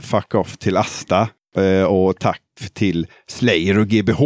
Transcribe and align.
fuck 0.00 0.34
off 0.34 0.56
till 0.56 0.76
Asta. 0.76 1.28
Eh, 1.56 1.84
och 1.84 2.18
tack 2.18 2.42
till 2.72 3.06
Slayer 3.26 3.78
och 3.78 3.88
GBH. 3.88 4.20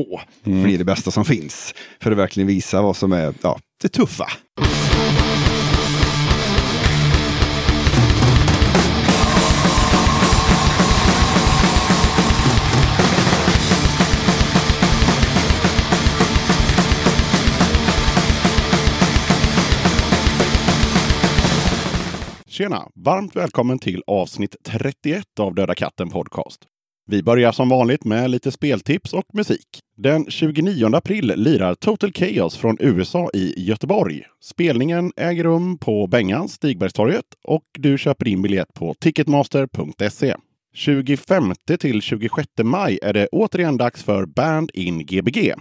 Mm. 0.44 0.62
För 0.62 0.68
det 0.68 0.74
är 0.74 0.78
det 0.78 0.84
bästa 0.84 1.10
som 1.10 1.24
finns. 1.24 1.74
För 2.00 2.10
att 2.10 2.18
verkligen 2.18 2.46
visa 2.46 2.82
vad 2.82 2.96
som 2.96 3.12
är 3.12 3.34
ja, 3.42 3.58
det 3.82 3.88
tuffa. 3.88 4.26
Tjena! 22.60 22.88
Varmt 22.94 23.36
välkommen 23.36 23.78
till 23.78 24.02
avsnitt 24.06 24.56
31 24.64 25.24
av 25.40 25.54
Döda 25.54 25.74
katten 25.74 26.10
Podcast. 26.10 26.60
Vi 27.06 27.22
börjar 27.22 27.52
som 27.52 27.68
vanligt 27.68 28.04
med 28.04 28.30
lite 28.30 28.52
speltips 28.52 29.12
och 29.12 29.24
musik. 29.32 29.66
Den 29.96 30.26
29 30.28 30.96
april 30.96 31.32
lirar 31.36 31.74
Total 31.74 32.12
Chaos 32.12 32.56
från 32.56 32.76
USA 32.80 33.30
i 33.34 33.54
Göteborg. 33.56 34.22
Spelningen 34.42 35.12
äger 35.16 35.44
rum 35.44 35.78
på 35.78 36.06
Bengans 36.06 36.52
Stigbergstorget 36.52 37.24
och 37.44 37.64
du 37.78 37.98
köper 37.98 38.28
in 38.28 38.42
biljett 38.42 38.74
på 38.74 38.94
ticketmaster.se. 38.94 40.34
25 40.74 41.52
till 41.80 42.02
26 42.02 42.48
maj 42.62 42.98
är 43.02 43.12
det 43.12 43.28
återigen 43.32 43.76
dags 43.76 44.02
för 44.02 44.26
Band 44.26 44.70
in 44.74 44.98
Gbg. 45.06 45.52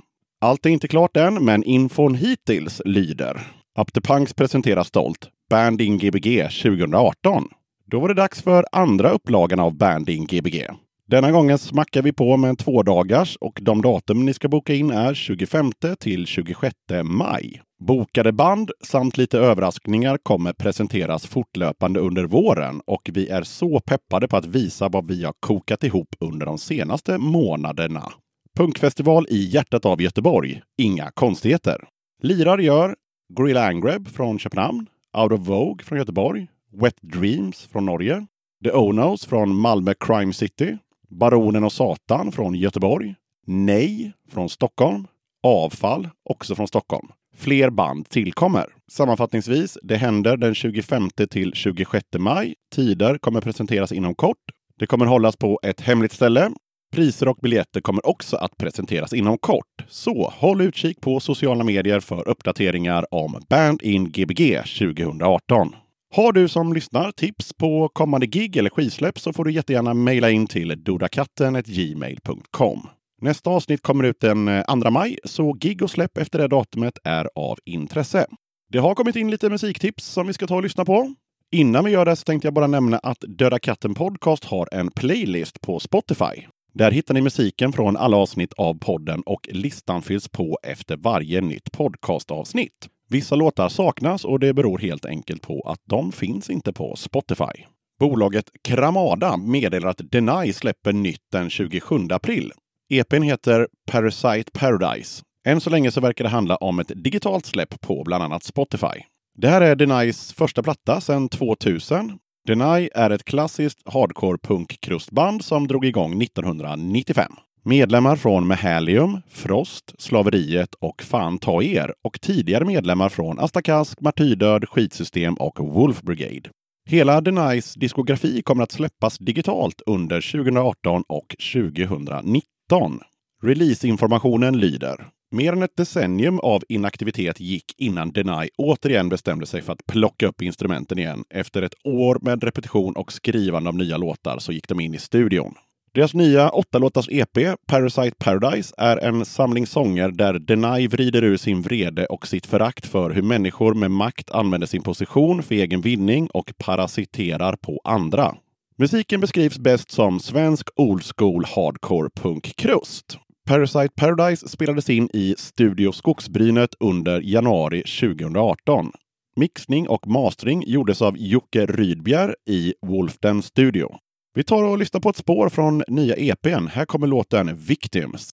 Allt 0.41 0.65
är 0.65 0.69
inte 0.69 0.87
klart 0.87 1.17
än, 1.17 1.45
men 1.45 1.63
infon 1.63 2.15
hittills 2.15 2.81
lyder. 2.85 3.47
Up 3.79 3.93
the 3.93 4.01
Punks 4.01 4.33
presenterar 4.33 4.83
stolt 4.83 5.29
Banding 5.49 5.97
Gbg 5.97 6.49
2018. 6.63 7.47
Då 7.85 7.99
var 7.99 8.07
det 8.07 8.13
dags 8.13 8.41
för 8.41 8.65
andra 8.71 9.09
upplagan 9.09 9.59
av 9.59 9.77
Banding 9.77 10.25
Gbg. 10.25 10.67
Denna 11.07 11.31
gången 11.31 11.57
smackar 11.57 12.01
vi 12.01 12.13
på 12.13 12.37
med 12.37 12.49
en 12.49 12.55
tvådagars 12.55 13.37
och 13.41 13.59
de 13.61 13.81
datum 13.81 14.25
ni 14.25 14.33
ska 14.33 14.47
boka 14.47 14.73
in 14.73 14.91
är 14.91 15.13
25 15.13 15.71
till 15.99 16.25
26 16.25 16.75
maj. 17.03 17.61
Bokade 17.79 18.31
band 18.31 18.71
samt 18.83 19.17
lite 19.17 19.39
överraskningar 19.39 20.17
kommer 20.23 20.53
presenteras 20.53 21.27
fortlöpande 21.27 21.99
under 21.99 22.23
våren 22.23 22.81
och 22.87 23.09
vi 23.13 23.27
är 23.27 23.43
så 23.43 23.79
peppade 23.79 24.27
på 24.27 24.37
att 24.37 24.45
visa 24.45 24.89
vad 24.89 25.07
vi 25.07 25.23
har 25.23 25.33
kokat 25.39 25.83
ihop 25.83 26.15
under 26.19 26.45
de 26.45 26.57
senaste 26.57 27.17
månaderna. 27.17 28.11
Punkfestival 28.57 29.27
i 29.29 29.37
hjärtat 29.37 29.85
av 29.85 30.01
Göteborg. 30.01 30.61
Inga 30.77 31.11
konstigheter. 31.11 31.87
Lirar 32.23 32.57
gör 32.57 32.95
Grilla 33.37 33.67
Angreb 33.67 34.07
från 34.07 34.39
Köpenhamn, 34.39 34.87
Out 35.17 35.31
of 35.31 35.39
Vogue 35.39 35.85
från 35.85 35.97
Göteborg, 35.97 36.47
Wet 36.71 36.97
Dreams 37.01 37.67
från 37.71 37.85
Norge, 37.85 38.25
The 38.63 38.71
Onos 38.71 39.25
från 39.25 39.55
Malmö 39.55 39.93
Crime 39.99 40.33
City, 40.33 40.77
Baronen 41.09 41.63
och 41.63 41.73
Satan 41.73 42.31
från 42.31 42.55
Göteborg, 42.55 43.15
Nej 43.47 44.13
från 44.31 44.49
Stockholm, 44.49 45.07
Avfall 45.43 46.09
också 46.23 46.55
från 46.55 46.67
Stockholm. 46.67 47.07
Fler 47.35 47.69
band 47.69 48.09
tillkommer. 48.09 48.65
Sammanfattningsvis, 48.91 49.77
det 49.83 49.95
händer 49.95 50.37
den 50.37 50.55
25 50.55 51.09
till 51.29 51.53
26 51.53 52.05
maj. 52.17 52.55
Tider 52.75 53.17
kommer 53.17 53.41
presenteras 53.41 53.91
inom 53.91 54.15
kort. 54.15 54.37
Det 54.79 54.87
kommer 54.87 55.05
hållas 55.05 55.35
på 55.35 55.59
ett 55.63 55.81
hemligt 55.81 56.11
ställe. 56.11 56.51
Priser 56.91 57.27
och 57.27 57.37
biljetter 57.41 57.81
kommer 57.81 58.07
också 58.07 58.37
att 58.37 58.57
presenteras 58.57 59.13
inom 59.13 59.37
kort. 59.37 59.85
Så 59.87 60.33
håll 60.35 60.61
utkik 60.61 61.01
på 61.01 61.19
sociala 61.19 61.63
medier 61.63 61.99
för 61.99 62.27
uppdateringar 62.27 63.05
om 63.11 63.41
Band 63.49 63.81
in 63.81 64.11
Gbg 64.11 64.63
2018. 64.63 65.75
Har 66.15 66.31
du 66.31 66.47
som 66.47 66.73
lyssnar 66.73 67.11
tips 67.11 67.53
på 67.53 67.89
kommande 67.93 68.25
gig 68.25 68.57
eller 68.57 68.69
skivsläpp 68.69 69.19
så 69.19 69.33
får 69.33 69.45
du 69.45 69.51
jättegärna 69.51 69.93
mejla 69.93 70.29
in 70.29 70.47
till 70.47 70.83
dodakatten.gmail.com. 70.83 72.87
Nästa 73.21 73.49
avsnitt 73.49 73.81
kommer 73.81 74.03
ut 74.03 74.19
den 74.19 74.47
eh, 74.47 74.81
2 74.83 74.91
maj, 74.91 75.17
så 75.23 75.53
gig 75.53 75.81
och 75.81 75.91
släpp 75.91 76.17
efter 76.17 76.39
det 76.39 76.47
datumet 76.47 76.97
är 77.03 77.29
av 77.35 77.57
intresse. 77.65 78.25
Det 78.71 78.79
har 78.79 78.95
kommit 78.95 79.15
in 79.15 79.31
lite 79.31 79.49
musiktips 79.49 80.05
som 80.05 80.27
vi 80.27 80.33
ska 80.33 80.47
ta 80.47 80.55
och 80.55 80.63
lyssna 80.63 80.85
på. 80.85 81.13
Innan 81.51 81.85
vi 81.85 81.91
gör 81.91 82.05
det 82.05 82.15
så 82.15 82.23
tänkte 82.23 82.47
jag 82.47 82.53
bara 82.53 82.67
nämna 82.67 82.97
att 82.97 83.23
Döda 83.27 83.59
katten 83.59 83.95
Podcast 83.95 84.45
har 84.45 84.69
en 84.71 84.91
playlist 84.91 85.61
på 85.61 85.79
Spotify. 85.79 86.45
Där 86.73 86.91
hittar 86.91 87.13
ni 87.13 87.21
musiken 87.21 87.73
från 87.73 87.97
alla 87.97 88.17
avsnitt 88.17 88.53
av 88.53 88.79
podden 88.79 89.21
och 89.21 89.49
listan 89.51 90.01
fylls 90.01 90.27
på 90.27 90.59
efter 90.63 90.97
varje 90.97 91.41
nytt 91.41 91.71
podcastavsnitt. 91.71 92.89
Vissa 93.09 93.35
låtar 93.35 93.69
saknas 93.69 94.25
och 94.25 94.39
det 94.39 94.53
beror 94.53 94.77
helt 94.77 95.05
enkelt 95.05 95.41
på 95.41 95.61
att 95.61 95.81
de 95.85 96.11
finns 96.11 96.49
inte 96.49 96.73
på 96.73 96.95
Spotify. 96.95 97.65
Bolaget 97.99 98.45
Kramada 98.63 99.37
meddelar 99.37 99.89
att 99.89 100.11
Deny 100.11 100.53
släpper 100.53 100.93
nytt 100.93 101.21
den 101.31 101.49
27 101.49 101.95
april. 102.11 102.51
EPn 102.89 103.21
heter 103.21 103.67
Parasite 103.91 104.51
Paradise. 104.53 105.23
Än 105.47 105.61
så 105.61 105.69
länge 105.69 105.91
så 105.91 106.01
verkar 106.01 106.23
det 106.23 106.29
handla 106.29 106.55
om 106.55 106.79
ett 106.79 106.91
digitalt 107.03 107.45
släpp 107.45 107.81
på 107.81 108.03
bland 108.03 108.23
annat 108.23 108.43
Spotify. 108.43 109.03
Det 109.37 109.47
här 109.47 109.61
är 109.61 109.75
Denys 109.75 110.33
första 110.33 110.63
platta 110.63 111.01
sedan 111.01 111.29
2000 111.29 112.19
Deny 112.49 112.89
är 112.95 113.09
ett 113.09 113.25
klassiskt 113.25 113.79
hardcore 113.85 114.37
punk-krustband 114.37 115.45
som 115.45 115.67
drog 115.67 115.85
igång 115.85 116.21
1995. 116.21 117.31
Medlemmar 117.63 118.15
från 118.15 118.47
Mehalium, 118.47 119.21
Frost, 119.29 119.93
Slaveriet 119.97 120.73
och 120.73 121.01
Fan 121.01 121.37
ta 121.37 121.63
er 121.63 121.93
och 122.03 122.21
tidigare 122.21 122.65
medlemmar 122.65 123.09
från 123.09 123.39
Astakask, 123.39 124.01
Martyrdöd, 124.01 124.69
Skitsystem 124.69 125.33
och 125.33 125.59
Wolf 125.59 126.01
Brigade. 126.01 126.49
Hela 126.85 127.21
Denys 127.21 127.73
diskografi 127.73 128.41
kommer 128.41 128.63
att 128.63 128.71
släppas 128.71 129.17
digitalt 129.17 129.81
under 129.85 130.31
2018 130.31 131.03
och 131.07 131.35
2019. 131.53 132.99
Releaseinformationen 133.43 134.59
lyder 134.59 135.07
Mer 135.31 135.53
än 135.53 135.63
ett 135.63 135.77
decennium 135.77 136.39
av 136.39 136.63
inaktivitet 136.69 137.39
gick 137.39 137.73
innan 137.77 138.11
Denai 138.11 138.49
återigen 138.57 139.09
bestämde 139.09 139.45
sig 139.45 139.61
för 139.61 139.73
att 139.73 139.85
plocka 139.85 140.27
upp 140.27 140.41
instrumenten 140.41 140.99
igen. 140.99 141.23
Efter 141.29 141.61
ett 141.61 141.73
år 141.83 142.19
med 142.21 142.43
repetition 142.43 142.93
och 142.93 143.11
skrivande 143.11 143.69
av 143.69 143.75
nya 143.75 143.97
låtar 143.97 144.39
så 144.39 144.51
gick 144.51 144.67
de 144.67 144.79
in 144.79 144.93
i 144.93 144.97
studion. 144.97 145.53
Deras 145.93 146.13
nya 146.13 146.49
åtta 146.49 146.77
låtars 146.77 147.09
EP, 147.09 147.37
Parasite 147.67 148.15
Paradise, 148.17 148.75
är 148.77 148.97
en 148.97 149.25
samling 149.25 149.67
sånger 149.67 150.11
där 150.11 150.39
Denai 150.39 150.87
vrider 150.87 151.23
ur 151.23 151.37
sin 151.37 151.61
vrede 151.61 152.05
och 152.05 152.27
sitt 152.27 152.45
förakt 152.45 152.85
för 152.85 153.09
hur 153.09 153.21
människor 153.21 153.73
med 153.73 153.91
makt 153.91 154.31
använder 154.31 154.67
sin 154.67 154.81
position 154.81 155.43
för 155.43 155.55
egen 155.55 155.81
vinning 155.81 156.27
och 156.33 156.53
parasiterar 156.57 157.55
på 157.55 157.81
andra. 157.83 158.35
Musiken 158.77 159.21
beskrivs 159.21 159.59
bäst 159.59 159.91
som 159.91 160.19
svensk 160.19 160.69
old 160.75 161.03
school 161.17 161.45
hardcore 161.45 162.09
punk-krust. 162.09 163.19
Parasite 163.49 163.89
Paradise 163.95 164.47
spelades 164.47 164.89
in 164.89 165.09
i 165.13 165.35
Studio 165.37 165.91
Skogsbrynet 165.91 166.69
under 166.79 167.21
januari 167.21 167.81
2018. 167.81 168.91
Mixning 169.35 169.87
och 169.87 170.07
mastering 170.07 170.63
gjordes 170.67 171.01
av 171.01 171.17
Jocke 171.17 171.65
Rydbjer 171.65 172.35
i 172.49 172.73
Wolfden 172.81 173.41
Studio. 173.41 173.89
Vi 174.33 174.43
tar 174.43 174.63
och 174.63 174.77
lyssnar 174.77 175.01
på 175.01 175.09
ett 175.09 175.15
spår 175.15 175.49
från 175.49 175.83
nya 175.87 176.15
EPn. 176.15 176.67
Här 176.67 176.85
kommer 176.85 177.07
låten 177.07 177.57
Victims. 177.57 178.29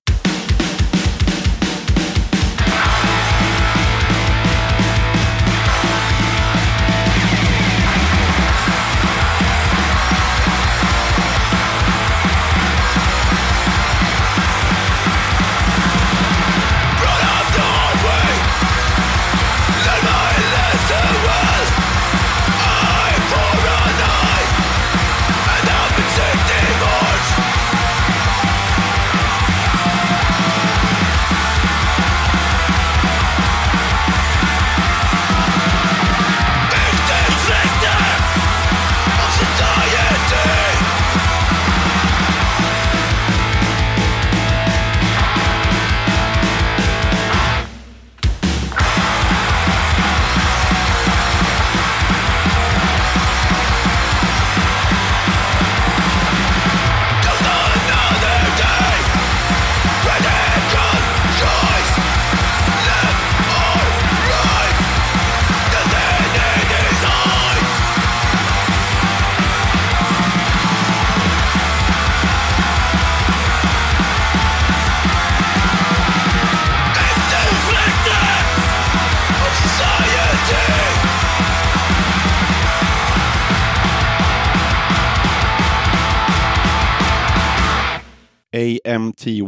AMTY, 88.84 89.42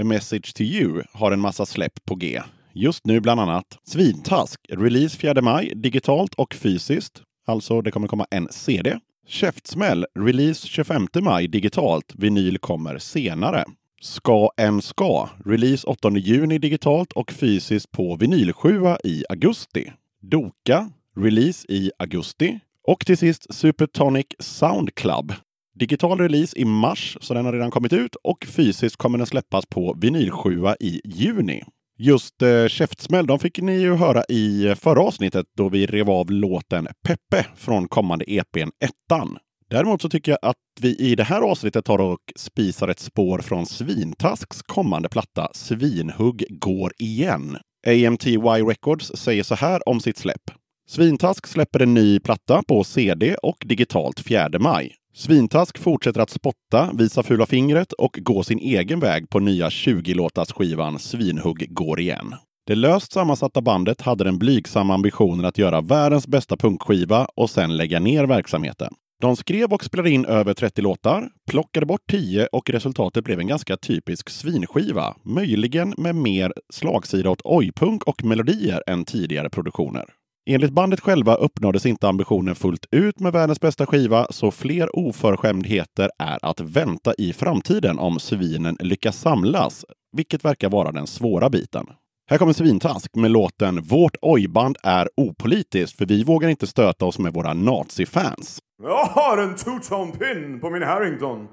A 0.00 0.04
Message 0.04 0.54
to 0.54 0.62
You, 0.62 1.02
har 1.12 1.32
en 1.32 1.40
massa 1.40 1.66
släpp 1.66 2.04
på 2.04 2.14
G. 2.14 2.42
Just 2.72 3.06
nu 3.06 3.20
bland 3.20 3.40
annat 3.40 3.78
Svintask, 3.84 4.60
release 4.68 5.16
4 5.16 5.42
maj, 5.42 5.72
digitalt 5.74 6.34
och 6.34 6.54
fysiskt. 6.54 7.22
Alltså, 7.46 7.80
det 7.80 7.90
kommer 7.90 8.08
komma 8.08 8.26
en 8.30 8.48
CD. 8.50 8.98
Käftsmäll, 9.26 10.06
release 10.18 10.68
25 10.68 11.06
maj, 11.20 11.48
digitalt. 11.48 12.12
Vinyl 12.14 12.58
kommer 12.58 12.98
senare. 12.98 13.64
Ska 14.00 14.50
en 14.56 14.82
ska, 14.82 15.28
release 15.44 15.86
8 15.86 16.10
juni 16.10 16.58
digitalt 16.58 17.12
och 17.12 17.32
fysiskt 17.32 17.90
på 17.90 18.16
vinylsjua 18.16 18.98
i 19.04 19.24
augusti. 19.28 19.92
Doka, 20.22 20.90
release 21.16 21.66
i 21.68 21.90
augusti. 21.98 22.60
Och 22.86 23.06
till 23.06 23.18
sist 23.18 23.54
Supertonic 23.54 24.26
Sound 24.38 24.94
Club. 24.94 25.32
Digital 25.78 26.18
release 26.18 26.58
i 26.58 26.64
mars, 26.64 27.18
så 27.20 27.34
den 27.34 27.44
har 27.44 27.52
redan 27.52 27.70
kommit 27.70 27.92
ut 27.92 28.16
och 28.24 28.46
fysiskt 28.48 28.96
kommer 28.96 29.18
den 29.18 29.26
släppas 29.26 29.66
på 29.66 29.96
vinylsjua 30.00 30.76
i 30.80 31.00
juni. 31.04 31.62
Just 31.98 32.42
eh, 32.42 32.66
Käftsmäll, 32.68 33.26
de 33.26 33.38
fick 33.38 33.60
ni 33.60 33.80
ju 33.80 33.94
höra 33.94 34.24
i 34.28 34.66
eh, 34.66 34.74
förra 34.74 35.02
avsnittet 35.02 35.46
då 35.56 35.68
vi 35.68 35.86
rev 35.86 36.10
av 36.10 36.30
låten 36.30 36.88
Peppe 37.06 37.46
från 37.56 37.88
kommande 37.88 38.24
EPn 38.30 38.70
Ettan. 38.84 39.38
Däremot 39.70 40.02
så 40.02 40.08
tycker 40.08 40.32
jag 40.32 40.50
att 40.50 40.56
vi 40.80 40.96
i 40.96 41.14
det 41.14 41.24
här 41.24 41.40
avsnittet 41.40 41.84
tar 41.84 41.98
och 41.98 42.32
spisar 42.36 42.88
ett 42.88 43.00
spår 43.00 43.38
från 43.38 43.66
Svintasks 43.66 44.62
kommande 44.62 45.08
platta 45.08 45.48
Svinhugg 45.54 46.44
går 46.50 46.92
igen. 46.98 47.58
AMTY 47.86 48.36
Records 48.36 49.12
säger 49.14 49.42
så 49.42 49.54
här 49.54 49.88
om 49.88 50.00
sitt 50.00 50.18
släpp. 50.18 50.50
Svintask 50.88 51.46
släpper 51.46 51.82
en 51.82 51.94
ny 51.94 52.20
platta 52.20 52.62
på 52.68 52.84
CD 52.84 53.36
och 53.42 53.56
digitalt 53.66 54.20
4 54.20 54.48
maj. 54.58 54.94
Svintask 55.18 55.78
fortsätter 55.78 56.20
att 56.20 56.30
spotta, 56.30 56.90
visa 56.92 57.22
fula 57.22 57.46
fingret 57.46 57.92
och 57.92 58.18
gå 58.22 58.42
sin 58.42 58.58
egen 58.58 59.00
väg 59.00 59.30
på 59.30 59.38
nya 59.38 59.68
20-låtars 59.68 60.52
skivan 60.52 60.98
Svinhugg 60.98 61.66
går 61.74 62.00
igen. 62.00 62.34
Det 62.66 62.74
löst 62.74 63.12
sammansatta 63.12 63.60
bandet 63.60 64.00
hade 64.00 64.24
den 64.24 64.38
blygsamma 64.38 64.94
ambitionen 64.94 65.44
att 65.44 65.58
göra 65.58 65.80
världens 65.80 66.26
bästa 66.26 66.56
punkskiva 66.56 67.26
och 67.36 67.50
sen 67.50 67.76
lägga 67.76 68.00
ner 68.00 68.24
verksamheten. 68.24 68.94
De 69.20 69.36
skrev 69.36 69.72
och 69.72 69.84
spelade 69.84 70.10
in 70.10 70.24
över 70.24 70.54
30 70.54 70.82
låtar, 70.82 71.28
plockade 71.50 71.86
bort 71.86 72.10
10 72.10 72.46
och 72.52 72.70
resultatet 72.70 73.24
blev 73.24 73.40
en 73.40 73.46
ganska 73.46 73.76
typisk 73.76 74.30
svinskiva. 74.30 75.14
Möjligen 75.24 75.94
med 75.96 76.14
mer 76.14 76.52
slagsida 76.72 77.30
åt 77.30 77.42
ojpunk 77.44 78.04
och 78.04 78.24
melodier 78.24 78.82
än 78.86 79.04
tidigare 79.04 79.50
produktioner. 79.50 80.04
Enligt 80.50 80.72
bandet 80.72 81.00
själva 81.00 81.34
uppnåddes 81.34 81.86
inte 81.86 82.08
ambitionen 82.08 82.54
fullt 82.54 82.86
ut 82.90 83.20
med 83.20 83.32
världens 83.32 83.60
bästa 83.60 83.86
skiva, 83.86 84.26
så 84.30 84.50
fler 84.50 84.96
oförskämdheter 84.96 86.10
är 86.18 86.38
att 86.42 86.60
vänta 86.60 87.14
i 87.18 87.32
framtiden 87.32 87.98
om 87.98 88.20
svinen 88.20 88.76
lyckas 88.80 89.20
samlas, 89.20 89.84
vilket 90.16 90.44
verkar 90.44 90.68
vara 90.68 90.92
den 90.92 91.06
svåra 91.06 91.50
biten. 91.50 91.86
Här 92.30 92.38
kommer 92.38 92.52
Svintask 92.52 93.14
med 93.14 93.30
låten 93.30 93.82
Vårt 93.82 94.16
ojband 94.22 94.76
är 94.82 95.08
opolitiskt, 95.16 95.98
för 95.98 96.06
vi 96.06 96.24
vågar 96.24 96.48
inte 96.48 96.66
stöta 96.66 97.04
oss 97.04 97.18
med 97.18 97.32
våra 97.32 97.54
nazifans. 97.54 98.58
Jag 98.82 99.04
har 99.04 99.38
en 99.38 99.54
two-tone 99.54 100.18
pin 100.18 100.60
på 100.60 100.70
min 100.70 100.82
Harrington. 100.82 101.48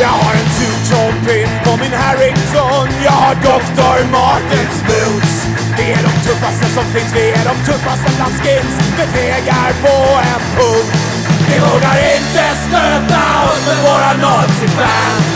Jag 0.00 0.08
har 0.08 0.32
en 0.34 0.50
two-tone 0.58 1.18
pin 1.26 1.48
på 1.64 1.72
min 1.82 1.94
Harrington. 2.02 2.88
Jag 3.04 3.18
har 3.24 3.34
Dr. 3.34 3.98
Martens 4.16 4.78
boots. 4.88 5.34
Vi 5.78 5.92
är 5.92 6.02
de 6.08 6.12
tuffaste 6.26 6.66
som 6.76 6.84
finns, 6.94 7.12
vi 7.14 7.24
är 7.40 7.44
de 7.50 7.56
tuffaste 7.68 8.08
bland 8.16 8.34
skins. 8.42 8.74
Vi 8.98 9.04
fegar 9.16 9.70
på 9.84 9.96
en 10.32 10.42
punkt. 10.56 10.96
Vi 11.48 11.56
vågar 11.66 11.96
inte 12.16 12.44
stöta 12.66 13.22
oss 13.48 13.60
med 13.68 13.78
våra 13.88 14.12
nazifans. 14.26 15.28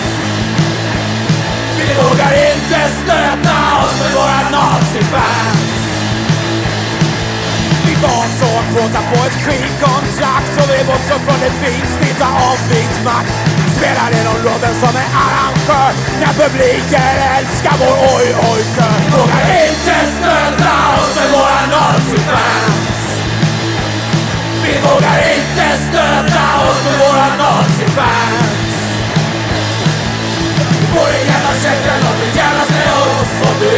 Vi 1.78 1.88
vågar 2.02 2.32
inte 2.52 2.80
stöta 3.00 3.56
oss 3.82 3.94
med 4.02 4.12
våra 4.20 4.40
nazifans. 4.56 5.74
Vi 7.86 7.94
var 8.06 8.24
så 8.40 8.52
kåta 8.72 9.00
på 9.10 9.18
ett 9.26 9.38
skivkontrakt 9.44 10.50
så 10.56 10.62
vi 10.72 10.78
bortsåg 10.88 11.20
från 11.26 11.40
ett 11.48 11.58
fint 11.62 11.88
snitt 11.96 12.20
av 12.20 12.56
vit 12.70 13.04
makt. 13.04 13.63
Spelade 13.84 14.24
någon 14.24 14.42
rollen 14.48 14.74
som 14.80 14.96
är 15.04 15.08
arrangör 15.24 15.92
när 16.20 16.32
publiken 16.42 17.16
älskar 17.36 17.74
vår 17.80 17.96
oj-oj-kör. 18.16 18.98
Vågar 19.16 19.44
inte 19.66 19.96
stöta 20.16 20.72
oss 20.96 21.10
med 21.16 21.28
våra 21.36 21.62
nazifans. 21.74 22.98
Vi 24.64 24.72
vågar 24.86 25.18
inte 25.36 25.66
stöta 25.86 26.44
oss 26.68 26.80
med 26.86 26.96
våra 27.04 27.28
nazifans. 27.44 28.74
Får 30.92 31.08
en 31.18 31.26
jävla 31.32 31.52
käften 31.62 32.00
om 32.08 32.16
du 32.20 32.26
jävlas 32.38 32.70
med 32.78 32.92
oss 32.92 33.32
Om 33.48 33.56
du 33.60 33.70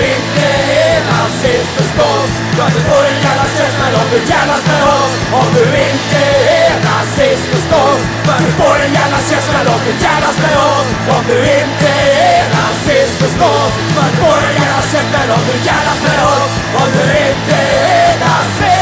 inte 1.47 1.59
är 1.59 1.65
förstås. 1.79 2.31
Ja, 2.59 2.65
du 2.75 2.81
får 2.81 3.05
en 3.13 3.21
jävla 3.27 3.47
käften 3.59 3.95
om 4.01 4.07
du 4.13 4.19
jävlas 4.33 4.63
med 4.67 4.83
oss 4.83 5.13
Om 5.41 5.49
du 5.55 5.65
inte 5.91 6.23
är 6.65 6.75
nazist 6.89 7.47
förstås. 7.55 8.01
För 8.25 8.39
du 8.45 8.51
får 8.61 8.77
en 8.87 8.93
jävla 8.95 9.21
käften 9.31 9.67
om 9.75 9.81
du 9.87 9.93
jävlas 10.05 10.39
med 10.45 10.57
oss 10.57 10.89
Om 11.17 11.23
du 11.31 11.39
inte 11.61 11.91
är 12.31 12.45
nazist 12.57 13.15
förstås. 13.23 13.73
För 13.95 14.07
du 14.13 14.17
får 14.23 14.41
en 14.49 14.57
jävla 14.63 14.83
käften 14.93 15.31
om 15.37 15.43
du 15.51 15.57
jävlas 15.71 16.01
med 16.09 16.21
oss 16.37 16.53
Om 16.81 16.89
du 16.97 17.05
inte 17.29 17.57
är 17.57 18.19
nazist. 18.25 18.76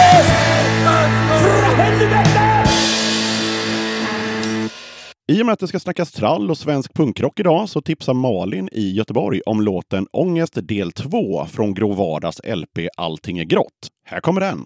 I 5.27 5.43
och 5.43 5.47
med 5.47 5.53
att 5.53 5.59
det 5.59 5.69
ska 5.69 5.81
snackas 5.81 6.13
trall 6.13 6.51
och 6.51 6.59
svensk 6.59 6.95
punkrock 6.95 7.41
idag 7.41 7.69
så 7.69 7.81
tipsar 7.81 8.15
Malin 8.15 8.69
i 8.73 8.91
Göteborg 8.93 9.41
om 9.47 9.61
låten 9.61 10.07
Ångest 10.13 10.59
del 10.63 10.93
2 10.93 11.47
från 11.47 11.75
Grå 11.75 11.93
Vardags 11.93 12.41
LP 12.45 12.89
Allting 12.97 13.39
är 13.39 13.45
grått. 13.45 13.89
Här 14.07 14.21
kommer 14.21 14.41
den! 14.41 14.65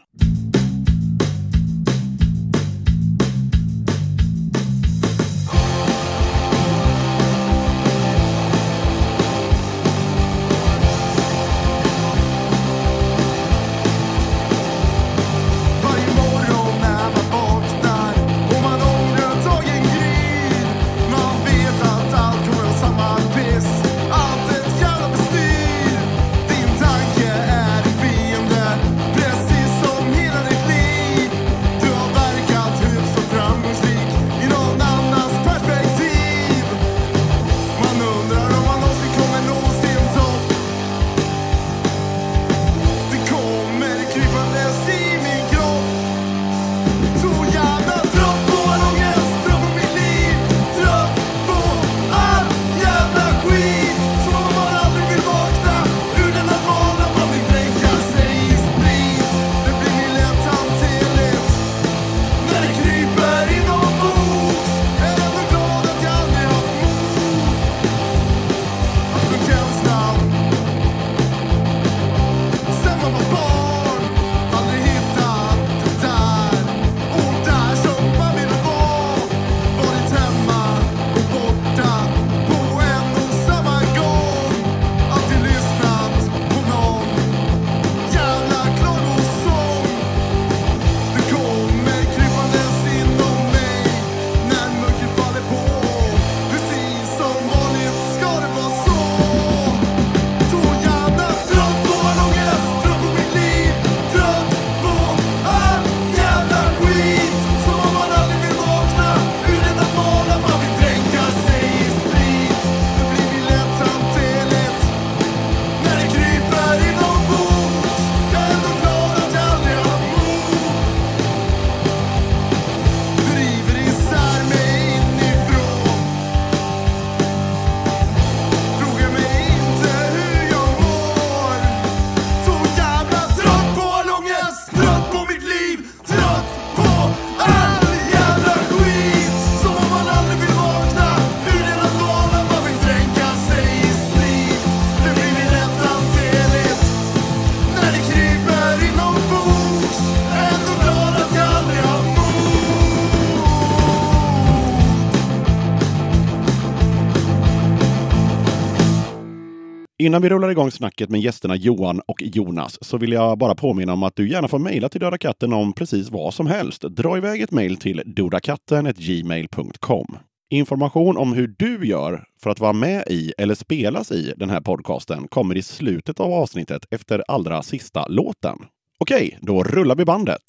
Innan 160.00 160.22
vi 160.22 160.28
rullar 160.28 160.50
igång 160.50 160.70
snacket 160.70 161.10
med 161.10 161.20
gästerna 161.20 161.56
Johan 161.56 162.00
och 162.06 162.22
Jonas 162.22 162.78
så 162.80 162.98
vill 162.98 163.12
jag 163.12 163.38
bara 163.38 163.54
påminna 163.54 163.92
om 163.92 164.02
att 164.02 164.16
du 164.16 164.30
gärna 164.30 164.48
får 164.48 164.58
mejla 164.58 164.88
till 164.88 165.00
Döda 165.00 165.18
katten 165.18 165.52
om 165.52 165.72
precis 165.72 166.10
vad 166.10 166.34
som 166.34 166.46
helst. 166.46 166.82
Dra 166.82 167.16
iväg 167.16 167.42
ett 167.42 167.50
mejl 167.50 167.76
till 167.76 168.02
dodakatten.gmail.com. 168.06 170.18
Information 170.50 171.16
om 171.16 171.32
hur 171.32 171.54
du 171.58 171.86
gör 171.86 172.24
för 172.42 172.50
att 172.50 172.60
vara 172.60 172.72
med 172.72 173.04
i 173.06 173.32
eller 173.38 173.54
spelas 173.54 174.12
i 174.12 174.34
den 174.36 174.50
här 174.50 174.60
podcasten 174.60 175.28
kommer 175.28 175.56
i 175.56 175.62
slutet 175.62 176.20
av 176.20 176.32
avsnittet 176.32 176.86
efter 176.90 177.24
allra 177.28 177.62
sista 177.62 178.06
låten. 178.06 178.58
Okej, 178.98 179.38
då 179.40 179.62
rullar 179.62 179.96
vi 179.96 180.04
bandet. 180.04 180.42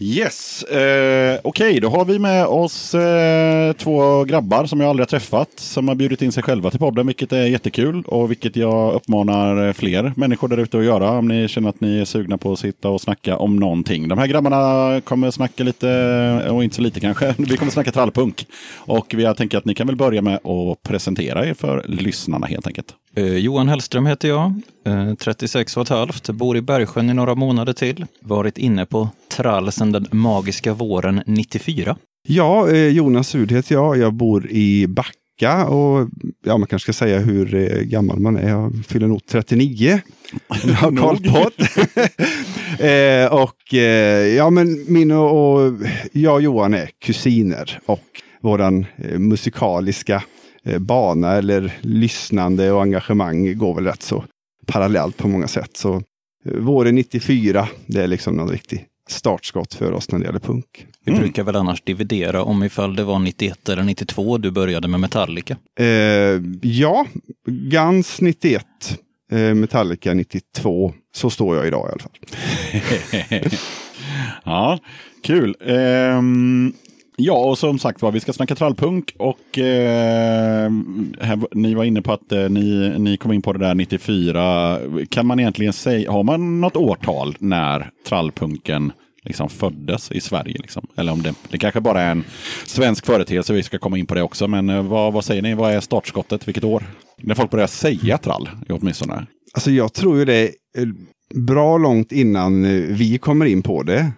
Yes, 0.00 0.62
eh, 0.62 1.40
okej 1.44 1.80
då 1.80 1.88
har 1.88 2.04
vi 2.04 2.18
med 2.18 2.46
oss 2.46 2.94
eh, 2.94 3.72
två 3.72 4.24
grabbar 4.24 4.66
som 4.66 4.80
jag 4.80 4.90
aldrig 4.90 5.02
har 5.02 5.08
träffat 5.08 5.48
som 5.56 5.88
har 5.88 5.94
bjudit 5.94 6.22
in 6.22 6.32
sig 6.32 6.42
själva 6.42 6.70
till 6.70 6.78
podden 6.78 7.06
vilket 7.06 7.32
är 7.32 7.46
jättekul 7.46 8.02
och 8.06 8.30
vilket 8.30 8.56
jag 8.56 8.94
uppmanar 8.94 9.66
eh, 9.66 9.72
fler 9.72 10.12
människor 10.16 10.48
där 10.48 10.56
ute 10.56 10.78
att 10.78 10.84
göra 10.84 11.10
om 11.10 11.28
ni 11.28 11.48
känner 11.48 11.68
att 11.68 11.80
ni 11.80 11.98
är 11.98 12.04
sugna 12.04 12.38
på 12.38 12.52
att 12.52 12.58
sitta 12.58 12.88
och 12.88 13.00
snacka 13.00 13.36
om 13.36 13.56
någonting. 13.56 14.08
De 14.08 14.18
här 14.18 14.26
grabbarna 14.26 15.00
kommer 15.00 15.30
snacka 15.30 15.64
lite, 15.64 15.90
eh, 16.44 16.56
och 16.56 16.64
inte 16.64 16.76
så 16.76 16.82
lite 16.82 17.00
kanske, 17.00 17.34
vi 17.38 17.56
kommer 17.56 17.72
snacka 17.72 17.92
trallpunk. 17.92 18.46
Och 18.76 19.14
jag 19.14 19.36
tänker 19.36 19.58
att 19.58 19.64
ni 19.64 19.74
kan 19.74 19.86
väl 19.86 19.96
börja 19.96 20.22
med 20.22 20.34
att 20.34 20.82
presentera 20.82 21.46
er 21.46 21.54
för 21.54 21.84
lyssnarna 21.88 22.46
helt 22.46 22.66
enkelt. 22.66 22.94
Eh, 23.18 23.36
Johan 23.36 23.68
Hellström 23.68 24.06
heter 24.06 24.28
jag, 24.28 24.54
eh, 24.86 25.14
36 25.14 25.76
och 25.76 25.82
ett 25.82 25.88
halvt, 25.88 26.30
bor 26.30 26.56
i 26.56 26.60
Bergsjön 26.60 27.10
i 27.10 27.14
några 27.14 27.34
månader 27.34 27.72
till. 27.72 28.06
Varit 28.20 28.58
inne 28.58 28.86
på 28.86 29.08
trall 29.28 29.72
sedan 29.72 29.92
den 29.92 30.06
magiska 30.10 30.74
våren 30.74 31.22
94. 31.26 31.96
Ja, 32.28 32.70
eh, 32.70 32.88
Jonas 32.88 33.28
Sud 33.28 33.52
heter 33.52 33.74
jag. 33.74 33.98
Jag 33.98 34.14
bor 34.14 34.50
i 34.50 34.86
Backa 34.86 35.66
och 35.66 36.08
ja, 36.44 36.58
man 36.58 36.66
kanske 36.66 36.92
ska 36.92 37.04
säga 37.04 37.18
hur 37.18 37.54
eh, 37.54 37.82
gammal 37.82 38.18
man 38.18 38.36
är. 38.36 38.48
Jag 38.48 38.84
fyller 38.88 39.06
nog 39.06 39.26
39. 39.26 40.00
Jag 40.64 40.74
har 40.74 40.96
koll 40.96 41.16
på 41.16 41.50
det. 41.56 42.04
eh, 43.24 43.32
och 43.32 43.74
eh, 43.74 44.26
ja, 44.36 44.50
men 44.50 44.84
min 44.88 45.10
och, 45.10 45.54
och 45.54 45.72
jag 46.12 46.34
och 46.34 46.42
Johan 46.42 46.74
är 46.74 46.90
kusiner 47.04 47.80
och 47.86 48.04
våran 48.40 48.86
eh, 48.96 49.18
musikaliska 49.18 50.14
eh, 50.14 50.22
bana 50.78 51.32
eller 51.32 51.72
lyssnande 51.80 52.72
och 52.72 52.82
engagemang 52.82 53.58
går 53.58 53.74
väl 53.74 53.84
rätt 53.84 54.02
så 54.02 54.24
parallellt 54.66 55.16
på 55.16 55.28
många 55.28 55.48
sätt. 55.48 55.76
Så 55.76 55.94
eh, 56.44 56.52
våren 56.58 56.94
94, 56.94 57.68
det 57.86 58.02
är 58.02 58.06
liksom 58.06 58.34
någon 58.36 58.48
riktig 58.50 58.86
startskott 59.08 59.74
för 59.74 59.92
oss 59.92 60.10
när 60.12 60.18
det 60.18 60.24
gäller 60.24 60.38
punk. 60.38 60.86
Vi 61.04 61.10
Mm. 61.12 61.22
brukar 61.22 61.42
väl 61.42 61.56
annars 61.56 61.80
dividera 61.82 62.42
om 62.42 62.62
ifall 62.62 62.96
det 62.96 63.04
var 63.04 63.18
91 63.18 63.68
eller 63.68 63.82
92 63.82 64.38
du 64.38 64.50
började 64.50 64.88
med 64.88 65.00
Metallica. 65.00 65.56
Eh, 65.80 65.86
ja, 66.62 67.06
Guns 67.46 68.20
91, 68.20 68.64
eh, 69.32 69.38
Metallica 69.54 70.14
92. 70.14 70.92
Så 71.14 71.30
står 71.30 71.56
jag 71.56 71.66
idag 71.66 71.88
i 71.88 71.92
alla 71.92 72.02
fall. 72.02 73.50
ja, 74.44 74.78
kul. 75.22 75.56
Ehm, 75.66 76.72
ja, 77.18 77.38
och 77.38 77.58
som 77.58 77.78
sagt 77.78 78.02
var, 78.02 78.12
vi 78.12 78.20
ska 78.20 78.32
snacka 78.32 78.54
trallpunk 78.54 79.14
och 79.18 79.58
eh, 79.58 80.70
här, 81.20 81.56
ni 81.56 81.74
var 81.74 81.84
inne 81.84 82.02
på 82.02 82.12
att 82.12 82.32
eh, 82.32 82.48
ni, 82.48 82.94
ni 82.98 83.16
kom 83.16 83.32
in 83.32 83.42
på 83.42 83.52
det 83.52 83.58
där 83.58 83.74
94. 83.74 84.78
Kan 85.10 85.26
man 85.26 85.40
egentligen 85.40 85.72
säga, 85.72 86.12
har 86.12 86.22
man 86.22 86.60
något 86.60 86.76
årtal 86.76 87.36
när 87.38 87.90
trallpunken 88.08 88.92
liksom 89.22 89.48
föddes 89.48 90.12
i 90.12 90.20
Sverige? 90.20 90.56
Liksom? 90.58 90.86
Eller 90.96 91.12
om 91.12 91.22
det, 91.22 91.34
det 91.50 91.58
kanske 91.58 91.80
bara 91.80 92.02
är 92.02 92.10
en 92.10 92.24
svensk 92.64 93.06
företeelse, 93.06 93.52
vi 93.52 93.62
ska 93.62 93.78
komma 93.78 93.98
in 93.98 94.06
på 94.06 94.14
det 94.14 94.22
också. 94.22 94.48
Men 94.48 94.68
eh, 94.68 94.82
vad, 94.82 95.12
vad 95.12 95.24
säger 95.24 95.42
ni, 95.42 95.54
vad 95.54 95.72
är 95.72 95.80
startskottet, 95.80 96.48
vilket 96.48 96.64
år? 96.64 96.84
När 97.18 97.34
folk 97.34 97.50
börjar 97.50 97.66
säga 97.66 98.18
trall, 98.18 98.48
åtminstone. 98.68 99.26
Alltså 99.54 99.70
jag 99.70 99.92
tror 99.92 100.18
ju 100.18 100.24
det 100.24 100.50
är 100.78 100.92
bra 101.34 101.78
långt 101.78 102.12
innan 102.12 102.64
eh, 102.64 102.70
vi 102.70 103.18
kommer 103.18 103.46
in 103.46 103.62
på 103.62 103.82
det. 103.82 104.12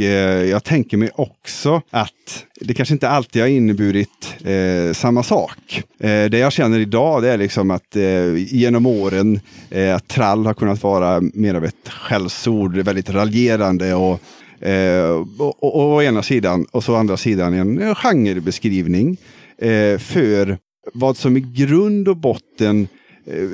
Eh, 0.00 0.06
jag 0.50 0.64
tänker 0.64 0.96
mig 0.96 1.10
också 1.14 1.82
att 1.90 2.44
det 2.60 2.74
kanske 2.74 2.94
inte 2.94 3.08
alltid 3.08 3.42
har 3.42 3.48
inneburit 3.48 4.36
eh, 4.44 4.92
samma 4.92 5.22
sak. 5.22 5.82
Eh, 5.98 6.24
det 6.24 6.38
jag 6.38 6.52
känner 6.52 6.78
idag 6.78 7.22
det 7.22 7.30
är 7.30 7.38
liksom 7.38 7.70
att 7.70 7.96
eh, 7.96 8.34
genom 8.36 8.86
åren 8.86 9.40
eh, 9.70 9.94
att 9.94 10.08
trall 10.08 10.46
har 10.46 10.54
kunnat 10.54 10.82
vara 10.82 11.20
mer 11.20 11.54
av 11.54 11.64
ett 11.64 11.88
skällsord, 11.88 12.76
väldigt 12.76 13.10
raljerande 13.10 13.94
och 13.94 14.20
Eh, 14.60 15.24
och, 15.38 15.64
och, 15.64 15.74
och 15.74 15.94
å 15.94 16.02
ena 16.02 16.22
sidan 16.22 16.66
och 16.70 16.84
så 16.84 16.92
å 16.92 16.96
andra 16.96 17.16
sidan 17.16 17.54
en 17.54 17.82
eh, 17.82 17.94
genrebeskrivning 17.94 19.16
eh, 19.58 19.98
för 19.98 20.58
vad 20.94 21.16
som 21.16 21.36
i 21.36 21.40
grund 21.40 22.08
och 22.08 22.16
botten 22.16 22.88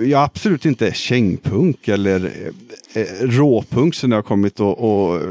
ja, 0.05 0.23
absolut 0.25 0.65
inte 0.65 0.93
kängpunk 0.93 1.89
eller 1.89 2.25
eh, 2.25 3.03
eh, 3.03 3.27
råpunk 3.27 3.95
som 3.95 4.11
det 4.11 4.17
har 4.17 4.23
kommit 4.23 4.61
att 4.61 5.23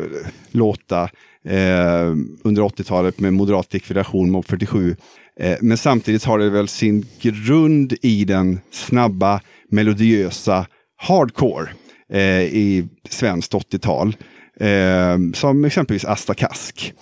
låta 0.51 1.03
eh, 1.45 2.15
under 2.43 2.62
80-talet 2.62 3.19
med 3.19 3.33
moderat 3.33 3.74
likvidation, 3.74 4.31
Mob 4.31 4.45
47. 4.45 4.95
Eh, 5.39 5.57
men 5.62 5.77
samtidigt 5.77 6.24
har 6.24 6.39
det 6.39 6.50
väl 6.50 6.67
sin 6.67 7.05
grund 7.21 7.93
i 8.01 8.25
den 8.25 8.60
snabba, 8.71 9.41
melodiösa 9.69 10.65
hardcore 10.98 11.69
eh, 12.13 12.41
i 12.41 12.88
svenskt 13.10 13.53
80-tal. 13.53 14.15
Eh, 14.60 15.17
som 15.33 15.65
exempelvis 15.65 16.05
Asta 16.05 16.33
Kask. 16.33 16.93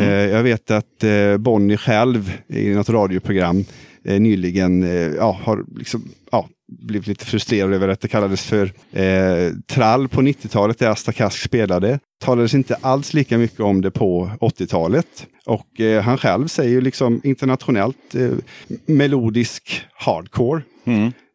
Eh, 0.00 0.30
jag 0.30 0.42
vet 0.42 0.70
att 0.70 1.04
eh, 1.04 1.36
Bonnie 1.36 1.76
själv 1.76 2.38
i 2.48 2.68
något 2.70 2.88
radioprogram 2.88 3.64
eh, 4.04 4.20
nyligen 4.20 4.82
eh, 4.82 4.90
ja, 4.90 5.38
har 5.42 5.64
liksom, 5.78 6.08
ja, 6.30 6.48
blivit 6.78 7.06
lite 7.06 7.24
frustrerad 7.24 7.74
över 7.74 7.88
att 7.88 8.00
det 8.00 8.08
kallades 8.08 8.42
för 8.42 8.72
eh, 8.92 9.52
trall 9.66 10.08
på 10.08 10.20
90-talet 10.22 10.78
där 10.78 10.88
Asta 10.88 11.12
Kask 11.12 11.42
spelade. 11.42 11.98
Talades 12.20 12.54
inte 12.54 12.76
alls 12.80 13.14
lika 13.14 13.38
mycket 13.38 13.60
om 13.60 13.80
det 13.80 13.90
på 13.90 14.30
80-talet. 14.40 15.26
Och 15.46 15.80
eh, 15.80 16.02
han 16.02 16.18
själv 16.18 16.48
säger 16.48 16.70
ju 16.70 16.80
liksom 16.80 17.20
internationellt 17.24 18.14
eh, 18.14 18.30
melodisk 18.86 19.82
hardcore. 19.94 20.62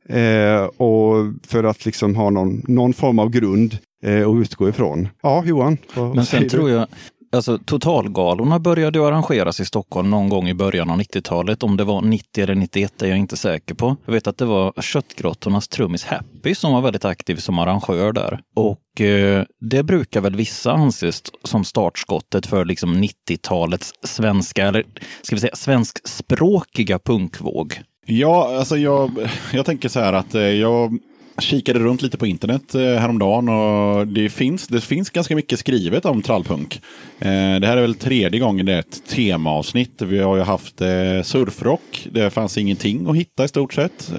Eh, 0.09 0.63
och 0.65 1.33
för 1.47 1.63
att 1.63 1.85
liksom 1.85 2.15
ha 2.15 2.29
någon, 2.29 2.61
någon 2.67 2.93
form 2.93 3.19
av 3.19 3.29
grund 3.29 3.77
eh, 4.03 4.29
att 4.29 4.35
utgå 4.35 4.69
ifrån. 4.69 5.07
Ja, 5.23 5.43
Johan? 5.45 5.77
Men 6.15 6.25
sen 6.25 6.49
tror 6.49 6.69
jag, 6.69 6.87
alltså 7.31 7.57
totalgalorna 7.57 8.59
började 8.59 8.99
ju 8.99 9.05
arrangeras 9.05 9.59
i 9.59 9.65
Stockholm 9.65 10.09
någon 10.09 10.29
gång 10.29 10.49
i 10.49 10.53
början 10.53 10.89
av 10.89 10.99
90-talet. 10.99 11.63
Om 11.63 11.77
det 11.77 11.83
var 11.83 12.01
90 12.01 12.43
eller 12.43 12.55
91 12.55 13.01
är 13.01 13.07
jag 13.07 13.17
inte 13.17 13.37
säker 13.37 13.75
på. 13.75 13.95
Jag 14.05 14.13
vet 14.13 14.27
att 14.27 14.37
det 14.37 14.45
var 14.45 14.73
Köttgrottornas 14.81 15.67
trummis 15.67 16.05
Happy 16.05 16.55
som 16.55 16.73
var 16.73 16.81
väldigt 16.81 17.05
aktiv 17.05 17.35
som 17.35 17.59
arrangör 17.59 18.11
där. 18.11 18.39
Och 18.55 19.01
eh, 19.01 19.43
det 19.59 19.83
brukar 19.83 20.21
väl 20.21 20.35
vissa 20.35 20.71
anses 20.71 21.23
som 21.43 21.63
startskottet 21.63 22.45
för 22.45 22.65
liksom 22.65 23.03
90-talets 23.03 23.93
svenska, 24.03 24.67
eller 24.67 24.83
ska 25.21 25.35
vi 25.35 25.39
säga 25.39 25.55
svenskspråkiga 25.55 26.99
punkvåg. 26.99 27.81
Ja, 28.09 28.57
alltså 28.57 28.77
jag, 28.77 29.29
jag 29.53 29.65
tänker 29.65 29.89
så 29.89 29.99
här 29.99 30.13
att 30.13 30.35
eh, 30.35 30.41
jag 30.41 30.97
kikade 31.39 31.79
runt 31.79 32.01
lite 32.01 32.17
på 32.17 32.27
internet 32.27 32.75
eh, 32.75 32.81
häromdagen 32.81 33.49
och 33.49 34.07
det 34.07 34.29
finns, 34.29 34.67
det 34.67 34.81
finns 34.81 35.09
ganska 35.09 35.35
mycket 35.35 35.59
skrivet 35.59 36.05
om 36.05 36.21
trallpunk. 36.21 36.81
Eh, 37.19 37.59
det 37.59 37.67
här 37.67 37.77
är 37.77 37.81
väl 37.81 37.95
tredje 37.95 38.39
gången 38.39 38.65
det 38.65 38.73
är 38.73 38.79
ett 38.79 39.07
temaavsnitt. 39.07 40.01
Vi 40.01 40.19
har 40.19 40.35
ju 40.35 40.41
haft 40.41 40.81
eh, 40.81 41.21
surfrock. 41.23 42.07
Det 42.11 42.29
fanns 42.29 42.57
ingenting 42.57 43.09
att 43.09 43.15
hitta 43.15 43.43
i 43.43 43.47
stort 43.47 43.73
sett. 43.73 44.11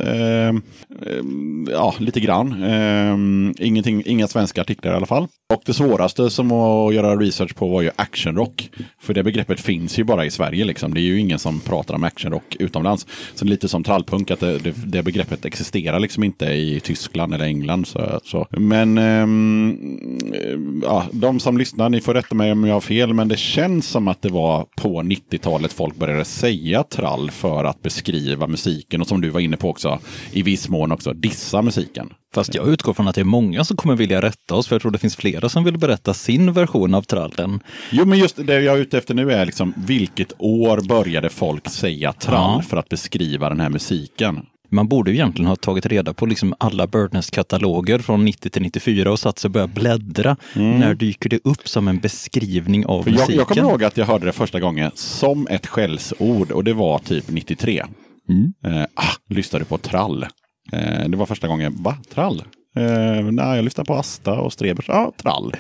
Ja, 1.71 1.95
lite 1.99 2.21
grann. 2.21 3.55
Ingenting, 3.59 4.03
inga 4.07 4.29
svenska 4.29 4.61
artiklar 4.61 4.93
i 4.93 4.97
alla 4.97 5.07
fall. 5.07 5.29
Och 5.55 5.63
det 5.67 5.75
svåraste 5.75 6.31
som 6.31 6.53
att 6.53 6.95
göra 6.95 7.17
research 7.17 7.55
på 7.55 7.69
var 7.69 7.83
ju 7.83 7.91
actionrock. 7.97 8.71
För 9.01 9.15
det 9.15 9.23
begreppet 9.23 9.61
finns 9.61 9.99
ju 9.99 10.05
bara 10.05 10.25
i 10.25 10.31
Sverige. 10.31 10.65
Liksom. 10.65 10.95
Det 10.95 11.01
är 11.01 11.03
ju 11.03 11.21
ingen 11.21 11.39
som 11.39 11.61
pratar 11.61 11.95
om 11.95 12.05
actionrock 12.05 12.57
utomlands. 12.59 13.07
Så 13.35 13.45
det 13.45 13.49
är 13.49 13.51
lite 13.51 13.69
som 13.69 13.85
trallpunk, 13.85 14.31
att 14.31 14.41
det, 14.41 14.59
det, 14.59 14.75
det 14.87 15.03
begreppet 15.03 15.45
existerar 15.45 16.01
liksom 16.01 16.25
inte 16.25 16.47
i 16.47 16.81
Tyskland 16.81 17.35
eller 17.35 17.45
England. 17.45 17.87
Så, 17.87 18.21
så. 18.25 18.47
Men 18.51 18.99
ehm, 18.99 20.81
ja, 20.83 21.07
de 21.13 21.41
som 21.41 21.59
lyssnar, 21.59 21.89
ni 21.89 22.01
får 22.01 22.15
rätta 22.15 22.35
mig 22.35 22.53
om 22.53 22.65
jag 22.65 22.75
har 22.75 22.81
fel, 22.81 23.15
men 23.15 23.29
det 23.29 23.39
känns 23.39 23.89
som 23.89 24.09
att 24.09 24.23
det 24.23 24.29
var 24.29 24.67
på 24.77 25.03
90-talet 25.03 25.73
folk 25.73 25.97
började 25.97 26.25
säga 26.25 26.83
trall 26.83 27.31
för 27.31 27.65
att 27.65 27.83
beskriva 27.83 28.47
musiken. 28.47 29.01
Och 29.01 29.07
som 29.07 29.21
du 29.21 29.31
var 29.31 29.41
inne 29.41 29.57
på 29.57 29.71
också, 29.71 29.99
i 30.33 30.43
viss 30.43 30.69
mån 30.69 30.93
också 30.93 31.13
dissa 31.13 31.63
musiken. 31.63 32.13
Fast 32.35 32.55
jag 32.55 32.69
utgår 32.69 32.95
från 32.95 33.09
att 33.09 33.15
det 33.15 33.21
är 33.21 33.25
många 33.25 33.65
som 33.65 33.77
kommer 33.77 33.95
vilja 33.97 34.23
rätta 34.23 34.55
oss, 34.55 34.69
för 34.69 34.75
jag 34.75 34.83
tror 34.83 34.91
det 34.93 34.99
finns 34.99 35.17
flera 35.17 35.49
som 35.49 35.65
vill 35.65 35.79
berätta 35.79 36.15
sin 36.15 36.53
version 36.53 36.95
av 36.95 37.03
trallen. 37.03 37.61
Jo, 37.91 38.05
men 38.05 38.19
just 38.19 38.47
det 38.47 38.61
jag 38.61 38.77
är 38.77 38.81
ute 38.81 38.99
efter 38.99 39.15
nu 39.15 39.33
är 39.33 39.47
liksom 39.47 39.75
vilket 39.77 40.33
år 40.39 40.81
började 40.89 41.31
folk 41.31 41.69
säga 41.71 42.13
trall 42.13 42.57
Ja. 42.57 42.63
för 42.69 42.77
att 42.77 42.89
beskriva 42.89 43.49
den 43.49 43.61
här 43.61 43.69
musiken? 43.69 44.47
Man 44.71 44.89
borde 44.89 45.11
ju 45.11 45.17
egentligen 45.17 45.49
ha 45.49 45.57
tagit 45.57 45.87
reda 45.87 46.15
på 46.15 46.27
liksom 46.27 46.55
alla 46.61 46.87
Birdnest-kataloger 46.87 47.99
från 47.99 48.25
90 48.25 48.51
till 48.51 48.63
94 48.63 49.13
och 49.13 49.19
satt 49.19 49.39
sig 49.39 49.49
och 49.49 49.53
börjat 49.53 49.71
bläddra. 49.71 50.37
När 50.55 50.95
dyker 50.95 51.29
det 51.31 51.41
upp 51.45 51.69
som 51.69 51.89
en 51.89 51.99
beskrivning 51.99 52.87
av 52.87 53.01
Mm. 53.01 53.05
För 53.05 53.11
jag, 53.11 53.19
musiken? 53.21 53.37
jag 53.39 53.49
kommer 53.49 53.71
ihåg 53.71 53.85
att 53.85 53.97
jag 53.97 54.07
hörde 54.07 54.27
det 54.27 54.33
första 54.33 54.61
gången 54.61 54.91
som 54.95 55.47
ett 55.51 55.67
skällsord 55.67 56.51
och 56.51 56.65
det 56.65 56.73
var 56.73 56.99
typ 56.99 57.25
93. 57.31 57.85
Mm. 58.29 58.53
Eh, 58.67 58.87
ah, 58.95 59.13
lyssnade 59.29 59.65
på 59.65 59.79
trall. 59.79 60.27
Eh, 60.73 61.09
det 61.09 61.17
var 61.17 61.27
första 61.27 61.49
gången, 61.49 61.75
va? 61.83 61.97
Trall? 62.15 62.43
Eh, 62.77 63.25
nej, 63.31 63.57
jag 63.57 63.65
lyssnade 63.65 63.87
på 63.89 63.95
Asta 63.95 64.33
och 64.33 64.53
Strebers. 64.53 64.85
Ja, 64.89 65.13
trall. 65.23 65.55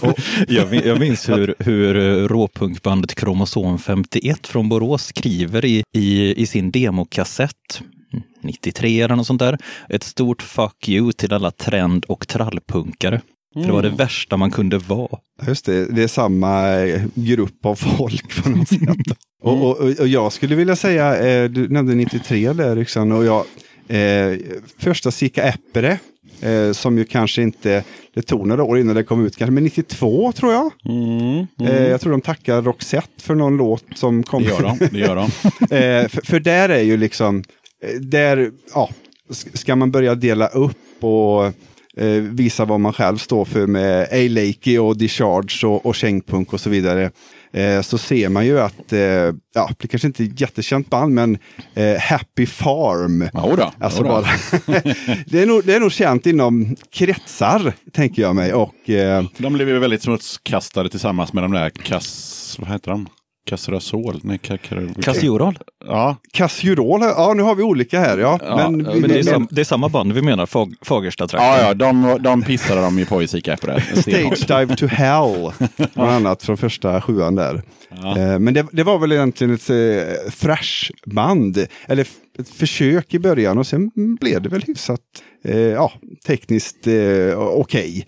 Jag, 0.48 0.70
min- 0.70 0.82
jag 0.86 1.00
minns 1.00 1.28
hur, 1.28 1.54
hur 1.58 1.96
eh, 1.96 2.28
råpunkbandet 2.28 3.14
Kromosom 3.14 3.78
51 3.78 4.46
från 4.46 4.68
Borås 4.68 5.04
skriver 5.06 5.64
i, 5.64 5.82
i, 5.96 6.34
i 6.42 6.46
sin 6.46 6.70
demokassett 6.70 7.82
93 8.42 9.00
eller 9.00 9.16
något 9.16 9.26
sånt 9.26 9.38
där. 9.40 9.58
Ett 9.88 10.02
stort 10.02 10.42
fuck 10.42 10.88
you 10.88 11.12
till 11.12 11.32
alla 11.32 11.50
trend 11.50 12.04
och 12.04 12.28
trallpunkare. 12.28 13.20
För 13.54 13.60
det 13.66 13.72
var 13.72 13.82
det 13.82 13.88
värsta 13.90 14.36
man 14.36 14.50
kunde 14.50 14.78
vara. 14.78 15.18
Just 15.46 15.64
det, 15.66 15.84
det 15.94 16.02
är 16.02 16.08
samma 16.08 16.68
eh, 16.72 17.02
grupp 17.14 17.66
av 17.66 17.74
folk 17.74 18.42
på 18.44 18.50
något 18.50 18.68
sätt. 18.68 18.78
Och, 19.42 19.62
och, 19.70 19.76
och 20.00 20.08
jag 20.08 20.32
skulle 20.32 20.54
vilja 20.54 20.76
säga, 20.76 21.16
eh, 21.28 21.50
du 21.50 21.68
nämnde 21.68 21.94
93 21.94 22.52
där 22.52 22.76
Ryxan, 22.76 23.12
och 23.12 23.24
jag, 23.24 23.44
eh, 23.96 24.38
första 24.78 25.10
Sika 25.10 25.42
Äppere, 25.42 25.98
eh, 26.40 26.72
som 26.72 26.98
ju 26.98 27.04
kanske 27.04 27.42
inte, 27.42 27.84
det 28.14 28.22
tog 28.22 28.46
några 28.46 28.62
år 28.62 28.78
innan 28.78 28.94
det 28.94 29.04
kom 29.04 29.26
ut, 29.26 29.36
kanske, 29.36 29.52
men 29.52 29.64
92 29.64 30.32
tror 30.32 30.52
jag. 30.52 30.72
Mm, 30.84 31.46
Eh, 31.60 31.88
jag 31.88 32.00
tror 32.00 32.12
de 32.12 32.20
tackar 32.20 32.62
Roxette 32.62 33.22
för 33.22 33.34
någon 33.34 33.56
låt 33.56 33.84
som 33.94 34.22
kom. 34.22 34.42
det 34.42 34.48
gör 34.48 34.62
de. 34.62 34.78
Det 34.92 34.98
gör 34.98 35.16
de. 35.16 35.30
Eh, 35.76 36.08
för, 36.08 36.26
för 36.26 36.40
där 36.40 36.68
är 36.68 36.82
ju 36.82 36.96
liksom, 36.96 37.44
eh, 37.82 38.00
där, 38.00 38.50
ja, 38.74 38.90
ska 39.54 39.76
man 39.76 39.90
börja 39.90 40.14
dela 40.14 40.46
upp 40.46 41.04
och 41.04 41.52
eh, 42.00 42.06
visa 42.22 42.64
vad 42.64 42.80
man 42.80 42.92
själv 42.92 43.16
står 43.16 43.44
för 43.44 43.66
med 43.66 44.02
A-Lakey 44.02 44.78
och 44.78 44.96
Discharge 44.98 45.66
och, 45.66 45.86
och 45.86 45.96
Schenkpunk 45.96 46.52
och 46.52 46.60
så 46.60 46.70
vidare. 46.70 47.10
Eh, 47.52 47.82
så 47.82 47.98
ser 47.98 48.28
man 48.28 48.46
ju 48.46 48.60
att, 48.60 48.92
eh, 48.92 49.00
ja, 49.54 49.70
det 49.78 49.88
kanske 49.88 50.06
inte 50.08 50.22
är 50.22 50.26
ett 50.26 50.40
jättekänt 50.40 50.90
band, 50.90 51.14
men 51.14 51.38
eh, 51.74 51.96
Happy 51.98 52.46
Farm. 52.46 53.28
Jodå, 53.34 53.72
Alltså 53.80 53.98
jodå. 53.98 54.08
bara, 54.10 54.26
det, 55.26 55.42
är 55.42 55.46
nog, 55.46 55.64
det 55.64 55.74
är 55.74 55.80
nog 55.80 55.92
känt 55.92 56.26
inom 56.26 56.76
kretsar, 56.92 57.72
tänker 57.92 58.22
jag 58.22 58.36
mig. 58.36 58.54
Och, 58.54 58.90
eh, 58.90 59.24
De 59.38 59.52
blev 59.52 59.68
ju 59.68 59.78
väldigt 59.78 60.02
smutskastade 60.02 60.88
tillsammans 60.88 61.32
med 61.32 61.44
de 61.44 61.52
där 61.52 61.70
Kass... 61.70 62.56
Vad 62.58 62.68
heter 62.68 62.90
de? 62.90 63.06
Kassrasol? 63.46 64.20
Nej, 64.22 64.38
ka, 64.38 64.56
ka, 64.58 64.76
Cassioral. 65.02 65.58
Ja, 65.86 66.16
Casserole, 66.32 67.04
ja 67.06 67.32
nu 67.36 67.42
har 67.42 67.54
vi 67.54 67.62
olika 67.62 68.00
här. 68.00 68.18
Ja, 68.18 68.38
Ja, 68.42 68.70
men, 68.70 68.82
Men 69.00 69.02
det 69.10 69.18
är, 69.18 69.22
sam, 69.22 69.48
det 69.50 69.60
är 69.60 69.64
samma 69.64 69.88
band 69.88 70.12
vi 70.12 70.22
menar, 70.22 70.46
Fag, 70.46 70.74
Fagersta-trakten. 70.82 71.48
ja, 71.48 71.62
ja 71.62 71.74
de, 71.74 72.18
de 72.22 72.42
pissade 72.42 72.80
de 72.80 72.98
ju 72.98 73.06
på 73.06 73.22
i 73.22 73.26
Sika 73.28 73.52
Äpplet. 73.52 73.82
Stage 73.98 74.46
Dive 74.48 74.76
to 74.76 74.86
Hell, 74.86 75.52
bland 75.94 76.10
annat 76.10 76.42
från 76.42 76.56
första 76.56 77.00
sjuan 77.00 77.34
där. 77.34 77.62
Eh, 78.16 78.38
men 78.38 78.54
det, 78.54 78.66
det 78.72 78.82
var 78.82 78.98
väl 78.98 79.12
egentligen 79.12 79.54
ett 79.54 79.70
eh, 79.70 80.30
thrashband, 80.40 81.66
eller 81.88 82.06
ett 82.38 82.48
försök 82.48 83.14
i 83.14 83.18
början 83.18 83.58
och 83.58 83.66
sen 83.66 83.90
blev 84.20 84.42
det 84.42 84.48
väl 84.48 84.62
hyfsat 84.66 85.00
eh, 85.44 85.58
ja, 85.58 85.92
tekniskt 86.26 86.86
eh, 86.86 87.38
okej 87.38 88.06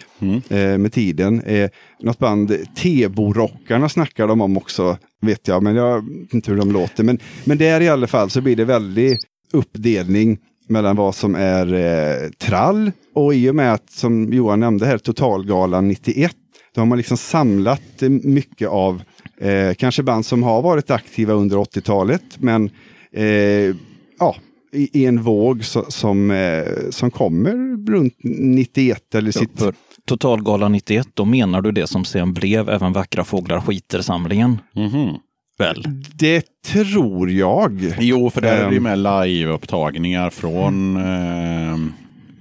eh, 0.49 0.79
med 0.79 0.92
tiden. 0.92 1.40
Eh, 1.42 1.71
något 2.03 2.18
band, 2.18 2.57
Tebo-rockarna 2.77 3.88
snackar 3.88 4.27
de 4.29 4.40
om 4.40 4.57
också, 4.57 4.99
vet 5.23 5.49
jag, 5.49 5.63
men 5.63 5.77
jag 5.77 6.11
vet 6.11 6.35
inte 6.35 6.51
hur 6.51 6.59
de 6.59 6.73
låter. 6.73 7.05
Men, 7.05 7.19
men 7.45 7.59
där 7.59 7.81
i 7.81 7.89
alla 7.89 8.07
fall 8.07 8.31
så 8.31 8.41
blir 8.41 8.57
det 8.57 8.65
väldigt 8.65 9.19
uppdelning 9.53 10.39
mellan 10.69 10.97
vad 10.97 11.15
som 11.15 11.35
är 11.35 11.75
eh, 11.75 12.31
trall 12.31 12.93
och 13.15 13.35
i 13.35 13.51
och 13.51 13.55
med 13.55 13.73
att, 13.73 13.91
som 13.91 14.33
Johan 14.33 14.61
nämnde 14.61 14.87
här, 14.87 14.99
Totalgalan 14.99 15.89
91, 15.89 16.37
då 16.75 16.81
har 16.81 16.87
man 16.87 16.99
liksom 16.99 17.17
samlat 17.17 18.03
eh, 18.03 18.09
mycket 18.09 18.69
av 18.69 19.03
eh, 19.39 19.75
kanske 19.75 20.03
band 20.03 20.27
som 20.27 20.43
har 20.43 20.63
varit 20.63 20.91
aktiva 20.91 21.33
under 21.35 21.57
80-talet, 21.57 22.23
men 22.39 22.71
eh, 23.13 23.77
ja, 24.19 24.37
i, 24.73 25.01
i 25.01 25.07
en 25.07 25.23
våg 25.23 25.65
så, 25.65 25.85
som, 25.89 26.31
eh, 26.31 26.65
som 26.91 27.11
kommer 27.11 27.87
runt 27.93 28.17
91 28.23 29.15
eller 29.15 29.31
sitt... 29.31 29.63
Totalgalan 30.09 30.73
91, 30.73 31.09
då 31.15 31.25
menar 31.25 31.61
du 31.62 31.73
det 31.73 31.87
som 31.87 32.05
sen 32.05 32.33
blev 32.33 32.71
Även 32.71 32.93
vackra 32.93 33.25
fåglar 33.25 33.61
skiter-samlingen? 33.61 34.59
Mhm. 34.75 35.15
Väl? 35.59 35.85
Det 36.15 36.45
tror 36.67 37.31
jag. 37.31 37.95
Jo, 38.01 38.31
för 38.31 38.41
där 38.41 38.53
är 38.57 38.65
det 38.67 38.71
ju 38.71 38.77
Ehm. 38.77 38.83
med 38.83 38.99
live-upptagningar 38.99 40.31
från 40.31 40.97
ehm, 40.97 41.93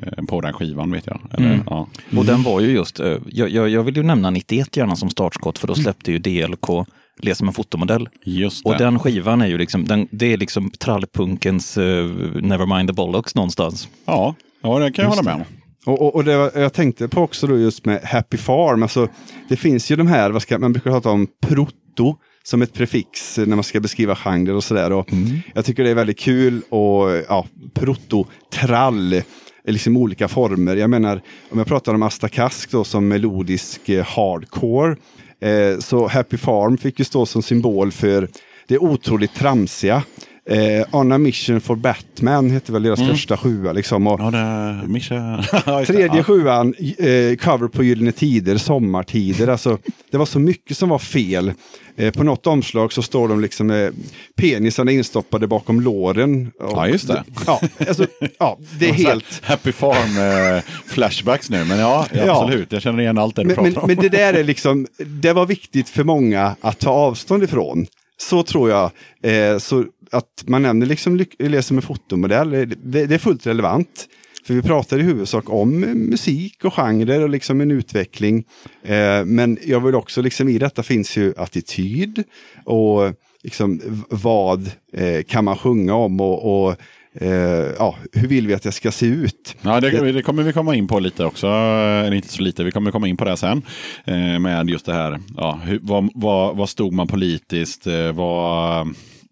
eh, 0.02 0.26
på 0.26 0.41
den 0.41 0.54
skivan 0.54 0.91
vet 0.91 1.08
jag. 1.08 1.19
Eller, 1.32 1.47
Mm. 1.54 1.63
ja. 1.69 1.88
Och 2.17 2.26
den 2.26 2.43
var 2.43 2.60
ju 2.60 2.71
just, 2.71 3.00
eh, 3.00 3.17
jag, 3.26 3.50
jag, 3.50 3.69
jag 3.69 3.84
vill 3.84 3.97
ju 3.97 4.04
nämna 4.04 4.30
91 4.30 4.78
gärna 4.78 4.95
som 4.95 5.10
startskott 5.10 5.58
för 5.60 5.67
då 5.67 5.76
släppte 5.76 6.12
ju 6.12 6.19
DLK 6.19 6.86
Les 7.21 7.38
som 7.38 7.47
en 7.47 7.54
fotomodell. 7.54 8.10
Just 8.26 8.63
det. 8.63 8.69
Och 8.69 8.78
den 8.78 9.00
skivan 9.00 9.41
är 9.41 9.47
ju 9.47 9.58
liksom, 9.58 9.86
den, 9.86 10.08
det 10.12 10.34
är 10.34 10.38
liksom 10.38 10.71
trallpunkens 10.80 11.78
uh, 11.78 11.84
Nevermind 12.41 12.89
the 12.89 12.93
Bollocks 12.93 13.36
någonstans. 13.36 13.88
Ja, 14.06 14.36
ja, 14.63 14.80
det 14.80 14.91
kan 14.91 15.04
jag 15.04 15.10
hålla 15.10 15.24
med 15.24 15.34
om. 15.34 15.41
Och, 15.86 16.02
och, 16.02 16.15
och 16.15 16.24
det 16.24 16.38
var, 16.38 16.52
jag 16.56 16.74
tänkte 16.74 17.08
på 17.08 17.22
också 17.22 17.48
då 17.48 17.58
just 17.58 17.86
med 17.86 18.02
Happy 18.04 18.38
Farm, 18.38 18.84
alltså 18.84 19.08
det 19.50 19.56
finns 19.56 19.91
ju 19.91 19.96
de 19.96 20.08
här, 20.08 20.30
vad 20.30 20.41
ska, 20.41 20.60
man 20.60 20.74
brukar 20.74 20.91
prata 20.91 21.10
om 21.10 21.28
proto 21.41 22.15
som 22.44 22.62
ett 22.62 22.74
prefix 22.74 23.38
när 23.38 23.56
man 23.56 23.63
ska 23.63 23.80
beskriva 23.80 24.15
genre 24.15 24.54
och 24.54 24.63
sådär. 24.63 24.91
Och 24.91 25.10
Jag 25.54 25.65
tycker 25.65 25.84
det 25.84 25.89
är 25.89 25.96
väldigt 25.96 26.20
kul 26.20 26.62
och 26.70 27.10
ja, 27.30 27.48
proto, 27.74 28.26
trall, 28.54 29.13
i 29.63 29.72
liksom 29.72 29.98
olika 29.98 30.28
former. 30.28 30.76
Jag 30.76 30.89
menar, 30.89 31.22
om 31.50 31.58
jag 31.58 31.67
pratar 31.67 31.94
om 31.94 32.04
Asta 32.04 32.30
Kask 32.30 32.72
då 32.72 32.84
som 32.84 33.08
melodisk 33.08 33.89
eh, 33.89 34.06
hardcore, 34.06 34.96
eh, 35.41 35.80
så 35.80 36.08
Happy 36.08 36.38
Farm 36.38 36.78
fick 36.78 37.00
ju 37.00 37.06
stå 37.06 37.26
som 37.26 37.41
symbol 37.41 37.91
för 37.91 38.28
det 38.67 38.78
otroligt 38.78 39.36
tramsiga. 39.36 40.04
Eh, 40.51 40.85
On 40.91 41.11
a 41.11 41.17
Mission 41.17 41.61
for 41.61 41.75
Batman 41.75 42.49
hette 42.51 42.71
väl 42.71 42.83
deras 42.83 42.99
första 43.07 43.37
sjua. 43.37 43.71
Liksom, 43.73 44.07
och, 44.07 44.19
Ja, 44.21 44.31
det, 44.31 44.81
det. 45.79 45.85
Tredje 45.85 46.17
ja. 46.17 46.23
sjuan, 46.23 46.73
eh, 46.79 47.35
cover 47.35 47.67
på 47.67 47.83
Gyllene 47.83 48.11
Tider, 48.11 48.57
sommartider. 48.57 49.47
Alltså, 49.47 49.77
det 50.11 50.17
var 50.17 50.25
så 50.25 50.39
mycket 50.39 50.77
som 50.77 50.89
var 50.89 50.99
fel. 50.99 51.53
Eh, 51.97 52.13
på 52.13 52.23
något 52.23 52.47
omslag 52.47 52.93
så 52.93 53.01
står 53.01 53.27
de 53.27 53.41
liksom 53.41 53.67
med 53.67 53.93
penisarna 54.35 54.91
instoppade 54.91 55.47
bakom 55.47 55.81
låren. 55.81 56.51
Och- 56.59 56.71
Ja, 56.71 56.87
just 56.87 57.07
det. 57.07 57.23
Ja, 57.47 57.61
alltså, 57.87 58.05
ja 58.39 58.57
det 58.79 58.89
är 58.89 58.93
helt... 59.07 59.39
Happy 59.43 59.71
Farm 59.71 60.17
eh, 60.57 60.63
flashbacks 60.87 61.49
nu, 61.49 61.65
men 61.65 61.79
ja, 61.79 62.05
ja, 62.13 62.25
Ja. 62.25 62.43
absolut. 62.43 62.71
Jag 62.71 62.81
känner 62.81 63.01
igen 63.03 63.17
allt 63.17 63.35
det 63.35 63.41
du 63.41 63.47
Men, 63.47 63.55
pratar 63.55 63.69
men, 63.71 63.77
om. 63.81 63.87
men 63.87 63.95
det 63.97 64.09
där 64.09 64.33
är 64.33 64.43
liksom, 64.53 64.87
det 64.97 65.33
var 65.33 65.45
viktigt 65.45 65.89
för 65.89 66.03
många 66.03 66.55
att 66.61 66.79
ta 66.79 66.89
avstånd 66.89 67.43
ifrån. 67.43 67.87
Så 68.21 68.43
tror 68.43 68.69
jag. 68.69 68.91
Eh, 69.23 69.57
så 69.57 69.85
att 70.12 70.43
man 70.47 70.62
nämner 70.62 70.86
liksom 70.86 71.13
Elias 71.13 71.38
läser 71.39 71.74
med 71.74 71.84
fotomodell, 71.84 72.50
det, 72.50 73.06
det 73.06 73.15
är 73.15 73.17
fullt 73.17 73.47
relevant. 73.47 74.08
För 74.45 74.54
vi 74.54 74.62
pratar 74.62 75.00
i 75.00 75.02
huvudsak 75.02 75.50
om 75.50 75.80
musik 75.80 76.65
och 76.65 76.74
genrer 76.74 77.24
och 77.24 77.30
liksom 77.30 77.62
en 77.62 77.71
utveckling. 77.71 78.43
Eh, 78.84 79.26
men 79.26 79.58
jag 79.65 79.80
vill 79.80 79.95
också, 79.95 80.21
liksom 80.21 80.50
i 80.50 80.58
detta 80.58 80.84
finns 80.84 81.17
ju 81.17 81.34
attityd 81.38 82.24
och 82.65 83.13
liksom 83.43 83.82
vad 84.10 84.71
eh, 84.93 85.24
kan 85.24 85.45
man 85.45 85.58
sjunga 85.58 85.95
om 85.95 86.21
och, 86.21 86.65
och 86.65 86.76
eh, 87.13 87.71
ja, 87.78 87.95
hur 88.12 88.28
vill 88.28 88.47
vi 88.47 88.54
att 88.54 88.63
det 88.63 88.71
ska 88.71 88.91
se 88.91 89.06
ut? 89.06 89.56
Ja, 89.62 89.80
det, 89.80 90.12
det 90.12 90.21
kommer 90.21 90.43
vi 90.43 90.54
komma 90.54 90.76
in 90.76 90.88
på 90.88 91.00
lite 91.00 91.26
också. 91.26 91.47
Eh, 91.47 92.06
eller 92.06 92.13
inte 92.13 92.30
så 92.30 92.41
lite, 92.41 92.63
vi 92.63 92.71
kommer 92.71 92.91
komma 92.91 93.08
in 93.08 93.17
på 93.17 93.26
det 93.26 93.38
sen. 93.38 93.62
Eh, 94.06 94.39
med 94.39 94.69
just 94.69 94.86
det 94.86 94.93
här, 94.93 95.19
ja, 95.38 95.60
hur, 95.63 95.80
vad, 95.82 96.10
vad, 96.15 96.58
vad 96.58 96.69
stod 96.69 96.93
man 96.93 97.08
politiskt? 97.08 97.88
Eh, 97.88 98.12
vad, 98.12 98.88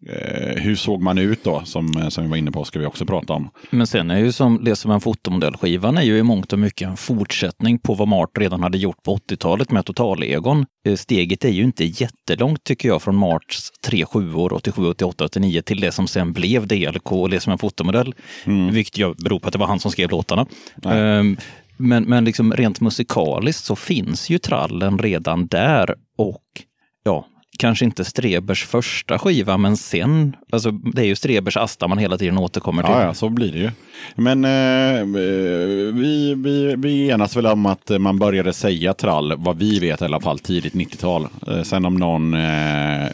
eh, 0.07 0.61
hur 0.61 0.75
såg 0.75 1.01
man 1.01 1.17
ut 1.17 1.43
då? 1.43 1.61
Som, 1.65 1.97
eh, 1.97 2.09
som 2.09 2.23
vi 2.23 2.29
var 2.29 2.37
inne 2.37 2.51
på 2.51 2.63
ska 2.65 2.79
vi 2.79 2.85
också 2.85 3.05
prata 3.05 3.33
om. 3.33 3.49
Men 3.69 3.87
sen 3.87 4.11
är 4.11 4.17
ju 4.17 4.31
som 4.31 4.59
Les 4.63 4.79
som 4.79 4.91
en 4.91 5.01
fotomodell-skivan 5.01 5.97
är 5.97 6.01
ju 6.01 6.17
i 6.17 6.23
mångt 6.23 6.53
och 6.53 6.59
mycket 6.59 6.87
en 6.87 6.97
fortsättning 6.97 7.79
på 7.79 7.93
vad 7.93 8.07
Mart 8.07 8.37
redan 8.37 8.63
hade 8.63 8.77
gjort 8.77 9.03
på 9.03 9.15
80-talet 9.17 9.71
med 9.71 9.85
Totalegon. 9.85 10.65
Eh, 10.85 10.95
Steget 10.95 11.45
är 11.45 11.49
ju 11.49 11.63
inte 11.63 11.85
jättelångt 11.85 12.63
tycker 12.63 12.89
jag 12.89 13.01
från 13.01 13.15
Marts 13.15 13.71
3 13.85 14.05
7 14.05 14.33
år 14.33 14.53
87, 14.53 14.85
88, 14.87 15.25
89 15.25 15.61
till 15.61 15.79
det 15.79 15.91
som 15.91 16.07
sen 16.07 16.33
blev 16.33 16.67
DLK 16.67 17.11
och 17.11 17.29
Les 17.29 17.43
som 17.43 17.51
en 17.53 17.59
fotomodell. 17.59 18.13
Vilket 18.71 18.97
ju 18.97 19.13
beror 19.13 19.39
på 19.39 19.47
att 19.47 19.53
det 19.53 19.59
var 19.59 19.67
han 19.67 19.79
som 19.79 19.91
skrev 19.91 20.09
låtarna. 20.09 20.45
Ehm, 20.85 21.37
Men, 21.81 22.03
men 22.03 22.25
liksom 22.25 22.53
rent 22.53 22.81
musikaliskt 22.81 23.65
så 23.65 23.75
finns 23.75 24.29
ju 24.29 24.37
trallen 24.37 24.99
redan 24.99 25.47
där 25.47 25.95
och 26.17 26.43
ja, 27.03 27.25
kanske 27.59 27.85
inte 27.85 28.05
Strebers 28.05 28.65
första 28.65 29.19
skiva, 29.19 29.57
men 29.57 29.77
sen, 29.77 30.35
alltså 30.51 30.71
det 30.71 31.01
är 31.01 31.05
ju 31.05 31.15
Strebers 31.15 31.57
Asta 31.57 31.87
man 31.87 31.97
hela 31.97 32.17
tiden 32.17 32.37
återkommer 32.37 32.83
till. 32.83 32.91
Ja, 32.91 33.03
ja, 33.03 33.13
så 33.13 33.29
blir 33.29 33.51
det 33.51 33.59
ju. 33.59 33.71
Men 34.15 34.45
eh, 34.45 34.99
eh 34.99 35.05
vi, 35.93 36.35
vi, 36.37 36.75
vi 36.77 37.09
enas 37.09 37.35
väl 37.35 37.45
om 37.45 37.65
att 37.65 37.91
man 37.99 38.19
började 38.19 38.53
säga 38.53 38.93
trall, 38.93 39.33
vad 39.37 39.57
vi 39.57 39.79
vet 39.79 40.01
i 40.01 40.05
alla 40.05 40.19
fall, 40.19 40.39
tidigt 40.39 40.73
90-tal. 40.73 41.27
Eh, 41.47 41.61
sen 41.61 41.85
om 41.85 41.95
någon 41.95 42.33
eh, 42.33 43.05
eh, 43.05 43.09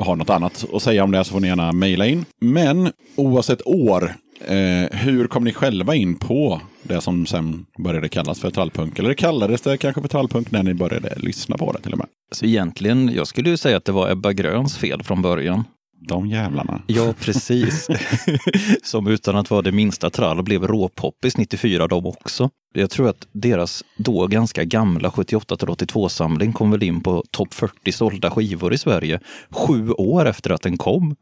har 0.00 0.16
något 0.16 0.30
annat 0.30 0.64
att 0.72 0.82
säga 0.82 1.04
om 1.04 1.10
det 1.10 1.24
så 1.24 1.32
får 1.32 1.40
ni 1.40 1.48
gärna 1.48 1.72
mejla 1.72 2.06
in. 2.06 2.24
Men 2.40 2.92
oavsett 3.16 3.66
år, 3.66 4.14
eh, 4.40 4.98
hur 4.98 5.26
kom 5.26 5.44
ni 5.44 5.52
själva 5.52 5.94
in 5.94 6.18
på 6.18 6.60
det 6.82 7.00
som 7.00 7.26
sen 7.26 7.66
började 7.78 8.08
kallas 8.08 8.40
för 8.40 8.50
trallpunk? 8.50 8.98
Eller 8.98 9.14
kallades 9.14 9.60
det 9.60 9.76
kanske 9.76 10.00
för 10.00 10.08
trallpunk 10.08 10.50
när 10.50 10.62
ni 10.62 10.74
började 10.74 11.14
lyssna 11.16 11.56
på 11.56 11.72
det 11.72 11.80
till 11.80 11.92
och 11.92 11.98
med? 11.98 12.06
Så 12.32 12.46
egentligen, 12.46 13.14
jag 13.14 13.26
skulle 13.26 13.50
ju 13.50 13.56
säga 13.56 13.76
att 13.76 13.84
det 13.84 13.92
var 13.92 14.10
Ebba 14.10 14.32
Gröns 14.32 14.76
fel 14.78 15.02
från 15.02 15.22
början. 15.22 15.64
De 16.08 16.26
jävlarna. 16.26 16.82
Ja, 16.86 17.14
precis. 17.20 17.88
Som 18.82 19.06
utan 19.06 19.36
att 19.36 19.50
vara 19.50 19.62
det 19.62 19.72
minsta 19.72 20.10
trall 20.10 20.42
blev 20.42 20.66
råpoppis 20.66 21.36
94 21.36 21.86
de 21.86 22.06
också. 22.06 22.50
Jag 22.74 22.90
tror 22.90 23.08
att 23.08 23.26
deras 23.32 23.84
då 23.96 24.26
ganska 24.26 24.64
gamla 24.64 25.10
78 25.10 25.56
82 25.68 26.08
samling 26.08 26.52
kom 26.52 26.70
väl 26.70 26.82
in 26.82 27.00
på 27.00 27.24
topp 27.30 27.54
40 27.54 27.92
sålda 27.92 28.30
skivor 28.30 28.74
i 28.74 28.78
Sverige 28.78 29.20
sju 29.50 29.90
år 29.90 30.26
efter 30.26 30.50
att 30.50 30.62
den 30.62 30.76
kom. 30.76 31.16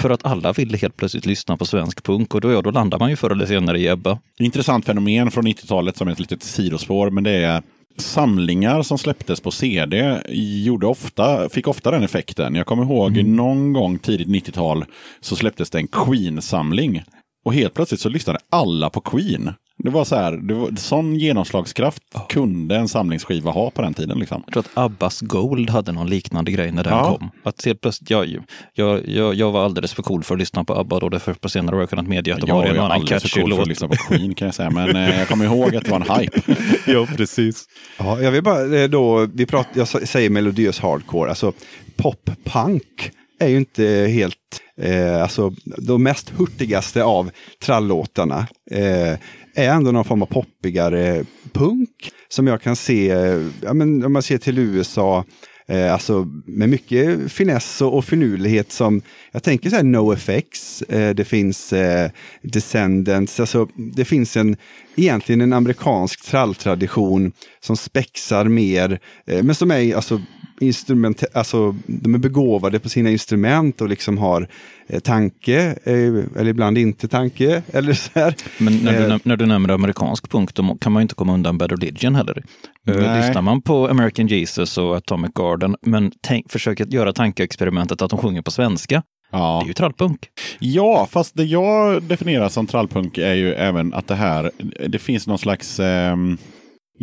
För 0.00 0.10
att 0.10 0.26
alla 0.26 0.52
ville 0.52 0.78
helt 0.78 0.96
plötsligt 0.96 1.26
lyssna 1.26 1.56
på 1.56 1.64
svensk 1.64 2.02
punk 2.02 2.34
och 2.34 2.40
då, 2.40 2.52
ja, 2.52 2.62
då 2.62 2.70
landar 2.70 2.98
man 2.98 3.10
ju 3.10 3.16
förr 3.16 3.30
eller 3.30 3.46
senare 3.46 3.78
i 3.78 3.88
Ebba. 3.88 4.18
Intressant 4.38 4.84
fenomen 4.84 5.30
från 5.30 5.46
90-talet 5.46 5.96
som 5.96 6.08
är 6.08 6.12
ett 6.12 6.20
litet 6.20 6.42
sidospår, 6.42 7.10
men 7.10 7.24
det 7.24 7.30
är 7.30 7.62
samlingar 7.96 8.82
som 8.82 8.98
släpptes 8.98 9.40
på 9.40 9.50
CD 9.50 10.22
gjorde 10.64 10.86
ofta, 10.86 11.48
fick 11.48 11.68
ofta 11.68 11.90
den 11.90 12.02
effekten. 12.02 12.54
Jag 12.54 12.66
kommer 12.66 12.82
ihåg 12.82 13.24
någon 13.24 13.72
gång 13.72 13.98
tidigt 13.98 14.28
90-tal 14.28 14.84
så 15.20 15.36
släpptes 15.36 15.70
det 15.70 15.78
en 15.78 15.88
Queen-samling. 15.88 17.02
Och 17.44 17.54
helt 17.54 17.74
plötsligt 17.74 18.00
så 18.00 18.08
lyssnade 18.08 18.38
alla 18.50 18.90
på 18.90 19.00
Queen. 19.00 19.52
Det 19.78 19.90
var 19.90 20.04
så 20.04 20.16
här, 20.16 20.32
det 20.32 20.54
var, 20.54 20.70
sån 20.76 21.14
genomslagskraft 21.16 22.02
kunde 22.28 22.76
en 22.76 22.88
samlingsskiva 22.88 23.50
ha 23.50 23.70
på 23.70 23.82
den 23.82 23.94
tiden. 23.94 24.18
Liksom. 24.18 24.42
Jag 24.46 24.52
tror 24.52 24.62
att 24.62 24.70
Abbas 24.84 25.20
Gold 25.20 25.70
hade 25.70 25.92
någon 25.92 26.06
liknande 26.10 26.50
grej 26.50 26.72
när 26.72 26.84
den 26.84 26.92
Ja. 26.92 27.16
kom. 27.18 27.30
Att 27.42 27.64
helt 27.64 27.80
plötsligt, 27.80 28.10
jag, 28.10 28.36
jag, 28.74 29.08
jag, 29.08 29.34
jag 29.34 29.52
var 29.52 29.64
alldeles 29.64 29.92
för 29.94 30.02
cool 30.02 30.22
för 30.24 30.34
att 30.34 30.38
lyssna 30.38 30.64
på 30.64 30.74
Abba 30.74 30.98
då, 31.00 31.08
därför 31.08 31.34
på 31.34 31.48
senare 31.48 31.74
har 31.76 31.80
jag 31.80 31.90
kunnat 31.90 32.06
medge 32.08 32.34
att 32.34 32.40
de 32.40 32.46
Jag 32.48 32.54
har 32.54 32.64
en 32.64 32.78
annan 32.78 32.90
alldeles 32.92 33.22
för 33.22 33.28
catchy 33.28 33.40
cool 33.40 33.50
för 33.50 33.56
låt. 33.56 33.62
att 33.62 33.68
lyssna 33.68 33.88
på 33.88 33.94
Queen 33.94 34.34
kan 34.34 34.46
jag 34.46 34.54
säga, 34.54 34.70
men 34.70 34.96
eh, 34.96 35.18
jag 35.18 35.28
kommer 35.28 35.44
ihåg 35.44 35.76
att 35.76 35.84
det 35.84 35.90
var 35.90 36.00
en 36.00 36.20
hype. 36.20 36.40
ja, 36.92 37.06
precis. 37.16 37.64
Ja, 37.98 38.20
jag 38.20 38.30
vill 38.30 38.42
bara 38.42 38.78
eh, 38.82 38.88
då, 38.88 39.26
vi 39.34 39.46
pratar, 39.46 39.70
jag 39.74 39.88
säger 39.88 40.30
melodiös 40.30 40.80
hardcore, 40.80 41.28
alltså 41.30 41.52
pop-punk 41.96 43.10
är 43.40 43.48
ju 43.48 43.56
inte 43.56 43.84
helt, 44.10 44.36
eh, 44.82 45.22
alltså 45.22 45.52
de 45.78 46.02
mest 46.02 46.30
hurtigaste 46.36 47.04
av 47.04 47.30
trallåtarna 47.64 48.46
eh, 48.70 49.18
är 49.54 49.68
ändå 49.68 49.92
någon 49.92 50.04
form 50.04 50.22
av 50.22 50.26
poppigare 50.26 51.24
punk 51.52 52.10
som 52.28 52.46
jag 52.46 52.62
kan 52.62 52.76
se, 52.76 53.10
eh, 53.10 53.46
ja, 53.62 53.72
men 53.72 54.04
om 54.04 54.12
man 54.12 54.22
ser 54.22 54.38
till 54.38 54.58
USA, 54.58 55.24
Eh, 55.66 55.92
alltså 55.92 56.28
med 56.44 56.68
mycket 56.68 57.32
finess 57.32 57.80
och, 57.80 57.96
och 57.96 58.04
finurlighet 58.04 58.72
som, 58.72 59.02
jag 59.32 59.42
tänker 59.42 59.70
så 59.70 59.76
här 59.76 59.82
NoFX, 59.82 60.82
eh, 60.82 61.14
det 61.14 61.24
finns 61.24 61.72
eh, 61.72 62.10
Descendants, 62.42 63.40
alltså 63.40 63.68
det 63.76 64.04
finns 64.04 64.36
en, 64.36 64.56
egentligen 64.96 65.40
en 65.40 65.52
amerikansk 65.52 66.24
tralltradition 66.24 67.32
som 67.60 67.76
spexar 67.76 68.44
mer, 68.44 69.00
eh, 69.26 69.42
men 69.42 69.54
som 69.54 69.70
är 69.70 69.96
alltså 69.96 70.20
instrument, 70.62 71.24
alltså 71.34 71.74
de 71.86 72.14
är 72.14 72.18
begåvade 72.18 72.78
på 72.78 72.88
sina 72.88 73.10
instrument 73.10 73.80
och 73.80 73.88
liksom 73.88 74.18
har 74.18 74.48
eh, 74.86 75.00
tanke, 75.00 75.76
eh, 75.84 75.94
eller 76.40 76.48
ibland 76.48 76.78
inte 76.78 77.08
tanke, 77.08 77.62
eller 77.72 77.92
så 77.92 78.10
här. 78.14 78.34
Men 78.58 78.76
när 78.76 78.92
du, 78.92 78.98
Eh, 79.14 79.18
när 79.22 79.36
du 79.36 79.46
nämner 79.46 79.74
amerikansk 79.74 80.30
punk, 80.30 80.54
då 80.54 80.76
kan 80.80 80.92
man 80.92 81.00
ju 81.00 81.02
inte 81.02 81.14
komma 81.14 81.34
undan 81.34 81.58
Bad 81.58 81.70
Religion 81.70 82.14
heller. 82.14 82.42
Eh, 82.88 82.96
Nej. 82.96 83.26
Lyssnar 83.26 83.42
man 83.42 83.62
på 83.62 83.88
American 83.88 84.26
Jesus 84.26 84.78
och 84.78 84.96
Atomic 84.96 85.30
Garden, 85.34 85.76
men 85.82 86.12
tänk, 86.20 86.52
försöker 86.52 86.86
göra 86.86 87.12
tankeexperimentet 87.12 88.02
att 88.02 88.10
de 88.10 88.18
sjunger 88.18 88.42
på 88.42 88.50
svenska, 88.50 89.02
Ja. 89.32 89.58
det 89.62 89.66
är 89.66 89.68
ju 89.68 89.74
trallpunk. 89.74 90.18
Ja, 90.58 91.08
fast 91.10 91.36
det 91.36 91.44
jag 91.44 92.02
definierar 92.02 92.48
som 92.48 92.66
trallpunk 92.66 93.18
är 93.18 93.34
ju 93.34 93.52
även 93.54 93.94
att 93.94 94.06
det 94.08 94.14
här, 94.14 94.50
det 94.88 94.98
finns 94.98 95.26
någon 95.26 95.38
slags, 95.38 95.80
ehm, 95.80 96.38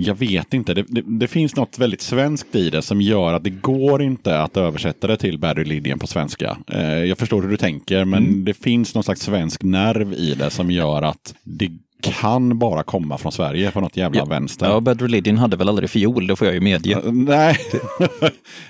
jag 0.02 0.16
vet 0.16 0.54
inte, 0.54 0.74
det, 0.74 0.86
det, 0.88 1.02
det 1.06 1.28
finns 1.28 1.56
något 1.56 1.80
väldigt 1.80 2.02
svenskt 2.02 2.56
i 2.56 2.70
det 2.70 2.82
som 2.82 3.02
gör 3.02 3.34
att 3.34 3.44
det 3.44 3.50
går 3.50 4.02
inte 4.02 4.42
att 4.42 4.58
översätta 4.58 5.08
det 5.08 5.18
till 5.18 5.40
Bad 5.40 5.58
Religion 5.58 6.00
på 6.00 6.08
svenska. 6.08 6.58
Eh, 6.68 7.04
jag 7.04 7.18
förstår 7.18 7.42
hur 7.42 7.50
du 7.50 7.58
tänker, 7.58 8.06
men 8.06 8.46
det 8.46 8.54
finns 8.54 8.96
någon 8.96 9.04
slags 9.04 9.22
svensk 9.22 9.64
nerv 9.64 10.14
i 10.14 10.36
det 10.36 10.50
som 10.50 10.72
gör 10.72 11.02
att 11.02 11.36
det 11.44 11.70
kan 12.02 12.60
bara 12.60 12.84
komma 12.84 13.18
från 13.18 13.32
Sverige 13.32 13.72
på 13.72 13.82
något 13.82 13.98
jävla 13.98 14.26
vänster. 14.26 14.66
Ja, 14.66 14.80
Bad 14.80 15.02
Religion 15.02 15.38
hade 15.38 15.58
väl 15.58 15.70
aldrig 15.70 15.90
fiol, 15.90 16.28
det 16.28 16.36
får 16.36 16.48
jag 16.48 16.54
ju 16.54 16.62
medge. 16.62 16.92
Eh, 16.92 17.12
Nej. 17.12 17.58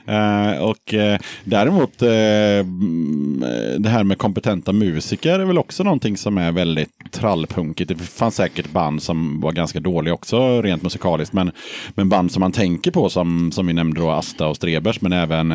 Eh, 0.06 0.64
och 0.64 0.94
eh, 0.94 1.20
däremot 1.44 2.02
mm, 2.02 3.46
det 3.78 3.90
här 3.90 4.04
med 4.04 4.18
kompetenta 4.18 4.74
musiker 4.74 5.40
är 5.40 5.46
väl 5.46 5.58
också 5.58 5.84
någonting 5.84 6.18
som 6.18 6.38
är 6.38 6.52
väldigt 6.52 6.90
trallpunkigt. 7.12 7.90
Det 7.90 7.96
fanns 7.96 8.36
säkert 8.36 8.72
band 8.72 9.04
som 9.04 9.42
var 9.42 9.52
ganska 9.52 9.80
dåliga 9.80 10.14
också 10.14 10.62
rent 10.62 10.84
musikaliskt. 10.84 11.34
Men, 11.34 11.52
men 11.90 12.10
band 12.10 12.32
som 12.32 12.40
man 12.40 12.52
tänker 12.52 12.92
på 12.92 13.10
som, 13.10 13.52
som 13.52 13.68
vi 13.68 13.74
nämnde 13.74 14.02
då, 14.02 14.10
Asta 14.10 14.48
och 14.48 14.56
Strebers, 14.56 15.02
men 15.02 15.14
även 15.14 15.52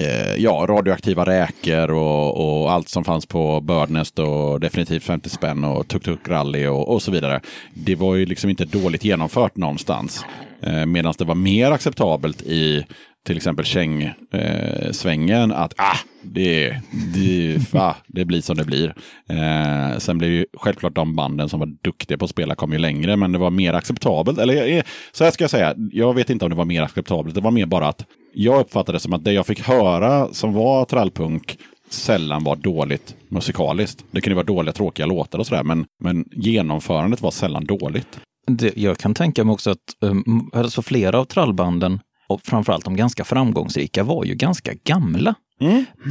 eh, 0.00 0.34
ja, 0.36 0.66
radioaktiva 0.68 1.26
räkor 1.26 1.90
och, 1.90 2.62
och 2.62 2.72
allt 2.72 2.88
som 2.88 3.04
fanns 3.04 3.26
på 3.26 3.60
Birdnest 3.60 4.18
och 4.18 4.60
definitivt 4.60 5.04
50 5.04 5.28
spänn 5.28 5.64
och 5.64 5.88
Tuk 5.88 6.04
Tuk 6.04 6.28
Rally 6.28 6.66
och, 6.66 6.94
och 6.94 7.02
så 7.02 7.10
vidare. 7.10 7.40
Det 7.74 7.94
var 7.94 8.14
ju 8.14 8.26
liksom 8.26 8.50
inte 8.50 8.64
dåligt 8.64 9.04
genomfört 9.04 9.56
någonstans. 9.56 10.24
Eh, 10.62 10.86
Medan 10.86 11.14
det 11.18 11.24
var 11.24 11.34
mer 11.34 11.70
acceptabelt 11.70 12.42
i 12.42 12.84
till 13.26 13.36
exempel 13.36 13.64
Cheng-svängen 13.64 15.50
eh, 15.50 15.60
att 15.60 15.74
ah, 15.76 15.96
det, 16.22 16.80
det, 17.14 17.72
va, 17.72 17.96
det 18.06 18.24
blir 18.24 18.40
som 18.40 18.56
det 18.56 18.64
blir. 18.64 18.94
Eh, 19.28 19.98
sen 19.98 20.18
blev 20.18 20.30
ju 20.30 20.46
självklart 20.56 20.94
de 20.94 21.16
banden 21.16 21.48
som 21.48 21.60
var 21.60 21.66
duktiga 21.82 22.18
på 22.18 22.24
att 22.24 22.30
spela 22.30 22.54
kom 22.54 22.72
ju 22.72 22.78
längre, 22.78 23.16
men 23.16 23.32
det 23.32 23.38
var 23.38 23.50
mer 23.50 23.72
acceptabelt. 23.72 24.38
Eller 24.38 24.76
eh, 24.76 24.82
så 25.12 25.24
här 25.24 25.30
ska 25.30 25.44
jag 25.44 25.50
säga, 25.50 25.74
jag 25.92 26.14
vet 26.14 26.30
inte 26.30 26.44
om 26.44 26.50
det 26.50 26.56
var 26.56 26.64
mer 26.64 26.82
acceptabelt. 26.82 27.34
Det 27.34 27.40
var 27.40 27.50
mer 27.50 27.66
bara 27.66 27.88
att 27.88 28.06
jag 28.34 28.60
uppfattade 28.60 28.96
det 28.96 29.00
som 29.00 29.12
att 29.12 29.24
det 29.24 29.32
jag 29.32 29.46
fick 29.46 29.60
höra 29.60 30.28
som 30.32 30.52
var 30.52 30.84
trallpunk 30.84 31.58
sällan 31.90 32.44
var 32.44 32.56
dåligt 32.56 33.14
musikaliskt. 33.28 34.04
Det 34.10 34.20
kunde 34.20 34.34
vara 34.34 34.46
dåliga, 34.46 34.72
tråkiga 34.72 35.06
låtar 35.06 35.38
och 35.38 35.46
sådär, 35.46 35.62
men, 35.62 35.84
men 36.04 36.24
genomförandet 36.32 37.20
var 37.20 37.30
sällan 37.30 37.64
dåligt. 37.64 38.20
Det, 38.46 38.76
jag 38.76 38.98
kan 38.98 39.14
tänka 39.14 39.44
mig 39.44 39.52
också 39.52 39.70
att 39.70 39.78
um, 40.00 40.50
alltså 40.52 40.82
flera 40.82 41.18
av 41.18 41.24
trallbanden, 41.24 42.00
och 42.28 42.40
framförallt 42.44 42.84
de 42.84 42.96
ganska 42.96 43.24
framgångsrika, 43.24 44.04
var 44.04 44.24
ju 44.24 44.34
ganska 44.34 44.72
gamla. 44.84 45.34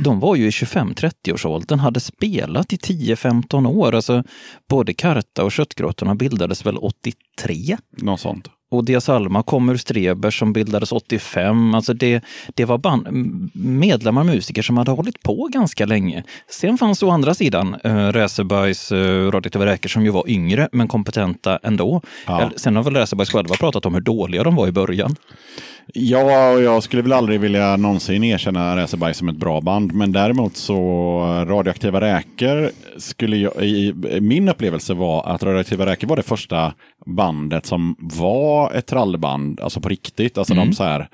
De 0.03 0.19
var 0.19 0.35
ju 0.35 0.47
i 0.47 0.49
25-30-årsåldern, 0.49 1.79
hade 1.79 1.99
spelat 1.99 2.73
i 2.73 2.75
10-15 2.75 3.67
år. 3.67 3.95
Alltså, 3.95 4.23
både 4.69 4.93
Karta 4.93 5.43
och 5.43 5.51
Köttgrottorna 5.51 6.15
bildades 6.15 6.65
väl 6.65 6.77
83? 6.77 7.77
Något 7.97 8.19
sånt. 8.19 8.49
Och 8.71 8.85
Dias 8.85 9.09
Alma 9.09 9.43
kom 9.43 9.69
ur 9.69 9.77
Streber 9.77 10.31
som 10.31 10.53
bildades 10.53 10.91
85. 10.91 11.75
Alltså 11.75 11.93
det, 11.93 12.23
det 12.55 12.65
var 12.65 12.77
band, 12.77 13.07
medlemmar, 13.53 14.23
musiker 14.23 14.61
som 14.61 14.77
hade 14.77 14.91
hållit 14.91 15.23
på 15.23 15.49
ganska 15.53 15.85
länge. 15.85 16.23
Sen 16.49 16.77
fanns 16.77 17.03
å 17.03 17.09
andra 17.09 17.33
sidan 17.33 17.75
äh, 17.83 18.07
Räsebergs 18.07 18.91
äh, 18.91 19.31
radioaktiva 19.31 19.65
räkor 19.65 19.89
som 19.89 20.05
ju 20.05 20.11
var 20.11 20.29
yngre 20.29 20.69
men 20.71 20.87
kompetenta 20.87 21.59
ändå. 21.63 22.01
Ja. 22.27 22.51
Sen 22.55 22.75
har 22.75 22.83
väl 22.83 22.95
Räsebergs 22.95 23.31
själva 23.31 23.55
pratat 23.55 23.85
om 23.85 23.93
hur 23.93 24.01
dåliga 24.01 24.43
de 24.43 24.55
var 24.55 24.67
i 24.67 24.71
början. 24.71 25.15
Ja, 25.93 26.51
och 26.51 26.61
jag 26.61 26.83
skulle 26.83 27.01
väl 27.01 27.13
aldrig 27.13 27.39
vilja 27.39 27.77
någonsin 27.77 28.23
erkänna 28.23 28.75
Räseberg 28.75 29.13
som 29.13 29.29
ett 29.29 29.35
bra 29.35 29.61
band. 29.61 29.93
Men 29.93 30.11
däremot 30.11 30.57
så 30.57 31.19
Radioaktiva 31.47 32.01
Räkor 32.01 32.71
skulle 32.97 33.37
jag, 33.37 33.63
i, 33.63 33.93
min 34.21 34.49
upplevelse 34.49 34.93
var 34.93 35.25
att 35.25 35.43
Radioaktiva 35.43 35.85
Räkor 35.85 36.07
var 36.07 36.15
det 36.15 36.23
första 36.23 36.73
bandet 37.05 37.65
som 37.65 37.95
var 37.99 38.73
ett 38.73 38.87
trallband, 38.87 39.59
alltså 39.59 39.81
på 39.81 39.89
riktigt. 39.89 40.37
Alltså 40.37 40.53
de 40.53 40.73
så 40.73 40.83
här, 40.83 41.07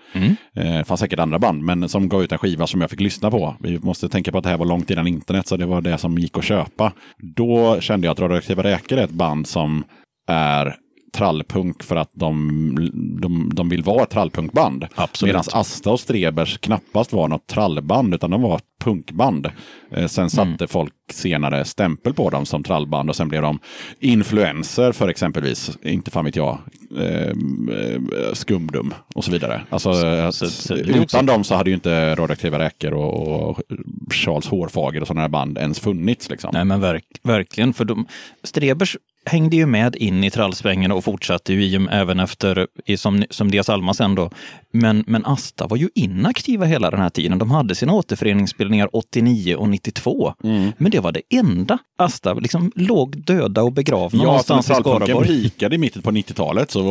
eh, 0.54 0.78
det 0.78 0.84
fanns 0.88 1.00
säkert 1.00 1.20
andra 1.20 1.40
band, 1.40 1.64
men 1.64 1.90
som 1.90 2.10
gav 2.10 2.24
ut 2.24 2.32
en 2.32 2.38
skiva 2.38 2.68
som 2.68 2.82
jag 2.82 2.90
fick 2.90 3.00
lyssna 3.00 3.32
på. 3.32 3.56
Vi 3.60 3.80
måste 3.80 4.10
tänka 4.10 4.32
på 4.32 4.38
att 4.38 4.44
det 4.44 4.50
här 4.50 4.58
var 4.58 4.66
långt 4.66 4.90
innan 4.90 5.08
internet, 5.08 5.48
så 5.48 5.58
det 5.58 5.66
var 5.66 5.82
det 5.82 5.98
som 5.98 6.18
gick 6.18 6.38
att 6.38 6.44
köpa. 6.44 6.92
Då 7.18 7.82
kände 7.82 8.08
jag 8.08 8.12
att 8.12 8.20
Radioaktiva 8.20 8.64
Räkor 8.64 8.98
är 8.98 9.04
ett 9.04 9.10
band 9.10 9.48
som 9.48 9.84
är 10.28 10.76
trallpunk 11.14 11.84
för 11.84 11.96
att 11.96 12.12
de, 12.14 12.76
de, 13.22 13.52
de 13.54 13.70
vill 13.70 13.84
vara 13.84 14.04
ett 14.04 14.10
trallpunkband. 14.10 14.86
Medan 15.24 15.44
Asta 15.54 15.92
och 15.92 16.00
Strebers 16.00 16.58
knappast 16.58 17.14
var 17.14 17.28
något 17.28 17.48
trallband, 17.48 18.14
utan 18.14 18.32
de 18.32 18.42
var 18.42 18.56
ett 18.56 18.64
punkband. 18.84 19.48
Eh, 19.92 20.08
sen 20.08 20.30
satte 20.30 20.48
Mm. 20.48 20.68
folk 20.68 20.94
senare 21.12 21.66
stämpel 21.66 22.14
på 22.14 22.30
dem 22.30 22.46
som 22.46 22.64
trallband 22.64 23.10
och 23.10 23.16
sen 23.16 23.28
blev 23.28 23.42
de 23.42 23.60
influenser 24.00 24.92
för 24.92 25.08
exempelvis, 25.08 25.78
inte 25.84 26.12
fan 26.12 26.26
vet 26.26 26.36
jag, 26.36 26.58
eh, 27.00 27.28
eh, 27.30 28.34
Skumdum 28.34 28.94
och 29.16 29.24
så 29.24 29.32
vidare. 29.32 29.62
Alltså, 29.70 29.94
Så- 29.94 30.08
eh, 30.08 30.30
så- 30.30 30.50
så- 30.50 30.76
utan 30.76 31.26
dem 31.26 31.44
så 31.44 31.56
hade 31.56 31.70
ju 31.70 31.74
inte 31.74 32.16
Radioaktiva 32.16 32.60
Räkor 32.60 32.94
och, 32.94 33.50
och 33.50 33.62
Charles 34.14 34.48
Hårfager 34.48 35.02
och 35.02 35.08
sådana 35.08 35.22
här 35.22 35.30
band 35.30 35.58
ens 35.58 35.80
funnits. 35.80 36.30
Liksom. 36.30 36.50
Nej 36.54 36.66
men 36.66 36.82
verk, 36.82 37.06
verkligen, 37.24 37.74
för 37.74 37.86
de, 37.86 38.06
Strebers 38.44 38.98
hängde 39.28 39.56
ju 39.56 39.66
med 39.66 39.96
in 39.96 40.24
i 40.24 40.30
trallsvängen 40.32 40.92
och 40.92 41.04
fortsatte 41.04 41.54
ju 41.54 41.64
i, 41.64 41.88
även 41.92 42.20
efter, 42.20 42.68
som, 42.98 43.24
som 43.30 43.52
Dias 43.52 43.70
Alma 43.70 43.94
sen 43.94 44.16
då. 44.16 44.30
Men, 44.72 45.04
men 45.08 45.26
Asta 45.26 45.68
var 45.68 45.78
ju 45.78 45.90
inaktiva 45.96 46.66
hela 46.66 46.92
den 46.92 47.00
här 47.00 47.10
tiden. 47.10 47.38
De 47.40 47.52
hade 47.52 47.76
sina 47.76 47.94
återföreningsspelningar 47.94 48.90
89 48.94 49.56
och 49.56 49.70
92. 49.70 50.34
Mm. 50.44 50.72
Men 50.78 50.92
det 50.92 51.00
var 51.00 51.12
det 51.12 51.22
enda. 51.30 51.78
Asta 52.00 52.34
liksom 52.34 52.72
låg 52.76 53.18
döda 53.18 53.64
och 53.64 53.72
begravna 53.74 54.20
Ja, 54.20 54.26
någonstans 54.26 54.70
i 54.70 54.74
Skaraborg. 54.74 55.28
pikade 55.28 55.76
i 55.76 55.78
mitten 55.78 56.02
på 56.02 56.12
90-talet 56.12 56.72
så 56.72 56.82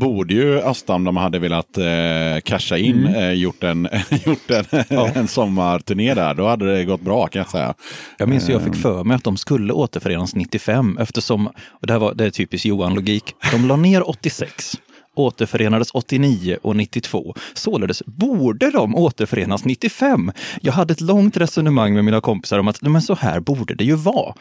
borde 0.00 0.34
ju 0.34 0.60
Asta, 0.60 0.94
om 0.94 1.04
de 1.04 1.16
hade 1.16 1.38
velat 1.38 1.78
eh, 1.78 1.84
casha 2.44 2.78
in, 2.78 2.94
Mm. 3.06 3.14
eh, 3.14 3.30
gjort 3.32 3.62
en, 3.64 3.88
gjort 4.26 4.50
en, 4.50 4.64
en 5.14 5.28
sommarturné 5.28 6.14
där. 6.14 6.34
Då 6.34 6.46
hade 6.48 6.76
det 6.76 6.84
gått 6.84 7.00
bra 7.00 7.26
kan 7.26 7.40
jag 7.40 7.50
säga. 7.50 7.74
Jag 8.18 8.28
minns 8.28 8.48
ju 8.48 8.52
jag 8.52 8.62
fick 8.62 8.74
för 8.74 9.04
mig 9.04 9.14
att 9.14 9.24
de 9.24 9.36
skulle 9.36 9.72
återförenas 9.72 10.34
95 10.34 10.98
eftersom, 11.00 11.43
och 11.46 11.86
det, 11.86 11.92
här 11.92 12.00
var, 12.00 12.14
det 12.14 12.24
är 12.24 12.30
typiskt 12.30 12.66
Johan-logik, 12.66 13.34
de 13.50 13.68
la 13.68 13.76
ner 13.76 14.08
86. 14.08 14.78
Återförenades 15.14 15.90
89 15.90 16.56
och 16.62 16.76
92. 16.76 17.34
Således 17.54 18.02
borde 18.06 18.70
de 18.70 18.94
återförenas 18.96 19.64
95. 19.64 20.32
Jag 20.60 20.72
hade 20.72 20.92
ett 20.92 21.00
långt 21.00 21.36
resonemang 21.36 21.94
med 21.94 22.04
mina 22.04 22.20
kompisar 22.20 22.58
om 22.58 22.68
att 22.68 22.82
men 22.82 23.02
så 23.02 23.14
här 23.14 23.40
borde 23.40 23.74
det 23.74 23.84
ju 23.84 23.94
vara. 23.94 24.34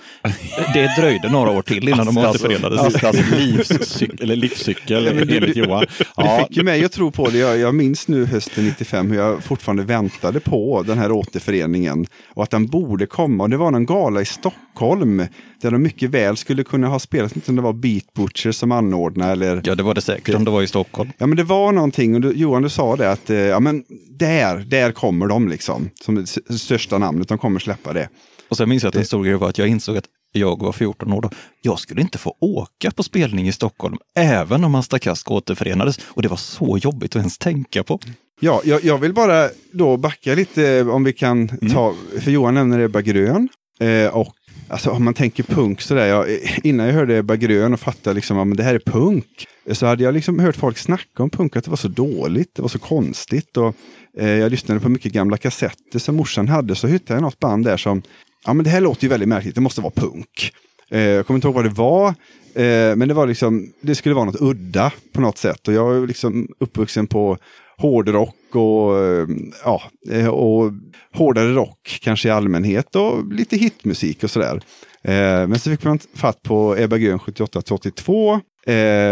Det 0.73 0.95
dröjde 1.01 1.29
några 1.31 1.51
år 1.51 1.62
till 1.62 1.89
innan 1.89 2.05
de 2.05 2.17
återförenades. 2.17 2.79
Astas 2.95 3.15
livscykel, 3.38 4.17
eller 4.21 4.36
livscykel 4.36 5.03
du- 5.03 5.09
enligt 5.09 5.53
du- 5.53 5.62
Johan. 5.62 5.86
Ja, 6.17 6.45
fick 6.47 6.57
ju 6.57 6.63
mig 6.63 6.86
att 6.86 6.91
tro 6.91 7.12
på 7.12 7.29
det. 7.29 7.38
Jag, 7.38 7.57
jag 7.59 7.75
minns 7.75 8.07
nu 8.07 8.25
hösten 8.25 8.65
95 8.65 9.12
hur 9.12 9.17
jag 9.17 9.43
fortfarande 9.43 9.83
väntade 9.83 10.39
på 10.39 10.83
den 10.88 10.97
här 10.97 11.12
återföreningen 11.12 12.05
och 12.33 12.43
att 12.43 12.49
den 12.49 12.67
borde 12.67 13.05
komma. 13.05 13.43
Och 13.43 13.49
det 13.49 13.57
var 13.57 13.71
någon 13.71 13.86
gala 13.86 14.21
i 14.21 14.25
Stockholm 14.25 15.25
där 15.62 15.71
de 15.71 15.83
mycket 15.83 16.09
väl 16.09 16.38
skulle 16.38 16.63
kunna 16.63 16.88
ha 16.88 16.99
spelat. 16.99 17.36
Inte 17.36 17.51
om 17.51 17.55
det 17.55 17.62
var 17.62 17.73
Beat 17.73 18.13
Butcher 18.15 18.51
som 18.51 18.71
anordnade 18.71 19.31
eller 19.31 19.62
Ja, 19.65 19.75
det 19.75 19.83
var 19.83 19.93
det 19.93 20.01
säkert 20.01 20.36
om 20.36 20.45
det 20.45 20.51
var 20.51 20.62
i 20.63 20.67
Stockholm. 20.67 21.12
Ja 21.17 21.28
men 21.28 21.38
det 21.38 21.43
var 21.43 21.71
någonting 21.71 22.15
och 22.15 22.21
du, 22.21 22.32
Johan 22.32 22.62
du 22.62 22.69
sa 22.69 22.95
det 22.95 23.12
att 23.12 23.30
eh, 23.30 23.38
ja 23.38 23.60
men 23.60 23.84
där, 24.10 24.58
där 24.58 24.91
kommer 24.91 25.28
de 25.28 25.47
liksom. 25.47 25.89
Som 26.02 26.15
det 26.15 26.58
största 26.58 26.97
namnet, 26.97 27.28
de 27.28 27.38
kommer 27.38 27.60
släppa 27.60 27.93
det. 27.93 28.10
Och 28.49 28.58
sen 28.58 28.69
minns 28.69 28.84
jag 28.84 28.89
att 28.89 28.95
en 28.95 29.06
stor 29.06 29.23
grej 29.23 29.36
var 29.36 29.49
att 29.49 29.58
jag 29.58 29.67
insåg 29.67 29.97
att 29.97 30.06
jag 30.32 30.62
var 30.62 30.71
14 30.71 31.13
år 31.13 31.21
då. 31.21 31.30
Jag 31.62 31.80
skulle 31.80 32.02
inte 32.02 32.17
få 32.17 32.36
åka 32.39 32.91
på 32.91 33.04
spelning 33.04 33.47
i 33.47 33.52
Stockholm, 33.52 33.97
även 34.15 34.63
om 34.63 34.76
Asta 34.76 34.99
Kask 34.99 35.32
återförenades. 35.32 35.99
Och 36.06 36.21
det 36.21 36.28
var 36.28 36.38
så 36.38 36.78
jobbigt 36.78 37.15
att 37.15 37.19
ens 37.19 37.38
tänka 37.38 37.84
på. 37.84 37.99
Ja, 38.39 38.62
jag, 38.65 38.84
jag 38.84 38.97
vill 38.97 39.13
bara 39.13 39.49
då 39.71 39.97
backa 39.97 40.36
lite 40.36 40.69
eh, 40.69 40.89
om 40.89 41.04
vi 41.04 41.13
kan 41.13 41.47
ta, 41.47 41.95
för 42.19 42.32
Johan 42.32 42.54
nämner 42.54 42.80
Ebba 42.80 43.02
Grön. 43.02 43.49
Eh, 43.80 44.08
och 44.08 44.36
alltså 44.73 44.89
om 44.89 45.03
man 45.03 45.13
tänker 45.13 45.43
punk 45.43 45.81
sådär, 45.81 46.05
jag, 46.05 46.25
innan 46.63 46.86
jag 46.86 46.93
hörde 46.93 47.17
Ebba 47.17 47.36
Grön 47.36 47.73
och 47.73 47.79
fattade 47.79 48.13
liksom 48.13 48.51
att 48.51 48.57
det 48.57 48.63
här 48.63 48.75
är 48.75 48.79
punk, 48.79 49.47
så 49.71 49.86
hade 49.86 50.03
jag 50.03 50.13
liksom 50.13 50.39
hört 50.39 50.55
folk 50.55 50.77
snacka 50.77 51.23
om 51.23 51.29
punk, 51.29 51.55
att 51.55 51.63
det 51.63 51.69
var 51.69 51.77
så 51.77 51.88
dåligt, 51.88 52.55
det 52.55 52.62
var 52.62 52.69
så 52.69 52.79
konstigt. 52.79 53.57
Och, 53.57 53.75
eh, 54.17 54.29
jag 54.29 54.51
lyssnade 54.51 54.79
på 54.79 54.89
mycket 54.89 55.13
gamla 55.13 55.38
kassetter 55.38 55.99
som 55.99 56.15
morsan 56.15 56.47
hade, 56.47 56.75
så 56.75 56.88
hittade 56.88 57.13
jag 57.13 57.21
något 57.21 57.39
band 57.39 57.65
där 57.65 57.77
som, 57.77 58.01
ja 58.45 58.53
men 58.53 58.63
det 58.63 58.69
här 58.69 58.81
låter 58.81 59.03
ju 59.03 59.09
väldigt 59.09 59.29
märkligt, 59.29 59.55
det 59.55 59.62
måste 59.62 59.81
vara 59.81 59.93
punk. 59.95 60.51
Eh, 60.91 61.01
jag 61.01 61.27
kommer 61.27 61.38
inte 61.38 61.47
ihåg 61.47 61.55
vad 61.55 61.65
det 61.65 61.69
var, 61.69 62.07
eh, 62.53 62.95
men 62.95 63.07
det 63.07 63.13
var 63.13 63.27
liksom, 63.27 63.73
det 63.81 63.95
skulle 63.95 64.15
vara 64.15 64.25
något 64.25 64.41
udda 64.41 64.91
på 65.13 65.21
något 65.21 65.38
sätt. 65.38 65.67
Och 65.67 65.73
jag 65.73 65.95
är 65.95 66.07
liksom 66.07 66.47
uppvuxen 66.59 67.07
på 67.07 67.38
hårdrock 67.77 68.36
och, 68.55 68.99
eh, 68.99 69.27
ja, 69.63 69.81
eh, 70.09 70.27
och 70.27 70.71
hårdare 71.13 71.53
rock 71.53 71.99
kanske 72.01 72.27
i 72.27 72.31
allmänhet 72.31 72.95
och 72.95 73.33
lite 73.33 73.57
hitmusik 73.57 74.23
och 74.23 74.31
sådär. 74.31 74.61
Eh, 75.03 75.47
men 75.47 75.59
så 75.59 75.69
fick 75.69 75.83
man 75.83 75.99
fatt 76.15 76.41
på 76.41 76.75
Ebba 76.77 76.97
Grön 76.97 77.19
78-82 77.19 78.41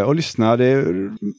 och 0.05 0.15
lyssnade 0.15 0.85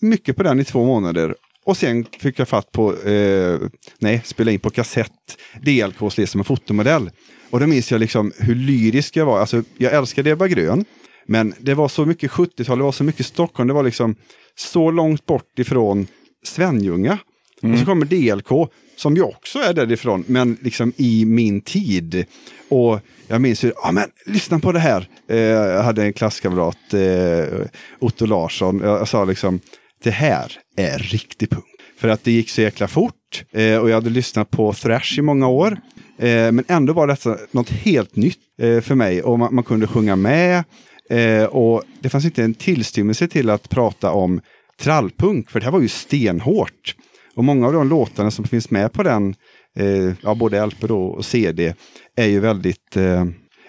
mycket 0.01 0.37
på 0.37 0.43
den 0.43 0.61
i 0.61 0.65
två 0.65 0.85
månader. 0.85 1.35
Och 1.65 1.77
sen 1.77 2.07
fick 2.19 2.39
jag 2.39 2.49
fatt 2.49 2.73
på, 2.73 2.97
eh, 2.97 3.61
nej, 3.99 4.23
spela 4.25 4.51
in 4.51 4.61
på 4.61 4.71
kassett, 4.71 5.39
DLKs 5.63 6.15
Det 6.17 6.27
som 6.27 6.41
en 6.41 6.45
fotomodell. 6.45 7.11
Och 7.51 7.61
då 7.61 7.67
minns 7.67 7.91
jag 7.91 7.99
liksom 7.99 8.33
hur 8.39 8.55
lyrisk 8.55 9.17
jag 9.17 9.27
var. 9.27 9.41
Alltså, 9.41 9.63
jag 9.77 9.93
älskade 9.93 10.31
Ebba 10.31 10.49
Grön, 10.49 10.85
men 11.27 11.55
det 11.59 11.75
var 11.75 11.89
så 11.89 12.07
mycket 12.07 12.31
70-tal, 12.31 12.79
det 12.79 12.85
var 12.85 12.93
så 12.93 13.05
mycket 13.05 13.27
Stockholm, 13.27 13.69
det 13.69 13.75
var 13.75 13.83
liksom 13.83 14.17
så 14.55 14.91
långt 14.91 15.27
bort 15.27 15.59
ifrån 15.59 16.07
Svenljunga. 16.45 17.19
Och 17.63 17.79
så 17.79 17.85
kommer 17.85 18.07
DLK, 18.07 18.71
som 18.97 19.17
ju 19.17 19.23
också 19.23 19.59
är 19.59 19.75
därifrån, 19.75 20.25
men 20.27 20.57
liksom 20.61 20.93
i 20.97 21.25
min 21.25 21.61
tid. 21.61 22.25
Och 22.69 23.01
jag 23.29 23.41
minns 23.41 23.65
ju, 23.65 23.73
ja 23.83 23.93
men 23.93 24.05
lyssna 24.27 24.59
på 24.59 24.73
det 24.73 24.79
här. 24.79 25.07
Eh, 25.29 25.39
jag 25.39 25.83
hade 25.83 26.05
en 26.05 26.13
klasskamrat, 26.13 26.95
eh, 26.95 27.67
Otto 27.99 28.27
Larsson, 28.27 28.81
jag, 28.85 29.01
jag 29.01 29.09
sa 29.09 29.25
liksom, 29.25 29.61
det 30.03 30.11
här 30.11 30.53
är 30.77 30.99
riktig 30.99 31.51
punk. 31.51 31.65
För 31.99 32.09
att 32.09 32.25
det 32.25 32.33
gick 32.33 32.51
så 32.51 32.61
jäkla 32.63 32.89
fort 32.89 33.45
eh, 33.53 33.77
och 33.77 33.91
jag 33.91 33.95
hade 33.95 34.11
lyssnat 34.11 34.51
på 34.51 34.73
thrash 34.73 35.19
i 35.19 35.23
många 35.23 35.49
år. 35.49 35.79
Eh, 36.19 36.53
men 36.53 36.65
ändå 36.69 36.93
var 36.93 37.07
detta 37.07 37.37
något 37.51 37.71
helt 37.71 38.17
nytt 38.17 38.39
eh, 38.63 38.81
för 38.81 38.95
mig 38.95 39.23
och 39.23 39.39
man, 39.39 39.55
man 39.55 39.65
kunde 39.65 39.87
sjunga 39.87 40.17
med. 40.17 40.65
Eh, 41.11 41.45
och 41.45 41.83
det 42.01 42.09
fanns 42.09 42.25
inte 42.25 42.45
en 42.45 42.55
tillstymmelse 42.55 43.29
till 43.29 43.51
att 43.51 43.69
prata 43.69 44.13
om 44.13 44.41
trallpunk, 44.81 45.51
för 45.51 45.61
det 45.61 45.65
här 45.65 45.73
var 45.73 45.81
ju 45.81 45.89
stenhårt. 45.89 46.95
Och 47.35 47.45
många 47.45 47.67
av 47.67 47.73
de 47.73 47.89
låtarna 47.89 48.31
som 48.31 48.45
finns 48.45 48.71
med 48.71 48.93
på 48.93 49.03
den, 49.03 49.35
eh, 49.77 50.13
ja, 50.23 50.35
både 50.35 50.67
LP 50.67 50.85
och 50.91 51.25
CD, 51.25 51.75
är 52.17 52.27
ju 52.27 52.41
väldigt, 52.41 52.97
eh, 52.97 53.25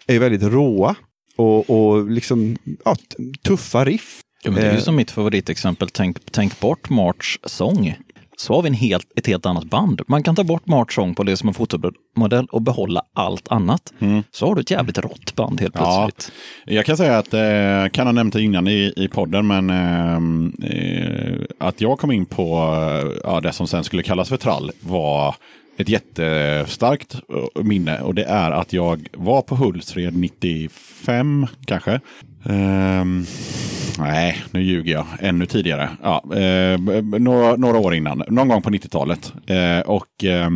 är 0.07 0.13
ju 0.13 0.19
väldigt 0.19 0.43
råa 0.43 0.95
och, 1.37 1.69
och 1.69 2.11
liksom 2.11 2.57
ja, 2.85 2.95
tuffa 3.43 3.85
riff. 3.85 4.21
Ja, 4.43 4.51
men 4.51 4.59
det 4.61 4.67
är 4.67 4.71
ju 4.71 4.77
Eh. 4.77 4.83
som 4.83 4.95
mitt 4.95 5.11
favoritexempel, 5.11 5.89
tänk, 5.89 6.17
tänk 6.31 6.59
bort 6.59 6.89
March 6.89 7.39
sång. 7.43 7.95
Så 8.37 8.53
har 8.53 8.61
vi 8.61 8.67
en 8.67 8.73
helt, 8.73 9.07
ett 9.15 9.27
helt 9.27 9.45
annat 9.45 9.63
band. 9.63 10.01
Man 10.07 10.23
kan 10.23 10.35
ta 10.35 10.43
bort 10.43 10.67
March 10.67 10.91
sång 10.93 11.15
på 11.15 11.23
det 11.23 11.37
som 11.37 11.47
en 11.49 11.53
fotomodell 11.53 12.45
och 12.51 12.61
behålla 12.61 13.01
allt 13.13 13.47
annat. 13.47 13.93
Så 14.31 14.47
har 14.47 14.55
du 14.55 14.61
ett 14.61 14.71
jävligt 14.71 14.97
rått 14.97 15.35
band 15.35 15.61
helt 15.61 15.75
Ja. 15.75 16.09
plötsligt. 16.11 16.31
Jag 16.65 16.85
kan 16.85 16.97
säga 16.97 17.17
att, 17.17 17.33
eh, 17.33 17.89
kan 17.91 18.07
ha 18.07 18.11
nämnt 18.11 18.33
det 18.33 18.41
innan 18.41 18.67
i, 18.67 18.93
i 18.95 19.07
podden, 19.07 19.47
men 19.47 19.69
eh, 19.69 20.15
eh, 20.71 21.41
att 21.59 21.81
jag 21.81 21.99
kom 21.99 22.11
in 22.11 22.25
på 22.25 22.57
eh, 23.03 23.11
ja, 23.23 23.41
det 23.41 23.51
som 23.51 23.67
sen 23.67 23.83
skulle 23.83 24.03
kallas 24.03 24.29
för 24.29 24.37
trall 24.37 24.71
var 24.79 25.35
ett 25.77 25.89
jättestarkt 25.89 27.13
eh, 27.15 27.63
minne 27.63 28.01
och 28.01 28.15
det 28.15 28.23
är 28.23 28.51
att 28.51 28.73
jag 28.73 29.07
var 29.13 29.41
på 29.41 29.55
Hultsfred 29.55 30.15
95 30.15 31.47
kanske. 31.65 31.99
Um, 32.45 33.25
nej, 33.99 34.43
nu 34.51 34.61
ljuger 34.61 34.93
jag. 34.93 35.05
Ännu 35.19 35.45
tidigare. 35.45 35.89
Ja, 36.03 36.23
eh, 36.35 36.79
några, 37.19 37.55
några 37.55 37.77
år 37.77 37.95
innan. 37.95 38.23
Någon 38.27 38.47
gång 38.47 38.61
på 38.61 38.69
90-talet. 38.69 39.33
Eh, 39.47 39.79
och 39.79 40.23
eh, 40.23 40.49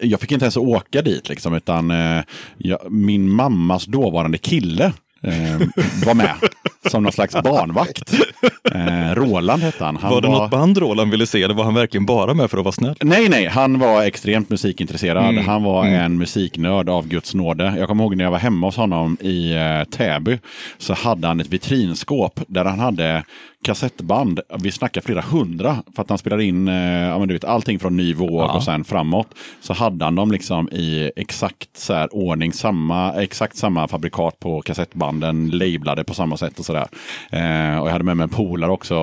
jag 0.00 0.20
fick 0.20 0.32
inte 0.32 0.44
ens 0.44 0.56
åka 0.56 1.02
dit 1.02 1.28
liksom, 1.28 1.54
utan 1.54 1.90
eh, 1.90 2.22
jag, 2.56 2.78
min 2.92 3.30
mammas 3.30 3.86
dåvarande 3.86 4.38
kille 4.38 4.92
eh, 5.22 5.60
var 6.06 6.14
med 6.14 6.34
som 6.90 7.02
någon 7.02 7.12
slags 7.12 7.34
barnvakt. 7.34 8.12
Eh, 8.74 9.14
Roland 9.14 9.62
hette 9.62 9.84
han. 9.84 9.96
han 9.96 10.10
var 10.10 10.20
det 10.20 10.28
något 10.28 10.50
band 10.50 10.78
Roland 10.78 11.10
ville 11.10 11.26
se 11.26 11.42
eller 11.42 11.54
var 11.54 11.64
han 11.64 11.74
verkligen 11.74 12.06
bara 12.06 12.34
med 12.34 12.50
för 12.50 12.58
att 12.58 12.64
vara 12.64 12.72
snäll? 12.72 12.96
Nej, 13.00 13.28
nej, 13.28 13.46
han 13.46 13.78
var 13.78 14.02
extremt 14.02 14.50
musikintresserad. 14.50 15.38
Han 15.38 15.62
var 15.62 15.86
en 15.86 16.18
musiknörd 16.18 16.88
av 16.88 17.08
Guds 17.08 17.34
nåde. 17.34 17.74
Jag 17.78 17.88
kommer 17.88 18.04
ihåg 18.04 18.16
när 18.16 18.24
jag 18.24 18.30
var 18.30 18.38
hemma 18.38 18.66
hos 18.66 18.76
honom 18.76 19.16
i 19.20 19.54
eh, 19.54 19.84
Täby 19.84 20.38
så 20.78 20.94
hade 20.94 21.26
han 21.26 21.40
ett 21.40 21.48
vitrinskåp 21.48 22.40
där 22.46 22.64
han 22.64 22.78
hade 22.78 23.24
kassettband. 23.64 24.40
Vi 24.60 24.70
snackar 24.72 25.00
flera 25.00 25.20
hundra 25.20 25.82
för 25.94 26.02
att 26.02 26.08
han 26.08 26.18
spelade 26.18 26.44
in 26.44 26.68
eh, 26.68 26.74
ja, 27.08 27.18
men 27.18 27.28
du 27.28 27.34
vet, 27.34 27.44
allting 27.44 27.78
från 27.78 27.96
ny 27.96 28.14
våg 28.14 28.40
Ja. 28.40 28.52
och 28.56 28.62
sen 28.62 28.84
framåt. 28.84 29.28
Så 29.60 29.72
hade 29.72 30.04
han 30.04 30.14
dem 30.14 30.32
liksom 30.32 30.68
i 30.68 31.10
exakt 31.16 31.76
så 31.76 31.94
här, 31.94 32.14
ordning, 32.14 32.52
samma, 32.52 33.22
exakt 33.22 33.56
samma 33.56 33.88
fabrikat 33.88 34.40
på 34.40 34.62
kassettbanden, 34.62 35.50
lablade 35.50 36.04
på 36.04 36.14
samma 36.14 36.36
sätt 36.36 36.58
och 36.58 36.64
sådär. 36.64 36.86
Eh, 37.30 37.78
och 37.80 37.88
jag 37.88 37.92
hade 37.92 38.04
med 38.04 38.16
mig 38.16 38.24
en 38.24 38.28
polare 38.30 38.70
också. 38.70 38.94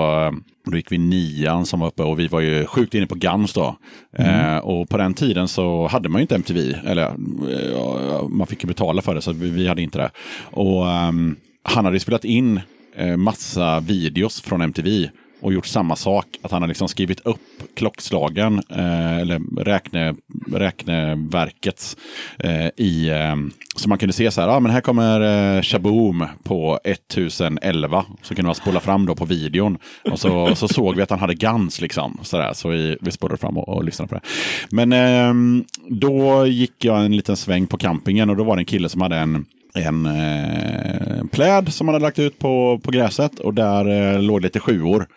Då 0.65 0.78
gick 0.78 0.91
vi 0.91 0.97
nian 0.97 1.65
som 1.65 1.80
var 1.80 1.88
uppe 1.88 2.04
och 2.04 2.19
vi 2.19 2.28
var 2.28 2.39
ju 2.39 2.65
sjukt 2.65 2.93
inne 2.93 3.08
på 3.08 3.15
Guns 3.15 3.54
då. 3.54 3.76
Eh, 4.17 4.58
och 4.58 4.89
på 4.89 4.97
den 4.97 5.13
tiden 5.13 5.47
så 5.47 5.88
hade 5.88 6.10
man 6.10 6.19
ju 6.19 6.21
inte 6.21 6.36
MTV. 6.36 6.60
Eller 6.86 7.06
eh, 7.06 8.28
man 8.30 8.47
fick 8.47 8.63
ju 8.63 8.67
betala 8.67 9.02
för 9.02 9.15
det 9.15 9.21
så 9.21 9.32
vi, 9.32 9.67
hade 9.67 9.82
inte 9.82 9.97
det. 9.97 10.12
Och 10.43 10.88
ehm, 10.89 11.36
han 11.63 11.86
hade 11.86 12.00
spelat 12.00 12.26
in 12.26 12.58
eh, 12.58 12.63
Eh, 12.95 13.17
massa 13.17 13.80
videos 13.80 14.41
från 14.41 14.62
MTV 14.62 15.10
och 15.41 15.54
gjort 15.54 15.65
samma 15.65 15.95
sak. 15.95 16.25
Att 16.41 16.51
han 16.51 16.62
har 16.62 16.67
liksom 16.67 16.88
skrivit 16.88 17.19
upp 17.19 17.39
klockslagen, 17.73 18.62
eh, 18.69 19.17
eller 19.17 19.63
räkne, 19.63 20.15
räkneverkets, 20.51 21.97
eh, 22.39 22.67
i, 22.77 23.10
eh, 23.10 23.36
så 23.75 23.89
man 23.89 23.97
kunde 23.97 24.13
se 24.13 24.32
så 24.32 24.41
här, 24.41 24.47
ah, 24.47 24.60
men 24.60 24.71
här 24.71 24.82
kommer 24.82 25.21
eh, 25.58 25.62
Shaboom 25.62 26.25
på 26.43 26.80
1011. 26.84 28.06
Så 28.21 28.36
kunde 28.36 28.47
man 28.47 28.56
spola 28.56 28.80
fram 28.80 29.06
då 29.06 29.15
på 29.15 29.25
videon. 29.25 29.77
Och 30.12 30.19
så, 30.19 30.56
så 30.56 30.67
såg 30.67 30.95
vi 30.95 31.01
att 31.01 31.10
han 31.10 31.19
hade 31.19 31.36
Guns 31.36 31.82
liksom. 31.82 32.19
Så, 32.21 32.38
där, 32.38 32.54
så 32.54 32.69
vi, 32.69 32.97
vi 33.01 33.12
spolade 33.12 33.38
fram 33.38 33.58
och, 33.58 33.69
och 33.69 33.84
lyssnade 33.84 34.10
på 34.10 34.15
det. 34.15 34.21
Men 34.69 34.93
ehm, 34.93 35.65
då 35.89 36.45
gick 36.45 36.86
jag 36.86 37.06
en 37.06 37.15
liten 37.15 37.38
sväng 37.38 37.67
på 37.67 37.77
campingen 37.77 38.30
och 38.30 38.36
då 38.36 38.43
var 38.43 38.56
det 38.56 38.62
en 38.62 38.65
kille 38.65 38.89
som 38.89 39.01
hade 39.01 39.17
en 39.17 39.45
en 39.73 40.05
eh, 40.05 41.23
pläd 41.31 41.73
som 41.73 41.88
han 41.88 41.95
hade 41.95 42.05
lagt 42.05 42.19
ut 42.19 42.39
på, 42.39 42.79
på 42.84 42.91
gräset 42.91 43.39
och 43.39 43.53
där 43.53 44.13
eh, 44.15 44.21
låg 44.21 44.41
lite 44.41 44.60
sjuor 44.60 45.07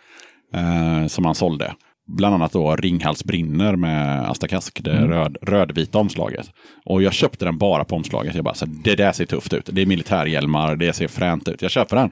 eh, 0.54 1.06
som 1.06 1.24
han 1.24 1.34
sålde. 1.34 1.74
Bland 2.06 2.34
annat 2.34 2.52
då 2.52 2.76
Ringhals 2.76 3.24
brinner 3.24 3.76
med 3.76 4.30
Asta 4.30 4.48
Kask, 4.48 4.80
det 4.84 5.06
röd, 5.06 5.36
rödvita 5.42 5.98
omslaget. 5.98 6.50
Och 6.84 7.02
jag 7.02 7.12
köpte 7.12 7.44
den 7.44 7.58
bara 7.58 7.84
på 7.84 7.96
omslaget. 7.96 8.34
Jag 8.34 8.44
bara, 8.44 8.54
så 8.54 8.66
det 8.66 8.94
där 8.94 9.12
ser 9.12 9.26
tufft 9.26 9.52
ut. 9.52 9.68
Det 9.72 9.82
är 9.82 9.86
militärhjälmar, 9.86 10.76
det 10.76 10.92
ser 10.92 11.08
fränt 11.08 11.48
ut. 11.48 11.62
Jag 11.62 11.70
köper 11.70 11.96
den. 11.96 12.10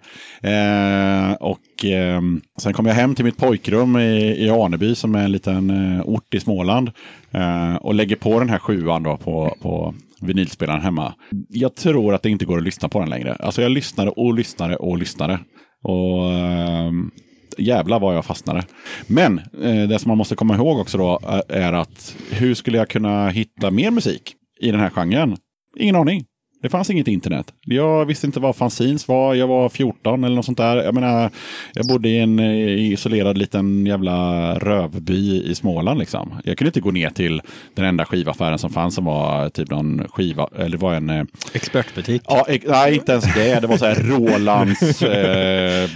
Eh, 0.52 1.32
och 1.32 1.84
eh, 1.84 2.20
sen 2.58 2.72
kom 2.72 2.86
jag 2.86 2.94
hem 2.94 3.14
till 3.14 3.24
mitt 3.24 3.36
pojkrum 3.36 3.96
i, 3.96 4.44
i 4.44 4.50
Aneby 4.50 4.94
som 4.94 5.14
är 5.14 5.24
en 5.24 5.32
liten 5.32 5.70
eh, 5.70 6.02
ort 6.04 6.34
i 6.34 6.40
Småland. 6.40 6.90
Eh, 7.30 7.74
och 7.74 7.94
lägger 7.94 8.16
på 8.16 8.38
den 8.38 8.50
här 8.50 8.58
sjuan 8.58 9.02
då 9.02 9.16
på, 9.16 9.56
på 9.62 9.94
vinylspelaren 10.22 10.80
hemma. 10.80 11.14
Jag 11.48 11.74
tror 11.74 12.14
att 12.14 12.22
det 12.22 12.30
inte 12.30 12.44
går 12.44 12.58
att 12.58 12.64
lyssna 12.64 12.88
på 12.88 13.00
den 13.00 13.10
längre. 13.10 13.34
Alltså 13.34 13.62
jag 13.62 13.70
lyssnade 13.70 14.10
och 14.10 14.34
lyssnade 14.34 14.76
och 14.76 14.98
lyssnade. 14.98 15.38
Och 15.82 16.30
ehm, 16.30 17.10
jävlar 17.58 18.00
vad 18.00 18.16
jag 18.16 18.24
fastnade. 18.24 18.62
Men 19.06 19.38
eh, 19.38 19.88
det 19.88 19.98
som 19.98 20.08
man 20.08 20.18
måste 20.18 20.34
komma 20.34 20.54
ihåg 20.54 20.78
också 20.78 20.98
då 20.98 21.18
eh, 21.22 21.64
är 21.64 21.72
att 21.72 22.16
hur 22.30 22.54
skulle 22.54 22.78
jag 22.78 22.88
kunna 22.88 23.28
hitta 23.28 23.70
mer 23.70 23.90
musik 23.90 24.34
i 24.60 24.70
den 24.70 24.80
här 24.80 24.90
genren? 24.90 25.36
Ingen 25.78 25.96
aning. 25.96 26.24
Det 26.62 26.68
fanns 26.68 26.90
inget 26.90 27.08
internet. 27.08 27.46
Jag 27.64 28.04
visste 28.04 28.26
inte 28.26 28.40
vad 28.40 28.56
fanzines 28.56 29.08
var. 29.08 29.34
Jag 29.34 29.46
var 29.46 29.68
14 29.68 30.24
eller 30.24 30.36
något 30.36 30.44
sånt 30.44 30.58
där. 30.58 30.76
Jag 30.76 30.94
menar, 30.94 31.30
jag 31.74 31.86
bodde 31.86 32.08
i 32.08 32.18
en 32.18 32.38
eh, 32.38 32.92
isolerad 32.92 33.38
liten 33.38 33.86
jävla 33.86 34.54
rövby 34.58 35.42
i 35.44 35.54
Småland 35.54 35.98
liksom. 35.98 36.34
Jag 36.44 36.58
kunde 36.58 36.68
inte 36.68 36.80
gå 36.80 36.90
ner 36.90 37.10
till 37.10 37.42
den 37.74 37.84
enda 37.84 38.04
skivaffären 38.04 38.58
som 38.58 38.70
fanns 38.70 38.94
som 38.94 39.04
var 39.04 39.48
typ 39.48 39.70
någon 39.70 40.08
skiva, 40.08 40.48
eller 40.58 40.68
det 40.68 40.76
var 40.76 40.94
en 40.94 41.10
eh, 41.10 41.24
Expertbutik. 41.52 42.22
Ja, 42.28 42.44
ex- 42.48 42.66
nej, 42.68 42.94
inte 42.94 43.12
ens 43.12 43.34
det. 43.34 43.60
Det 43.60 43.66
var 43.66 43.76
så 43.76 43.86
här 43.86 43.94
Rolands 43.94 45.02
eh, 45.02 45.88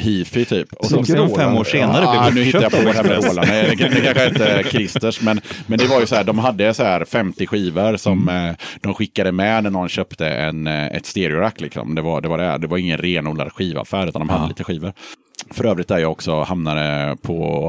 hifi 0.00 0.44
typ. 0.44 0.72
Och 0.72 0.86
Som 0.86 1.04
sedan 1.04 1.30
fem 1.36 1.54
år 1.54 1.64
senare 1.64 2.04
ja, 2.04 2.30
blev 2.30 2.34
Nu 2.34 2.42
hittar 2.42 2.62
jag 2.62 2.72
på 2.72 2.82
det 2.82 2.92
här 2.92 3.04
med. 3.04 3.24
Roland. 3.24 3.48
Nej, 3.48 3.76
det, 3.78 3.88
det 3.88 4.00
kanske 4.00 4.28
inte 4.28 4.64
Christers, 4.70 5.20
men, 5.22 5.40
men 5.66 5.78
det 5.78 5.86
var 5.86 6.00
ju 6.00 6.06
så 6.06 6.14
här, 6.14 6.24
de 6.24 6.38
hade 6.38 6.74
så 6.74 6.82
här 6.82 7.04
50 7.04 7.46
skivor 7.46 7.96
som 7.96 8.28
eh, 8.28 8.52
de 8.80 8.94
skickade 8.94 9.32
med 9.32 9.62
när 9.62 9.70
någon 9.70 9.88
köpte 9.88 10.11
en, 10.20 10.66
eh, 10.66 10.86
ett 10.86 11.06
stereorack. 11.06 11.60
Liksom. 11.60 11.94
Det, 11.94 12.02
var, 12.02 12.20
det 12.20 12.28
var 12.28 12.38
det. 12.38 12.58
Det 12.58 12.66
var 12.66 12.78
ingen 12.78 12.98
renodlad 12.98 13.52
skivaffär, 13.52 14.06
utan 14.06 14.20
de 14.20 14.28
hade 14.28 14.48
lite 14.48 14.64
skivor. 14.64 14.92
För 15.50 15.66
övrigt 15.66 15.88
där 15.88 15.98
jag 15.98 16.10
också 16.10 16.42
hamnade 16.42 17.16
på, 17.22 17.64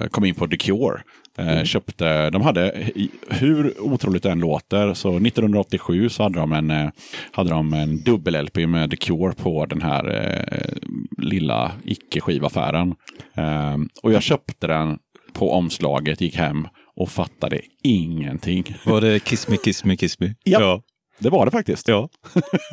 eh, 0.00 0.08
kom 0.08 0.24
in 0.24 0.34
på 0.34 0.48
The 0.48 0.56
Cure. 0.56 1.02
Eh, 1.38 1.64
Köpte, 1.64 2.30
de 2.30 2.42
hade, 2.42 2.90
hur 3.28 3.80
otroligt 3.80 4.22
det 4.22 4.30
än 4.30 4.40
låter, 4.40 4.94
så 4.94 5.16
1987 5.16 6.08
så 6.08 6.22
hade 6.22 6.38
de 6.38 6.52
en, 6.52 6.92
hade 7.32 7.50
de 7.50 7.72
en 7.72 7.98
dubbel-LP 7.98 8.66
med 8.66 8.90
The 8.90 8.96
Cure 8.96 9.32
på 9.34 9.66
den 9.66 9.82
här 9.82 10.08
eh, 10.08 10.72
lilla 11.18 11.72
icke-skivaffären. 11.84 12.94
Eh, 13.34 13.76
och 14.02 14.12
jag 14.12 14.22
köpte 14.22 14.66
den 14.66 14.98
på 15.32 15.52
omslaget, 15.52 16.20
gick 16.20 16.36
hem 16.36 16.68
och 16.96 17.08
fattade 17.08 17.60
ingenting. 17.82 18.76
Var 18.86 19.00
det 19.00 19.24
Kiss 19.24 19.48
Me, 19.48 19.56
Kiss 19.56 19.84
Me, 19.84 19.96
Kiss 19.96 20.20
Me? 20.20 20.34
Ja. 20.44 20.82
Det 21.18 21.30
var 21.30 21.44
det 21.44 21.50
faktiskt. 21.50 21.88
Ja. 21.88 22.08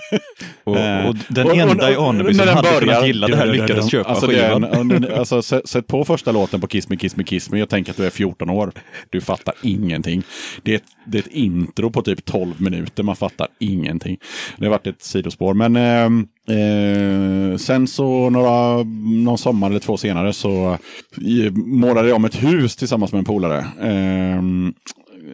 och, 0.64 0.78
Eh, 0.78 1.08
och 1.10 1.16
den 1.30 1.48
och- 1.48 1.58
enda 1.58 1.92
i 1.92 1.96
Aneby 1.96 2.34
som 2.34 2.48
hade 2.48 2.62
kunnat 2.70 2.84
börjar- 2.86 3.06
gilla 3.06 3.28
det 3.28 3.36
här 3.36 3.46
lyckades 3.46 3.92
köpa 3.92 4.10
alltså, 4.10 4.28
skivan. 4.28 4.64
En, 4.64 5.08
alltså, 5.18 5.42
sätt, 5.42 5.88
på 5.88 6.06
första 6.06 6.32
låten 6.32 6.62
på 6.62 6.68
Kiss 6.68 6.90
Me, 6.90 6.96
Kiss 6.98 7.16
Me, 7.16 7.24
Kiss 7.24 7.50
Me 7.52 7.64
och 7.64 7.70
tänk 7.70 7.90
att 7.90 7.98
du 7.98 8.06
är 8.06 8.10
14 8.10 8.50
år. 8.50 8.72
Du 9.10 9.22
fattar 9.22 9.54
ingenting. 9.62 10.24
Det 10.64 10.72
är, 10.72 10.76
ett, 10.76 10.84
det 11.06 11.18
är 11.18 11.22
ett 11.22 11.28
intro 11.28 11.90
på 11.92 12.02
typ 12.02 12.26
12 12.26 12.62
minuter, 12.62 13.04
man 13.04 13.16
fattar 13.16 13.48
ingenting. 13.60 14.18
Det 14.58 14.66
har 14.66 14.72
varit 14.72 14.88
ett 14.88 15.04
sidospår, 15.04 15.54
men 15.54 15.76
ehm, 15.76 16.28
eh, 16.50 17.58
sen 17.58 17.88
så 17.88 18.30
några, 18.30 18.84
någon 19.24 19.38
sommar 19.38 19.70
eller 19.70 19.80
två 19.80 19.98
senare 19.98 20.34
så 20.34 20.78
eh, 21.18 21.52
målade 21.54 22.08
jag 22.08 22.16
om 22.16 22.26
ett 22.26 22.44
hus 22.44 22.76
tillsammans 22.76 23.12
med 23.12 23.20
en 23.20 23.26
polare. 23.26 23.66
Ehm, 23.82 24.74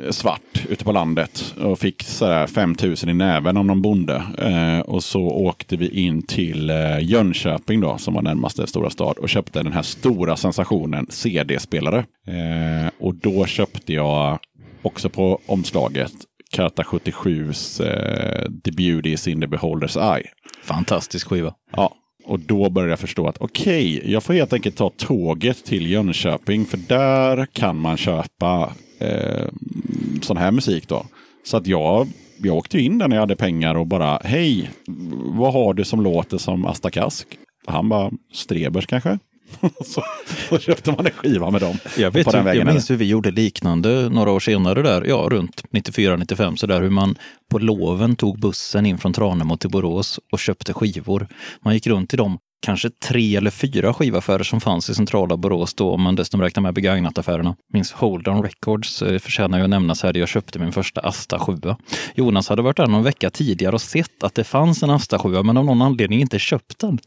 svart 0.10 0.66
ute 0.70 0.84
på 0.84 0.92
landet 0.92 1.56
och 1.62 1.80
fick 1.80 2.04
sådär 2.04 2.48
5000 2.48 3.10
i 3.10 3.14
näven 3.14 3.58
om 3.58 3.68
någon 3.68 3.82
bonde. 3.82 4.24
Eh, 4.38 4.80
och 4.80 5.04
så 5.04 5.22
åkte 5.22 5.78
vi 5.78 5.90
in 5.90 6.22
till 6.22 6.70
eh, 6.70 7.00
Jönköping 7.02 7.82
då, 7.82 7.98
som 7.98 8.14
var 8.14 8.22
närmaste 8.22 8.68
stora 8.68 8.90
stad 8.90 9.18
och 9.18 9.30
köpte 9.30 9.64
den 9.64 9.74
här 9.74 9.82
stora 9.82 10.36
sensationen 10.36 11.08
CD-spelare. 11.10 12.06
Eh, 12.28 12.92
och 13.00 13.16
då 13.16 13.46
köpte 13.46 13.94
jag 13.94 14.40
också 14.82 15.10
på 15.10 15.40
omslaget 15.46 16.14
Karta 16.52 16.84
77s 16.84 17.84
eh, 17.84 18.52
The 18.64 18.72
Beauty 18.72 19.12
is 19.12 19.28
in 19.28 19.42
the 19.42 19.48
Beholder's 19.48 20.16
Eye. 20.16 20.28
Fantastisk 20.64 21.28
skiva. 21.28 21.54
Ja, 21.72 21.94
och 22.30 22.40
då 22.40 22.70
började 22.70 22.92
jag 22.92 23.00
förstå 23.00 23.28
att 23.28 23.38
okej, 23.38 24.12
jag 24.12 24.24
får 24.24 24.34
helt 24.34 24.54
enkelt 24.54 24.76
ta 24.76 24.90
tåget 24.90 25.66
till 25.66 25.92
Jönköping 25.92 26.66
för 26.66 26.78
där 26.78 27.46
kan 27.46 27.80
man 27.80 27.98
köpa 27.98 28.74
eh, 29.00 29.46
sån 30.22 30.38
här 30.38 30.52
musik 30.52 30.88
då. 30.88 31.06
Så 31.46 31.58
att 31.58 31.68
jag, 31.68 32.08
jag 32.38 32.56
åkte 32.56 32.80
in 32.80 32.98
där 32.98 33.08
när 33.08 33.16
jag 33.16 33.22
hade 33.22 33.36
pengar 33.36 33.76
och 33.76 33.88
bara 33.88 34.18
hej, 34.24 34.70
vad 35.26 35.54
har 35.54 35.74
du 35.74 35.84
som 35.84 36.02
låter 36.02 36.38
som 36.38 36.66
Asta 36.66 36.90
Kask? 36.90 37.28
Han 37.68 37.90
bara, 37.90 38.12
Strebers 38.34 38.86
kanske? 38.86 39.20
så, 39.86 40.04
så 40.50 40.60
köpte 40.60 40.92
man 40.92 41.06
en 41.06 41.12
skiva 41.12 41.50
med 41.50 41.62
dem. 41.62 41.78
Jag, 41.98 42.12
vet, 42.12 42.26
på 42.26 42.32
den 42.32 42.40
hur- 42.40 42.46
vägen 42.46 42.68
jag 42.68 42.74
minns 42.74 42.90
hur 42.92 42.96
vi 42.96 43.06
gjorde 43.06 43.32
liknande 43.32 44.10
några 44.10 44.32
år 44.32 44.40
senare 44.40 44.82
där, 44.82 45.06
ja 45.06 45.28
runt 45.32 45.64
94-95 45.72 46.56
sådär, 46.56 46.82
hur 46.82 46.90
man 46.90 47.16
på 47.52 47.60
loven 47.60 48.16
tog 48.16 48.40
bussen 48.40 48.86
in 48.86 48.98
från 48.98 49.14
Tranemo 49.14 49.58
till 49.58 49.70
Borås 49.70 50.20
och 50.32 50.40
köpte 50.40 50.74
skivor. 50.74 51.28
Man 51.66 51.74
gick 51.74 51.88
runt 51.88 52.14
i 52.14 52.18
de 52.18 52.38
kanske 52.60 52.90
tre 52.90 53.36
eller 53.36 53.52
fyra 53.52 53.94
skivaffärer 53.94 54.44
som 54.44 54.62
fanns 54.62 54.90
i 54.90 54.96
centrala 54.96 55.38
Borås 55.38 55.74
då, 55.74 55.92
om 55.92 56.02
man 56.02 56.16
dessutom 56.16 56.42
räknar 56.42 56.64
med 56.64 56.74
begagnataffärerna. 56.74 57.56
Minns 57.74 57.92
Hold 57.92 58.28
On 58.28 58.44
Records 58.44 59.02
eh, 59.02 59.20
förtjänar 59.20 59.58
ju 59.58 59.64
att 59.64 59.70
nämnas 59.70 60.04
här, 60.04 60.14
där 60.14 60.20
jag 60.20 60.30
köpte 60.30 60.60
min 60.60 60.72
första 60.72 61.02
Asta 61.02 61.40
7. 61.40 61.58
Jonas 62.16 62.50
hade 62.50 62.62
varit 62.62 62.78
där 62.78 62.88
någon 62.88 63.04
vecka 63.04 63.30
tidigare 63.30 63.76
och 63.76 63.82
sett 63.82 64.24
att 64.24 64.36
det 64.36 64.44
fanns 64.44 64.84
en 64.84 64.90
Asta 64.90 65.20
7, 65.20 65.44
men 65.44 65.58
av 65.58 65.66
någon 65.66 65.82
anledning 65.82 66.22
inte 66.22 66.40
köpt 66.40 66.80
den. 66.80 67.00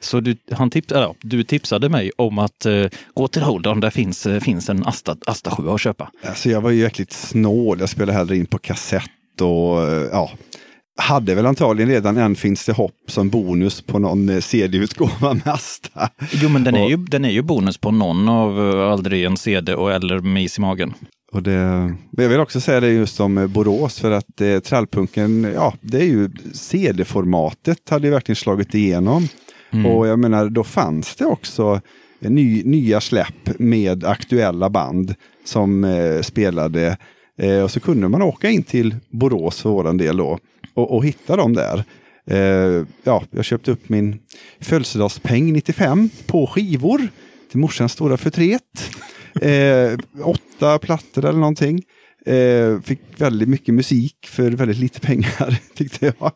Så 0.00 0.20
du, 0.20 0.36
han 0.52 0.70
tips, 0.70 0.92
äh, 0.92 1.12
du 1.20 1.44
tipsade 1.44 1.88
mig 1.88 2.10
om 2.16 2.38
att 2.38 2.66
eh, 2.66 2.86
gå 3.14 3.28
till 3.28 3.42
Hold 3.42 3.66
On, 3.66 3.80
där 3.80 3.90
finns, 3.90 4.26
eh, 4.26 4.40
finns 4.40 4.68
en 4.68 4.86
Asta, 4.86 5.16
Asta 5.26 5.50
7 5.50 5.68
att 5.68 5.80
köpa. 5.80 6.10
Alltså 6.22 6.50
jag 6.50 6.60
var 6.60 6.70
ju 6.70 6.80
jäkligt 6.80 7.12
snål. 7.12 7.80
Jag 7.80 7.88
spelade 7.88 8.12
hellre 8.12 8.36
in 8.36 8.46
på 8.46 8.58
kassett 8.58 9.10
och 9.40 9.88
eh, 9.88 10.08
ja. 10.12 10.30
Hade 11.00 11.34
väl 11.34 11.46
antagligen 11.46 11.90
redan 11.90 12.16
en 12.16 12.36
Finns 12.36 12.64
det 12.66 12.72
hopp 12.72 12.94
som 13.06 13.28
bonus 13.30 13.82
på 13.82 13.98
någon 13.98 14.28
eh, 14.28 14.40
CD-utgåva 14.40 15.34
med 15.34 15.48
Asta. 15.48 16.10
Jo, 16.42 16.48
men 16.48 16.64
den 16.64 16.74
är, 16.76 16.84
Och- 16.84 16.90
ju, 16.90 16.96
den 16.96 17.24
är 17.24 17.30
ju 17.30 17.42
bonus 17.42 17.78
på 17.78 17.90
någon 17.90 18.28
av 18.28 18.70
eh, 18.70 18.92
Aldrig 18.92 19.24
en 19.24 19.36
CD 19.36 19.74
och 19.74 19.92
eller 19.92 20.18
med 20.20 20.42
is 20.42 20.58
i 20.58 20.60
magen. 20.60 20.94
Och 21.32 21.42
det, 21.42 21.94
jag 22.10 22.28
vill 22.28 22.40
också 22.40 22.60
säga 22.60 22.80
det 22.80 22.88
just 22.88 23.20
om 23.20 23.38
eh, 23.38 23.46
Borås 23.46 23.98
för 24.00 24.10
att 24.10 24.40
eh, 24.40 24.58
trallpunken, 24.58 25.52
ja 25.54 25.74
det 25.80 25.98
är 25.98 26.04
ju 26.06 26.30
CD-formatet 26.52 27.88
hade 27.90 28.06
ju 28.06 28.12
verkligen 28.12 28.36
slagit 28.36 28.74
igenom. 28.74 29.28
Och 29.86 30.06
jag 30.06 30.18
menar 30.18 30.48
då 30.48 30.64
fanns 30.64 31.16
det 31.16 31.24
också 31.24 31.80
ny, 32.20 32.62
nya 32.64 33.00
släpp 33.00 33.58
med 33.58 34.04
aktuella 34.04 34.70
band 34.70 35.14
som 35.44 35.84
eh, 35.84 36.20
spelade. 36.22 36.96
Eh, 37.38 37.62
och 37.62 37.70
så 37.70 37.80
kunde 37.80 38.08
man 38.08 38.22
åka 38.22 38.50
in 38.50 38.62
till 38.62 38.96
Borås 39.10 39.60
för 39.62 39.70
våran 39.70 39.96
del 39.96 40.16
då 40.16 40.38
och, 40.74 40.96
och 40.96 41.04
hitta 41.04 41.36
dem 41.36 41.54
där. 41.54 41.84
Eh, 42.30 42.86
ja, 43.02 43.24
jag 43.30 43.44
köpte 43.44 43.70
upp 43.70 43.88
min 43.88 44.18
födelsedagspeng 44.60 45.52
95 45.52 46.10
på 46.26 46.46
skivor 46.46 47.08
till 47.50 47.60
morsans 47.60 47.92
stora 47.92 48.16
förtret. 48.16 48.90
Eh, 49.40 49.98
åtta 50.24 50.78
plattor 50.78 51.24
eller 51.24 51.38
någonting. 51.38 51.82
Eh, 52.26 52.80
fick 52.80 53.00
väldigt 53.16 53.48
mycket 53.48 53.74
musik 53.74 54.16
för 54.26 54.50
väldigt 54.50 54.78
lite 54.78 55.00
pengar 55.00 55.60
tyckte 55.74 56.14
jag. 56.18 56.32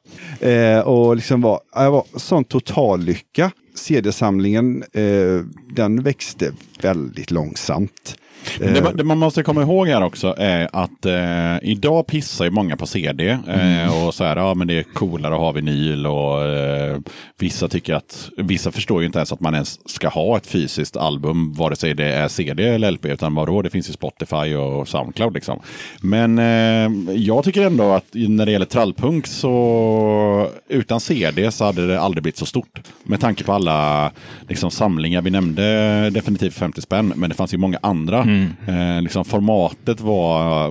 Eh, 0.50 0.80
och 0.80 1.16
liksom 1.16 1.40
var, 1.40 1.60
jag 1.74 1.90
var 1.90 2.04
sån 2.16 2.44
total 2.44 3.00
lycka. 3.00 3.50
CD-samlingen, 3.74 4.84
eh, 4.92 5.40
den 5.74 6.02
växte 6.02 6.52
väldigt 6.82 7.30
långsamt. 7.30 8.16
Det, 8.58 8.82
man- 8.82 8.96
det 8.96 9.04
man 9.04 9.18
måste 9.18 9.42
komma 9.42 9.62
ihåg 9.62 9.88
här 9.88 10.02
också 10.02 10.34
är 10.38 10.68
att 10.72 11.06
eh, 11.06 11.68
idag 11.70 12.06
pissar 12.06 12.44
ju 12.44 12.50
många 12.50 12.76
på 12.76 12.86
CD. 12.86 13.28
Eh, 13.48 14.06
och 14.06 14.14
så 14.14 14.24
här, 14.24 14.36
ja 14.36 14.54
men 14.54 14.66
det 14.68 14.78
är 14.78 14.82
coolare 14.82 15.34
att 15.34 15.40
ha 15.40 15.52
vinyl 15.52 16.06
och 16.06 16.44
eh, 16.46 16.98
vissa 17.38 17.68
tycker 17.68 17.94
att, 17.94 18.28
vissa 18.36 18.72
förstår 18.72 19.00
ju 19.00 19.06
inte 19.06 19.18
ens 19.18 19.32
att 19.32 19.40
man 19.40 19.54
ens 19.54 19.88
ska 19.90 20.08
ha 20.08 20.36
ett 20.36 20.46
fysiskt 20.46 20.96
album, 20.96 21.52
vare 21.52 21.76
sig 21.76 21.94
det 21.94 22.12
är 22.12 22.28
CD 22.28 22.68
eller 22.68 22.90
LP, 22.90 23.04
utan 23.06 23.34
vadå, 23.34 23.62
det 23.62 23.70
finns 23.70 23.88
ju 23.88 23.92
Spotify 23.92 24.54
och 24.54 24.88
Soundcloud 24.88 25.34
liksom. 25.34 25.60
Men 26.00 26.38
eh, 26.38 27.12
jag 27.16 27.44
tycker 27.44 27.66
ändå 27.66 27.92
att 27.92 28.06
när 28.12 28.46
det 28.46 28.52
gäller 28.52 28.66
trallpunk 28.66 29.26
så 29.26 30.48
utan 30.68 31.00
CD 31.00 31.50
så 31.50 31.64
hade 31.64 31.86
det 31.86 32.00
aldrig 32.00 32.22
blivit 32.22 32.36
så 32.38 32.46
stort. 32.46 32.80
Med 33.04 33.20
tanke 33.20 33.44
på 33.44 33.52
alla 33.52 34.10
liksom, 34.48 34.70
samlingar. 34.70 35.22
Vi 35.22 35.30
nämnde 35.30 36.10
definitivt 36.10 36.54
50 36.54 36.80
spänn, 36.80 37.12
men 37.16 37.30
det 37.30 37.36
fanns 37.36 37.54
ju 37.54 37.58
många 37.58 37.78
andra. 37.82 38.24
Eh, 38.66 39.02
liksom, 39.02 39.24
formatet 39.24 40.00
var, 40.00 40.68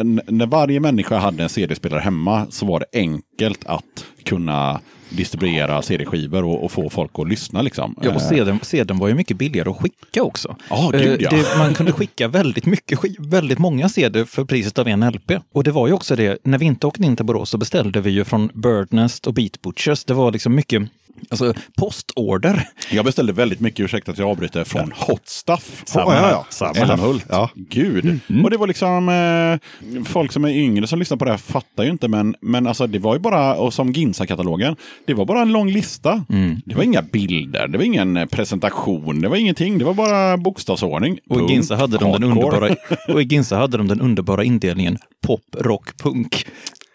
n- 0.00 0.20
när 0.26 0.46
varje 0.46 0.80
människa 0.80 1.18
hade 1.18 1.42
en 1.42 1.48
CD-spelare 1.48 2.00
hemma 2.00 2.46
så 2.50 2.66
var 2.66 2.80
det 2.80 2.98
enkelt 2.98 3.66
att 3.66 4.04
kunna 4.24 4.80
distribuera 5.10 5.82
CD-skivor 5.82 6.44
och, 6.44 6.64
och 6.64 6.72
få 6.72 6.90
folk 6.90 7.10
att 7.14 7.28
lyssna. 7.28 7.62
Liksom. 7.62 7.94
Ja, 8.02 8.10
och 8.10 8.16
Eh, 8.22 8.28
sedeln, 8.28 8.58
sedeln 8.62 8.98
var 8.98 9.08
ju 9.08 9.14
mycket 9.14 9.36
billigare 9.36 9.70
att 9.70 9.76
skicka 9.80 10.22
också. 10.22 10.56
Ja, 10.70 10.90
gud, 10.92 11.04
Eh, 11.04 11.16
ja. 11.20 11.30
det, 11.30 11.58
man 11.58 11.74
kunde 11.74 11.92
skicka 11.92 12.28
väldigt 12.28 12.66
mycket, 12.66 12.98
väldigt 13.18 13.58
många 13.58 13.88
CD 13.88 14.24
för 14.26 14.44
priset 14.44 14.78
av 14.78 14.88
en 14.88 15.00
LP. 15.10 15.32
Och 15.52 15.64
det 15.64 15.70
var 15.70 15.86
ju 15.86 15.92
också 15.92 16.16
det, 16.16 16.38
när 16.44 16.58
vi 16.58 16.64
inte 16.66 16.86
åkte 16.86 17.02
in 17.02 17.16
till 17.16 17.26
Borås 17.26 17.50
så 17.50 17.58
beställde 17.58 18.00
vi 18.00 18.10
ju 18.10 18.24
från 18.24 18.50
Birdnest 18.54 19.26
och 19.26 19.34
Beat 19.34 19.62
Butchers. 19.62 20.04
Det 20.04 20.14
var 20.14 20.32
liksom 20.32 20.54
mycket 20.54 20.82
alltså, 21.30 21.54
postorder. 21.76 22.68
Jag 22.90 23.04
beställde 23.04 23.32
väldigt 23.32 23.60
mycket, 23.60 23.80
ursäkta 23.84 24.12
att 24.12 24.18
jag 24.18 24.28
avbryter, 24.30 24.64
från 24.64 24.92
Hot 24.96 25.28
Stuff. 25.28 25.82
Samma 25.86 26.12
här. 26.12 26.30
Ja, 26.30 26.46
Samma 26.50 26.74
Samma. 26.74 26.92
Älmhult. 26.92 27.26
Ja. 27.28 27.50
Gud. 27.54 28.18
Och 28.44 28.50
det 28.50 28.56
var 28.56 28.66
liksom 28.66 29.08
eh, 29.08 30.04
folk 30.04 30.32
som 30.32 30.44
är 30.44 30.48
yngre 30.48 30.86
som 30.86 30.98
lyssnar 30.98 31.16
på 31.16 31.24
det 31.24 31.30
här 31.30 31.38
fattar 31.38 31.84
ju 31.84 31.90
inte, 31.90 32.08
men, 32.08 32.34
men 32.40 32.66
alltså 32.66 32.86
det 32.86 32.98
var 32.98 33.14
ju 33.14 33.20
bara, 33.20 33.54
och 33.54 33.74
som 33.74 33.92
Ginsa-katalogen, 33.92 34.76
det 35.06 35.14
var 35.14 35.24
bara 35.24 35.42
en 35.42 35.52
lång 35.52 35.70
lista. 35.70 36.24
Det 36.64 36.74
var 36.74 36.82
inga 36.82 37.02
bilder, 37.02 37.68
det 37.68 37.78
var 37.78 37.84
ingen 37.84 38.16
eh, 38.16 38.26
presentation, 38.26 39.20
det 39.20 39.28
var 39.28 39.36
ingenting, 39.36 39.78
det 39.78 39.84
var 39.84 39.94
bara 39.94 40.36
bokstavsordning. 40.36 41.18
Och 41.28 41.50
i. 41.50 41.52
Ginsa 41.52 41.76
hade, 41.76 41.98
de 41.98 42.12
den 42.12 42.24
underbara, 42.24 42.76
och 43.08 43.22
i 43.22 43.24
Ginsa 43.24 43.56
hade 43.56 43.76
de 43.76 43.88
den 43.88 44.00
underbara 44.00 44.44
indelningen 44.44 44.98
pop, 45.26 45.40
rock, 45.60 45.96
punk. 45.96 46.46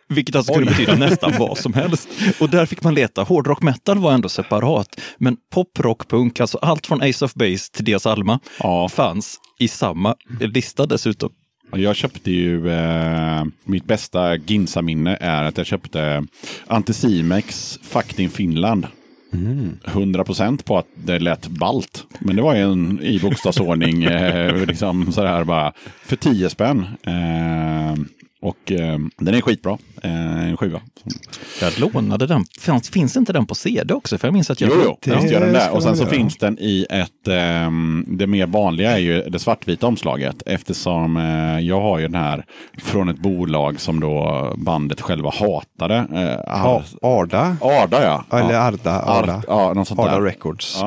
Vilket 0.10 0.36
alltså 0.36 0.54
kunde 0.54 0.72
Oj. 0.72 0.78
betyda 0.78 0.96
nästan 1.10 1.34
vad 1.40 1.58
som 1.58 1.74
helst. 1.74 2.10
Och 2.40 2.50
där 2.50 2.66
fick 2.66 2.84
man 2.84 2.94
leta. 2.94 3.24
Hårdrock 3.24 3.62
metal 3.62 4.00
var 4.00 4.12
ändå 4.14 4.30
separat. 4.30 5.02
Men 5.18 5.38
pop, 5.54 5.80
rock, 5.80 6.08
punk, 6.10 6.40
alltså 6.40 6.58
allt 6.58 6.88
från 6.88 7.02
Ace 7.02 7.26
of 7.26 7.34
Base 7.34 7.72
till 7.72 7.86
Dias 7.86 8.06
Alma 8.06 8.40
Ja. 8.60 8.90
fanns 8.90 9.38
i 9.60 9.68
samma 9.68 10.16
lista 10.40 10.86
dessutom. 10.86 11.30
Jag 11.76 11.96
köpte 11.96 12.32
ju, 12.32 12.70
eh, 12.72 13.44
mitt 13.64 13.86
bästa 13.86 14.36
Ginsa-minne 14.36 15.18
är 15.22 15.44
att 15.44 15.58
jag 15.58 15.68
köpte 15.68 16.24
Anticimex 16.68 17.80
Faktin 17.84 18.30
Finland. 18.30 18.88
100% 19.86 20.66
på 20.66 20.78
att 20.78 20.88
det 20.96 21.20
lät 21.20 21.48
balt. 21.48 22.06
Men 22.20 22.36
det 22.36 22.42
var 22.42 22.56
ju 22.56 22.62
en 22.62 23.00
i 23.02 23.20
bokstavsordning, 23.20 24.04
eh, 24.04 24.66
liksom 24.66 25.12
sådär 25.12 25.44
bara, 25.44 25.74
för 26.06 26.16
10 26.16 26.50
spänn. 26.50 26.86
Eh, 27.04 27.94
och 28.42 28.72
eh, 28.72 28.98
den 29.18 29.34
är 29.36 29.42
skitbra, 29.42 29.78
eh, 30.04 30.50
en 30.50 30.58
sjua. 30.58 30.82
Jag 31.62 31.80
lånade 31.80 32.28
den. 32.28 32.46
Finns, 32.60 32.90
finns 32.90 33.18
inte 33.18 33.34
den 33.34 33.46
på 33.46 33.56
CD 33.56 33.94
också? 33.94 34.18
För 34.18 34.28
jag 34.28 34.34
minns 34.34 34.50
att 34.50 34.62
jag... 34.62 34.70
Jo, 34.74 34.82
jo, 34.86 34.98
det 35.02 35.16
visst 35.16 35.32
gör 35.34 35.40
den 35.40 35.62
ska 35.62 35.72
Och 35.72 35.84
sen 35.84 35.96
så 35.98 36.04
göra. 36.04 36.14
finns 36.14 36.38
den 36.38 36.58
i 36.60 36.86
ett, 36.90 37.28
ehm, 37.28 38.06
det 38.08 38.28
mer 38.28 38.46
vanliga 38.48 38.92
är 38.92 38.98
ju 38.98 39.22
det 39.22 39.40
svartvita 39.40 39.88
omslaget. 39.88 40.44
Eftersom 40.46 41.18
eh, 41.18 41.60
jag 41.60 41.82
har 41.82 42.00
ju 42.00 42.08
den 42.08 42.22
här 42.22 42.46
från 42.78 43.10
ett 43.10 43.20
bolag 43.20 43.80
som 43.80 44.00
då 44.00 44.54
bandet 44.58 45.02
själva 45.02 45.32
hatade. 45.40 45.96
Eh, 45.96 46.22
Ja, 46.48 46.84
Ar- 47.02 47.20
Arda. 47.22 47.58
Arda 47.62 48.04
ja. 48.04 48.38
Eller. 48.40 48.54
Arda. 48.56 49.02
Arda. 49.02 49.36
Art, 49.36 49.44
ja, 49.48 49.74
något 49.74 49.88
sånt 49.88 50.00
Arda 50.00 50.12
där. 50.12 50.22
Records, 50.22 50.78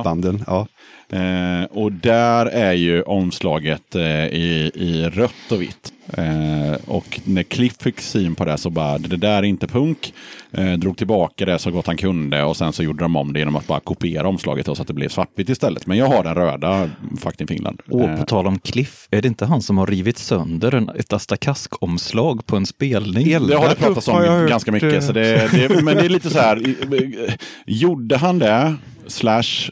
Ja. 0.47 0.67
Eh, 1.13 1.65
och 1.71 1.93
där 1.93 2.47
är 2.47 2.73
ju 2.73 3.03
omslaget 3.03 3.95
eh, 3.95 4.03
i, 4.27 4.71
i 4.75 5.11
rött 5.13 5.53
och 5.53 5.63
vitt. 5.63 5.93
Eh, 6.17 6.77
och 6.87 7.21
när 7.25 7.43
Cliff 7.43 7.75
fick 7.81 8.01
syn 8.01 8.35
på 8.35 8.45
det 8.45 8.59
så 8.59 8.71
bara, 8.71 8.99
det 8.99 9.17
där 9.17 9.39
är 9.39 9.43
inte 9.43 9.67
punk. 9.67 10.15
Eh, 10.53 10.73
drog 10.73 10.97
tillbaka 10.99 11.45
det 11.45 11.59
så 11.59 11.71
gott 11.71 11.87
han 11.87 11.97
kunde 11.97 12.43
och 12.43 12.57
sen 12.57 12.73
så 12.73 12.83
gjorde 12.83 13.05
de 13.05 13.17
om 13.17 13.33
det 13.33 13.39
genom 13.39 13.57
att 13.57 13.67
bara 13.67 13.81
kopiera 13.81 14.29
omslaget 14.29 14.67
så 14.67 14.73
att 14.73 14.87
det 14.87 14.93
blev 14.95 15.09
svartvitt 15.09 15.49
istället. 15.49 15.87
Men 15.87 15.99
jag 15.99 16.07
har 16.07 16.25
den 16.25 16.35
röda 16.35 16.91
Faktin 17.21 17.47
Finland. 17.47 17.81
Och 17.91 18.01
Eh, 18.03 18.19
på 18.19 18.25
tal 18.25 18.47
om 18.47 18.59
Cliff, 18.59 19.09
är 19.11 19.23
det 19.23 19.29
inte 19.29 19.45
han 19.47 19.63
som 19.63 19.79
har 19.79 19.87
rivit 19.87 20.19
sönder 20.19 20.75
en, 20.75 20.89
ett 20.89 21.13
Astakask-omslag 21.13 22.47
på 22.47 22.57
en 22.57 22.67
spelning? 22.67 23.29
El- 23.33 23.47
det 23.47 23.57
har 23.57 23.69
det 23.69 23.75
pratats 23.75 24.07
jag 24.09 24.17
om 24.17 24.23
hört, 24.25 24.49
ganska 24.51 24.73
mycket. 24.73 24.95
eh. 24.95 25.01
Så 25.01 25.13
det, 25.13 25.51
det, 25.53 25.83
men 25.83 25.97
det 25.97 26.05
är 26.05 26.09
lite 26.09 26.31
så 26.31 26.39
här, 26.39 26.57
eh, 26.93 27.35
gjorde 27.67 28.17
han 28.17 28.39
det, 28.39 28.75
slash 29.07 29.71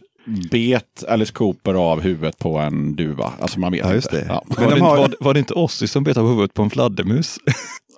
bet 0.50 1.04
Alice 1.08 1.32
Cooper 1.32 1.74
av 1.74 2.00
huvudet 2.00 2.38
på 2.38 2.58
en 2.58 2.96
duva? 2.96 3.32
Alltså 3.40 3.60
man 3.60 3.72
vet 3.72 3.80
Ja, 3.84 3.94
just 3.94 4.12
inte. 4.12 4.26
Ja. 4.28 4.44
Men 4.48 4.56
Var, 4.64 4.70
de 4.70 4.78
det, 4.78 4.84
har- 4.84 5.04
inte- 5.04 5.16
var, 5.20 5.24
var 5.24 5.34
det 5.34 5.38
inte 5.40 5.54
Ozzy 5.54 5.86
som 5.86 6.04
bet 6.04 6.16
av 6.16 6.28
huvudet 6.28 6.54
på 6.54 6.62
en 6.62 6.70
fladdermus? 6.70 7.38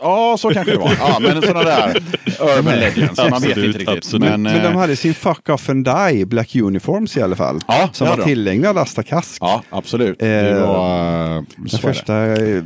Ja, 0.04 0.36
så 0.38 0.50
kanske 0.50 0.72
det 0.72 0.78
var. 0.78 0.92
Ja, 0.98 1.18
men 1.20 1.42
sådana 1.42 1.62
där 1.62 1.96
urban 2.58 2.74
legends. 2.74 3.18
Man 3.18 3.26
vet 3.26 3.32
Absolut, 3.34 3.56
inte 3.66 3.78
riktigt. 3.78 3.88
absolut. 3.88 4.30
Men, 4.30 4.42
Men 4.42 4.62
de 4.62 4.68
eh, 4.68 4.78
hade 4.78 4.96
sin 4.96 5.14
Fuck 5.14 5.48
Off 5.48 5.68
and 5.68 5.84
Die 5.84 6.26
Black 6.26 6.56
Uniforms 6.56 7.16
i 7.16 7.22
alla 7.22 7.36
fall. 7.36 7.60
Ja, 7.68 7.88
som 7.92 8.04
var 8.06 8.10
hade 8.12 8.22
de. 8.22 8.26
tillägnad 8.28 8.78
Asta 8.78 9.02
Kask. 9.02 9.38
ja, 9.40 9.62
absolut. 9.70 10.18
Det 10.18 10.28
Eh, 10.50 10.66
var... 10.68 11.26
eh, 11.36 11.42
Den 11.56 11.64
det. 11.70 11.78
första, 11.78 12.26
eh, 12.26 12.62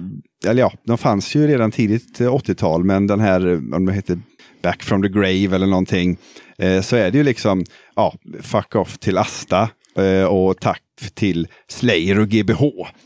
eller 0.47 0.61
ja, 0.61 0.73
de 0.87 0.99
fanns 0.99 1.35
ju 1.37 1.47
redan 1.47 1.71
tidigt 1.71 2.21
eh, 2.21 2.35
80-tal, 2.35 2.85
men 2.85 3.07
den 3.07 3.21
här, 3.21 3.61
om 3.75 3.87
det 3.87 3.93
heter 3.93 4.19
Back 4.67 4.83
from 4.83 5.03
the 5.03 5.09
Grave 5.09 5.55
eller 5.55 5.67
någonting, 5.67 6.17
eh, 6.59 6.81
så 6.81 6.97
är 6.97 7.11
det 7.11 7.19
ju 7.19 7.25
liksom, 7.25 7.65
ja, 7.97 8.15
fuck 8.41 8.75
off 8.75 8.99
till 8.99 9.19
Asta 9.19 9.69
eh, 9.99 10.25
och 10.25 10.61
tack 10.61 10.83
till 11.15 11.49
Slayer 11.69 12.19
och 12.19 12.29
GBH. 12.29 12.61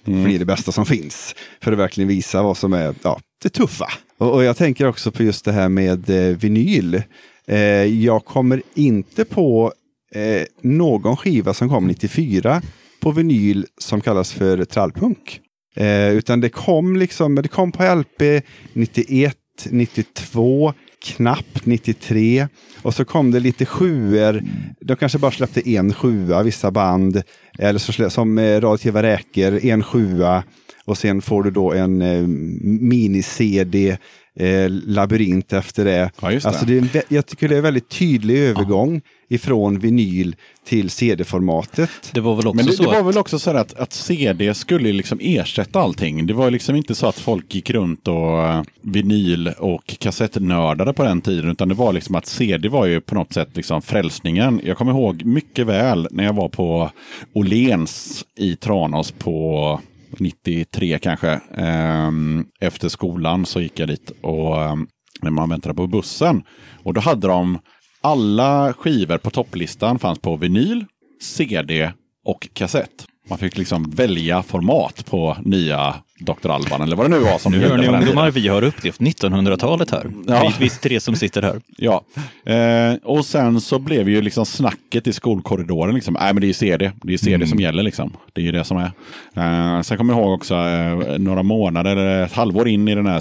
För 0.04 0.28
det 0.28 0.34
är 0.34 0.38
det 0.38 0.44
bästa 0.44 0.72
som 0.72 0.86
finns. 0.86 1.34
För 1.60 1.72
att 1.72 1.78
verkligen 1.78 2.08
visa 2.08 2.42
vad 2.42 2.56
som 2.56 2.72
är 2.72 2.94
ja, 3.02 3.20
det 3.42 3.48
tuffa. 3.48 3.86
Och, 4.18 4.34
och 4.34 4.44
jag 4.44 4.56
tänker 4.56 4.86
också 4.86 5.12
på 5.12 5.22
just 5.22 5.44
det 5.44 5.52
här 5.52 5.68
med 5.68 6.10
eh, 6.10 6.36
vinyl. 6.36 7.02
Eh, 7.46 7.58
jag 7.84 8.24
kommer 8.24 8.62
inte 8.74 9.24
på 9.24 9.72
eh, 10.14 10.42
någon 10.60 11.16
skiva 11.16 11.54
som 11.54 11.68
kom 11.68 11.86
94 11.86 12.62
på 13.00 13.10
vinyl 13.10 13.66
som 13.78 14.00
kallas 14.00 14.32
för 14.32 14.64
trallpunk. 14.64 15.40
Eh, 15.76 16.10
utan 16.10 16.40
det 16.40 16.48
kom 16.48 16.96
liksom, 16.96 17.34
det 17.34 17.48
kom 17.48 17.72
på 17.72 17.94
LP 17.94 18.42
91, 18.72 19.36
92, 19.70 20.74
knappt 21.00 21.66
93 21.66 22.48
och 22.82 22.94
så 22.94 23.04
kom 23.04 23.30
det 23.30 23.40
lite 23.40 23.66
sjuor. 23.66 24.42
De 24.80 24.96
kanske 24.96 25.18
bara 25.18 25.30
släppte 25.30 25.70
en 25.70 25.94
sjua, 25.94 26.42
vissa 26.42 26.70
band. 26.70 27.22
Eller 27.58 27.78
så 27.78 28.10
som 28.10 28.38
eh, 28.38 28.42
Radioaktiva 28.42 29.02
räkor, 29.02 29.64
en 29.64 29.82
sjua. 29.82 30.44
Och 30.84 30.98
sen 30.98 31.22
får 31.22 31.42
du 31.42 31.50
då 31.50 31.72
en 31.72 32.02
eh, 32.02 32.26
mini-CD, 32.62 33.96
eh, 34.36 34.68
labyrint 34.68 35.52
efter 35.52 35.84
det. 35.84 36.10
Ja, 36.20 36.28
det. 36.28 36.44
Alltså 36.44 36.66
det 36.66 36.94
är 36.94 37.02
jag 37.08 37.26
tycker 37.26 37.48
det 37.48 37.54
är 37.54 37.56
en 37.56 37.62
väldigt 37.62 37.88
tydlig 37.88 38.38
övergång 38.38 39.02
ifrån 39.32 39.78
vinyl 39.78 40.36
till 40.64 40.90
CD-formatet. 40.90 41.90
Det 42.12 42.20
var 42.20 42.36
väl 42.36 42.46
också 42.46 42.56
Men 42.56 42.66
det, 42.66 42.72
så 42.72 42.82
det 42.82 42.88
var 42.88 43.00
att, 43.00 43.06
väl 43.06 43.18
också 43.18 43.38
så 43.38 43.50
att, 43.50 43.74
att 43.74 43.92
CD 43.92 44.54
skulle 44.54 44.92
liksom 44.92 45.18
ersätta 45.22 45.80
allting. 45.80 46.26
Det 46.26 46.34
var 46.34 46.50
liksom 46.50 46.76
inte 46.76 46.94
så 46.94 47.06
att 47.06 47.18
folk 47.18 47.54
gick 47.54 47.70
runt 47.70 48.08
och 48.08 48.42
eh, 48.42 48.62
vinyl 48.82 49.48
och 49.58 49.96
kassettnördade 49.98 50.92
på 50.92 51.02
den 51.04 51.20
tiden. 51.20 51.50
Utan 51.50 51.68
det 51.68 51.74
var 51.74 51.92
liksom 51.92 52.14
att 52.14 52.26
CD 52.26 52.68
var 52.68 52.86
ju 52.86 53.00
på 53.00 53.14
något 53.14 53.32
sätt 53.32 53.48
liksom 53.54 53.82
frälsningen. 53.82 54.60
Jag 54.64 54.76
kommer 54.76 54.92
ihåg 54.92 55.24
mycket 55.24 55.66
väl 55.66 56.08
när 56.10 56.24
jag 56.24 56.32
var 56.32 56.48
på 56.48 56.90
Åhléns 57.32 58.24
i 58.36 58.56
Tranås 58.56 59.12
på 59.12 59.80
93 60.18 60.98
kanske. 60.98 61.40
Ehm, 61.56 62.44
efter 62.60 62.88
skolan 62.88 63.46
så 63.46 63.60
gick 63.60 63.78
jag 63.78 63.88
dit 63.88 64.12
och 64.20 64.62
ehm, 64.62 64.86
när 65.22 65.30
man 65.30 65.48
väntade 65.48 65.74
på 65.74 65.86
bussen. 65.86 66.42
Och 66.82 66.94
då 66.94 67.00
hade 67.00 67.28
de 67.28 67.58
alla 68.00 68.72
skivor 68.72 69.18
på 69.18 69.30
topplistan 69.30 69.98
fanns 69.98 70.18
på 70.18 70.36
vinyl, 70.36 70.84
CD 71.22 71.92
och 72.24 72.48
kassett. 72.52 73.06
Man 73.28 73.38
fick 73.38 73.58
liksom 73.58 73.90
välja 73.90 74.42
format 74.42 75.06
på 75.06 75.36
nya 75.44 75.94
Dr. 76.20 76.50
Alban 76.50 76.82
eller 76.82 76.96
vad 76.96 77.10
det 77.10 77.16
nu 77.16 77.24
var 77.24 77.38
som 77.38 77.52
nu 77.52 77.58
hör 77.58 77.78
ni 77.78 77.86
ungdomar, 77.86 78.30
vi 78.30 78.48
har 78.48 78.62
upplevt 78.62 78.98
1900-talet 78.98 79.90
här. 79.90 80.06
Ja. 80.26 80.52
Vi, 80.58 80.64
vi 80.64 80.70
tre 80.70 81.00
som 81.00 81.16
sitter 81.16 81.42
här. 81.42 81.60
Ja, 81.76 82.04
eh, 82.46 82.94
och 83.02 83.24
sen 83.24 83.60
så 83.60 83.78
blev 83.78 84.08
ju 84.08 84.22
liksom 84.22 84.46
snacket 84.46 85.06
i 85.06 85.12
skolkorridoren 85.12 85.94
liksom, 85.94 86.14
nej 86.20 86.34
men 86.34 86.40
det 86.40 86.44
är 86.44 86.48
ju 86.48 86.54
CD, 86.54 86.92
det 87.02 87.12
är 87.12 87.18
CD 87.18 87.46
som 87.46 87.60
gäller 87.60 87.82
liksom. 87.82 88.16
Det 88.32 88.40
är 88.40 88.44
ju 88.44 88.52
det 88.52 88.64
som 88.64 88.76
är. 88.76 88.90
Eh, 89.34 89.82
sen 89.82 89.98
kommer 89.98 90.14
jag 90.14 90.22
ihåg 90.22 90.34
också 90.34 90.54
eh, 90.54 91.18
några 91.18 91.42
månader, 91.42 91.90
eller 91.90 92.22
ett 92.22 92.32
halvår 92.32 92.68
in 92.68 92.88
i 92.88 92.94
den 92.94 93.06
här 93.06 93.20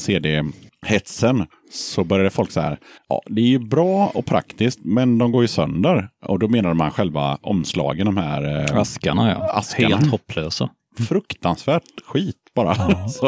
CD-hetsen, 0.86 1.46
så 1.72 2.04
började 2.04 2.30
folk 2.30 2.52
så 2.52 2.62
här, 2.62 2.78
ja 3.10 3.22
det 3.26 3.42
är 3.42 3.46
ju 3.46 3.60
bra 3.60 4.12
och 4.14 4.26
praktiskt, 4.26 4.80
men 4.84 5.18
de 5.18 5.32
går 5.32 5.42
ju 5.42 5.48
sönder. 5.48 6.10
Och 6.26 6.40
då 6.40 6.48
menade 6.48 6.76
man 6.76 6.92
själva 6.92 7.38
omslagen, 7.42 8.06
de 8.06 8.18
här 8.18 8.72
eh, 8.72 8.78
Askarna 8.78 9.30
ja. 9.30 9.54
Askarna. 9.54 9.98
Helt 9.98 10.12
hopplösa. 10.12 10.70
fruktansvärt 11.08 11.84
skit 12.06 12.36
bara. 12.56 12.76
Så, 13.10 13.28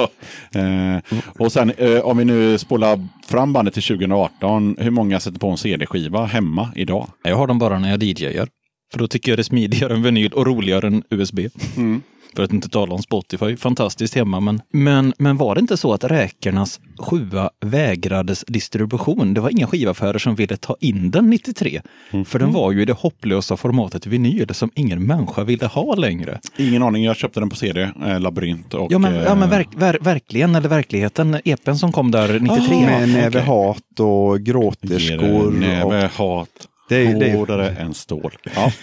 eh, 0.59 1.19
och 1.39 1.51
sen 1.51 1.71
eh, 1.71 1.99
om 1.99 2.17
vi 2.17 2.25
nu 2.25 2.57
spolar 2.57 3.07
fram 3.27 3.53
bandet 3.53 3.73
till 3.73 3.83
2018, 3.83 4.75
hur 4.79 4.91
många 4.91 5.19
sätter 5.19 5.39
på 5.39 5.49
en 5.49 5.57
CD-skiva 5.57 6.25
hemma 6.25 6.71
idag? 6.75 7.07
Jag 7.23 7.35
har 7.35 7.47
dem 7.47 7.59
bara 7.59 7.79
när 7.79 7.89
jag 7.89 8.03
DJar. 8.03 8.47
För 8.91 8.99
då 8.99 9.07
tycker 9.07 9.31
jag 9.31 9.37
det 9.37 9.41
är 9.41 9.43
smidigare 9.43 9.93
än 9.93 10.03
vinyl 10.03 10.33
och 10.33 10.45
roligare 10.45 10.87
än 10.87 11.03
USB. 11.09 11.39
För 12.35 12.43
att 12.43 12.53
inte 12.53 12.69
tala 12.69 12.93
om 12.95 13.01
Spotify. 13.01 13.55
Fantastiskt 13.57 14.15
hemma. 14.15 14.39
Men, 14.39 14.61
men, 14.73 15.13
men 15.17 15.37
var 15.37 15.55
det 15.55 15.61
inte 15.61 15.77
så 15.77 15.93
att 15.93 16.03
Räkernas 16.03 16.79
sjua 16.99 17.49
vägrades 17.65 18.43
distribution? 18.47 19.33
Det 19.33 19.41
var 19.41 19.49
inga 19.49 19.67
skivaffärer 19.67 20.17
som 20.19 20.35
ville 20.35 20.57
ta 20.57 20.75
in 20.79 21.11
den 21.11 21.29
93. 21.29 21.81
För 22.25 22.39
den 22.39 22.51
var 22.51 22.71
ju 22.71 22.81
i 22.81 22.85
det 22.85 22.93
hopplösa 22.93 23.57
formatet 23.57 24.05
vinyl 24.05 24.53
som 24.53 24.71
ingen 24.75 25.05
människa 25.05 25.43
ville 25.43 25.65
ha 25.65 25.95
längre. 25.95 26.39
Ingen 26.57 26.83
aning, 26.83 27.03
jag 27.03 27.15
köpte 27.15 27.39
den 27.39 27.49
på 27.49 27.55
CD, 27.55 27.81
eh, 28.05 28.19
Labyrint. 28.19 28.73
Och, 28.73 28.91
Ja 28.91 28.97
men, 28.99 29.13
ja, 29.15 29.35
men 29.35 29.43
eh, 29.43 29.49
verk, 29.49 29.67
ver, 29.75 29.97
verkligen, 30.01 30.55
eller 30.55 30.69
verkligheten. 30.69 31.37
EPen 31.45 31.77
som 31.77 31.91
kom 31.91 32.11
där 32.11 32.39
93. 32.39 32.75
Med 32.85 33.09
näve 33.09 33.27
okej. 33.29 33.41
hat 33.41 33.99
och 33.99 34.39
gråterskor. 34.41 35.51
Näve, 35.51 36.09
hat, 36.15 36.47
Det 36.89 36.95
är- 36.95 37.19
det 37.19 37.25
är- 37.29 37.37
hårdare 37.37 37.69
än 37.69 37.93
stål. 37.93 38.31
Ja. 38.55 38.71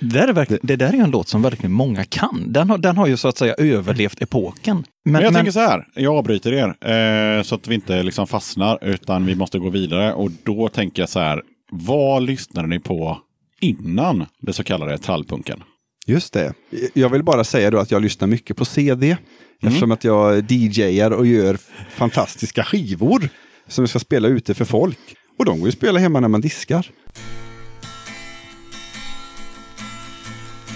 Det, 0.00 0.06
där 0.18 0.28
är 0.28 0.32
verkligen, 0.32 0.60
det 0.62 0.76
där 0.76 0.92
är 0.94 0.98
en 1.02 1.10
låt 1.10 1.28
som 1.28 1.42
verkligen 1.42 1.72
många 1.72 2.04
kan. 2.04 2.44
Den 2.52 2.70
har, 2.70 2.78
den 2.78 2.96
har 2.96 3.06
ju 3.06 3.16
så 3.16 3.28
att 3.28 3.38
säga 3.38 3.54
överlevt 3.54 4.22
epoken. 4.22 4.76
Men, 4.76 5.12
Men 5.12 5.22
jag 5.22 5.32
men- 5.32 5.34
tänker 5.38 5.52
så 5.52 5.60
här, 5.60 5.86
jag 5.94 6.14
avbryter 6.16 6.52
er 6.52 7.38
eh, 7.38 7.42
så 7.42 7.54
att 7.54 7.68
vi 7.68 7.74
inte 7.74 8.02
liksom 8.02 8.26
fastnar 8.26 8.78
utan 8.84 9.26
vi 9.26 9.34
måste 9.34 9.58
gå 9.58 9.70
vidare. 9.70 10.12
Och 10.12 10.30
då 10.44 10.68
tänker 10.68 11.02
jag 11.02 11.08
så 11.08 11.18
här, 11.20 11.42
vad 11.72 12.22
lyssnade 12.22 12.68
ni 12.68 12.78
på 12.78 13.18
innan 13.60 14.26
det 14.40 14.52
så 14.52 14.64
kallade 14.64 14.98
trallpunken? 14.98 15.62
Just 16.06 16.32
det. 16.32 16.52
Jag 16.94 17.08
vill 17.08 17.22
bara 17.22 17.44
säga 17.44 17.70
då 17.70 17.78
att 17.78 17.90
jag 17.90 18.02
lyssnar 18.02 18.28
mycket 18.28 18.56
på 18.56 18.64
CD. 18.64 19.16
Eftersom 19.62 19.92
att 19.92 20.04
jag 20.04 20.52
DJar 20.52 21.10
och 21.10 21.26
gör 21.26 21.58
fantastiska 21.90 22.64
skivor 22.64 23.28
som 23.68 23.82
jag 23.82 23.88
ska 23.90 23.98
spela 23.98 24.28
ute 24.28 24.54
för 24.54 24.64
folk. 24.64 24.98
Och 25.38 25.44
de 25.44 25.58
går 25.58 25.66
ju 25.68 25.72
att 25.72 25.74
spela 25.78 25.98
hemma 25.98 26.20
när 26.20 26.28
man 26.28 26.40
diskar. 26.40 26.86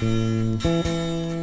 thank 0.05 0.65
you 0.65 1.34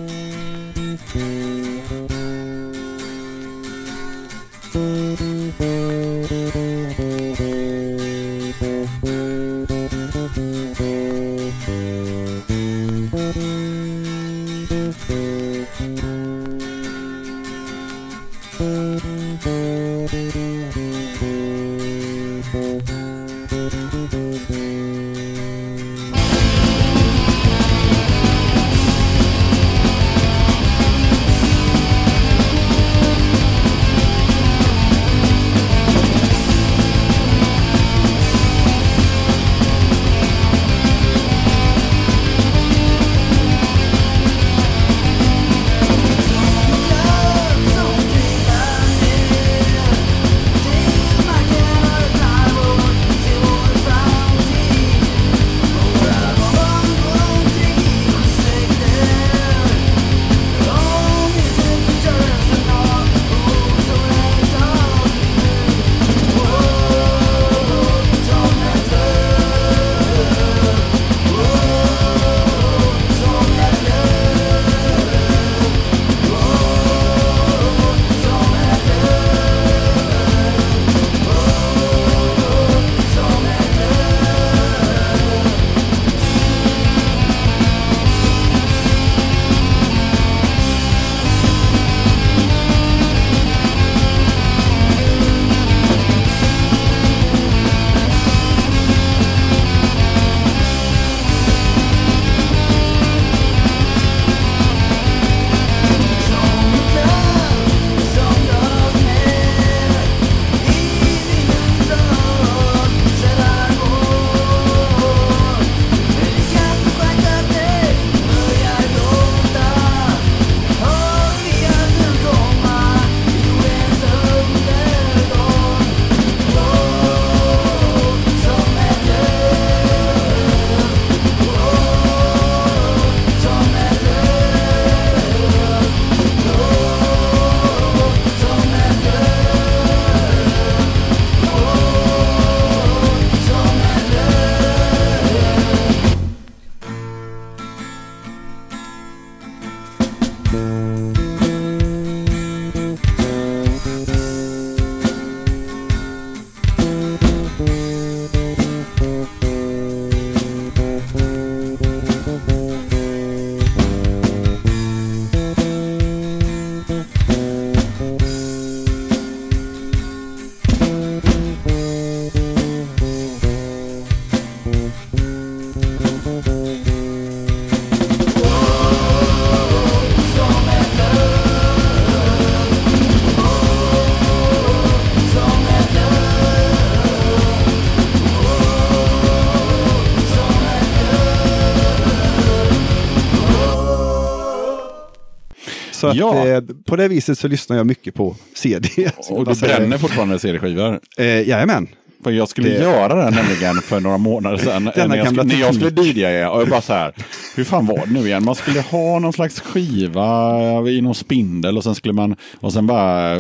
att, 196.12 196.18
Ja. 196.18 196.48
eh, 196.48 196.62
på 196.86 196.96
det 196.96 197.08
viset 197.08 197.38
så 197.38 197.48
lyssnar 197.48 197.78
jag 197.78 197.86
mycket 197.86 198.14
på 198.14 198.36
CD. 198.56 198.90
Och 199.30 199.46
du 199.46 199.62
bränner 199.62 199.98
fortfarande 199.98 200.40
CD-skivor? 200.40 201.00
Eh, 201.18 201.26
jajamän. 201.26 201.88
För 202.24 202.32
jag 202.32 202.50
skulle 202.50 202.70
Det- 202.70 202.76
göra 202.84 203.16
det 203.26 203.32
nämligen 203.32 203.76
för 203.82 204.00
några 204.00 204.18
månader 204.18 204.58
sedan. 204.64 204.92
Denna 204.96 205.08
när, 205.08 205.18
jag 205.18 205.28
skulle, 205.28 205.44
när 205.44 205.60
jag 205.60 205.76
skulle. 205.76 206.02
DJa 206.02 206.50
och 206.52 206.62
jag 206.62 206.70
bara 206.70 206.82
så 206.82 206.94
här. 206.94 207.14
Hur 207.56 207.64
fan 207.64 207.86
var 207.86 208.06
det 208.06 208.14
nu 208.14 208.20
igen? 208.20 208.44
Man 208.46 208.56
skulle 208.56 208.82
ha 208.82 209.20
någon 209.20 209.34
slags 209.34 209.60
skiva 209.60 210.90
i 210.90 211.02
någon 211.02 211.16
spindel 211.16 211.78
och 211.78 211.84
sen 211.84 211.96
skulle 211.96 212.14
man 212.14 212.36
och 212.60 212.74
sen 212.74 212.88
bara 212.88 213.40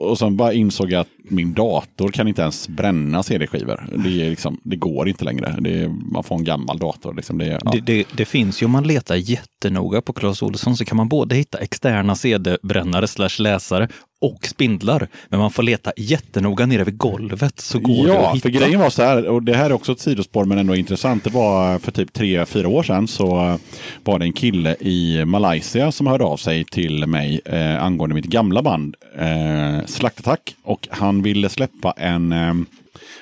och 0.00 0.18
sen 0.18 0.36
bara 0.36 0.52
insåg 0.52 0.90
jag 0.90 1.00
att 1.00 1.08
min 1.28 1.52
dator 1.54 2.08
kan 2.08 2.28
inte 2.28 2.42
ens 2.42 2.68
bränna 2.68 3.22
CD-skivor. 3.22 3.86
Det, 4.04 4.08
liksom, 4.30 4.60
det 4.64 4.76
går 4.76 5.08
inte 5.08 5.24
längre. 5.24 5.56
Det 5.60 5.88
man 6.12 6.22
får 6.24 6.36
en 6.36 6.44
gammal 6.44 6.78
dator. 6.78 7.14
Liksom. 7.14 7.38
Det, 7.38 7.58
ja. 7.64 8.04
Det 8.16 8.24
finns 8.24 8.62
ju, 8.62 8.66
om 8.66 8.72
man 8.72 8.84
letar 8.84 9.14
jättenoga 9.16 10.00
på 10.02 10.12
Clas 10.12 10.42
Ohlson 10.42 10.76
så 10.76 10.84
kan 10.84 10.96
man 10.96 11.08
både 11.08 11.34
hitta 11.34 11.58
externa 11.58 12.14
CD-brännare 12.14 13.06
slash 13.06 13.28
läsare 13.38 13.88
och 14.22 14.46
spindlar. 14.46 15.08
Men 15.28 15.40
man 15.40 15.50
får 15.50 15.62
leta 15.62 15.92
jättenoga 15.96 16.66
nere 16.66 16.84
vid 16.84 16.96
golvet 16.98 17.60
så 17.60 17.78
går 17.78 18.06
det 18.06 18.12
Ja, 18.12 18.18
att 18.32 18.42
för 18.42 18.48
hitta. 18.48 18.64
grejen 18.64 18.80
var 18.80 18.90
så 18.90 19.02
här, 19.02 19.26
och 19.26 19.42
det 19.42 19.56
här 19.56 19.64
är 19.70 19.72
också 19.72 19.92
ett 19.92 20.00
sidospår 20.00 20.44
men 20.44 20.58
ändå 20.58 20.74
intressant. 20.76 21.24
Det 21.24 21.30
var 21.30 21.78
för 21.78 21.92
typ 21.92 22.12
tre, 22.12 22.46
fyra 22.46 22.68
år 22.68 22.82
sedan 22.82 23.08
så 23.08 23.58
var 24.04 24.18
det 24.18 24.24
en 24.24 24.32
kille 24.32 24.76
i 24.80 25.24
Malaysia 25.24 25.92
som 25.92 26.06
hörde 26.06 26.24
av 26.24 26.36
sig 26.36 26.64
till 26.64 27.06
mig 27.06 27.40
eh, 27.44 27.82
angående 27.84 28.14
mitt 28.14 28.24
gamla 28.24 28.62
band 28.62 28.96
eh, 29.18 29.86
Slaktattack. 29.86 30.54
Och 30.62 30.88
han 30.90 31.22
ville 31.22 31.48
släppa 31.48 31.94
en, 31.96 32.32
eh, 32.32 32.54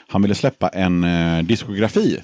han 0.08 0.22
ville 0.22 0.34
släppa 0.34 0.68
en 0.68 1.04
eh, 1.04 1.42
diskografi 1.42 2.18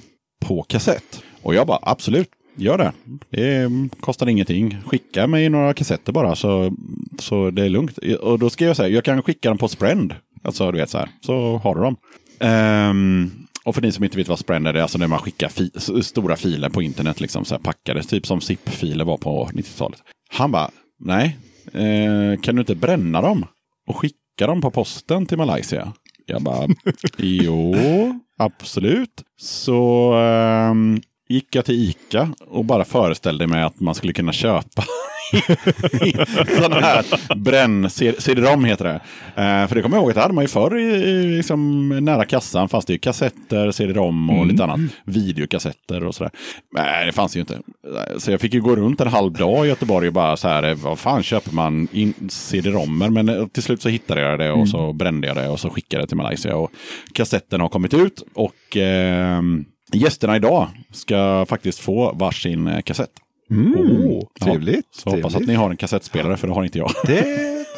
på 0.45 0.63
kassett. 0.63 1.21
Och 1.41 1.55
jag 1.55 1.67
bara 1.67 1.79
absolut, 1.81 2.29
gör 2.57 2.77
det. 2.77 2.91
Det 3.29 3.71
kostar 3.99 4.29
ingenting. 4.29 4.77
Skicka 4.85 5.27
mig 5.27 5.49
några 5.49 5.73
kassetter 5.73 6.11
bara 6.11 6.35
så, 6.35 6.75
så 7.19 7.51
det 7.51 7.65
är 7.65 7.69
lugnt. 7.69 7.97
Och 7.97 8.39
då 8.39 8.49
ska 8.49 8.65
jag 8.65 8.75
säga, 8.75 8.89
jag 8.89 9.03
kan 9.03 9.23
skicka 9.23 9.49
dem 9.49 9.57
på 9.57 9.67
Sprend. 9.67 10.15
Alltså 10.43 10.71
du 10.71 10.77
vet 10.77 10.89
så 10.89 10.97
här, 10.97 11.09
så 11.21 11.57
har 11.57 11.75
du 11.75 11.81
dem. 11.81 11.97
Um, 12.39 13.47
och 13.65 13.75
för 13.75 13.81
ni 13.81 13.91
som 13.91 14.03
inte 14.03 14.17
vet 14.17 14.27
vad 14.27 14.39
Sprend 14.39 14.67
är, 14.67 14.73
det 14.73 14.79
är 14.79 14.83
alltså 14.83 14.97
när 14.97 15.07
man 15.07 15.19
skickar 15.19 15.49
fi 15.49 15.71
stora 16.03 16.35
filer 16.35 16.69
på 16.69 16.81
internet, 16.81 17.21
liksom 17.21 17.45
så 17.45 17.55
här 17.55 17.61
packade, 17.61 18.03
typ 18.03 18.27
som 18.27 18.41
zip-filer 18.41 19.05
var 19.05 19.17
på 19.17 19.49
90-talet. 19.53 19.99
Han 20.29 20.51
bara, 20.51 20.69
nej, 20.99 21.37
eh, 21.73 22.41
kan 22.41 22.55
du 22.55 22.59
inte 22.59 22.75
bränna 22.75 23.21
dem 23.21 23.45
och 23.87 23.97
skicka 23.97 24.47
dem 24.47 24.61
på 24.61 24.71
posten 24.71 25.25
till 25.25 25.37
Malaysia? 25.37 25.93
Jag 26.25 26.41
bara, 26.41 26.67
jo, 27.17 27.75
absolut. 28.37 29.23
Så 29.39 30.13
um, 30.13 31.01
gick 31.27 31.55
jag 31.55 31.65
till 31.65 31.89
Ica 31.89 32.29
och 32.47 32.65
bara 32.65 32.85
föreställde 32.85 33.47
mig 33.47 33.63
att 33.63 33.79
man 33.79 33.95
skulle 33.95 34.13
kunna 34.13 34.33
köpa 34.33 34.83
sådana 36.57 36.79
här 36.79 37.35
bränn, 37.35 37.89
CD-ROM 37.89 38.63
heter 38.65 38.85
det. 38.85 38.93
Eh, 39.41 39.67
för 39.67 39.75
det 39.75 39.81
kommer 39.81 39.97
jag 39.97 40.01
ihåg 40.01 40.09
att 40.09 40.15
det 40.15 40.21
hade 40.21 40.33
man 40.33 40.43
ju 40.43 40.47
förr 40.47 40.77
i, 40.77 40.83
i, 40.83 41.37
liksom, 41.37 41.89
nära 41.89 42.25
kassan. 42.25 42.69
fanns 42.69 42.85
det 42.85 42.93
ju 42.93 42.99
kassetter, 42.99 43.71
CD-ROM 43.71 44.29
och 44.29 44.45
lite 44.47 44.63
annat. 44.63 44.79
Videokassetter 45.05 46.03
och 46.03 46.15
sådär. 46.15 46.31
Nej, 46.73 47.05
det 47.05 47.11
fanns 47.11 47.35
ju 47.35 47.39
inte. 47.39 47.59
Så 48.17 48.31
jag 48.31 48.41
fick 48.41 48.53
ju 48.53 48.61
gå 48.61 48.75
runt 48.75 49.01
en 49.01 49.07
halv 49.07 49.33
dag 49.33 49.65
i 49.65 49.69
Göteborg 49.69 50.07
och 50.07 50.13
bara 50.13 50.37
så 50.37 50.47
här, 50.47 50.63
eh, 50.63 50.75
vad 50.75 50.99
fan 50.99 51.23
köper 51.23 51.51
man 51.53 51.87
CD-ROMer? 52.29 53.09
Men 53.09 53.29
eh, 53.29 53.47
till 53.47 53.63
slut 53.63 53.81
så 53.81 53.89
hittade 53.89 54.21
jag 54.21 54.39
det 54.39 54.51
och 54.51 54.69
så 54.69 54.93
brände 54.93 55.27
jag 55.27 55.35
det 55.35 55.47
och 55.49 55.59
så 55.59 55.69
skickade 55.69 56.03
det 56.03 56.07
till 56.07 56.17
Malaysia. 56.17 56.55
Och 56.55 56.71
kassetten 57.13 57.61
har 57.61 57.69
kommit 57.69 57.93
ut 57.93 58.23
och 58.33 58.77
ehm, 58.77 59.65
gästerna 59.93 60.35
idag 60.35 60.67
ska 60.91 61.45
faktiskt 61.49 61.79
få 61.79 62.13
varsin 62.13 62.67
eh, 62.67 62.81
kassett. 62.81 63.11
Mm, 63.49 63.73
Oh, 63.77 64.23
trevligt. 64.41 64.95
Så 64.95 65.09
hoppas 65.09 65.25
att 65.25 65.31
trevligt. 65.31 65.47
ni 65.47 65.55
har 65.55 65.69
en 65.69 65.77
kassettspelare, 65.77 66.37
för 66.37 66.47
det 66.47 66.53
har 66.53 66.63
inte 66.63 66.77
jag. 66.77 66.91
Det 67.05 67.25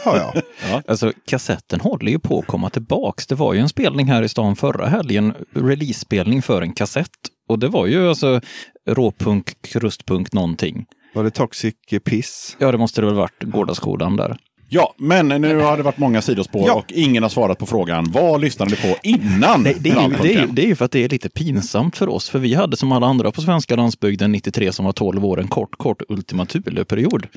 har 0.05 0.17
jag. 0.17 0.41
Alltså 0.87 1.13
kassetten 1.27 1.79
håller 1.81 2.11
ju 2.11 2.19
på 2.19 2.39
att 2.39 2.47
komma 2.47 2.69
tillbaks. 2.69 3.27
Det 3.27 3.35
var 3.35 3.53
ju 3.53 3.59
en 3.59 3.69
spelning 3.69 4.07
här 4.07 4.23
i 4.23 4.29
stan 4.29 4.55
förra 4.55 4.87
helgen, 4.87 5.33
release-spelning 5.55 6.41
för 6.41 6.61
en 6.61 6.73
kassett. 6.73 7.09
Och 7.49 7.59
det 7.59 7.67
var 7.67 7.87
ju 7.87 8.09
alltså 8.09 8.41
råpunk, 8.89 9.61
krustpunk 9.61 10.33
någonting. 10.33 10.85
Var 11.13 11.23
det 11.23 11.31
Toxic 11.31 11.75
Piss? 12.05 12.57
Ja, 12.59 12.71
det 12.71 12.77
måste 12.77 13.01
det 13.01 13.07
väl 13.07 13.15
varit 13.15 13.43
Gårdaskolan 13.43 14.15
där. 14.15 14.37
Ja, 14.71 14.93
men 14.97 15.27
nu 15.27 15.57
har 15.59 15.77
det 15.77 15.83
varit 15.83 15.97
många 15.97 16.21
sidospår 16.21 16.63
Ja. 16.67 16.73
och 16.73 16.91
ingen 16.91 17.23
har 17.23 17.29
svarat 17.29 17.57
på 17.57 17.65
frågan. 17.65 18.11
Vad 18.11 18.41
lyssnade 18.41 18.71
ni 18.71 18.77
på 18.77 18.97
innan 19.03 19.63
Det, 19.63 19.73
det, 19.79 19.89
är 19.89 20.01
ju, 20.09 20.15
det, 20.23 20.33
är, 20.35 20.41
ju- 20.41 20.47
det 20.51 20.63
är 20.63 20.67
ju 20.67 20.75
för 20.75 20.85
att 20.85 20.91
det 20.91 21.03
är 21.05 21.09
lite 21.09 21.29
pinsamt 21.29 21.97
för 21.97 22.09
oss, 22.09 22.29
för 22.29 22.39
vi 22.39 22.53
hade 22.53 22.77
som 22.77 22.91
alla 22.91 23.07
andra 23.07 23.31
på 23.31 23.41
svenska 23.41 23.75
landsbygden 23.75 24.31
93 24.31 24.71
som 24.71 24.85
var 24.85 24.91
12 24.93 25.25
år 25.25 25.39
en 25.39 25.47
kort, 25.47 25.77
kort 25.77 26.01
Ultima 26.09 26.45
Thule-period. 26.45 27.27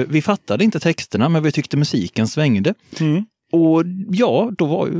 Eh, 0.00 0.06
vi 0.08 0.22
fattade 0.22 0.64
inte 0.64 0.80
texterna, 0.80 1.28
men 1.28 1.42
vi 1.42 1.52
tyckte 1.52 1.76
musiken 1.76 2.28
svängde. 2.28 2.74
Mm. 3.00 3.24
Och 3.52 3.82
ja, 4.10 4.50
då 4.58 4.66
var, 4.66 4.90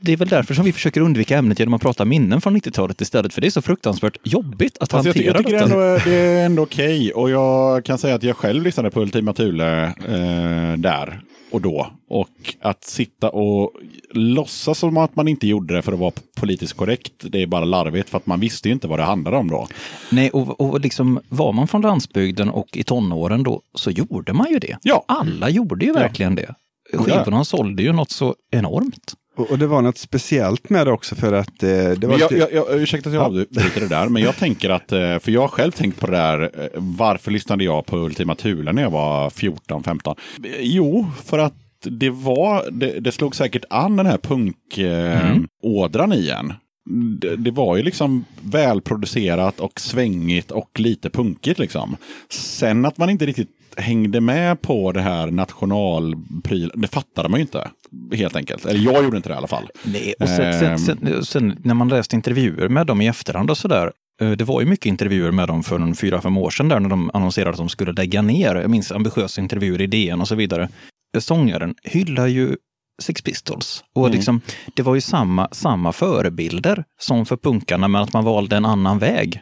det 0.00 0.12
är 0.12 0.16
väl 0.16 0.28
därför 0.28 0.54
som 0.54 0.64
vi 0.64 0.72
försöker 0.72 1.00
undvika 1.00 1.38
ämnet 1.38 1.58
genom 1.58 1.74
att 1.74 1.82
prata 1.82 2.04
minnen 2.04 2.40
från 2.40 2.56
90-talet 2.56 3.00
istället, 3.00 3.34
för 3.34 3.40
det 3.40 3.46
är 3.46 3.50
så 3.50 3.62
fruktansvärt 3.62 4.16
jobbigt 4.24 4.78
att 4.80 4.94
Alltså 4.94 5.08
jag, 5.08 5.14
hantera 5.14 5.26
jag 5.26 5.36
tycker 5.36 5.52
detta. 5.52 5.84
är 5.84 5.94
ändå, 5.94 6.04
det 6.04 6.14
är 6.16 6.46
ändå 6.46 6.62
okej. 6.62 7.12
Och 7.12 7.30
jag 7.30 7.84
kan 7.84 7.98
säga 7.98 8.14
att 8.14 8.22
jag 8.22 8.36
själv 8.36 8.62
lyssnade 8.62 8.90
på 8.90 9.00
Ultima 9.00 9.32
Thule 9.32 9.84
eh, 9.84 10.78
där 10.78 11.20
och 11.50 11.60
då. 11.60 11.90
Och 12.08 12.54
att 12.60 12.84
sitta 12.84 13.30
och 13.30 13.72
låtsas 14.10 14.78
som 14.78 14.96
att 14.96 15.16
man 15.16 15.28
inte 15.28 15.46
gjorde 15.46 15.74
det 15.74 15.82
för 15.82 15.92
att 15.92 15.98
vara 15.98 16.12
politiskt 16.36 16.72
korrekt, 16.72 17.12
det 17.18 17.42
är 17.42 17.46
bara 17.46 17.64
larvigt. 17.64 18.10
För 18.10 18.16
att 18.16 18.26
man 18.26 18.40
visste 18.40 18.68
ju 18.68 18.72
inte 18.74 18.88
vad 18.88 18.98
det 18.98 19.04
handlade 19.04 19.36
om 19.36 19.48
då. 19.48 19.66
Nej, 20.10 20.30
och, 20.30 20.60
och 20.60 20.80
liksom 20.80 21.20
var 21.28 21.52
man 21.52 21.68
från 21.68 21.80
landsbygden 21.82 22.50
och 22.50 22.76
i 22.76 22.84
tonåren 22.84 23.42
då, 23.42 23.60
så 23.74 23.90
gjorde 23.90 24.32
man 24.32 24.50
ju 24.50 24.58
det. 24.58 24.76
Ja. 24.82 25.04
Alla 25.08 25.48
gjorde 25.48 25.86
ju 25.86 25.92
verkligen 25.92 26.34
det. 26.34 26.54
Skivorna 26.92 27.44
sålde 27.44 27.82
ju 27.82 27.92
något 27.92 28.10
så 28.10 28.34
enormt. 28.50 29.12
Och, 29.36 29.50
och 29.50 29.58
det 29.58 29.66
var 29.66 29.82
något 29.82 29.98
speciellt 29.98 30.70
med 30.70 30.86
det 30.86 30.92
också 30.92 31.14
för 31.14 31.32
att 31.32 31.62
eh, 31.62 31.68
det 31.68 32.04
var 32.06 32.18
jag, 32.18 32.32
lite- 32.32 32.36
jag, 32.52 32.52
jag, 32.70 32.80
ursäkta 32.80 33.08
att 33.08 33.14
jag 33.14 33.24
avbryter 33.24 33.80
det 33.80 33.88
där, 33.88 34.08
men 34.08 34.22
jag 34.22 34.36
tänker 34.36 34.70
att, 34.70 34.92
eh, 34.92 35.18
för 35.18 35.30
jag 35.30 35.40
har 35.40 35.48
själv 35.48 35.72
tänkt 35.72 36.00
på 36.00 36.06
det 36.06 36.12
där, 36.16 36.40
eh, 36.42 36.68
varför 36.74 37.30
lyssnade 37.30 37.64
jag 37.64 37.86
på 37.86 37.96
Ultima 37.96 38.34
Thule 38.34 38.72
när 38.72 38.82
jag 38.82 38.90
var 38.90 39.30
14-15? 39.30 40.14
Jo, 40.60 41.06
för 41.24 41.38
att 41.38 41.54
det 41.82 42.10
var, 42.10 42.70
det, 42.70 43.00
det 43.00 43.12
slog 43.12 43.36
säkert 43.36 43.64
an 43.70 43.96
den 43.96 44.06
här 44.06 44.18
punkådran 44.18 46.12
i 46.12 46.28
en. 46.30 46.52
Det, 47.20 47.36
det 47.36 47.50
var 47.50 47.76
ju 47.76 47.82
liksom 47.82 48.24
välproducerat 48.40 49.60
och 49.60 49.80
svängigt 49.80 50.50
och 50.50 50.80
lite 50.80 51.10
punkigt 51.10 51.58
liksom. 51.58 51.96
Sen 52.30 52.84
att 52.86 52.98
man 52.98 53.10
inte 53.10 53.26
riktigt 53.26 53.48
hängde 53.76 54.20
med 54.20 54.60
på 54.62 54.92
det 54.92 55.00
här 55.00 55.26
nationalpryl, 55.30 56.72
det 56.74 56.88
fattade 56.88 57.28
man 57.28 57.40
ju 57.40 57.42
inte. 57.42 57.68
Helt 58.12 58.36
enkelt. 58.36 58.64
Eller 58.66 58.80
jag 58.80 59.04
gjorde 59.04 59.16
inte 59.16 59.28
det 59.28 59.32
i 59.34 59.36
alla 59.36 59.46
fall. 59.46 59.68
Nej, 59.84 60.14
och 60.20 60.28
sen, 60.28 60.58
sen, 60.58 60.68
Ehm. 60.72 60.78
sen, 60.78 61.24
sen 61.24 61.56
när 61.64 61.74
man 61.74 61.88
läste 61.88 62.16
intervjuer 62.16 62.68
med 62.68 62.86
dem 62.86 63.00
i 63.00 63.06
efterhand 63.06 63.50
och 63.50 63.58
sådär. 63.58 63.92
eh, 64.22 64.30
Det 64.30 64.44
var 64.44 64.60
ju 64.60 64.66
mycket 64.66 64.86
intervjuer 64.86 65.30
med 65.30 65.48
dem 65.48 65.62
för 65.62 65.94
fyra, 65.94 66.20
fem 66.20 66.36
år 66.36 66.50
sedan 66.50 66.68
där 66.68 66.80
när 66.80 66.88
de 66.88 67.10
annonserade 67.14 67.50
att 67.50 67.56
de 67.56 67.68
skulle 67.68 67.92
lägga 67.92 68.22
ner. 68.22 68.54
Jag 68.54 68.70
minns 68.70 68.92
ambitiösa 68.92 69.40
intervjuer 69.40 69.80
i 69.80 69.86
DN 69.86 70.20
och 70.20 70.28
så 70.28 70.34
vidare. 70.34 70.68
Eh, 71.16 71.20
Sångaren 71.20 71.74
hyllar 71.82 72.26
ju 72.26 72.56
Sex 73.02 73.22
Pistols. 73.22 73.84
Och 73.94 74.06
Mm. 74.06 74.16
liksom, 74.16 74.40
det 74.74 74.82
var 74.82 74.94
ju 74.94 75.00
samma, 75.00 75.48
samma 75.52 75.92
förebilder 75.92 76.84
som 77.00 77.26
för 77.26 77.36
punkarna, 77.36 77.88
men 77.88 78.02
att 78.02 78.12
man 78.12 78.24
valde 78.24 78.56
en 78.56 78.64
annan 78.64 78.98
väg. 78.98 79.40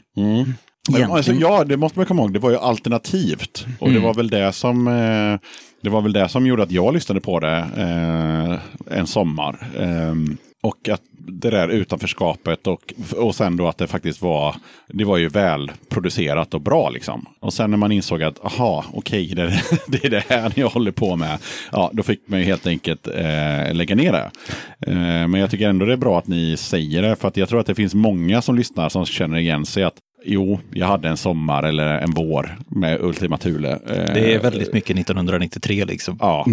Men, 0.91 1.11
alltså, 1.13 1.33
ja, 1.33 1.65
det 1.65 1.77
måste 1.77 1.99
man 1.99 2.07
komma 2.07 2.23
ihåg. 2.23 2.33
Det 2.33 2.39
var 2.39 2.51
ju 2.51 2.57
alternativt. 2.59 3.67
Och 3.81 3.91
det 3.91 3.99
var 3.99 4.15
väl 4.15 4.29
det 4.31 4.53
som 4.53 4.89
eh, 4.89 5.39
det 5.83 5.91
var 5.91 6.01
väl 6.03 6.13
det 6.13 6.29
som 6.29 6.47
gjorde 6.47 6.63
att 6.63 6.71
jag 6.71 6.95
lyssnade 6.95 7.21
på 7.21 7.41
det 7.41 7.57
eh, 7.77 8.99
en 8.99 9.07
sommar. 9.07 9.67
Ehm, 9.79 10.37
och 10.63 10.89
att 10.89 11.01
det 11.27 11.51
där 11.51 11.69
utanförskapet 11.69 12.67
och, 12.67 12.95
och 13.17 13.35
sen 13.35 13.57
då 13.57 13.69
att 13.69 13.79
det 13.79 13.87
faktiskt 13.87 14.23
var, 14.23 14.57
det 14.89 15.05
var 15.05 15.17
ju 15.17 15.29
välproducerat 15.29 16.55
och 16.55 16.61
bra 16.61 16.91
liksom. 16.91 17.27
Och 17.41 17.53
sen 17.53 17.71
när 17.71 17.77
man 17.79 17.93
insåg 17.93 18.23
att, 18.23 18.45
aha, 18.45 18.85
okej, 18.93 19.27
det, 19.35 19.63
det 19.89 20.05
är 20.05 20.11
det 20.11 20.25
här 20.29 20.53
jag 20.55 20.69
håller 20.69 20.91
på 20.91 21.17
med. 21.17 21.39
Ja, 21.73 21.91
då 21.93 22.03
fick 22.03 22.21
man 22.27 22.39
ju 22.39 22.45
helt 22.45 22.67
enkelt 22.67 23.07
eh, 23.09 23.75
lägga 23.75 23.95
ner 23.95 24.13
det. 24.13 24.31
Eh, 24.87 25.29
men 25.29 25.35
jag 25.35 25.51
tycker 25.51 25.69
ändå 25.69 25.87
det 25.87 25.93
är 25.93 25.97
bra 25.97 26.19
att 26.19 26.27
ni 26.27 26.57
säger 26.57 27.03
det, 27.03 27.17
för 27.17 27.29
att 27.29 27.37
jag 27.37 27.49
tror 27.49 27.61
att 27.61 27.67
det 27.67 27.75
finns 27.75 27.95
många 27.95 28.43
som 28.43 28.57
lyssnar 28.57 28.89
som 28.89 29.07
känner 29.07 29.39
igen 29.39 29.67
sig 29.67 29.85
att 29.85 29.95
Jo, 30.27 30.59
jag 30.73 30.87
hade 30.87 31.09
en 31.09 31.17
sommar 31.17 31.63
eller 31.63 31.99
en 31.99 32.11
vår 32.11 32.57
med 32.69 33.01
Ultima 33.01 33.39
Thule. 33.39 33.71
Eh, 33.73 34.15
Det 34.15 34.35
är 34.35 34.39
väldigt 34.41 34.73
mycket 34.73 34.99
1993 34.99 35.85
liksom. 35.85 36.17
Ja, 36.21 36.47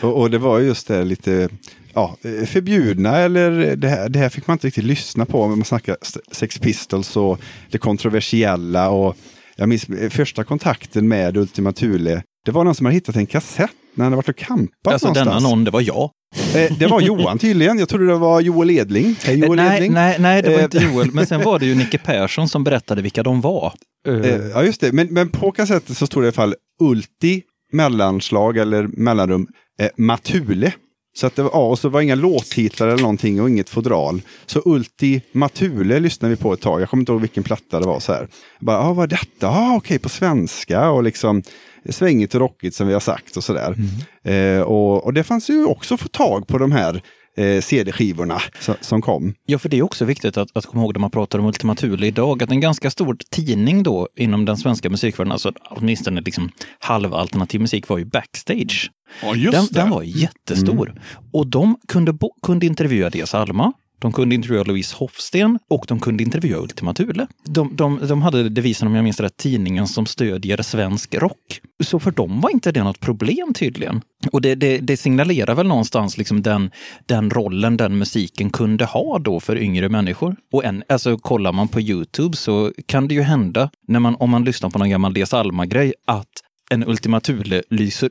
Och, 0.00 0.20
och 0.20 0.30
det 0.30 0.38
var 0.38 0.58
just 0.60 0.88
det 0.88 1.04
lite 1.04 1.48
ja, 1.96 2.16
förbjudna 2.46 3.18
eller 3.18 3.76
det 3.76 3.88
här, 3.88 4.08
det 4.08 4.18
här 4.18 4.28
fick 4.28 4.46
man 4.46 4.54
inte 4.54 4.66
riktigt 4.66 4.84
lyssna 4.84 5.24
på. 5.26 5.48
Man 5.48 5.64
snackar 5.64 5.96
Sex 6.32 6.58
Pistols 6.58 7.16
och 7.16 7.40
det 7.70 7.78
kontroversiella. 7.78 8.90
Och 8.90 9.16
jag 9.56 9.68
minns 9.68 9.86
första 10.10 10.44
kontakten 10.44 11.08
med 11.08 11.36
Ultima 11.36 11.72
Thule. 11.72 12.22
Det 12.44 12.52
var 12.52 12.64
någon 12.64 12.74
som 12.74 12.86
hade 12.86 12.94
hittat 12.94 13.16
en 13.16 13.26
kassett 13.26 13.70
när 13.94 14.04
han 14.04 14.12
hade 14.12 14.16
varit 14.16 14.28
och 14.28 14.36
campat 14.36 14.92
Alltså 14.92 15.06
någonstans. 15.06 15.28
denna 15.42 15.48
någon, 15.48 15.64
det 15.64 15.70
var 15.70 15.80
jag. 15.80 16.10
Eh, 16.54 16.72
det 16.78 16.86
var 16.86 17.00
Johan 17.00 17.38
tydligen. 17.38 17.78
Jag 17.78 17.88
trodde 17.88 18.06
det 18.06 18.14
var 18.16 18.40
Joel 18.40 18.70
Edling. 18.70 19.16
Hej 19.24 19.38
Joel 19.38 19.56
nej, 19.56 19.76
Edling. 19.76 19.92
nej, 19.92 20.16
nej, 20.20 20.42
det 20.42 20.48
var 20.50 20.58
Eh, 20.58 20.64
inte 20.64 20.78
Joel. 20.78 21.10
Men 21.12 21.26
sen 21.26 21.42
var 21.42 21.58
det 21.58 21.66
ju 21.66 21.74
Nicke 21.74 21.98
Persson 21.98 22.48
som 22.48 22.64
berättade 22.64 23.02
vilka 23.02 23.22
de 23.22 23.40
var. 23.40 23.72
Eh, 24.08 24.26
ja, 24.36 24.62
just 24.62 24.80
det. 24.80 24.92
Men, 24.92 25.06
men 25.10 25.28
på 25.28 25.52
kassetten 25.52 25.94
så 25.94 26.06
stod 26.06 26.22
det 26.22 26.24
i 26.24 26.28
alla 26.28 26.32
fall 26.32 26.54
Ulti, 26.82 27.42
mellanslag 27.72 28.56
eller 28.58 28.82
mellanrum, 28.86 29.46
eh, 29.80 29.88
Matule. 29.96 30.72
Så 31.16 31.26
att 31.26 31.36
det 31.36 31.42
var, 31.42 31.50
ja, 31.52 31.66
och 31.66 31.78
så 31.78 31.88
var 31.88 32.00
inga 32.00 32.14
låttitlar 32.14 32.88
eller 32.88 33.02
någonting 33.02 33.40
och 33.40 33.50
inget 33.50 33.70
fodral. 33.70 34.22
Så 34.46 34.62
Ulti 34.64 35.22
Matule 35.32 36.00
lyssnade 36.00 36.34
vi 36.34 36.42
på 36.42 36.52
ett 36.52 36.60
tag. 36.60 36.80
Jag 36.80 36.90
kommer 36.90 37.02
inte 37.02 37.12
ihåg 37.12 37.20
vilken 37.20 37.42
platta 37.42 37.80
det 37.80 37.86
var. 37.86 38.00
så 38.00 38.12
här. 38.12 38.20
Jag 38.58 38.66
bara, 38.66 38.78
ah, 38.78 38.92
vad 38.92 39.04
är 39.12 39.16
detta? 39.16 39.48
Ah, 39.48 39.76
Okej, 39.76 39.98
på 39.98 40.08
svenska 40.08 40.90
och 40.90 41.02
liksom 41.02 41.42
svängigt 41.90 42.34
och 42.34 42.40
rockigt 42.40 42.76
som 42.76 42.86
vi 42.86 42.92
har 42.92 43.00
sagt 43.00 43.36
och 43.36 43.44
sådär. 43.44 43.76
Eh, 44.24 44.60
och, 44.60 45.04
och 45.04 45.12
det 45.14 45.24
fanns 45.24 45.50
ju 45.50 45.64
också 45.64 45.94
att 45.94 46.00
få 46.00 46.08
tag 46.08 46.46
på 46.46 46.58
de 46.58 46.72
här 46.72 47.02
eh, 47.36 47.60
CD-skivorna 47.60 48.42
som, 48.60 48.74
som 48.80 49.02
kom. 49.02 49.34
Ja, 49.46 49.58
för 49.58 49.68
det 49.68 49.78
är 49.78 49.82
också 49.82 50.04
viktigt 50.04 50.36
att, 50.36 50.56
att 50.56 50.66
komma 50.66 50.82
ihåg 50.82 50.92
när 50.94 51.00
man 51.00 51.10
pratar 51.10 51.38
om 51.38 51.46
Ultima 51.46 51.74
Thule 51.74 52.06
idag, 52.06 52.42
att 52.42 52.50
en 52.50 52.60
ganska 52.60 52.90
stor 52.90 53.16
tidning 53.30 53.82
då 53.82 54.08
inom 54.16 54.44
den 54.44 54.56
svenska 54.56 54.90
musikvärlden, 54.90 55.32
alltså 55.32 55.52
åtminstone 55.70 56.20
liksom 56.20 56.50
halvalternativ 56.78 57.60
musik, 57.60 57.88
var 57.88 57.98
ju 57.98 58.04
Backstage. 58.04 58.90
Ja, 59.22 59.34
just 59.34 59.52
Den, 59.52 59.66
det. 59.66 59.80
den 59.80 59.90
var 59.90 60.02
jättestor. 60.02 60.94
Och 61.32 61.46
de 61.46 61.76
kunde, 61.88 62.18
kunde 62.42 62.66
intervjua 62.66 63.10
Dias 63.10 63.34
Alma, 63.34 63.72
de 63.98 64.12
kunde 64.12 64.34
intervjua 64.34 64.62
Louise 64.62 64.96
Hofsten 64.96 65.58
och 65.70 65.84
de 65.88 66.00
kunde 66.00 66.22
intervjua 66.22 66.58
Ultima 66.58 66.94
Thule. 66.94 67.26
De, 67.44 67.76
de, 67.76 68.06
de 68.08 68.22
hade 68.22 68.48
devisen, 68.48 68.88
om 68.88 68.94
jag 68.94 69.04
minns 69.04 69.20
rätt, 69.20 69.36
tidningen 69.36 69.86
som 69.86 70.06
stödjer 70.06 70.62
svensk 70.62 71.14
rock. 71.14 71.60
Så 71.84 71.98
för 71.98 72.10
dem 72.10 72.40
var 72.40 72.50
inte 72.50 72.72
det 72.72 72.84
något 72.84 73.00
problem 73.00 73.54
tydligen. 73.54 74.00
Och 74.32 74.40
det, 74.40 74.54
det, 74.54 74.78
det 74.78 74.96
signalerar 74.96 75.54
väl 75.54 75.66
någonstans 75.66 76.18
liksom 76.18 76.42
den, 76.42 76.70
den 77.06 77.30
rollen 77.30 77.76
den 77.76 77.98
musiken 77.98 78.50
kunde 78.50 78.84
ha 78.84 79.18
då 79.18 79.40
för 79.40 79.58
yngre 79.58 79.88
människor. 79.88 80.36
Och 80.52 80.64
en, 80.64 80.82
alltså, 80.88 81.18
kollar 81.18 81.52
man 81.52 81.68
på 81.68 81.80
Youtube 81.80 82.36
så 82.36 82.72
kan 82.86 83.08
det 83.08 83.14
ju 83.14 83.22
hända, 83.22 83.70
när 83.88 84.00
man, 84.00 84.16
om 84.16 84.30
man 84.30 84.44
lyssnar 84.44 84.70
på 84.70 84.78
någon 84.78 84.90
gammal 84.90 85.14
Dias 85.14 85.34
Alma-grej, 85.34 85.94
att 86.06 86.42
en 86.70 86.88
Ultima 86.88 87.20
Thule 87.20 87.62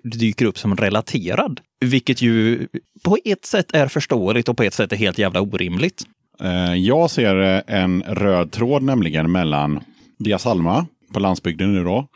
dyker 0.03 0.45
upp 0.45 0.57
som 0.57 0.75
relaterad. 0.75 1.59
Vilket 1.79 2.21
ju 2.21 2.67
på 3.03 3.17
ett 3.25 3.45
sätt 3.45 3.71
är 3.75 3.87
förståeligt 3.87 4.49
och 4.49 4.57
på 4.57 4.63
ett 4.63 4.73
sätt 4.73 4.91
är 4.91 4.97
helt 4.97 5.17
jävla 5.17 5.41
orimligt. 5.41 6.03
Eh, 6.41 6.73
Jag 6.73 7.11
ser 7.11 7.35
eh, 7.55 7.61
en 7.81 8.03
röd 8.07 8.51
tråd 8.51 8.83
nämligen 8.83 9.31
mellan 9.31 9.79
Dias 10.19 10.45
Alma 10.45 10.85
på 11.13 11.19
landsbygden 11.19 11.73
nu 11.73 11.83
då. 11.83 12.07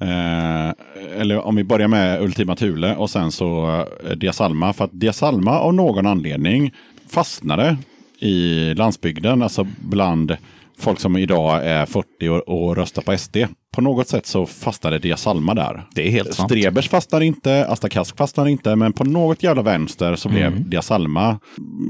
Eh, 0.00 0.72
eller 1.20 1.38
om 1.38 1.56
vi 1.56 1.64
börjar 1.64 1.88
med 1.88 2.22
Ultima 2.22 2.56
Thule 2.56 2.96
och 2.96 3.10
sen 3.10 3.32
så 3.32 3.66
eh, 4.08 4.16
Dias 4.16 4.40
Alma. 4.40 4.72
För 4.72 4.84
att 4.84 4.90
Dias 5.00 5.22
Alma 5.22 5.58
av 5.58 5.74
någon 5.74 6.06
anledning 6.06 6.74
fastnade 7.10 7.76
i 8.20 8.74
landsbygden, 8.74 9.42
alltså 9.42 9.66
bland 9.80 10.36
folk 10.78 11.00
som 11.00 11.16
idag 11.16 11.66
är 11.66 11.86
40 11.86 12.28
och, 12.28 12.48
och 12.48 12.76
röstar 12.76 13.02
på 13.02 13.18
SD. 13.18 13.36
På 13.74 13.80
något 13.80 14.08
sätt 14.08 14.26
så 14.26 14.46
fastnade 14.46 14.98
Dias 14.98 15.26
Alma 15.26 15.54
där. 15.54 15.86
Det 15.94 16.06
är 16.06 16.10
helt 16.10 16.34
sant. 16.34 16.50
Strebers 16.50 16.88
fastnar 16.88 17.20
inte, 17.20 17.66
Asta 17.66 17.88
Kask 17.88 18.16
fastnar 18.16 18.46
inte, 18.46 18.76
men 18.76 18.92
på 18.92 19.04
något 19.04 19.42
jävla 19.42 19.62
vänster 19.62 20.16
så 20.16 20.28
blev 20.28 20.38
Mm. 20.46 20.70
Dias 20.70 20.90
Alma, 20.90 21.38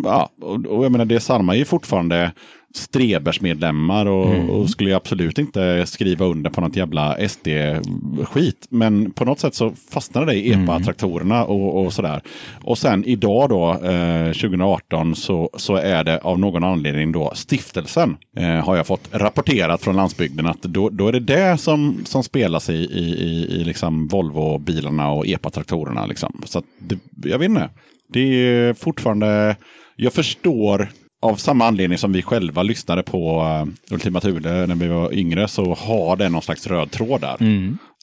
ja, 0.04 0.30
och, 0.42 0.66
och 0.66 0.84
jag 0.84 0.92
menar 0.92 1.04
Dias 1.04 1.30
Alma 1.30 1.54
är 1.54 1.58
ju 1.58 1.64
fortfarande 1.64 2.32
Strebers 2.74 3.40
medlemmar 3.40 4.06
och, 4.06 4.34
Mm. 4.34 4.50
och 4.50 4.70
skulle 4.70 4.96
absolut 4.96 5.38
inte 5.38 5.86
skriva 5.86 6.26
under 6.26 6.50
på 6.50 6.60
något 6.60 6.76
jävla 6.76 7.28
SD-skit. 7.28 8.66
Men 8.70 9.10
på 9.10 9.24
något 9.24 9.40
sätt 9.40 9.54
så 9.54 9.72
fastnade 9.90 10.26
det 10.26 10.34
i 10.34 10.52
Mm. 10.52 10.64
EPA-traktorerna 10.68 11.44
och, 11.44 11.84
och 11.84 11.92
sådär. 11.92 12.20
Och 12.64 12.78
sen 12.78 13.04
idag 13.04 13.48
då, 13.48 13.70
eh, 13.70 14.32
2018, 14.32 15.14
så, 15.16 15.50
så 15.56 15.76
är 15.76 16.04
det 16.04 16.18
av 16.18 16.38
någon 16.38 16.64
anledning 16.64 17.12
då 17.12 17.32
stiftelsen, 17.34 18.16
eh, 18.36 18.44
har 18.64 18.76
jag 18.76 18.86
fått 18.86 19.08
rapporterat 19.12 19.82
från 19.82 19.96
landsbygden, 19.96 20.46
att 20.46 20.62
då, 20.62 20.88
då 20.90 21.08
är 21.08 21.12
det 21.12 21.20
det 21.20 21.58
som, 21.60 22.00
som 22.04 22.22
spelas 22.24 22.70
i, 22.70 22.72
i, 22.74 23.24
i, 23.24 23.60
i 23.60 23.64
liksom 23.64 24.08
Volvo-bilarna 24.08 25.10
och 25.10 25.26
EPA-traktorerna. 25.26 26.06
Liksom. 26.06 26.42
Så 26.44 26.58
att 26.58 26.64
det, 26.78 26.98
jag 27.28 27.38
vet 27.38 27.48
inte. 27.48 27.68
Det 28.12 28.20
är 28.20 28.74
fortfarande, 28.74 29.56
jag 29.96 30.12
förstår 30.12 30.88
av 31.20 31.36
samma 31.36 31.66
anledning 31.66 31.98
som 31.98 32.12
vi 32.12 32.22
själva 32.22 32.62
lyssnade 32.62 33.02
på 33.02 33.42
uh, 33.42 33.94
Ultima 33.94 34.20
Thule 34.20 34.66
när 34.66 34.74
vi 34.74 34.88
var 34.88 35.14
yngre 35.14 35.48
så 35.48 35.74
har 35.74 36.16
det 36.16 36.28
någon 36.28 36.42
slags 36.42 36.66
röd 36.66 36.90
tråd 36.90 37.20
där. 37.20 37.36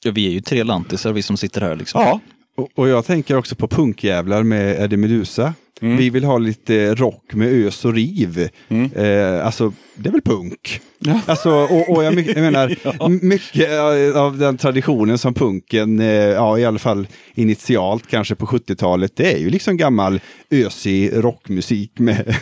Ja, 0.04 0.12
vi 0.12 0.28
är 0.28 0.32
ju 0.32 0.42
tre 0.42 0.64
lantisar 0.64 1.14
vi 1.14 1.22
som 1.22 1.38
sitter 1.38 1.62
här. 1.62 1.76
Liksom. 1.76 2.02
Ja, 2.02 2.20
Och, 2.58 2.70
och 2.76 2.90
jag 2.90 3.06
tänker 3.06 3.38
också 3.38 3.56
på 3.56 3.68
punkjävlar 3.68 4.44
med 4.44 4.82
Eddie 4.82 4.98
Meduza. 4.98 5.54
Mm. 5.82 5.98
Vi 5.98 6.10
vill 6.10 6.24
ha 6.24 6.38
lite 6.38 6.96
rock 6.96 7.34
med 7.34 7.48
ös 7.54 7.86
och 7.86 7.94
riv. 7.94 8.50
Eh, 8.96 9.46
alltså, 9.46 9.74
det 9.96 10.10
är 10.10 10.12
väl 10.12 10.22
punk? 10.22 10.80
Alltså, 11.26 11.50
och, 11.52 11.90
och 11.90 12.04
jag, 12.04 12.20
jag 12.20 12.38
menar, 12.38 12.76
m- 13.06 13.20
mycket 13.22 13.70
av 14.16 14.38
den 14.38 14.58
traditionen 14.58 15.18
som 15.18 15.34
punken, 15.34 16.00
eh, 16.00 16.08
ja 16.08 16.60
i 16.60 16.66
alla 16.66 16.80
fall 16.80 17.08
initialt 17.36 18.08
kanske 18.08 18.36
på 18.36 18.46
70-talet, 18.46 19.12
det 19.16 19.34
är 19.34 19.38
ju 19.38 19.50
liksom 19.50 19.78
gammal 19.78 20.20
ösig 20.52 21.12
rockmusik 21.14 22.00
med 22.00 22.36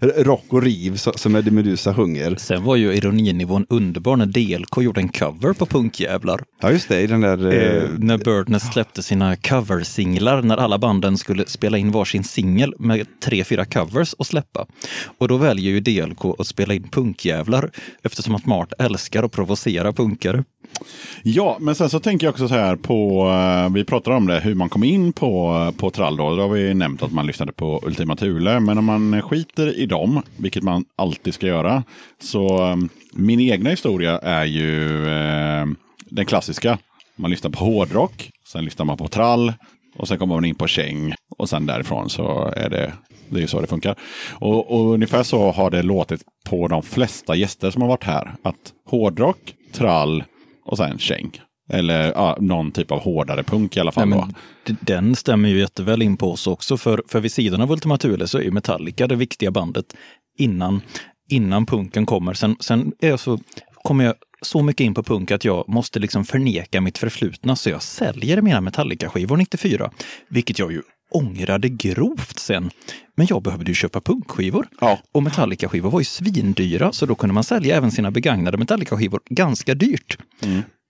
rock 0.16 0.44
och 0.48 0.62
riv 0.62 0.96
som 0.96 1.36
Eddie 1.36 1.50
Meduza 1.50 1.94
sjunger. 1.94 2.34
Sen 2.38 2.64
var 2.64 2.76
ju 2.76 2.92
ironinivån 2.94 3.66
underbar 3.68 4.16
när 4.16 4.26
DLK 4.26 4.76
gjorde 4.82 5.00
en 5.00 5.08
cover 5.08 5.52
på 5.52 5.66
Punkjävlar. 5.66 6.40
Ja 6.62 6.70
just 6.70 6.88
det, 6.88 7.00
i 7.00 7.06
den 7.06 7.20
där... 7.20 7.46
Eh, 7.52 7.64
Eh, 7.64 7.82
när 7.98 8.18
Birdness 8.18 8.72
släppte 8.72 9.02
sina 9.02 9.36
coversinglar, 9.36 10.42
när 10.42 10.56
alla 10.56 10.78
banden 10.78 11.18
skulle 11.18 11.46
spela 11.46 11.78
in 11.78 11.90
varsin 11.90 12.24
singel 12.24 12.73
med 12.78 13.06
tre, 13.20 13.44
fyra 13.44 13.64
covers 13.64 14.12
och 14.12 14.26
släppa. 14.26 14.66
Och 15.18 15.28
då 15.28 15.36
väljer 15.36 15.70
ju 15.70 15.80
DLK 15.80 16.24
att 16.38 16.46
spela 16.46 16.74
in 16.74 16.88
punkjävlar 16.88 17.70
eftersom 18.02 18.34
att 18.34 18.46
Mart 18.46 18.72
älskar 18.78 19.22
att 19.22 19.32
provocera 19.32 19.92
punkare. 19.92 20.44
Ja, 21.22 21.56
men 21.60 21.74
sen 21.74 21.90
så 21.90 22.00
tänker 22.00 22.26
jag 22.26 22.32
också 22.32 22.48
så 22.48 22.54
här 22.54 22.76
på, 22.76 23.28
eh, 23.28 23.72
vi 23.74 23.84
pratar 23.84 24.12
om 24.12 24.26
det, 24.26 24.40
hur 24.40 24.54
man 24.54 24.68
kom 24.68 24.84
in 24.84 25.12
på, 25.12 25.64
eh, 25.68 25.80
på 25.80 25.90
trall 25.90 26.16
då. 26.16 26.36
Då 26.36 26.42
har 26.42 26.48
vi 26.48 26.74
nämnt 26.74 27.02
att 27.02 27.12
man 27.12 27.26
lyssnade 27.26 27.52
på 27.52 27.80
Ultima 27.86 28.16
Thule. 28.16 28.60
Men 28.60 28.78
om 28.78 28.84
man 28.84 29.22
skiter 29.22 29.78
i 29.78 29.86
dem, 29.86 30.22
vilket 30.36 30.62
man 30.62 30.84
alltid 30.96 31.34
ska 31.34 31.46
göra, 31.46 31.82
så 32.22 32.70
eh, 32.70 32.76
min 33.12 33.40
egna 33.40 33.70
historia 33.70 34.18
är 34.18 34.44
ju 34.44 35.06
eh, 35.08 35.66
den 36.04 36.26
klassiska. 36.26 36.78
Man 37.16 37.30
lyssnar 37.30 37.50
på 37.50 37.64
hårdrock, 37.64 38.30
sen 38.46 38.64
lyssnar 38.64 38.84
man 38.84 38.96
på 38.96 39.08
trall 39.08 39.52
och 39.96 40.08
sen 40.08 40.18
kommer 40.18 40.34
man 40.34 40.44
in 40.44 40.54
på 40.54 40.66
käng 40.66 41.14
och 41.38 41.48
sen 41.48 41.66
därifrån 41.66 42.10
så 42.10 42.52
är 42.56 42.70
det 42.70 42.92
det 43.28 43.42
är 43.42 43.46
så 43.46 43.60
det 43.60 43.66
funkar. 43.66 43.98
Och, 44.32 44.70
och 44.70 44.94
ungefär 44.94 45.22
så 45.22 45.50
har 45.50 45.70
det 45.70 45.82
låtit 45.82 46.22
på 46.46 46.68
de 46.68 46.82
flesta 46.82 47.34
gäster 47.34 47.70
som 47.70 47.82
har 47.82 47.88
varit 47.88 48.04
här. 48.04 48.34
Att 48.42 48.72
hårdrock, 48.90 49.54
trall 49.72 50.24
och 50.64 50.76
sen 50.76 50.98
käng. 50.98 51.30
Eller 51.70 52.12
ja, 52.12 52.36
någon 52.40 52.72
typ 52.72 52.90
av 52.90 53.00
hårdare 53.00 53.42
punk 53.42 53.76
i 53.76 53.80
alla 53.80 53.92
fall. 53.92 54.08
Nej, 54.08 54.26
den 54.80 55.16
stämmer 55.16 55.48
ju 55.48 55.58
jätteväl 55.58 56.02
in 56.02 56.16
på 56.16 56.32
oss 56.32 56.46
också, 56.46 56.76
för, 56.76 57.02
för 57.08 57.20
vid 57.20 57.32
sidan 57.32 57.60
av 57.60 57.72
Ultima 57.72 57.98
Thule 57.98 58.26
så 58.26 58.38
är 58.38 58.42
ju 58.42 58.50
Metallica 58.50 59.06
det 59.06 59.16
viktiga 59.16 59.50
bandet 59.50 59.96
innan, 60.38 60.80
innan 61.30 61.66
punken 61.66 62.06
kommer. 62.06 62.34
Sen, 62.34 62.56
sen 62.60 62.92
är 63.00 63.16
så, 63.16 63.38
kommer 63.82 64.04
jag 64.04 64.14
så 64.44 64.62
mycket 64.62 64.84
in 64.84 64.94
på 64.94 65.02
punk 65.02 65.30
att 65.30 65.44
jag 65.44 65.68
måste 65.68 65.98
liksom 65.98 66.24
förneka 66.24 66.80
mitt 66.80 66.98
förflutna, 66.98 67.56
så 67.56 67.70
jag 67.70 67.82
säljer 67.82 68.40
mina 68.40 68.60
Metallica-skivor 68.60 69.36
94, 69.36 69.90
vilket 70.28 70.58
jag 70.58 70.72
ju 70.72 70.82
ångrade 71.10 71.68
grovt 71.68 72.38
sen. 72.38 72.70
Men 73.16 73.26
jag 73.30 73.42
behövde 73.42 73.70
ju 73.70 73.74
köpa 73.74 74.00
punkskivor. 74.00 74.68
Ja. 74.80 74.98
Och 75.12 75.22
Metallica-skivor 75.22 75.90
var 75.90 76.00
ju 76.00 76.04
svindyra, 76.04 76.92
så 76.92 77.06
då 77.06 77.14
kunde 77.14 77.34
man 77.34 77.44
sälja 77.44 77.76
även 77.76 77.90
sina 77.90 78.10
begagnade 78.10 78.58
Metallica-skivor 78.58 79.20
ganska 79.30 79.74
dyrt. 79.74 80.18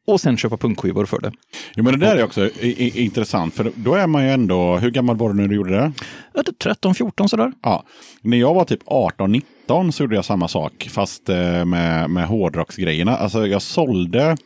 Och 0.06 0.20
sen 0.20 0.36
köpa 0.36 0.56
punkskivor 0.56 1.06
för 1.06 1.20
det. 1.20 1.32
Jo, 1.74 1.84
men 1.84 1.98
det 1.98 2.06
där 2.06 2.16
är 2.16 2.24
också 2.24 2.46
i, 2.46 2.50
i, 2.60 3.04
intressant. 3.04 3.54
För 3.54 3.72
då 3.74 3.94
är 3.94 4.06
man 4.06 4.24
ju 4.24 4.30
ändå, 4.30 4.76
hur 4.76 4.90
gammal 4.90 5.16
var 5.16 5.28
du 5.28 5.34
när 5.34 5.48
du 5.48 5.54
gjorde 5.54 5.70
det? 5.70 5.92
Ja, 6.34 6.42
typ 6.42 6.58
13, 6.58 6.94
14 6.94 7.28
sådär. 7.28 7.52
Ja, 7.62 7.84
när 8.22 8.36
jag 8.36 8.54
var 8.54 8.64
typ 8.64 8.82
18-19 8.82 9.42
så 9.66 10.02
gjorde 10.02 10.16
jag 10.16 10.24
samma 10.24 10.48
sak. 10.48 10.88
Fast 10.90 11.28
eh, 11.28 11.64
med, 11.64 12.10
med 12.10 12.26
hårdrocksgrejerna. 12.26 13.16
Alltså 13.16 13.46
jag 13.46 13.62
sålde 13.62 14.36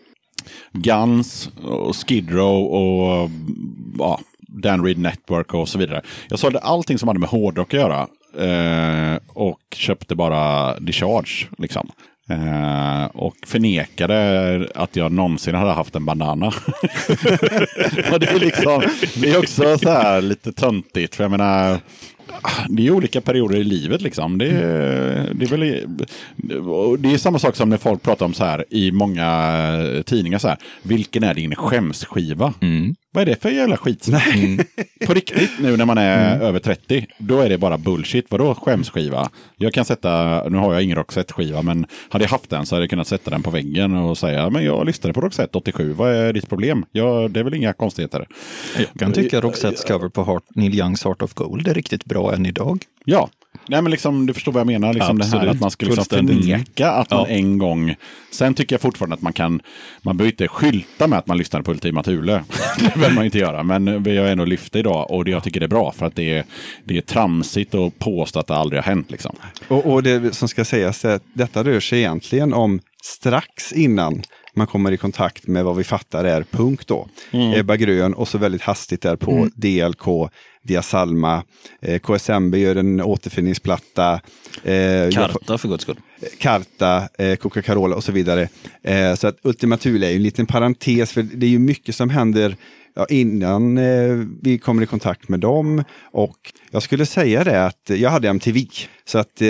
Guns 0.73 1.51
och 1.63 1.97
Skid 1.97 2.31
Row 2.31 2.67
och 2.67 3.31
ja, 3.99 4.21
Dan 4.41 4.85
Reed 4.85 4.99
Network 4.99 5.55
och 5.55 5.69
så 5.69 5.79
vidare. 5.79 6.03
Jag 6.29 6.39
sålde 6.39 6.59
allting 6.59 6.99
som 6.99 7.09
hade 7.09 7.21
med 7.21 7.29
hårdrock 7.29 7.75
att 7.75 7.81
göra. 7.81 8.09
Eh, 8.39 9.19
och 9.29 9.61
köpte 9.75 10.15
bara 10.15 10.75
Discharge. 10.81 11.49
Liksom. 11.59 11.91
Eh, 12.31 13.05
och 13.05 13.37
förnekade 13.47 14.69
att 14.75 14.97
jag 14.97 15.13
någonsin 15.13 15.55
hade 15.55 15.73
haft 15.73 15.95
en 15.95 16.05
banana. 16.05 16.47
och 18.13 18.21
det 18.21 18.27
är 18.27 18.39
liksom, 18.39 18.83
det 19.17 19.31
är 19.31 19.39
också 19.39 19.79
så 19.79 19.91
här 19.91 20.23
lite 20.23 20.53
töntigt. 20.53 21.15
För 21.15 21.25
jag 21.25 21.31
menar, 21.31 21.79
det 22.69 22.87
är 22.87 22.91
olika 22.91 23.21
perioder 23.21 23.57
i 23.57 23.65
livet 23.65 24.03
liksom. 24.03 24.39
Det 24.39 24.47
är, 24.47 25.35
det 25.35 25.45
är 25.45 25.49
väl, 25.49 25.61
det 27.03 27.15
är 27.15 27.19
samma 27.19 27.39
sak 27.39 27.57
som 27.57 27.69
när 27.69 27.77
folk 27.77 28.03
pratar 28.03 28.27
om 28.27 28.35
så 28.35 28.45
här 28.45 28.65
i 28.71 28.93
många 28.93 30.03
tidningar 30.07 30.39
så 30.39 30.49
här. 30.49 30.59
Vilken 30.83 31.25
är 31.25 31.35
din 31.35 31.55
skämsskiva? 31.55 32.55
Mm. 32.61 32.95
Vad 33.13 33.23
är 33.23 33.27
det 33.27 33.43
för 33.43 33.51
jävla 33.51 33.77
skit? 33.77 34.09
På 35.07 35.15
riktigt 35.15 35.51
nu 35.61 35.77
när 35.77 35.85
man 35.85 35.99
är 35.99 36.41
över 36.41 36.59
30, 36.59 37.07
då 37.19 37.41
är 37.41 37.49
det 37.49 37.59
bara 37.59 37.79
bullshit. 37.79 38.27
Vadå 38.31 38.55
skämsskiva? 38.55 39.31
Jag 39.57 39.75
kan 39.75 39.85
sätta, 39.85 40.43
nu 40.49 40.59
har 40.59 40.73
jag 40.73 40.83
ingen 40.83 40.97
Roxette-skiva, 40.97 41.63
men 41.63 41.87
hade 42.09 42.25
jag 42.25 42.31
haft 42.31 42.51
den 42.51 42.67
så 42.67 42.75
hade 42.75 42.83
jag 42.83 42.91
kunnat 42.91 43.07
sätta 43.07 43.31
den 43.31 43.43
på 43.43 43.51
väggen 43.51 43.97
och 43.97 44.19
säga, 44.19 44.51
men 44.51 44.65
jag 44.65 44.87
lyssnade 44.87 45.15
på 45.15 45.21
Roxette 45.21 45.59
87, 45.59 45.93
vad 45.93 46.15
är 46.15 46.33
ditt 46.33 46.49
problem? 46.49 46.85
Ja, 46.93 47.29
det 47.29 47.41
är 47.41 47.45
väl 47.45 47.55
inga 47.55 47.73
konstigheter. 47.73 48.27
Jag 48.77 48.99
kan 48.99 49.13
tycka 49.13 49.41
Roxettes 49.41 49.85
cover 49.85 50.09
på 50.09 50.25
Heart, 50.25 50.45
Neil 50.55 50.75
Youngs 50.75 51.05
Heart 51.05 51.23
of 51.23 51.35
Gold 51.35 51.69
är 51.69 51.75
riktigt 51.75 52.05
bra 52.05 52.35
än 52.35 52.47
idag. 52.47 52.85
Ja, 53.05 53.29
Nej, 53.69 53.83
men 53.83 53.91
liksom, 53.91 54.27
du 54.27 54.35
förstår 54.35 54.53
vad 54.53 54.61
jag 54.61 54.67
menar. 54.67 54.95
Liksom 54.95 55.19
det 55.19 55.25
här 55.27 55.47
att 55.47 55.61
man 55.61 55.71
ska 55.71 55.87
liksom 55.87 56.05
förneka 56.05 56.91
att 56.91 57.11
man 57.11 57.21
Ja. 57.21 57.27
en 57.27 57.59
gång... 57.59 57.95
Sen 58.33 58.55
tycker 58.55 58.75
jag 58.75 58.81
fortfarande 58.81 59.15
att 59.15 59.23
man 59.23 59.33
kan... 59.33 59.61
Man 60.03 60.17
behöver 60.17 60.33
inte 60.33 60.49
skylta 60.49 61.07
med 61.07 61.19
att 61.19 61.27
man 61.27 61.39
lyssnar 61.39 61.63
på 61.63 61.71
Ultima 61.71 62.03
Thule. 62.03 62.45
det 62.79 62.95
behöver 62.95 63.15
man 63.15 63.25
inte 63.25 63.39
göra. 63.39 63.63
Men 63.63 64.03
vi 64.03 64.17
har 64.17 64.27
ändå 64.27 64.45
lyft 64.45 64.73
det 64.73 64.79
idag 64.79 65.11
och 65.11 65.25
det, 65.25 65.31
jag 65.31 65.45
tycker 65.45 65.61
det 65.61 65.67
är 65.67 65.69
bra. 65.69 65.93
För 65.93 66.07
att 66.07 66.17
det 66.17 66.37
är, 66.39 66.45
det 66.85 66.97
är 66.97 67.01
tramsigt 67.01 67.75
att 67.75 67.99
påstå 67.99 68.39
att 68.39 68.47
det 68.47 68.55
aldrig 68.57 68.83
har 68.83 68.87
hänt. 68.87 69.11
Liksom. 69.11 69.37
Och, 69.69 69.87
och 69.87 70.03
det 70.03 70.35
som 70.35 70.49
ska 70.49 70.65
sägas 70.65 71.05
är 71.05 71.15
att 71.15 71.25
detta 71.33 71.65
rör 71.65 71.81
sig 71.81 71.99
egentligen 71.99 72.55
om 72.55 72.81
strax 73.05 73.73
innan 73.73 74.23
man 74.55 74.67
kommer 74.67 74.93
i 74.93 74.97
kontakt 74.97 75.47
med 75.47 75.65
vad 75.65 75.77
vi 75.77 75.85
fattar 75.85 76.25
är 76.25 76.43
punk 76.51 76.87
då. 76.87 77.09
Ebba 77.55 77.77
Grön 77.77 78.15
och 78.15 78.29
så 78.29 78.39
väldigt 78.39 78.63
hastigt 78.63 79.03
där 79.03 79.17
på 79.17 79.49
DLK, 79.55 80.31
Diasalma, 80.69 81.43
eh, 81.83 81.99
KSMB 81.99 82.59
gör 82.59 82.77
en 82.77 83.01
återfinningsplatta. 83.01 84.21
Eh, 84.65 85.11
Karta 85.11 85.59
för 85.59 85.69
guds 85.69 85.83
skull. 85.83 86.01
Karta, 86.39 87.09
eh, 87.19 87.37
Coca-Cola 87.37 87.97
och 87.97 88.05
så 88.05 88.13
vidare. 88.13 88.49
Eh, 88.83 89.15
så 89.15 89.27
att 89.27 89.39
Ultima 89.43 89.77
Thule 89.77 90.07
är 90.07 90.11
ju 90.11 90.17
en 90.17 90.23
liten 90.23 90.47
parentes, 90.47 91.13
för 91.13 91.23
det 91.23 91.47
är 91.47 91.51
ju 91.51 91.59
mycket 91.59 91.95
som 91.95 92.11
händer 92.11 92.57
ja, 92.95 93.07
innan 93.11 93.79
eh, 93.79 94.27
vi 94.43 94.59
kommer 94.59 94.83
i 94.83 94.87
kontakt 94.87 95.29
med 95.29 95.41
dem. 95.41 95.85
Och 96.13 96.53
jag 96.71 96.83
skulle 96.83 97.07
säga 97.07 97.45
det 97.45 97.67
att 97.67 97.91
jag 97.95 98.11
hade 98.11 98.29
MTV, 98.29 98.67
så 99.05 99.19
att 99.19 99.43
eh, 99.43 99.49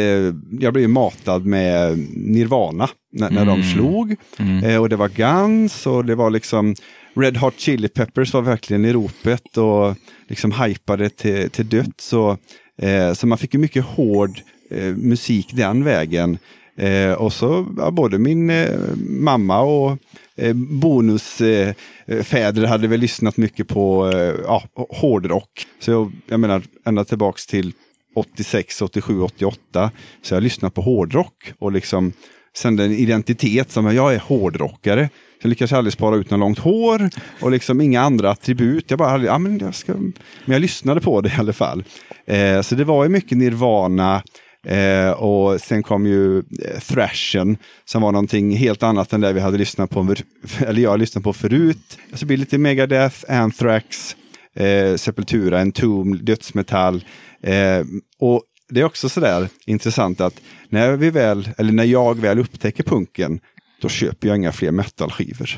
jag 0.61 0.73
blev 0.73 0.89
matad 0.89 1.47
med 1.47 1.99
Nirvana 2.15 2.89
när, 3.13 3.31
när 3.31 3.45
de 3.45 3.63
slog. 3.63 4.17
Eh, 4.65 4.81
och 4.81 4.89
det 4.89 4.97
var 4.97 5.09
Guns 5.09 5.87
och 5.87 6.05
det 6.05 6.15
var 6.15 6.31
liksom 6.31 6.75
Red 7.19 7.37
Hot 7.37 7.61
Chili 7.61 7.89
Peppers 7.89 8.35
var 8.35 8.43
verkligen 8.43 8.85
i 8.85 8.93
ropet 8.93 9.57
och 9.57 9.97
liksom 10.29 10.53
hypade 10.53 11.11
till, 11.11 11.51
till 11.51 11.69
döds. 11.69 12.05
Så, 12.05 12.37
eh, 12.77 13.13
så 13.13 13.27
man 13.27 13.39
fick 13.39 13.55
ju 13.55 13.61
mycket 13.61 13.85
hård 13.85 14.41
eh, 14.71 14.97
musik 14.97 15.51
den 15.53 15.85
vägen. 15.85 16.39
Eh, 16.77 17.13
och 17.13 17.33
så 17.33 17.67
ja, 17.79 17.91
både 17.91 18.19
min 18.19 18.51
eh, 18.51 18.79
mamma 18.99 19.61
och 19.61 19.99
eh, 20.37 20.55
bonusfäder 20.55 22.63
eh, 22.63 22.69
hade 22.69 22.89
väl 22.89 23.01
lyssnat 23.01 23.37
mycket 23.37 23.69
på 23.69 24.11
eh, 24.15 24.35
ja, 24.45 24.63
hårdrock. 24.75 25.67
Så 25.81 25.91
jag, 25.91 26.13
jag 26.27 26.41
menar 26.41 26.63
ända 26.85 27.05
tillbaks 27.05 27.47
till 27.47 27.73
86, 28.15 28.83
87, 28.83 29.21
88. 29.21 29.91
Så 30.23 30.35
jag 30.35 30.43
lyssnade 30.43 30.43
lyssnat 30.43 30.75
på 30.75 30.81
hårdrock 30.81 31.53
och 31.59 31.73
liksom 31.73 32.13
sen 32.57 32.79
en 32.79 32.93
identitet 32.93 33.71
som 33.71 33.95
jag 33.95 34.15
är 34.15 34.19
hårdrockare. 34.19 35.09
Jag 35.43 35.49
lyckades 35.49 35.73
aldrig 35.73 35.93
spara 35.93 36.17
ut 36.17 36.31
något 36.31 36.41
långt 36.41 36.59
hår 36.59 37.11
och 37.41 37.51
liksom 37.51 37.81
inga 37.81 38.01
andra 38.01 38.31
attribut. 38.31 38.85
Jag 38.89 38.99
bara, 38.99 39.25
ja, 39.25 39.39
men, 39.39 39.59
jag 39.59 39.75
ska, 39.75 39.93
men 39.95 40.13
jag 40.45 40.61
lyssnade 40.61 41.01
på 41.01 41.21
det 41.21 41.29
i 41.29 41.37
alla 41.39 41.53
fall. 41.53 41.85
Eh, 42.27 42.61
så 42.61 42.75
det 42.75 42.85
var 42.85 43.05
ju 43.05 43.11
mycket 43.11 43.39
Nirvana, 43.39 44.23
Eh, 44.67 45.11
och 45.11 45.61
sen 45.61 45.83
kom 45.83 46.07
ju 46.07 46.39
eh, 46.39 46.81
thrashen 46.81 47.57
som 47.85 48.03
var 48.03 48.13
någonting 48.13 48.57
helt 48.57 48.83
annat 48.83 49.13
än 49.13 49.21
det 49.21 49.33
vi 49.33 49.41
hade 49.41 49.59
lyssnat 49.59 49.91
på, 49.91 50.15
eller 50.59 50.83
jag 50.83 50.91
har 50.91 50.99
lyssnat 50.99 51.25
på 51.25 51.33
förut. 51.33 51.99
Alltså 52.05 52.17
så 52.17 52.27
blir 52.27 52.37
lite 52.37 52.59
Megadeth, 52.59 53.25
Anthrax, 53.29 54.17
eh, 54.57 54.95
Sepultura, 54.97 55.61
Entomb, 55.61 56.25
dödsmetall. 56.25 57.05
Eh, 57.43 57.85
och 58.21 58.43
det 58.71 58.81
är 58.81 58.85
också 58.85 59.09
sådär 59.09 59.49
intressant 59.67 60.21
att 60.21 60.41
när 60.69 60.93
vi 60.93 61.11
väl, 61.11 61.49
eller 61.59 61.73
när 61.73 61.85
jag 61.85 62.19
väl 62.19 62.39
upptäcker 62.39 62.85
punken, 62.85 63.41
då 63.81 63.89
köper 63.89 64.29
jag 64.29 64.37
inga 64.37 64.53
fler 64.53 64.71
metalskivor. 64.71 65.51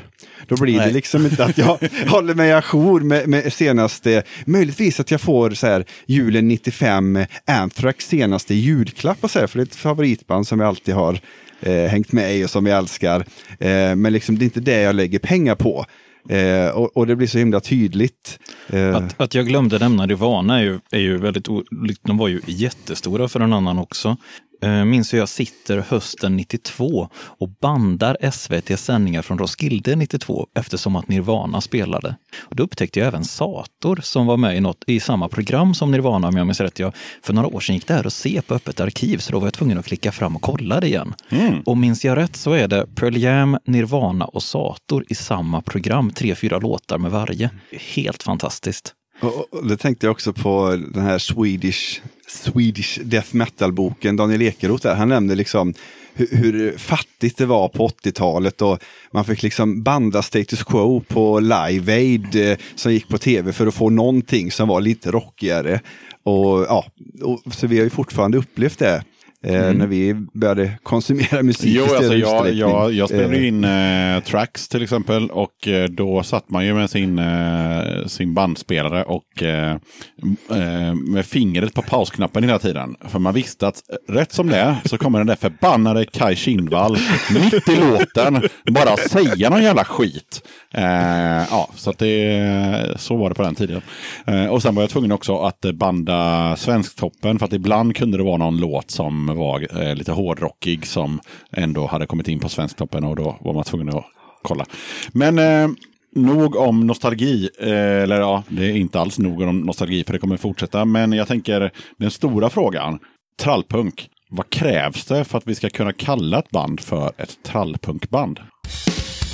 Då 0.47 0.55
blir 0.55 0.73
det 0.73 0.79
Nej. 0.85 0.93
liksom 0.93 1.25
inte 1.25 1.45
att 1.45 1.57
jag 1.57 1.77
håller 2.07 2.33
mig 2.33 2.53
ajour 2.53 2.99
med, 2.99 3.27
med 3.29 3.53
senaste, 3.53 4.23
möjligtvis 4.45 4.99
att 4.99 5.11
jag 5.11 5.21
får 5.21 5.51
så 5.51 5.67
här 5.67 5.85
julen 6.05 6.47
95 6.47 7.19
Anthrax 7.45 8.07
senaste 8.07 8.53
julklapp 8.55 9.17
och 9.21 9.31
så 9.31 9.39
här, 9.39 9.47
för 9.47 9.57
det 9.59 9.63
är 9.63 9.65
ett 9.65 9.75
favoritband 9.75 10.47
som 10.47 10.59
jag 10.59 10.67
alltid 10.67 10.95
har 10.95 11.19
eh, 11.61 11.85
hängt 11.85 12.11
med 12.11 12.37
i 12.37 12.45
och 12.45 12.49
som 12.49 12.65
jag 12.65 12.77
älskar. 12.77 13.25
Eh, 13.59 13.95
men 13.95 14.13
liksom 14.13 14.37
det 14.37 14.43
är 14.43 14.45
inte 14.45 14.59
det 14.59 14.81
jag 14.81 14.95
lägger 14.95 15.19
pengar 15.19 15.55
på. 15.55 15.85
Eh, 16.29 16.69
och, 16.69 16.97
och 16.97 17.07
det 17.07 17.15
blir 17.15 17.27
så 17.27 17.37
himla 17.37 17.59
tydligt. 17.59 18.39
Eh, 18.69 18.95
Att, 18.95 19.21
att 19.21 19.35
jag 19.35 19.47
glömde 19.47 19.79
nämna 19.79 20.05
Nirvana 20.05 20.59
är 20.59 20.63
ju, 20.63 20.79
är 20.91 20.99
ju 20.99 21.17
väldigt 21.17 21.47
olyckligt. 21.47 22.03
De 22.03 22.17
var 22.17 22.27
ju 22.27 22.41
jättestora 22.45 23.27
för 23.27 23.39
en 23.39 23.53
annan 23.53 23.79
också. 23.79 24.17
Eh, 24.61 24.85
minns 24.85 25.13
hur 25.13 25.17
jag 25.17 25.29
sitter 25.29 25.77
hösten 25.89 26.37
92 26.37 27.09
och 27.15 27.49
bandar 27.49 28.17
SVTs 28.19 28.83
sändningar 28.83 29.21
från 29.21 29.39
Roskilde 29.39 29.95
92 29.95 30.47
eftersom 30.55 30.95
att 30.95 31.07
Nirvana 31.07 31.61
spelade. 31.61 32.15
Och 32.39 32.55
då 32.55 32.63
upptäckte 32.63 32.99
jag 32.99 33.07
även 33.07 33.23
Sator 33.23 33.99
som 34.03 34.25
var 34.27 34.37
med 34.37 34.57
i, 34.57 34.59
något, 34.59 34.83
i 34.87 34.99
samma 34.99 35.29
program 35.29 35.73
som 35.73 35.91
Nirvana 35.91 36.27
om 36.27 36.37
jag 36.37 36.47
minns 36.47 36.59
rätt. 36.59 36.79
Jag, 36.79 36.93
för 37.23 37.33
några 37.33 37.47
år 37.47 37.59
sedan 37.59 37.75
gick 37.75 37.87
det 37.87 37.93
här 37.93 38.07
att 38.07 38.13
se 38.13 38.41
på 38.41 38.53
Öppet 38.53 38.79
arkiv 38.79 39.17
så 39.17 39.31
då 39.31 39.39
var 39.39 39.47
jag 39.47 39.53
tvungen 39.53 39.77
att 39.77 39.85
klicka 39.85 40.11
fram 40.11 40.35
och 40.35 40.41
kolla 40.41 40.79
det 40.79 40.87
igen. 40.87 41.13
Och 41.65 41.77
minns 41.77 42.05
jag 42.05 42.17
rätt 42.17 42.35
så 42.35 42.53
är 42.53 42.67
det 42.67 42.87
Pearl 42.95 43.17
Jam, 43.17 43.57
Nirvana 43.65 44.25
och 44.25 44.43
Sator 44.43 45.05
i 45.09 45.15
samma 45.15 45.61
program. 45.61 46.11
Tre, 46.11 46.35
fyra 46.35 46.59
låtar 46.59 46.97
med 46.97 47.11
varje. 47.11 47.49
Helt 47.95 48.23
fantastiskt. 48.23 48.95
Och, 49.21 49.67
det 49.67 49.77
tänkte 49.77 50.05
jag 50.05 50.11
också 50.11 50.33
på 50.33 50.79
den 50.93 51.03
här 51.03 51.17
Swedish, 51.17 52.01
Swedish 52.27 52.99
Death 53.03 53.35
Metal-boken, 53.35 54.15
Daniel 54.15 54.41
Ekeroth 54.41 54.83
där, 54.83 54.95
han 54.95 55.09
nämnde 55.09 55.35
liksom 55.35 55.73
hur, 56.13 56.27
hur 56.31 56.77
fattigt 56.77 57.37
det 57.37 57.45
var 57.45 57.69
på 57.69 57.87
80-talet 57.87 58.61
och 58.61 58.79
man 59.11 59.25
fick 59.25 59.43
liksom 59.43 59.83
banda 59.83 60.21
Status 60.21 60.63
Quo 60.63 60.99
på 61.07 61.39
Live 61.39 61.93
Aid 61.93 62.51
eh, 62.51 62.57
som 62.75 62.93
gick 62.93 63.07
på 63.07 63.17
tv 63.17 63.53
för 63.53 63.67
att 63.67 63.73
få 63.73 63.89
någonting 63.89 64.51
som 64.51 64.67
var 64.67 64.81
lite 64.81 65.11
rockigare. 65.11 65.79
Och, 66.23 66.61
ja, 66.61 66.85
och, 67.21 67.41
så 67.53 67.67
vi 67.67 67.77
har 67.77 67.83
ju 67.83 67.89
fortfarande 67.89 68.37
upplevt 68.37 68.79
det 68.79 69.03
eh, 69.43 69.73
när 69.73 69.87
vi 69.87 70.13
började 70.33 70.71
konsumera 70.83 71.43
musik 71.43 71.71
Jo, 71.75 71.83
i 71.85 71.95
alltså 71.95 72.15
jag, 72.15 72.53
jag, 72.53 72.93
jag 72.93 73.09
spelade 73.09 73.37
Eh, 73.37 73.47
in 73.47 73.63
eh, 73.63 74.23
tracks 74.23 74.67
till 74.67 74.83
exempel 74.83 75.29
och 75.31 75.67
eh, 75.67 75.89
då 75.89 76.23
satt 76.23 76.49
man 76.49 76.65
ju 76.65 76.73
med 76.73 76.89
sin, 76.89 77.19
eh, 77.19 78.05
sin 78.05 78.33
bandspelare 78.33 79.03
och 79.03 79.43
eh, 79.43 79.77
med 80.93 81.25
fingret 81.25 81.73
på 81.73 81.81
pausknappen 81.81 82.43
hela 82.43 82.59
tiden. 82.59 82.95
För 83.07 83.19
man 83.19 83.33
visste 83.33 83.67
att 83.67 83.81
rätt 84.07 84.33
som 84.33 84.47
det 84.49 84.57
är 84.57 84.75
så 84.85 84.97
kommer 84.97 85.19
den 85.19 85.27
där 85.27 85.35
förbannade 85.35 86.05
Kai 86.05 86.35
Kindvall 86.35 86.97
mitt 87.33 87.69
i 87.69 87.75
låten 87.75 88.41
bara 88.71 88.97
säga 88.97 89.49
någon 89.49 89.63
jävla 89.63 89.85
skit. 89.85 90.47
Ja, 91.49 91.69
så 91.75 91.91
det, 91.91 92.93
så 92.95 93.17
var 93.17 93.29
det 93.29 93.35
på 93.35 93.43
den 93.43 93.55
tiden. 93.55 93.81
Och 94.49 94.61
sen 94.61 94.75
var 94.75 94.83
jag 94.83 94.89
tvungen 94.89 95.11
också 95.11 95.37
att 95.37 95.65
banda 95.73 96.55
Svensktoppen 96.55 97.39
för 97.39 97.45
att 97.45 97.53
ibland 97.53 97.95
kunde 97.95 98.17
det 98.17 98.23
vara 98.23 98.37
någon 98.37 98.57
låt 98.57 98.91
som 98.91 99.30
var 99.37 99.81
eh, 99.81 99.95
lite 99.95 100.11
hårdrockig 100.11 100.85
som 100.85 101.19
ändå 101.51 101.85
hade 101.85 102.05
kommit 102.05 102.27
in 102.27 102.39
på 102.39 102.49
Svensktoppen 102.49 103.03
och 103.03 103.15
då 103.15 103.37
var 103.41 103.53
man 103.53 103.63
tvungen 103.63 103.89
att 103.89 104.05
kolla. 104.41 104.65
Men 105.11 105.39
eh, 105.39 105.69
nog 106.15 106.55
om 106.55 106.87
nostalgi. 106.87 107.49
Eh, 107.59 107.69
eller 108.03 108.19
ja, 108.19 108.43
det 108.47 108.65
är 108.65 108.75
inte 108.75 108.99
alls 108.99 109.19
nog 109.19 109.41
om 109.41 109.59
nostalgi 109.59 110.03
för 110.03 110.13
det 110.13 110.19
kommer 110.19 110.37
fortsätta. 110.37 110.85
Men 110.85 111.13
jag 111.13 111.27
tänker 111.27 111.71
den 111.97 112.11
stora 112.11 112.49
frågan. 112.49 112.99
Trallpunk. 113.39 114.09
Vad 114.29 114.49
krävs 114.49 115.05
det 115.05 115.23
för 115.23 115.37
att 115.37 115.47
vi 115.47 115.55
ska 115.55 115.69
kunna 115.69 115.93
kalla 115.93 116.39
ett 116.39 116.49
band 116.49 116.79
för 116.79 117.11
ett 117.17 117.37
trallpunkband? 117.43 118.39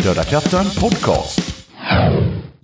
Döda 0.03 0.23
katten 0.23 0.65
podcast. 0.79 1.65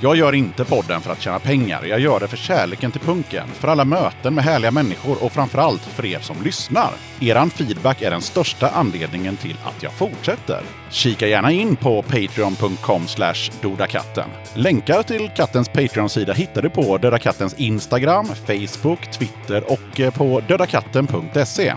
Jag 0.00 0.16
gör 0.16 0.34
inte 0.34 0.64
podden 0.64 1.00
för 1.00 1.12
att 1.12 1.20
tjäna 1.20 1.38
pengar. 1.38 1.84
Jag 1.84 2.00
gör 2.00 2.20
det 2.20 2.28
för 2.28 2.36
kärleken 2.36 2.92
till 2.92 3.00
punken, 3.00 3.48
för 3.48 3.68
alla 3.68 3.84
möten 3.84 4.34
med 4.34 4.44
härliga 4.44 4.70
människor 4.70 5.24
och 5.24 5.32
framförallt 5.32 5.80
för 5.80 6.06
er 6.06 6.18
som 6.18 6.36
lyssnar. 6.44 6.90
Eran 7.20 7.50
feedback 7.50 8.02
är 8.02 8.10
den 8.10 8.20
största 8.20 8.68
anledningen 8.68 9.36
till 9.36 9.56
att 9.64 9.82
jag 9.82 9.92
fortsätter. 9.92 10.62
Kika 10.90 11.26
gärna 11.26 11.52
in 11.52 11.76
på 11.76 12.02
patreon.com 12.02 13.02
dodakatten. 13.62 14.28
Länkar 14.54 15.02
till 15.02 15.30
kattens 15.36 15.68
Patreon-sida 15.68 16.32
hittar 16.32 16.62
du 16.62 16.70
på 16.70 16.98
Döda 16.98 17.18
Kattens 17.18 17.54
Instagram, 17.54 18.26
Facebook, 18.26 19.10
Twitter 19.10 19.72
och 19.72 20.00
eh, 20.00 20.14
på 20.14 20.40
dödakatten.se. 20.48 21.74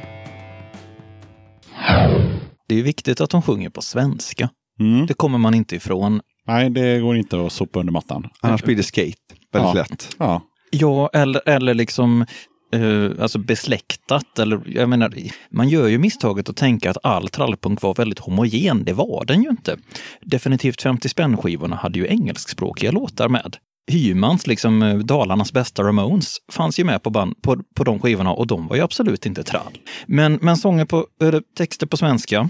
Det 2.68 2.80
är 2.80 2.84
viktigt 2.84 3.22
att 3.22 3.30
de 3.30 3.42
sjunger 3.42 3.70
på 3.70 3.82
svenska. 3.82 4.50
Mm. 4.80 5.06
Det 5.06 5.14
kommer 5.14 5.38
man 5.38 5.54
inte 5.54 5.76
ifrån. 5.76 6.22
Nej, 6.48 6.70
det 6.70 7.00
går 7.00 7.18
inte 7.18 7.46
att 7.46 7.52
sopa 7.54 7.80
under 7.80 7.94
mattan. 7.94 8.28
Annars 8.42 8.64
blir 8.64 8.76
det 8.76 8.84
skate. 8.84 9.18
Väldigt 9.54 9.76
Ja. 9.76 9.86
lätt. 9.90 10.16
Ja. 10.20 10.42
Ja, 10.72 11.10
eller, 11.14 11.50
eller 11.50 11.74
liksom 11.74 12.26
eh, 12.74 13.22
alltså 13.22 13.40
besläktat. 13.40 14.40
Eller, 14.40 14.62
jag 14.66 14.90
menar, 14.90 15.14
man 15.52 15.70
gör 15.70 15.88
ju 15.88 15.98
misstaget 15.98 16.50
att 16.50 16.56
tänka 16.58 16.92
att 16.92 16.98
all 17.04 17.28
trallpunk 17.30 17.82
var 17.82 17.94
väldigt 17.94 18.20
homogen. 18.20 18.84
Det 18.86 18.94
var 18.94 19.26
den 19.26 19.44
ju 19.44 19.50
inte. 19.50 19.78
Definitivt 20.22 20.82
50 20.82 21.10
spänn-skivorna 21.10 21.76
hade 21.76 22.00
ju 22.00 22.08
engelskspråkiga 22.08 22.92
låtar 22.92 23.30
med. 23.30 23.58
Hymans, 23.92 24.48
liksom 24.48 24.82
eh, 24.84 24.98
Dalarnas 24.98 25.54
bästa 25.54 25.84
Ramones, 25.84 26.38
fanns 26.52 26.80
ju 26.80 26.84
med 26.84 27.04
på, 27.04 27.10
band, 27.10 27.42
på, 27.42 27.58
på 27.76 27.84
de 27.84 28.00
skivorna 28.00 28.32
och 28.34 28.48
de 28.48 28.68
var 28.68 28.76
ju 28.76 28.82
absolut 28.82 29.26
inte 29.26 29.44
trall. 29.44 29.78
Men, 30.06 30.40
men 30.42 30.58
sånger 30.58 30.86
på, 30.86 31.06
eller 31.22 31.42
texter 31.58 31.88
på 31.88 31.98
svenska, 31.98 32.50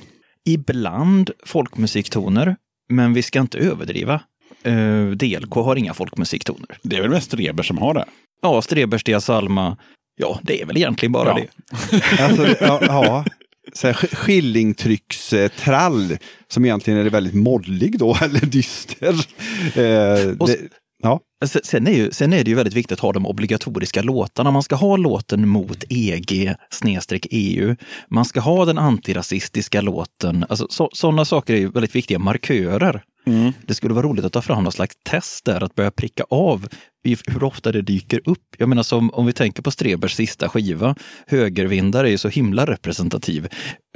ibland 0.49 1.31
folkmusiktoner, 1.45 2.55
men 2.91 3.13
vi 3.13 3.21
ska 3.21 3.39
inte 3.39 3.57
överdriva. 3.57 4.21
Eh, 4.63 5.05
DLK 5.05 5.53
har 5.53 5.75
inga 5.75 5.93
folkmusiktoner. 5.93 6.77
Det 6.83 6.95
är 6.97 7.01
väl 7.01 7.09
mest 7.11 7.33
Reber 7.33 7.63
som 7.63 7.77
har 7.77 7.93
det. 7.93 8.05
Ja, 8.41 8.61
Strebers 8.61 9.03
Dia 9.03 9.21
Salma. 9.21 9.77
Ja, 10.17 10.39
det 10.43 10.61
är 10.61 10.65
väl 10.65 10.77
egentligen 10.77 11.11
bara 11.11 11.39
Ja. 11.39 11.45
det. 11.91 12.01
Alltså, 12.23 12.47
ja, 12.61 12.79
ja. 12.81 13.25
Så 13.73 13.93
skillingtryckstrall 13.93 16.17
som 16.47 16.65
egentligen 16.65 16.99
är 17.05 17.09
väldigt 17.09 17.33
mollig 17.33 17.99
då, 17.99 18.17
eller 18.21 18.45
dyster. 18.45 19.13
Eh, 19.75 20.35
Och- 20.39 20.47
det, 20.47 20.57
ja. 21.01 21.19
Sen- 21.45 21.61
Sen 21.63 21.87
är, 21.87 21.91
ju, 21.91 22.11
sen 22.11 22.33
är 22.33 22.43
det 22.43 22.49
ju 22.49 22.55
väldigt 22.55 22.73
viktigt 22.73 22.91
att 22.93 22.99
ha 22.99 23.11
de 23.13 23.25
obligatoriska 23.25 24.01
låtarna. 24.01 24.51
Man 24.51 24.63
ska 24.63 24.75
ha 24.75 24.97
låten 24.97 25.47
mot 25.49 25.83
EG 25.89 26.55
snedstreck 26.69 27.27
EU. 27.31 27.75
Man 28.09 28.25
ska 28.25 28.39
ha 28.39 28.65
den 28.65 28.77
antirasistiska 28.77 29.81
låten. 29.81 30.45
Alltså, 30.49 30.67
så, 30.69 30.89
sådana 30.93 31.25
saker 31.25 31.53
är 31.53 31.57
ju 31.57 31.71
väldigt 31.71 31.95
viktiga 31.95 32.19
markörer. 32.19 33.03
Det 33.67 33.73
skulle 33.73 33.93
vara 33.93 34.05
roligt 34.05 34.25
att 34.25 34.33
ta 34.33 34.41
fram 34.41 34.63
något 34.63 34.73
slags 34.73 34.95
test 35.09 35.45
där, 35.45 35.63
att 35.63 35.75
börja 35.75 35.91
pricka 35.91 36.23
av 36.29 36.67
hur 37.27 37.43
ofta 37.43 37.71
det 37.71 37.81
dyker 37.81 38.21
upp. 38.25 38.55
Jag 38.57 38.69
menar 38.69 38.83
som 38.83 39.09
om 39.13 39.25
vi 39.25 39.33
tänker 39.33 39.61
på 39.63 39.71
Strebers 39.71 40.13
sista 40.15 40.49
skiva, 40.49 40.95
Högervindar 41.27 42.03
är 42.03 42.09
ju 42.09 42.17
så 42.17 42.29
himla 42.29 42.65
representativ. 42.65 43.47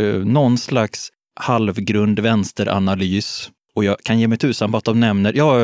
Uh, 0.01 0.25
någon 0.25 0.57
slags 0.57 1.09
halvgrund 1.39 2.19
vänsteranalys. 2.19 3.49
Och 3.75 3.83
jag 3.83 3.97
kan 4.03 4.19
ge 4.19 4.27
mig 4.27 4.37
tusan 4.37 4.71
på 4.71 4.77
att 4.77 4.83
de 4.83 4.99
nämner, 4.99 5.33
ja, 5.33 5.59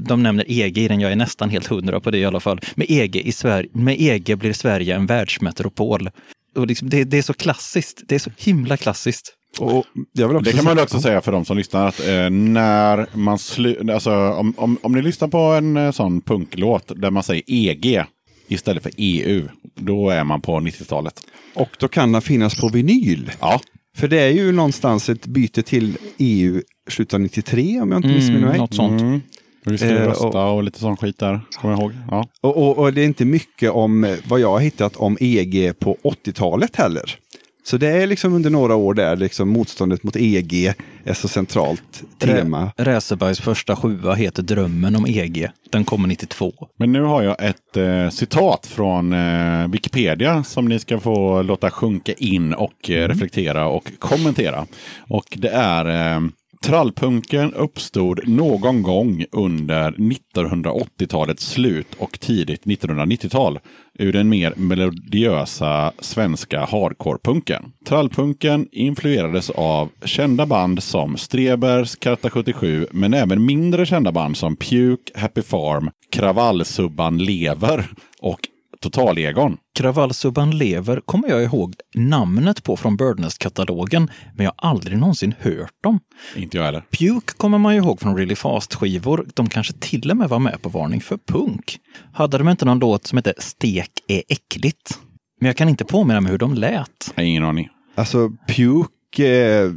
de 0.00 0.22
nämner 0.22 0.44
EG 0.48 0.78
i 0.78 0.88
den, 0.88 1.00
jag 1.00 1.12
är 1.12 1.16
nästan 1.16 1.50
helt 1.50 1.66
hundra 1.66 2.00
på 2.00 2.10
det 2.10 2.18
i 2.18 2.24
alla 2.24 2.40
fall. 2.40 2.60
Med 2.74 2.90
EG, 2.90 3.16
i 3.16 3.32
Sverige, 3.32 3.68
med 3.72 4.00
EG 4.00 4.38
blir 4.38 4.52
Sverige 4.52 4.94
en 4.96 5.06
världsmetropol. 5.06 6.10
Och 6.56 6.66
liksom, 6.66 6.88
det, 6.90 7.04
det 7.04 7.18
är 7.18 7.22
så 7.22 7.34
klassiskt, 7.34 8.02
det 8.06 8.14
är 8.14 8.18
så 8.18 8.30
himla 8.38 8.76
klassiskt. 8.76 9.32
Och 9.58 9.84
jag 10.12 10.28
vill 10.28 10.36
också 10.36 10.50
Det 10.50 10.56
kan 10.56 10.64
man 10.64 10.78
också 10.78 11.00
säga 11.00 11.20
för 11.20 11.32
de 11.32 11.44
som 11.44 11.56
lyssnar 11.56 11.88
att 11.88 12.00
eh, 12.00 12.30
när 12.30 13.16
man 13.16 13.36
slu- 13.36 13.92
alltså, 13.94 14.10
om, 14.14 14.54
om, 14.56 14.78
om 14.82 14.92
ni 14.92 15.02
lyssnar 15.02 15.28
på 15.28 15.38
en 15.38 15.76
eh, 15.76 15.90
sån 15.90 16.20
punklåt 16.20 16.92
där 16.96 17.10
man 17.10 17.22
säger 17.22 17.42
EG 17.46 18.04
istället 18.48 18.82
för 18.82 18.92
EU, 18.96 19.48
då 19.74 20.10
är 20.10 20.24
man 20.24 20.40
på 20.40 20.60
90-talet. 20.60 21.20
Och 21.54 21.76
då 21.78 21.88
kan 21.88 22.12
den 22.12 22.22
finnas 22.22 22.60
på 22.60 22.68
vinyl. 22.68 23.30
Ja, 23.40 23.60
För 23.96 24.08
det 24.08 24.20
är 24.20 24.30
ju 24.30 24.52
någonstans 24.52 25.08
ett 25.08 25.26
byte 25.26 25.62
till 25.62 25.98
EU 26.18 26.62
slutet 26.88 27.14
av 27.14 27.20
93 27.20 27.80
om 27.80 27.92
jag 27.92 27.98
inte 27.98 28.08
missminner 28.08 28.48
mig. 28.48 28.58
något 28.58 28.74
sånt. 28.74 29.00
mm. 29.00 29.20
vi 29.64 29.78
skulle 29.78 30.00
Eh, 30.00 30.06
rösta 30.08 30.26
och- 30.26 30.56
och 30.56 30.62
lite 30.62 30.78
sån 30.78 30.96
skit 30.96 31.18
där, 31.18 31.40
kommer 31.60 31.74
jag 31.74 31.80
ihåg. 31.82 31.92
Ja. 32.10 32.28
Och, 32.40 32.56
och, 32.56 32.78
och 32.78 32.92
det 32.92 33.00
är 33.00 33.06
inte 33.06 33.24
mycket 33.24 33.70
om 33.70 34.16
vad 34.28 34.40
jag 34.40 34.50
har 34.50 34.60
hittat 34.60 34.96
om 34.96 35.16
EG 35.20 35.72
på 35.78 35.96
80-talet 36.04 36.76
heller. 36.76 37.16
Så 37.64 37.76
det 37.76 37.88
är 37.88 38.06
liksom 38.06 38.32
under 38.34 38.50
några 38.50 38.74
år 38.74 38.94
där 38.94 39.16
liksom 39.16 39.48
motståndet 39.48 40.02
mot 40.02 40.16
EG 40.16 40.72
är 41.04 41.14
så 41.14 41.28
centralt 41.28 42.02
tema. 42.18 42.72
Räsebergs 42.76 43.40
första 43.40 43.76
sjua 43.76 44.14
heter 44.14 44.42
Drömmen 44.42 44.96
om 44.96 45.06
EG. 45.06 45.48
Den 45.70 45.84
kommer 45.84 46.08
92. 46.08 46.52
Men 46.78 46.92
nu 46.92 47.02
har 47.02 47.22
jag 47.22 47.36
ett 47.44 47.76
eh, 47.76 48.08
citat 48.10 48.66
från 48.66 49.12
eh, 49.12 49.68
Wikipedia 49.68 50.44
som 50.44 50.68
ni 50.68 50.78
ska 50.78 51.00
få 51.00 51.42
låta 51.42 51.70
sjunka 51.70 52.12
in 52.12 52.54
och 52.54 52.90
eh, 52.90 53.08
reflektera 53.08 53.66
och 53.68 53.90
kommentera. 53.98 54.66
Och 55.08 55.24
det 55.36 55.48
är 55.50 56.14
eh, 56.16 56.20
Trallpunken 56.62 57.52
uppstod 57.52 58.28
någon 58.28 58.82
gång 58.82 59.24
under 59.32 59.92
1980-talets 59.92 61.46
slut 61.46 61.94
och 61.98 62.20
tidigt 62.20 62.64
1990-tal 62.64 63.58
ur 63.98 64.12
den 64.12 64.28
mer 64.28 64.52
melodiösa 64.56 65.92
svenska 65.98 66.64
hardcore-punken. 66.64 67.72
Trallpunken 67.86 68.68
influerades 68.72 69.50
av 69.50 69.88
kända 70.04 70.46
band 70.46 70.82
som 70.82 71.16
Strebers, 71.16 71.96
Karta 71.96 72.30
77, 72.30 72.86
men 72.92 73.14
även 73.14 73.44
mindre 73.44 73.86
kända 73.86 74.12
band 74.12 74.36
som 74.36 74.56
Puke, 74.56 75.12
Happy 75.14 75.42
Farm, 75.42 75.90
Kravallsubban 76.10 77.18
Lever 77.18 77.90
och 78.20 78.40
Totalegon. 78.80 79.56
Kravallsubban 79.78 80.58
Lever 80.58 81.00
kommer 81.00 81.28
jag 81.28 81.42
ihåg 81.42 81.74
namnet 81.94 82.62
på 82.62 82.76
från 82.76 82.96
Birdnest-katalogen, 82.96 84.10
men 84.34 84.44
jag 84.44 84.54
har 84.56 84.70
aldrig 84.70 84.98
någonsin 84.98 85.34
hört 85.40 85.82
dem. 85.82 86.00
Inte 86.36 86.56
jag 86.56 86.64
heller. 86.64 86.82
Puke 86.90 87.32
kommer 87.36 87.58
man 87.58 87.74
ju 87.74 87.80
ihåg 87.80 88.00
från 88.00 88.16
Really 88.16 88.34
Fast-skivor. 88.34 89.26
De 89.34 89.48
kanske 89.48 89.72
till 89.72 90.10
och 90.10 90.16
med 90.16 90.28
var 90.28 90.38
med 90.38 90.62
på 90.62 90.68
Varning 90.68 91.00
för 91.00 91.18
punk. 91.28 91.78
Hade 92.12 92.38
de 92.38 92.48
inte 92.48 92.64
någon 92.64 92.78
låt 92.78 93.06
som 93.06 93.16
hette 93.18 93.34
Stek 93.38 93.90
är 94.08 94.22
äckligt? 94.28 94.98
Men 95.40 95.46
jag 95.46 95.56
kan 95.56 95.68
inte 95.68 95.84
påminna 95.84 96.20
mig 96.20 96.32
hur 96.32 96.38
de 96.38 96.54
lät. 96.54 97.12
Jag 97.14 97.22
har 97.22 97.28
ingen 97.28 97.44
aning. 97.44 97.68
Alltså 97.94 98.30
Puke, 98.48 99.56
eh, 99.58 99.70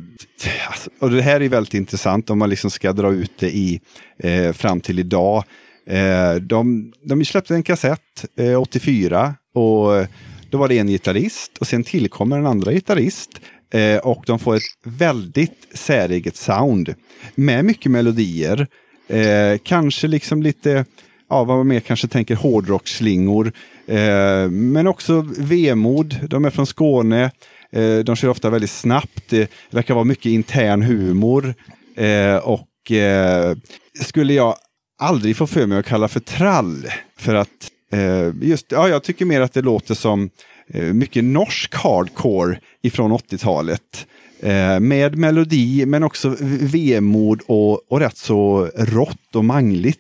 alltså, 0.68 0.90
och 1.00 1.12
det 1.12 1.22
här 1.22 1.42
är 1.42 1.50
väldigt 1.50 1.74
intressant 1.74 2.30
om 2.30 2.40
man 2.40 2.50
liksom 2.50 2.72
ska 2.72 2.94
dra 2.94 3.12
ut 3.12 3.32
det 3.40 3.50
i 3.50 3.82
eh, 4.20 4.54
fram 4.54 4.82
till 4.82 5.00
idag. 5.00 5.44
Eh, 5.90 6.36
de, 6.36 6.94
de 7.04 7.26
släppte 7.26 7.56
en 7.56 7.64
kassett 7.64 8.26
eh, 8.40 8.62
84 8.62 9.36
och 9.54 9.98
eh, 9.98 10.08
då 10.50 10.58
var 10.58 10.68
det 10.68 10.78
en 10.78 10.88
gitarrist 10.88 11.58
och 11.58 11.68
sen 11.68 11.84
tillkommer 11.84 12.38
en 12.38 12.46
andra 12.46 12.72
gitarrist. 12.72 13.30
Eh, 13.74 13.98
och 13.98 14.24
de 14.28 14.40
får 14.40 14.56
ett 14.56 14.64
väldigt 14.84 15.68
säreget 15.74 16.36
sound 16.36 16.94
med 17.36 17.66
mycket 17.66 17.92
melodier. 17.92 18.68
Eh, 19.08 19.58
kanske 19.64 20.08
liksom 20.08 20.44
lite, 20.44 20.86
ja 21.30 21.44
vad 21.44 21.58
man 21.58 21.68
mer 21.68 21.80
kanske 21.80 22.08
tänker 22.08 22.36
hårdrocksslingor. 22.36 23.52
Eh, 23.88 24.50
men 24.50 24.88
också 24.88 25.26
vemod. 25.38 26.16
De 26.30 26.46
är 26.46 26.50
från 26.50 26.66
Skåne. 26.66 27.32
Eh, 27.72 27.98
de 27.98 28.16
kör 28.16 28.30
ofta 28.30 28.50
väldigt 28.50 28.70
snabbt. 28.70 29.24
Det 29.30 29.52
verkar 29.72 29.94
vara 29.94 30.04
mycket 30.04 30.26
intern 30.26 30.82
humor. 30.82 31.54
Eh, 31.96 32.36
och 32.36 32.92
eh, 32.92 33.56
skulle 34.02 34.34
jag 34.34 34.56
aldrig 35.00 35.38
få 35.38 35.48
för 35.48 35.66
mig 35.66 35.78
att 35.78 35.86
kalla 35.86 36.08
för 36.08 36.20
trall. 36.20 36.86
För 37.18 37.36
att 37.36 37.72
eh, 37.92 38.34
just, 38.42 38.66
ja, 38.72 38.90
jag 38.90 39.04
tycker 39.04 39.26
mer 39.26 39.42
att 39.42 39.54
det 39.54 39.62
låter 39.62 39.96
som 39.96 40.30
eh, 40.68 40.84
mycket 40.84 41.24
norsk 41.24 41.76
hardcore 41.76 42.60
ifrån 42.82 43.12
80-talet. 43.12 44.08
Eh, 44.42 44.80
med 44.80 45.18
melodi 45.18 45.86
men 45.86 46.04
också 46.04 46.36
vemod 46.62 47.42
och, 47.48 47.92
och 47.92 48.00
rätt 48.00 48.18
så 48.18 48.70
rått 48.76 49.36
och 49.36 49.46
mangligt. 49.46 50.00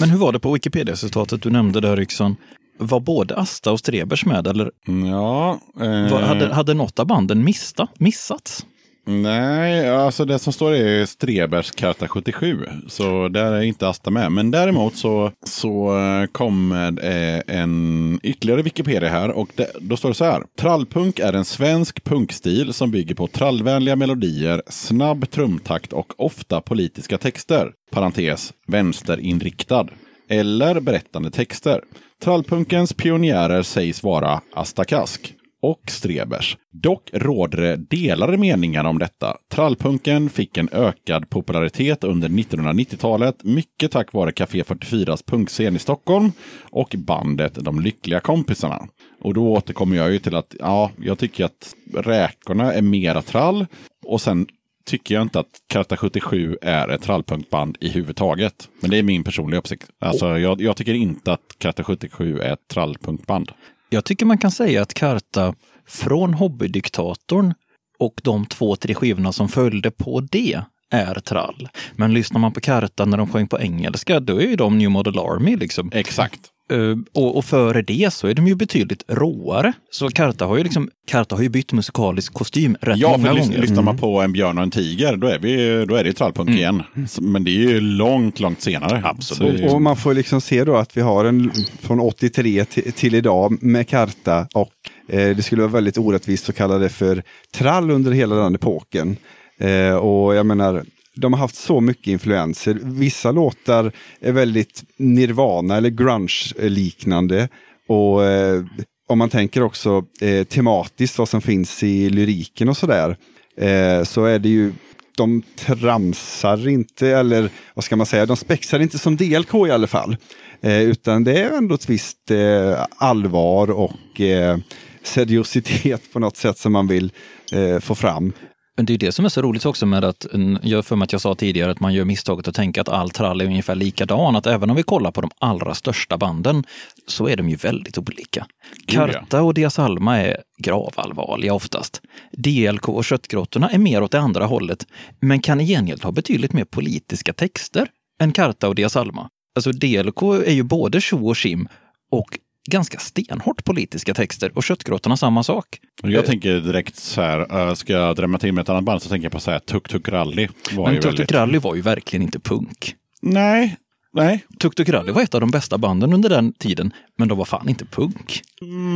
Men 0.00 0.10
hur 0.10 0.18
var 0.18 0.32
det 0.32 0.40
på 0.40 0.52
Wikipedia-citatet 0.52 1.42
du 1.42 1.50
nämnde 1.50 1.80
där 1.80 2.00
Yxon? 2.00 2.36
Var 2.78 3.00
både 3.00 3.36
Asta 3.36 3.72
och 3.72 3.78
Strebers 3.78 4.24
med 4.24 4.46
eller 4.46 4.70
Ja. 5.10 5.60
Eh, 5.80 6.12
var, 6.12 6.20
hade, 6.22 6.54
hade 6.54 6.74
något 6.74 6.98
av 6.98 7.06
banden 7.06 7.44
mista, 7.44 7.88
missats? 7.98 8.66
Nej, 9.06 9.90
alltså 9.90 10.24
det 10.24 10.38
som 10.38 10.52
står 10.52 10.72
är 10.72 11.06
Strebers 11.06 11.70
Karta 11.70 12.08
77. 12.08 12.66
Så 12.88 13.28
där 13.28 13.52
är 13.52 13.62
inte 13.62 13.88
Asta 13.88 14.10
med. 14.10 14.32
Men 14.32 14.50
däremot 14.50 14.96
så, 14.96 15.32
så 15.42 15.98
eh, 15.98 16.26
kommer 16.26 17.04
eh, 17.04 17.42
en 17.46 18.20
ytterligare 18.22 18.62
Wikipedia 18.62 19.08
här. 19.08 19.30
Och 19.30 19.50
det, 19.54 19.70
då 19.80 19.96
står 19.96 20.08
det 20.08 20.14
så 20.14 20.24
här. 20.24 20.42
Trallpunk 20.58 21.18
är 21.18 21.32
en 21.32 21.44
svensk 21.44 22.04
punkstil 22.04 22.72
som 22.72 22.90
bygger 22.90 23.14
på 23.14 23.26
trallvänliga 23.26 23.96
melodier, 23.96 24.62
snabb 24.66 25.30
trumtakt 25.30 25.92
och 25.92 26.12
ofta 26.16 26.60
politiska 26.60 27.18
texter. 27.18 27.72
Parentes, 27.90 28.52
vänsterinriktad. 28.66 29.86
Eller 30.28 30.80
berättande 30.80 31.30
texter. 31.30 31.80
Trallpunkens 32.22 32.92
pionjärer 32.92 33.62
sägs 33.62 34.02
vara 34.02 34.40
Asta 34.54 34.84
Kask 34.84 35.34
och 35.64 35.90
Strebers. 35.90 36.56
Dock 36.72 37.10
råder 37.12 37.62
det 37.62 37.76
delade 37.76 38.38
meningar 38.38 38.84
om 38.84 38.98
detta. 38.98 39.36
Trallpunken 39.50 40.30
fick 40.30 40.56
en 40.56 40.68
ökad 40.72 41.30
popularitet 41.30 42.04
under 42.04 42.28
1990-talet, 42.28 43.44
mycket 43.44 43.90
tack 43.90 44.12
vare 44.12 44.32
Café 44.32 44.62
44s 44.62 45.24
punkscen 45.26 45.76
i 45.76 45.78
Stockholm 45.78 46.32
och 46.70 46.94
bandet 46.98 47.54
De 47.54 47.80
Lyckliga 47.80 48.20
Kompisarna. 48.20 48.88
Och 49.20 49.34
då 49.34 49.52
återkommer 49.52 49.96
jag 49.96 50.12
ju 50.12 50.18
till 50.18 50.36
att 50.36 50.54
ja, 50.58 50.90
jag 51.02 51.18
tycker 51.18 51.44
att 51.44 51.74
Räkorna 51.94 52.72
är 52.72 52.82
mera 52.82 53.22
trall 53.22 53.66
och 54.06 54.20
sen 54.20 54.46
tycker 54.86 55.14
jag 55.14 55.22
inte 55.22 55.40
att 55.40 55.60
Karta 55.66 55.96
77 55.96 56.58
är 56.62 56.88
ett 56.88 57.02
trallpunkband 57.02 57.76
i 57.80 57.88
huvudtaget. 57.88 58.68
Men 58.80 58.90
det 58.90 58.98
är 58.98 59.02
min 59.02 59.24
personliga 59.24 59.60
åsikt. 59.60 59.90
Alltså, 59.98 60.38
jag, 60.38 60.60
jag 60.60 60.76
tycker 60.76 60.94
inte 60.94 61.32
att 61.32 61.56
Karta 61.58 61.84
77 61.84 62.38
är 62.38 62.52
ett 62.52 62.68
trallpunkband. 62.68 63.52
Jag 63.94 64.04
tycker 64.04 64.26
man 64.26 64.38
kan 64.38 64.50
säga 64.50 64.82
att 64.82 64.94
Karta 64.94 65.54
från 65.86 66.34
Hobbydiktatorn 66.34 67.54
och 67.98 68.14
de 68.22 68.46
två, 68.46 68.76
tre 68.76 68.94
skivorna 68.94 69.32
som 69.32 69.48
följde 69.48 69.90
på 69.90 70.20
det 70.20 70.60
är 70.90 71.14
trall. 71.14 71.68
Men 71.92 72.14
lyssnar 72.14 72.40
man 72.40 72.52
på 72.52 72.60
Karta 72.60 73.04
när 73.04 73.16
de 73.16 73.28
sjöng 73.28 73.48
på 73.48 73.60
engelska, 73.60 74.20
då 74.20 74.40
är 74.40 74.46
ju 74.46 74.56
de 74.56 74.78
New 74.78 74.90
Model 74.90 75.18
Army 75.18 75.56
liksom. 75.56 75.90
Exakt. 75.94 76.40
Uh, 76.72 76.96
och, 77.12 77.36
och 77.36 77.44
före 77.44 77.82
det 77.82 78.12
så 78.12 78.26
är 78.26 78.34
de 78.34 78.46
ju 78.46 78.54
betydligt 78.54 79.02
råare. 79.08 79.72
Så 79.90 80.08
Karta 80.10 80.44
har 80.46 80.56
ju, 80.56 80.62
liksom, 80.64 80.90
Karta 81.06 81.34
har 81.36 81.42
ju 81.42 81.48
bytt 81.48 81.72
musikalisk 81.72 82.32
kostym 82.32 82.76
rätt 82.80 82.98
Ja, 82.98 83.08
många 83.10 83.22
för 83.24 83.30
gånger. 83.34 83.48
Mm. 83.48 83.60
lyssnar 83.60 83.82
man 83.82 83.96
på 83.98 84.20
en 84.20 84.32
björn 84.32 84.58
och 84.58 84.64
en 84.64 84.70
tiger, 84.70 85.16
då 85.16 85.26
är, 85.26 85.38
vi, 85.38 85.84
då 85.88 85.94
är 85.94 86.02
det 86.04 86.08
ju 86.08 86.12
trallpunk 86.12 86.50
igen. 86.50 86.82
Så- 87.08 87.22
Men 87.22 87.44
det 87.44 87.50
är 87.50 87.54
ju 87.68 87.80
långt, 87.80 88.40
långt 88.40 88.60
senare. 88.62 89.02
Absolut. 89.04 89.60
Så- 89.70 89.74
Och 89.76 89.82
man 89.82 89.96
får 89.96 90.14
liksom 90.14 90.40
se 90.40 90.64
då 90.64 90.76
att 90.76 90.96
vi 90.96 91.00
har 91.00 91.24
en 91.24 91.52
från 91.80 92.00
83 92.00 92.64
till, 92.64 92.92
till 92.92 93.14
idag 93.14 93.62
med 93.62 93.88
Karta 93.88 94.46
och 94.54 94.72
eh, 95.08 95.36
det 95.36 95.42
skulle 95.42 95.62
vara 95.62 95.72
väldigt 95.72 95.98
orättvist 95.98 96.48
att 96.48 96.56
kalla 96.56 96.78
det 96.78 96.88
för 96.88 97.22
trall 97.54 97.90
under 97.90 98.12
hela 98.12 98.34
den 98.36 98.54
epoken. 98.54 99.16
Eh, 99.58 99.94
och 99.94 100.34
jag 100.34 100.46
menar, 100.46 100.84
de 101.16 101.32
har 101.32 101.40
haft 101.40 101.56
så 101.56 101.80
mycket 101.80 102.06
influenser. 102.06 102.78
Vissa 102.82 103.32
låtar 103.32 103.92
är 104.20 104.32
väldigt 104.32 104.84
Nirvana 104.96 105.76
eller 105.76 105.90
grunge-liknande. 105.90 107.48
Och 107.88 108.24
eh, 108.24 108.64
om 109.08 109.18
man 109.18 109.30
tänker 109.30 109.62
också 109.62 110.04
eh, 110.20 110.44
tematiskt 110.44 111.18
vad 111.18 111.28
som 111.28 111.42
finns 111.42 111.82
i 111.82 112.10
lyriken 112.10 112.68
och 112.68 112.76
sådär, 112.76 113.16
eh, 113.56 114.04
så 114.04 114.24
är 114.24 114.38
det 114.38 114.48
ju 114.48 114.72
de 115.16 115.42
tramsar 115.56 116.68
inte, 116.68 117.08
eller 117.08 117.50
vad 117.74 117.84
ska 117.84 117.96
man 117.96 118.06
säga, 118.06 118.26
de 118.26 118.36
spexar 118.36 118.80
inte 118.80 118.98
som 118.98 119.16
DLK 119.16 119.54
i 119.54 119.70
alla 119.70 119.86
fall. 119.86 120.16
Eh, 120.60 120.82
utan 120.82 121.24
det 121.24 121.42
är 121.42 121.50
ändå 121.50 121.74
ett 121.74 121.88
visst 121.88 122.30
eh, 122.30 122.86
allvar 122.96 123.70
och 123.70 124.20
eh, 124.20 124.58
seriositet 125.02 126.12
på 126.12 126.18
något 126.18 126.36
sätt 126.36 126.58
som 126.58 126.72
man 126.72 126.86
vill 126.86 127.12
eh, 127.52 127.78
få 127.78 127.94
fram. 127.94 128.32
Men 128.76 128.86
det 128.86 128.94
är 128.94 128.98
det 128.98 129.12
som 129.12 129.24
är 129.24 129.28
så 129.28 129.42
roligt 129.42 129.66
också 129.66 129.86
med 129.86 130.04
att, 130.04 130.26
jag 130.62 130.84
för 130.84 130.96
mig 130.96 131.04
att 131.04 131.12
jag 131.12 131.20
sa 131.20 131.34
tidigare 131.34 131.70
att 131.70 131.80
man 131.80 131.94
gör 131.94 132.04
misstaget 132.04 132.48
att 132.48 132.54
tänka 132.54 132.80
att 132.80 132.88
all 132.88 133.10
trall 133.10 133.40
är 133.40 133.44
ungefär 133.44 133.74
likadan. 133.74 134.36
Att 134.36 134.46
även 134.46 134.70
om 134.70 134.76
vi 134.76 134.82
kollar 134.82 135.10
på 135.10 135.20
de 135.20 135.30
allra 135.38 135.74
största 135.74 136.16
banden 136.16 136.64
så 137.06 137.28
är 137.28 137.36
de 137.36 137.48
ju 137.48 137.56
väldigt 137.56 137.98
olika. 137.98 138.46
Karta 138.86 139.42
och 139.42 139.54
Dias 139.54 139.78
Alma 139.78 140.20
är 140.20 140.36
gravallvarliga 140.58 141.54
oftast. 141.54 142.00
DLK 142.32 142.88
och 142.88 143.04
Köttgrottorna 143.04 143.70
är 143.70 143.78
mer 143.78 144.02
åt 144.02 144.10
det 144.10 144.20
andra 144.20 144.44
hållet, 144.44 144.86
men 145.20 145.40
kan 145.40 145.60
i 145.60 145.66
gengäld 145.66 146.04
ha 146.04 146.12
betydligt 146.12 146.52
mer 146.52 146.64
politiska 146.64 147.32
texter 147.32 147.88
än 148.20 148.32
Karta 148.32 148.68
och 148.68 148.74
Dias 148.74 148.96
Alma. 148.96 149.28
Alltså 149.54 149.72
DLK 149.72 150.22
är 150.22 150.52
ju 150.52 150.62
både 150.62 151.00
tjo 151.00 151.28
och 151.28 151.36
tjim 151.36 151.68
och 152.10 152.38
ganska 152.66 152.98
stenhårt 152.98 153.64
politiska 153.64 154.14
texter 154.14 154.50
och 154.54 154.64
Köttgrottorna 154.64 155.16
samma 155.16 155.42
sak. 155.42 155.80
Jag 156.02 156.26
tänker 156.26 156.60
direkt 156.60 156.96
så 156.96 157.20
här, 157.22 157.68
äh, 157.68 157.74
ska 157.74 157.92
jag 157.92 158.16
drämma 158.16 158.38
till 158.38 158.52
med 158.52 158.62
ett 158.62 158.68
annat 158.68 158.84
band 158.84 159.02
så 159.02 159.08
tänker 159.08 159.24
jag 159.24 159.32
på 159.32 159.40
så 159.40 159.50
här 159.50 159.58
Tuk 159.58 159.88
Tuk 159.88 160.08
Rally. 160.08 160.48
Var 160.72 160.84
Men 160.84 160.94
ju 160.94 161.00
Tuk 161.00 161.10
väldigt... 161.10 161.28
Tuk 161.28 161.36
Rally 161.36 161.58
var 161.58 161.74
ju 161.74 161.80
verkligen 161.80 162.22
inte 162.22 162.38
punk. 162.38 162.94
Nej, 163.22 163.76
nej, 164.12 164.44
Tuk 164.58 164.74
Tuk 164.74 164.88
Rally 164.88 165.12
var 165.12 165.22
ett 165.22 165.34
av 165.34 165.40
de 165.40 165.50
bästa 165.50 165.78
banden 165.78 166.12
under 166.12 166.28
den 166.28 166.52
tiden, 166.52 166.92
men 167.18 167.28
de 167.28 167.38
var 167.38 167.44
fan 167.44 167.68
inte 167.68 167.84
punk. 167.84 168.42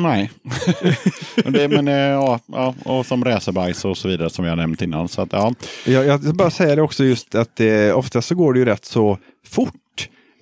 nej. 0.03 0.31
Men 1.45 1.53
det, 1.53 1.69
men, 1.69 1.89
eh, 1.89 1.95
ja, 1.95 2.41
ja, 2.47 2.75
och 2.85 3.07
som 3.07 3.25
racerbajs 3.25 3.85
och 3.85 3.99
så 3.99 4.09
vidare 4.09 4.31
som 4.31 4.45
jag 4.45 4.57
nämnt 4.57 4.83
innan. 4.83 5.09
Så 5.09 5.23
att, 5.23 5.33
ja. 5.33 5.55
Jag, 5.87 6.07
jag 6.07 6.21
bara 6.21 6.51
säga 6.51 6.77
det 6.77 6.83
också 6.83 7.05
just 7.05 7.35
att 7.35 7.61
eh, 7.61 7.99
oftast 7.99 8.29
så 8.29 8.35
går 8.35 8.53
det 8.53 8.59
ju 8.59 8.65
rätt 8.65 8.85
så 8.85 9.19
fort. 9.47 9.75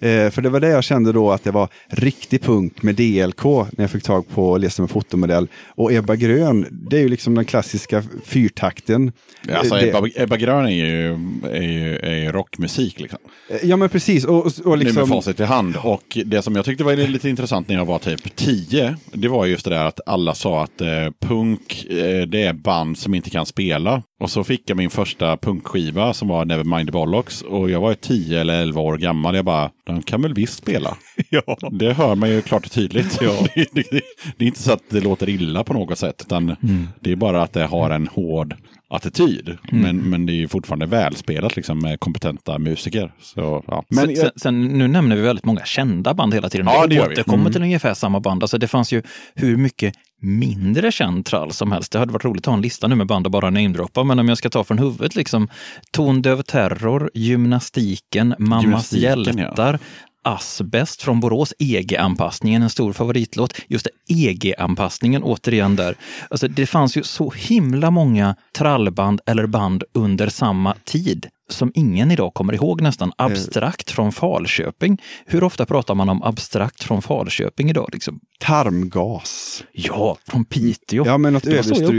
Eh, 0.07 0.30
för 0.30 0.42
det 0.42 0.48
var 0.48 0.61
det 0.61 0.68
jag 0.68 0.84
kände 0.84 1.12
då 1.12 1.30
att 1.32 1.44
det 1.44 1.50
var 1.50 1.68
riktig 1.88 2.42
punk 2.42 2.82
med 2.82 2.94
DLK 2.94 3.44
när 3.44 3.84
jag 3.84 3.90
fick 3.90 4.02
tag 4.02 4.28
på 4.28 4.57
Lesa 4.59 4.82
med 4.82 4.90
fotomodell. 4.90 5.48
Och 5.68 5.92
Ebba 5.92 6.16
Grön, 6.16 6.66
det 6.90 6.96
är 6.96 7.00
ju 7.00 7.09
liksom 7.09 7.34
den 7.34 7.44
klassiska 7.44 8.02
fyrtakten. 8.24 9.12
Alltså, 9.54 9.74
Eh, 9.74 9.80
det- 9.80 9.88
Ebba, 9.88 10.09
Ebba 10.16 10.36
Grön 10.36 10.66
är 10.66 10.70
ju, 10.70 11.12
är 11.52 11.62
ju, 11.62 11.96
är 11.98 12.14
ju 12.14 12.32
rockmusik. 12.32 13.00
Liksom. 13.00 13.18
Eh, 13.50 13.57
Ja 13.62 13.76
men 13.76 13.88
precis. 13.88 14.24
Och, 14.24 14.36
och, 14.38 14.44
och 14.46 14.52
Nu 14.64 14.70
med 14.70 14.78
liksom, 14.84 15.09
facit 15.09 15.40
i 15.40 15.44
hand. 15.44 15.76
Och 15.82 16.18
det 16.24 16.42
som 16.42 16.57
jag 16.57 16.64
tyckte 16.64 16.84
var 16.84 16.96
lite 16.96 17.28
intressant 17.28 17.68
när 17.68 17.74
jag 17.74 17.84
var 17.86 17.98
typ 17.98 18.36
10, 18.36 18.96
det 19.12 19.28
var 19.28 19.46
just 19.46 19.64
det 19.64 19.70
där 19.70 19.84
att 19.84 20.00
alla 20.07 20.34
sa 20.34 20.62
att 20.64 20.80
eh, 20.80 20.88
punk, 21.20 21.86
eh, 21.90 22.22
det 22.28 22.42
är 22.42 22.52
band 22.52 22.98
som 22.98 23.14
inte 23.14 23.30
kan 23.30 23.46
spela. 23.46 24.02
Och 24.20 24.30
så 24.30 24.44
fick 24.44 24.70
jag 24.70 24.76
min 24.76 24.90
första 24.90 25.36
punkskiva 25.36 26.12
som 26.14 26.28
var 26.28 26.44
Nevermind 26.44 26.88
the 26.88 26.92
Bollocks. 26.92 27.42
Och 27.42 27.70
jag 27.70 27.80
var 27.80 27.90
ju 27.90 27.94
10 27.94 28.40
eller 28.40 28.62
11 28.62 28.80
år 28.80 28.96
gammal. 28.98 29.36
Jag 29.36 29.44
bara, 29.44 29.70
de 29.86 30.02
kan 30.02 30.22
väl 30.22 30.34
visst 30.34 30.54
spela? 30.54 30.96
Ja. 31.30 31.58
Det 31.72 31.92
hör 31.92 32.14
man 32.14 32.30
ju 32.30 32.42
klart 32.42 32.66
och 32.66 32.72
tydligt. 32.72 33.18
Ja. 33.20 33.46
det, 33.54 33.66
det, 33.72 34.00
det 34.36 34.44
är 34.44 34.46
inte 34.46 34.62
så 34.62 34.72
att 34.72 34.82
det 34.90 35.00
låter 35.00 35.28
illa 35.28 35.64
på 35.64 35.72
något 35.72 35.98
sätt, 35.98 36.22
utan 36.26 36.56
det 37.00 37.12
är 37.12 37.16
bara 37.16 37.42
att 37.42 37.52
det 37.52 37.66
har 37.66 37.90
en 37.90 38.08
hård 38.08 38.54
attityd. 38.88 39.56
Men, 39.72 39.96
men 39.96 40.26
det 40.26 40.32
är 40.32 40.36
ju 40.36 40.48
fortfarande 40.48 40.86
välspelat 40.86 41.56
liksom, 41.56 41.78
med 41.78 42.00
kompetenta 42.00 42.58
musiker. 42.58 43.12
Så, 43.20 43.64
ja. 43.66 43.84
men, 43.88 44.06
sen, 44.06 44.16
sen, 44.16 44.30
sen, 44.36 44.64
nu 44.64 44.88
nämner 44.88 45.16
vi 45.16 45.22
väldigt 45.22 45.44
många 45.44 45.64
kända 45.64 46.14
band 46.14 46.34
hela 46.34 46.48
tiden. 46.48 46.66
Ja, 46.66 46.86
det 46.86 47.00
återkommer 47.00 47.40
Mm. 47.40 47.52
till 47.52 47.62
ungefär 47.62 47.94
samma 47.94 48.20
band. 48.20 48.42
Alltså, 48.42 48.58
det 48.58 48.68
fanns 48.68 48.92
ju 48.92 49.02
hur 49.34 49.56
mycket 49.56 49.94
mindre 50.20 50.92
känd 50.92 51.26
trall 51.26 51.52
som 51.52 51.72
helst. 51.72 51.92
Det 51.92 51.98
hade 51.98 52.12
varit 52.12 52.24
roligt 52.24 52.42
att 52.42 52.46
ha 52.46 52.54
en 52.54 52.60
lista 52.60 52.88
nu 52.88 52.94
med 52.94 53.06
band 53.06 53.26
och 53.26 53.32
bara 53.32 53.50
namedroppa, 53.50 54.04
men 54.04 54.18
om 54.18 54.28
jag 54.28 54.38
ska 54.38 54.50
ta 54.50 54.64
från 54.64 54.78
huvudet 54.78 55.16
liksom 55.16 55.48
Tondöv 55.90 56.42
Terror, 56.42 57.10
Gymnastiken, 57.14 58.34
Mammas 58.38 58.92
Gymnastiken, 58.92 59.38
ja. 59.38 59.78
Asbest 60.27 61.03
från 61.03 61.20
Borås, 61.20 61.55
EG-anpassningen, 61.59 62.62
en 62.62 62.70
stor 62.70 62.93
favoritlåt. 62.93 63.55
Just 63.68 63.87
EG-anpassningen 64.09 65.22
återigen 65.22 65.77
där. 65.77 65.97
Alltså, 66.31 66.49
det 66.49 66.66
fanns 66.66 66.97
ju 66.97 67.03
så 67.03 67.31
himla 67.31 67.91
många 67.91 68.37
trallband 68.57 69.20
eller 69.27 69.47
band 69.47 69.85
under 69.95 70.29
samma 70.29 70.74
tid 70.85 71.27
som 71.51 71.72
ingen 71.74 72.11
idag 72.11 72.35
kommer 72.35 72.53
ihåg 72.53 72.81
nästan. 72.81 73.12
Abstrakt 73.16 73.91
från 73.91 74.12
Falköping. 74.12 74.99
Hur 75.27 75.45
ofta 75.45 75.66
pratar 75.66 75.95
man 75.95 76.09
om 76.09 76.22
abstrakt 76.22 76.83
från 76.85 77.03
Falköping 77.03 77.70
idag? 77.70 77.89
Liksom? 77.93 78.20
tarmgas. 78.41 79.64
Ja, 79.72 80.16
från 80.29 80.45
Piteå. 80.45 81.07
Ja 81.07 81.18
men 81.18 81.33
något 81.33 81.45
så 81.64 81.83
jag- 81.83 81.91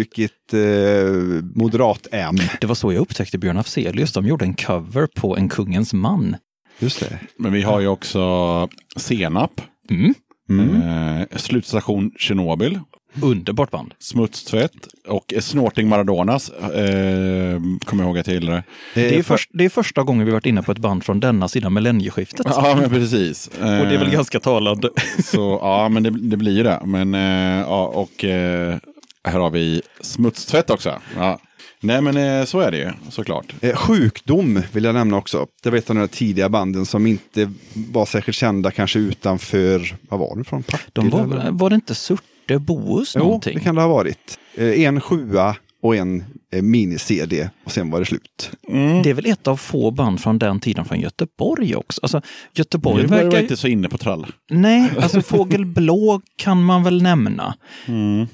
eh, 0.53 1.43
moderat 1.55 2.07
M. 2.11 2.35
Det 2.61 2.67
var 2.67 2.75
så 2.75 2.93
jag 2.93 3.01
upptäckte 3.01 3.37
Björn 3.37 3.57
Afzelius. 3.57 4.13
De 4.13 4.25
gjorde 4.25 4.45
en 4.45 4.53
cover 4.53 5.07
på 5.15 5.37
En 5.37 5.49
kungens 5.49 5.93
man. 5.93 6.35
Just 6.79 6.99
det. 6.99 7.19
men 7.37 7.51
vi 7.53 7.61
har 7.61 7.79
ju 7.79 7.87
också 7.87 8.21
Senap, 8.95 9.61
Mm. 10.49 10.81
eh, 10.81 11.37
Slutstation 11.37 12.11
Tjernobyl, 12.19 12.79
Underbart 13.21 13.71
band. 13.71 13.93
Smutstvätt 13.99 14.71
och 15.07 15.33
Snorting 15.39 15.87
Maradonas. 15.89 16.49
Eh, 16.49 17.59
kommer 17.85 18.03
jag 18.03 18.07
ihåg 18.09 18.17
att 18.17 18.27
jag 18.27 18.33
gillade. 18.33 18.63
Det 18.93 19.07
är, 19.07 19.13
för- 19.15 19.23
först, 19.23 19.49
det 19.53 19.65
är 19.65 19.69
första 19.69 20.03
gången 20.03 20.25
vi 20.25 20.31
varit 20.31 20.45
inne 20.45 20.63
på 20.63 20.71
ett 20.71 20.77
band 20.77 21.03
från 21.03 21.19
denna 21.19 21.47
sidan 21.47 21.73
millennieskiftet. 21.73 22.45
Ja, 22.49 22.77
men 22.81 22.89
precis. 22.89 23.47
Och 23.47 23.59
det 23.63 23.67
är 23.69 23.97
väl 23.97 24.07
Eh, 24.07 24.13
ganska 24.13 24.39
talande. 24.39 24.89
Så 25.23 25.59
ja, 25.61 25.89
men 25.89 26.03
det, 26.03 26.09
det 26.09 26.37
blir 26.37 26.57
ju 26.57 26.63
det. 26.63 26.81
Men 26.85 27.15
eh, 27.15 27.59
ja, 27.67 27.85
och 27.87 28.23
eh, 28.23 28.77
här 29.23 29.39
har 29.39 29.49
vi 29.49 29.81
smutstvätt 30.01 30.69
också. 30.69 30.93
Ja. 31.17 31.39
Nej, 31.79 32.01
men 32.01 32.17
eh, 32.17 32.45
så 32.45 32.59
är 32.59 32.71
det 32.71 32.77
ju 32.77 32.91
såklart. 33.09 33.45
Eh, 33.61 33.75
sjukdom 33.75 34.61
vill 34.71 34.83
jag 34.83 34.95
nämna 34.95 35.17
också. 35.17 35.47
Det 35.63 35.69
var 35.69 35.77
ett 35.77 35.89
av 35.89 35.95
de 35.95 36.07
tidiga 36.07 36.49
banden 36.49 36.85
som 36.85 37.07
inte 37.07 37.51
var 37.73 38.05
särskilt 38.05 38.35
kända 38.37 38.71
kanske 38.71 38.99
utanför, 38.99 39.95
vad 40.09 40.19
var 40.19 40.35
det 40.37 40.43
från? 40.43 40.63
Partille, 40.63 41.09
De 41.09 41.29
var, 41.29 41.51
var 41.51 41.69
det 41.69 41.75
inte 41.75 41.95
Surte 41.95 42.59
Bohus 42.59 43.13
Jo, 43.15 43.23
någonting? 43.23 43.53
det 43.57 43.63
kan 43.63 43.75
det 43.75 43.81
ha 43.81 43.87
varit. 43.87 44.39
Eh, 44.55 44.81
en 44.81 45.01
sjua 45.01 45.55
och 45.87 45.95
en 45.95 46.23
eh, 46.53 46.61
mini-CD 46.61 47.49
och 47.63 47.71
sen 47.71 47.89
var 47.89 47.99
det 47.99 48.05
slut. 48.05 48.51
Det 49.03 49.09
är 49.09 49.13
väl 49.13 49.25
ett 49.25 49.47
av 49.47 49.57
få 49.57 49.91
band 49.91 50.21
från 50.21 50.39
den 50.39 50.59
tiden 50.59 50.85
från 50.85 50.99
Göteborg 50.99 51.75
också. 51.75 51.99
Alltså, 52.03 52.21
Göteborg 52.53 53.01
Jag 53.01 53.09
var 53.09 53.23
verkar... 53.23 53.41
inte 53.41 53.57
så 53.57 53.67
inne 53.67 53.89
på 53.89 53.97
trall. 53.97 54.25
Nej, 54.49 54.89
alltså 55.01 55.21
Fågel 55.21 55.65
Blå 55.65 56.21
kan 56.35 56.63
man 56.63 56.83
väl 56.83 57.01
nämna. 57.01 57.55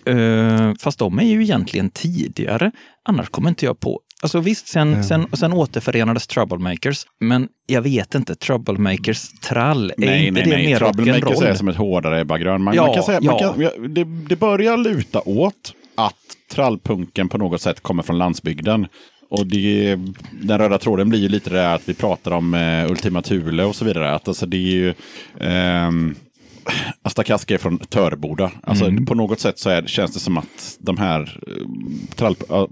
Eh, 0.06 0.74
fast 0.80 1.00
de 1.00 1.20
är 1.20 1.24
ju 1.24 1.42
egentligen 1.44 1.90
tidigare. 1.90 2.72
Annars 3.06 3.30
kommer 3.30 3.50
inte 3.50 3.66
jag 3.66 3.80
på. 3.80 4.00
Alltså 4.22 4.40
visst, 4.40 4.68
sen, 4.68 5.04
sen, 5.04 5.28
sen 5.34 5.54
återförenades 5.54 6.28
Troublemakers, 6.28 7.06
men 7.20 7.48
jag 7.68 7.82
vet 7.82 8.16
inte, 8.16 8.36
Troublemakers 8.36 9.30
trall, 9.40 9.92
är 9.92 9.96
Nej, 9.98 10.28
inte 10.28 10.40
nej, 10.40 10.50
det 10.50 10.56
nej. 10.56 10.66
mer 10.68 10.78
Troublemakers 10.78 11.42
är 11.42 11.54
som 11.54 11.68
ett 11.68 11.76
hårde 11.76 12.20
Ebba 12.20 12.38
Grön. 12.38 12.64
Man, 12.64 12.76
Ja, 12.76 12.86
man 12.86 12.94
kan 12.96 13.04
säga, 13.04 13.22
man 13.22 13.38
ja. 13.42 13.54
kan, 13.54 13.62
ja, 13.62 13.72
det, 13.88 14.04
det 14.04 14.36
börjar 14.36 14.78
luta 14.78 15.22
åt 15.26 15.74
trallpunken 16.54 17.30
på 17.30 17.38
något 17.38 17.62
sätt 17.62 17.84
kommer 17.84 18.04
från 18.04 18.18
landsbygden. 18.18 18.88
Och 19.30 19.48
det, 19.48 19.96
den 20.44 20.58
röda 20.58 20.78
tråden 20.78 21.10
blir 21.10 21.20
ju 21.20 21.30
lite 21.30 21.50
det 21.50 21.74
att 21.74 21.90
vi 21.90 21.94
pratar 21.94 22.32
om 22.32 22.54
eh, 22.54 22.92
Ultima 22.92 23.22
Thule 23.22 23.64
och 23.64 23.76
så 23.76 23.86
vidare. 23.86 24.16
Att 24.16 24.28
alltså 24.28 24.46
det 24.46 24.58
är 24.58 24.72
ju... 24.72 24.94
ehm, 25.40 26.16
Asta 27.02 27.24
Kaska 27.24 27.54
är 27.54 27.58
från 27.58 27.78
Töreboda. 27.78 28.52
Alltså 28.64 28.92
på 29.08 29.16
något 29.16 29.40
sätt 29.40 29.60
så 29.60 29.70
är, 29.70 29.86
känns 29.88 30.14
det 30.14 30.20
som 30.20 30.38
att 30.38 30.78
de 30.80 30.98
här 30.98 31.40
eh, 31.48 32.16
trall, 32.16 32.36
äh, 32.50 32.66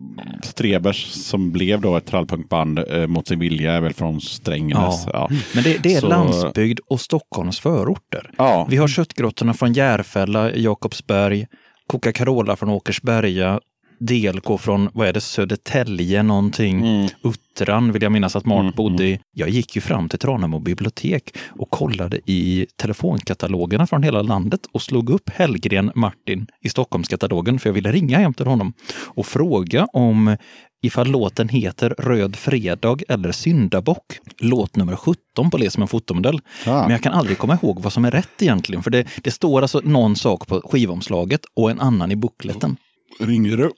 Strebers 0.44 1.06
som 1.12 1.52
blev 1.52 1.82
då 1.82 1.98
ett 1.98 2.06
trallpunkband 2.06 2.80
eh, 2.80 3.08
mot 3.08 3.28
sin 3.28 3.40
vilja 3.40 3.74
är 3.74 3.82
väl 3.82 3.94
från 3.94 4.22
Strängnäs. 4.22 5.04
Ja. 5.06 5.12
Ja. 5.14 5.30
Men 5.56 5.64
det, 5.64 5.78
det 5.84 5.94
är 5.94 6.00
Så- 6.00 6.08
landsbygd 6.08 6.80
och 6.90 7.02
Stockholms 7.02 7.60
förorter. 7.60 8.30
Ja. 8.38 8.68
Vi 8.70 8.78
har 8.78 8.88
köttgrottorna 8.88 9.54
från 9.54 9.74
Järfälla, 9.74 10.52
Jakobsberg, 10.56 11.48
Coca-Cola 11.88 12.56
från 12.56 12.70
Åkersberga, 12.70 13.60
DLK 14.02 14.60
från, 14.60 14.90
vad 14.94 15.08
är 15.08 15.14
det, 15.14 15.22
Södertälje 15.22 16.24
någonting. 16.24 16.80
Mm. 16.80 17.08
Uttran 17.24 17.92
vill 17.92 18.04
jag 18.04 18.12
minnas 18.12 18.36
att 18.36 18.46
Mark 18.46 18.76
bodde 18.76 19.06
i. 19.06 19.20
Jag 19.32 19.50
gick 19.50 19.76
ju 19.76 19.82
fram 19.82 20.10
till 20.10 20.20
Tranemo 20.20 20.60
bibliotek 20.60 21.38
och 21.50 21.70
kollade 21.70 22.20
i 22.26 22.68
telefonkatalogerna 22.76 23.88
från 23.88 24.04
hela 24.04 24.22
landet 24.22 24.62
och 24.72 24.82
slog 24.82 25.10
upp 25.10 25.30
Hellgren 25.30 25.92
Martin 25.96 26.48
i 26.62 26.70
Stockholmskatalogen 26.70 27.60
för 27.60 27.70
jag 27.70 27.74
ville 27.74 27.92
ringa 27.92 28.18
hem 28.18 28.34
till 28.34 28.48
honom 28.48 28.74
och 29.16 29.26
fråga 29.26 29.86
om 29.94 30.38
ifall 30.82 31.08
låten 31.08 31.50
heter 31.50 31.96
Röd 31.98 32.36
fredag 32.36 32.98
eller 33.08 33.32
Syndabock. 33.32 34.20
Låt 34.40 34.76
nummer 34.76 34.96
17 34.96 35.52
på 35.52 35.58
det 35.58 35.70
som 35.70 35.82
en 35.82 35.88
fotomodell. 35.88 36.40
Ah. 36.66 36.82
Men 36.82 36.92
jag 36.92 37.02
kan 37.02 37.14
aldrig 37.14 37.38
komma 37.38 37.58
ihåg 37.62 37.80
vad 37.82 37.94
som 37.94 38.06
är 38.06 38.12
rätt 38.12 38.42
egentligen. 38.42 38.84
För 38.84 38.92
det, 38.92 39.08
det 39.24 39.32
står 39.32 39.62
alltså 39.62 39.82
någon 39.84 40.16
sak 40.16 40.48
på 40.48 40.62
skivomslaget 40.62 41.42
och 41.56 41.72
en 41.72 41.80
annan 41.80 42.12
i 42.12 42.16
bookleten. 42.16 42.78
Ringer 43.20 43.58
du? 43.58 43.72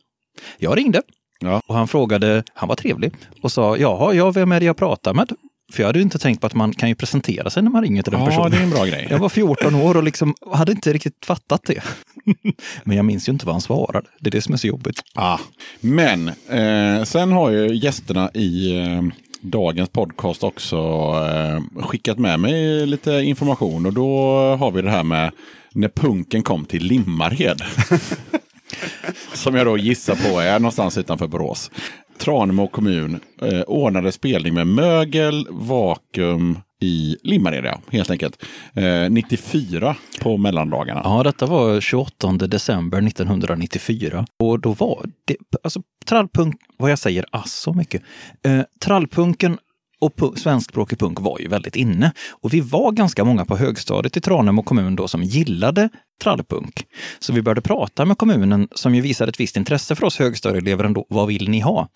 Jag 0.57 0.77
ringde 0.77 1.01
Ja. 1.39 1.61
och 1.67 1.75
han 1.75 1.87
frågade, 1.87 2.43
han 2.53 2.69
var 2.69 2.75
trevlig 2.75 3.13
och 3.41 3.51
sa, 3.51 3.77
jaha, 3.77 4.13
ja, 4.13 4.31
vem 4.31 4.51
är 4.51 4.59
det 4.59 4.65
jag 4.65 4.77
pratar 4.77 5.13
med? 5.13 5.31
För 5.73 5.83
jag 5.83 5.87
hade 5.87 5.99
ju 5.99 6.03
inte 6.03 6.19
tänkt 6.19 6.41
på 6.41 6.47
att 6.47 6.53
man 6.53 6.73
kan 6.73 6.89
ju 6.89 6.95
presentera 6.95 7.49
sig 7.49 7.63
när 7.63 7.71
man 7.71 7.81
ringer 7.83 8.03
till 8.03 8.13
en 8.13 8.19
Ja, 8.19 8.25
person. 8.25 8.51
det 8.51 8.57
är 8.57 8.63
en 8.63 8.69
bra 8.69 8.85
grej. 8.85 9.07
Jag 9.09 9.19
var 9.19 9.29
14 9.29 9.75
år 9.75 9.97
och 9.97 10.03
liksom 10.03 10.35
hade 10.51 10.71
inte 10.71 10.93
riktigt 10.93 11.25
fattat 11.25 11.61
det. 11.65 11.83
Men 12.83 12.97
jag 12.97 13.05
minns 13.05 13.27
ju 13.29 13.31
inte 13.33 13.45
vad 13.45 13.55
han 13.55 13.61
svarade. 13.61 14.07
Det 14.19 14.29
är 14.29 14.31
det 14.31 14.41
som 14.41 14.53
är 14.53 14.57
så 14.57 14.67
jobbigt. 14.67 15.01
Ah. 15.15 15.37
Men 15.79 16.27
eh, 16.49 17.03
sen 17.03 17.31
har 17.31 17.49
ju 17.49 17.75
gästerna 17.75 18.29
i 18.33 18.77
eh, 18.81 19.01
dagens 19.41 19.89
podcast 19.89 20.43
också 20.43 20.77
eh, 21.33 21.81
skickat 21.83 22.17
med 22.19 22.39
mig 22.39 22.85
lite 22.85 23.11
information 23.11 23.85
och 23.85 23.93
då 23.93 24.27
har 24.55 24.71
vi 24.71 24.81
det 24.81 24.89
här 24.91 25.03
med 25.03 25.31
när 25.73 25.89
punken 25.89 26.43
kom 26.43 26.65
till 26.65 26.83
Limmared. 26.83 27.61
Som 29.33 29.55
jag 29.55 29.65
då 29.65 29.77
gissar 29.77 30.15
på 30.15 30.39
är 30.39 30.59
någonstans 30.59 30.97
utanför 30.97 31.27
Borås. 31.27 31.71
Tranemo 32.17 32.67
kommun 32.67 33.19
eh, 33.41 33.61
ordnade 33.61 34.11
spelning 34.11 34.53
med 34.53 34.67
mögel, 34.67 35.47
vakuum 35.51 36.59
i 36.83 37.17
Limmared, 37.23 37.65
ja, 37.65 37.81
helt 37.91 38.11
enkelt. 38.11 38.43
Eh, 38.73 39.09
94 39.09 39.95
på 40.21 40.37
mellandagarna. 40.37 41.01
Ja, 41.03 41.23
detta 41.23 41.45
var 41.45 41.81
28 41.81 42.31
december 42.31 43.07
1994 43.07 44.25
och 44.39 44.59
då 44.59 44.73
var 44.73 45.05
det, 45.25 45.35
alltså 45.63 45.81
trallpunk, 46.05 46.55
vad 46.77 46.91
jag 46.91 46.99
säger, 46.99 47.25
asså 47.31 47.73
mycket. 47.73 48.01
Eh, 48.45 48.61
trallpunken 48.79 49.57
och 50.03 50.15
pu- 50.15 50.35
svenskspråkig 50.35 50.99
punk 50.99 51.19
var 51.19 51.39
ju 51.39 51.47
väldigt 51.47 51.75
inne. 51.75 52.11
Och 52.31 52.53
vi 52.53 52.61
var 52.61 52.91
ganska 52.91 53.23
många 53.23 53.45
på 53.45 53.57
högstadiet 53.57 54.17
i 54.17 54.21
Tranemo 54.21 54.63
kommun 54.63 54.95
då 54.95 55.07
som 55.07 55.23
gillade 55.23 55.89
trallpunk. 56.23 56.85
Så 57.19 57.33
vi 57.33 57.41
började 57.41 57.61
prata 57.61 58.05
med 58.05 58.17
kommunen 58.17 58.67
som 58.75 58.95
ju 58.95 59.01
visade 59.01 59.29
ett 59.29 59.39
visst 59.39 59.57
intresse 59.57 59.95
för 59.95 60.05
oss 60.05 60.19
högstadieelever 60.19 60.83
ändå. 60.83 61.05
Vad 61.09 61.27
vill 61.27 61.49
ni 61.49 61.59
ha? 61.59 61.87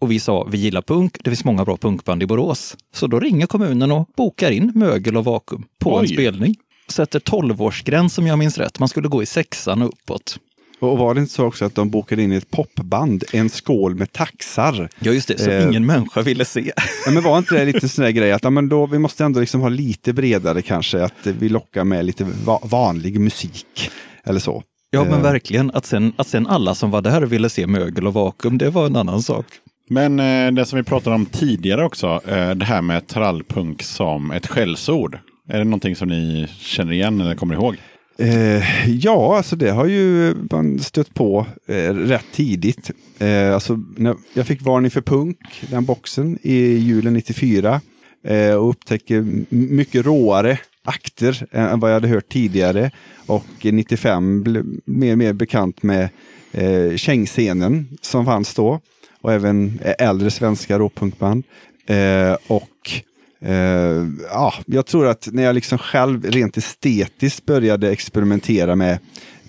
Och 0.00 0.10
vi 0.10 0.20
sa, 0.20 0.44
vi 0.50 0.58
gillar 0.58 0.82
punk, 0.82 1.16
det 1.24 1.30
finns 1.30 1.44
många 1.44 1.64
bra 1.64 1.76
punkband 1.76 2.22
i 2.22 2.26
Borås. 2.26 2.76
Så 2.94 3.06
då 3.06 3.20
ringer 3.20 3.46
kommunen 3.46 3.92
och 3.92 4.08
bokar 4.16 4.50
in 4.50 4.72
mögel 4.74 5.16
och 5.16 5.24
vakuum 5.24 5.64
på 5.80 5.98
en 5.98 6.02
Oj. 6.02 6.08
spelning. 6.08 6.54
Sätter 6.88 7.20
12-årsgräns 7.20 8.18
om 8.18 8.26
jag 8.26 8.38
minns 8.38 8.58
rätt. 8.58 8.78
Man 8.78 8.88
skulle 8.88 9.08
gå 9.08 9.22
i 9.22 9.26
sexan 9.26 9.82
och 9.82 9.88
uppåt. 9.88 10.38
Och 10.80 10.98
var 10.98 11.14
det 11.14 11.20
inte 11.20 11.32
så 11.32 11.44
också 11.44 11.64
att 11.64 11.74
de 11.74 11.90
bokade 11.90 12.22
in 12.22 12.32
ett 12.32 12.50
popband, 12.50 13.24
en 13.32 13.48
skål 13.50 13.94
med 13.94 14.12
taxar? 14.12 14.88
Ja, 14.98 15.12
just 15.12 15.28
det, 15.28 15.38
som 15.40 15.52
Eh. 15.52 15.64
ingen 15.68 15.86
människa 15.86 16.22
ville 16.22 16.44
se. 16.44 16.72
Ja, 17.06 17.10
men 17.12 17.22
var 17.22 17.38
inte 17.38 17.54
det 17.54 17.64
lite 17.64 17.88
sån 17.88 18.04
där 18.04 18.10
grej 18.12 18.32
att 18.32 18.44
ja, 18.44 18.50
men 18.50 18.68
då, 18.68 18.86
vi 18.86 18.98
måste 18.98 19.24
ändå 19.24 19.40
liksom 19.40 19.60
ha 19.60 19.68
lite 19.68 20.12
bredare 20.12 20.62
kanske, 20.62 21.04
att 21.04 21.26
vi 21.26 21.48
lockar 21.48 21.84
med 21.84 22.04
lite 22.04 22.24
va 22.44 22.60
vanlig 22.62 23.20
musik 23.20 23.90
eller 24.24 24.40
så. 24.40 24.62
Ja, 24.90 25.04
men 25.04 25.12
Eh. 25.12 25.22
verkligen. 25.22 25.70
Att 25.70 25.86
sen, 25.86 26.12
att 26.16 26.26
sen 26.26 26.46
alla 26.46 26.74
som 26.74 26.90
var 26.90 27.02
där 27.02 27.22
ville 27.22 27.48
se 27.48 27.66
mögel 27.66 28.06
och 28.06 28.14
vakuum, 28.14 28.58
det 28.58 28.70
var 28.70 28.86
en 28.86 28.96
annan 28.96 29.22
sak. 29.22 29.46
Men 29.88 30.20
eh, 30.20 30.52
det 30.52 30.64
som 30.64 30.76
vi 30.76 30.82
pratade 30.82 31.16
om 31.16 31.26
tidigare 31.26 31.84
också, 31.84 32.20
eh, 32.28 32.50
det 32.50 32.64
här 32.64 32.82
med 32.82 33.06
trallpunk 33.06 33.82
som 33.82 34.30
ett 34.30 34.46
skällsord. 34.46 35.18
Är 35.48 35.58
det 35.58 35.64
någonting 35.64 35.96
som 35.96 36.08
ni 36.08 36.48
känner 36.58 36.92
igen 36.92 37.20
eller 37.20 37.34
kommer 37.34 37.54
ihåg? 37.54 37.76
Eh, 38.18 38.88
ja, 38.90 39.36
alltså 39.36 39.56
det 39.56 39.70
har 39.70 39.86
ju 39.86 40.34
man 40.50 40.78
stött 40.78 41.14
på 41.14 41.46
eh, 41.66 41.94
rätt 41.94 42.26
tidigt. 42.32 42.90
Eh, 43.18 43.54
alltså, 43.54 43.82
när 43.96 44.16
jag 44.34 44.46
fick 44.46 44.62
Varning 44.62 44.90
för 44.90 45.00
punk, 45.00 45.38
den 45.70 45.84
boxen, 45.84 46.38
i 46.42 46.56
julen 46.76 47.12
94 47.12 47.80
eh, 48.24 48.54
och 48.54 48.70
upptäcker 48.70 49.44
mycket 49.48 50.06
råare 50.06 50.58
akter 50.84 51.46
än 51.50 51.66
än 51.66 51.80
vad 51.80 51.90
jag 51.90 51.94
hade 51.94 52.08
hört 52.08 52.28
tidigare. 52.28 52.90
Och 53.26 53.46
95 53.62 54.42
blev 54.42 54.64
mer 54.84 55.12
och 55.12 55.18
mer 55.18 55.32
bekant 55.32 55.82
med 55.82 56.08
eh, 56.52 56.96
kängscenen 56.96 57.88
som 58.00 58.24
fanns 58.24 58.54
då 58.54 58.80
och 59.20 59.32
även 59.32 59.80
eh, 59.84 59.94
äldre 59.98 60.30
svenska 60.30 60.78
råpunkband. 60.78 61.44
Eh, 61.86 62.36
och 62.46 63.02
Uh, 63.42 64.08
ja, 64.30 64.54
jag 64.66 64.86
tror 64.86 65.06
att 65.06 65.28
när 65.32 65.42
jag 65.42 65.54
liksom 65.54 65.78
själv 65.78 66.24
rent 66.24 66.56
estetiskt 66.56 67.46
började 67.46 67.90
experimentera 67.90 68.76
med 68.76 68.98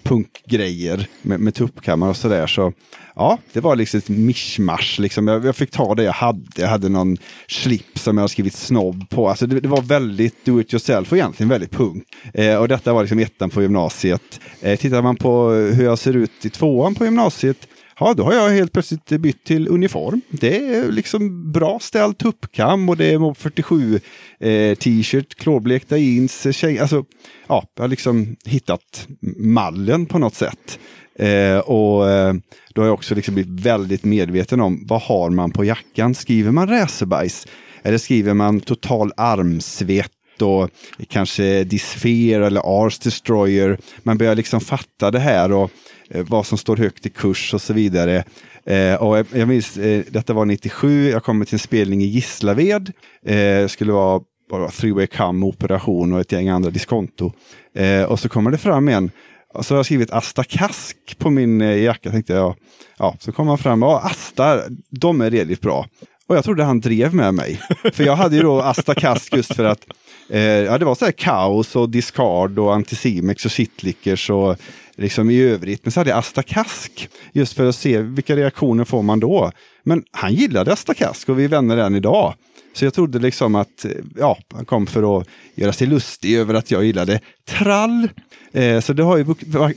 punkgrejer 0.03 1.07
med, 1.21 1.39
med 1.39 1.55
tuppkammare 1.55 2.09
och 2.09 2.17
sådär 2.17 2.47
så 2.47 2.73
ja, 3.15 3.37
det 3.53 3.59
var 3.59 3.75
liksom 3.75 3.97
ett 3.97 4.09
mischmasch. 4.09 4.99
Liksom. 4.99 5.27
Jag, 5.27 5.45
jag 5.45 5.55
fick 5.55 5.71
ta 5.71 5.95
det 5.95 6.03
jag 6.03 6.13
hade. 6.13 6.41
Jag 6.55 6.67
hade 6.67 6.89
någon 6.89 7.17
slips 7.47 8.03
som 8.03 8.17
jag 8.17 8.23
har 8.23 8.27
skrivit 8.27 8.53
snobb 8.53 9.09
på. 9.09 9.29
Alltså 9.29 9.47
det, 9.47 9.59
det 9.59 9.67
var 9.67 9.81
väldigt 9.81 10.45
do 10.45 10.61
it 10.61 10.73
yourself 10.73 11.11
och 11.11 11.17
egentligen 11.17 11.49
väldigt 11.49 11.71
punk. 11.71 12.03
Eh, 12.33 12.55
och 12.55 12.67
detta 12.67 12.93
var 12.93 13.01
liksom 13.01 13.19
ettan 13.19 13.49
på 13.49 13.61
gymnasiet. 13.61 14.39
Eh, 14.61 14.79
tittar 14.79 15.01
man 15.01 15.15
på 15.15 15.49
hur 15.49 15.83
jag 15.83 15.99
ser 15.99 16.15
ut 16.15 16.45
i 16.45 16.49
tvåan 16.49 16.95
på 16.95 17.05
gymnasiet 17.05 17.67
Ja, 17.99 18.13
då 18.13 18.23
har 18.23 18.33
jag 18.33 18.49
helt 18.49 18.73
plötsligt 18.73 19.05
bytt 19.05 19.43
till 19.43 19.67
uniform. 19.67 20.21
Det 20.29 20.57
är 20.57 20.91
liksom 20.91 21.51
bra 21.51 21.79
ställd 21.79 22.17
tuppkam 22.17 22.89
och 22.89 22.97
det 22.97 23.05
är 23.05 23.17
Mob 23.17 23.37
47 23.37 23.99
eh, 24.39 24.75
t-shirt, 24.77 25.35
klorblekta 25.35 25.97
jeans, 25.97 26.55
tjej, 26.55 26.79
alltså 26.79 27.05
ja, 27.47 27.63
jag 27.75 27.83
har 27.83 27.87
liksom 27.87 28.35
hittat 28.45 29.07
mallen 29.37 30.05
på 30.05 30.19
något 30.19 30.35
sätt. 30.35 30.79
Eh, 31.19 31.57
och 31.57 32.09
eh, 32.09 32.33
då 32.73 32.81
har 32.81 32.87
jag 32.87 32.93
också 32.93 33.15
liksom 33.15 33.33
blivit 33.33 33.65
väldigt 33.65 34.03
medveten 34.03 34.61
om 34.61 34.85
vad 34.87 35.01
har 35.01 35.29
man 35.29 35.51
på 35.51 35.65
jackan? 35.65 36.15
Skriver 36.15 36.51
man 36.51 36.67
racerbajs? 36.67 37.47
Eller 37.83 37.97
skriver 37.97 38.33
man 38.33 38.59
total 38.59 39.11
armsvett? 39.17 40.11
Och 40.41 40.69
kanske 41.07 41.63
Disfear 41.63 42.41
eller 42.41 42.85
Ars 42.85 42.99
Destroyer. 42.99 43.77
Man 44.03 44.17
börjar 44.17 44.35
liksom 44.35 44.61
fatta 44.61 45.11
det 45.11 45.19
här 45.19 45.51
och 45.51 45.71
eh, 46.09 46.25
vad 46.29 46.45
som 46.45 46.57
står 46.57 46.77
högt 46.77 47.05
i 47.05 47.09
kurs 47.09 47.53
och 47.53 47.61
så 47.61 47.73
vidare. 47.73 48.23
Eh, 48.65 48.95
och 48.95 49.17
jag, 49.17 49.25
jag 49.33 49.47
minns, 49.47 49.77
eh, 49.77 50.03
detta 50.09 50.33
var 50.33 50.45
97, 50.45 51.09
jag 51.09 51.23
kommer 51.23 51.45
till 51.45 51.55
en 51.55 51.59
spelning 51.59 52.01
i 52.01 52.05
Gislaved. 52.05 52.91
Eh, 53.25 53.35
det 53.35 53.71
skulle 53.71 53.91
vara 53.91 54.21
bara 54.49 54.71
Three 54.71 54.91
Way 54.91 55.07
Come, 55.07 55.45
Operation 55.45 56.13
och 56.13 56.19
ett 56.19 56.31
gäng 56.31 56.49
andra 56.49 56.69
diskonto. 56.69 57.31
Eh, 57.75 58.03
och 58.03 58.19
så 58.19 58.29
kommer 58.29 58.51
det 58.51 58.57
fram 58.57 58.87
en 58.87 59.11
och 59.53 59.65
så 59.65 59.73
har 59.73 59.77
jag 59.77 59.85
skrivit 59.85 60.11
Asta 60.11 60.43
Kask 60.43 60.97
på 61.17 61.29
min 61.29 61.61
eh, 61.61 61.83
jacka. 61.83 62.11
Tänkte 62.11 62.33
jag, 62.33 62.55
ja, 62.97 63.15
så 63.19 63.31
kommer 63.31 63.51
han 63.51 63.57
fram, 63.57 63.81
ja, 63.81 63.99
Asta, 63.99 64.61
de 64.89 65.21
är 65.21 65.29
redigt 65.29 65.61
bra. 65.61 65.87
Och 66.27 66.35
jag 66.35 66.43
trodde 66.43 66.63
han 66.63 66.79
drev 66.79 67.13
med 67.13 67.33
mig. 67.33 67.61
För 67.93 68.03
jag 68.03 68.15
hade 68.15 68.35
ju 68.35 68.41
då 68.41 68.61
Asta 68.61 68.95
Kask 68.95 69.35
just 69.35 69.55
för 69.55 69.63
att 69.63 69.85
eh, 70.29 70.41
ja, 70.41 70.77
det 70.77 70.85
var 70.85 70.95
så 70.95 71.05
här 71.05 71.11
kaos 71.11 71.75
och 71.75 71.89
discard 71.89 72.59
och 72.59 72.73
anticimex 72.73 73.45
och 73.45 73.51
shitlickers 73.51 74.29
och 74.29 74.57
liksom 74.95 75.29
i 75.29 75.41
övrigt. 75.41 75.85
Men 75.85 75.91
så 75.91 75.99
hade 75.99 76.09
jag 76.09 76.19
Asta 76.19 76.43
Kask 76.43 77.09
just 77.31 77.53
för 77.53 77.65
att 77.65 77.75
se 77.75 78.01
vilka 78.01 78.35
reaktioner 78.35 78.83
får 78.83 79.03
man 79.03 79.19
då. 79.19 79.51
Men 79.83 80.03
han 80.11 80.33
gillade 80.33 80.73
Asta 80.73 80.93
Kask 80.93 81.29
och 81.29 81.39
vi 81.39 81.43
är 81.43 81.47
vänner 81.47 81.77
än 81.77 81.95
idag. 81.95 82.33
Så 82.73 82.85
jag 82.85 82.93
trodde 82.93 83.19
liksom 83.19 83.55
att 83.55 83.85
eh, 83.85 83.91
ja, 84.17 84.37
han 84.53 84.65
kom 84.65 84.87
för 84.87 85.19
att 85.19 85.27
göra 85.55 85.73
sig 85.73 85.87
lustig 85.87 86.35
över 86.35 86.53
att 86.53 86.71
jag 86.71 86.85
gillade 86.85 87.19
trall. 87.45 88.09
Eh, 88.51 88.79
så 88.79 88.93
det 88.93 89.03
har 89.03 89.17
ju, 89.17 89.25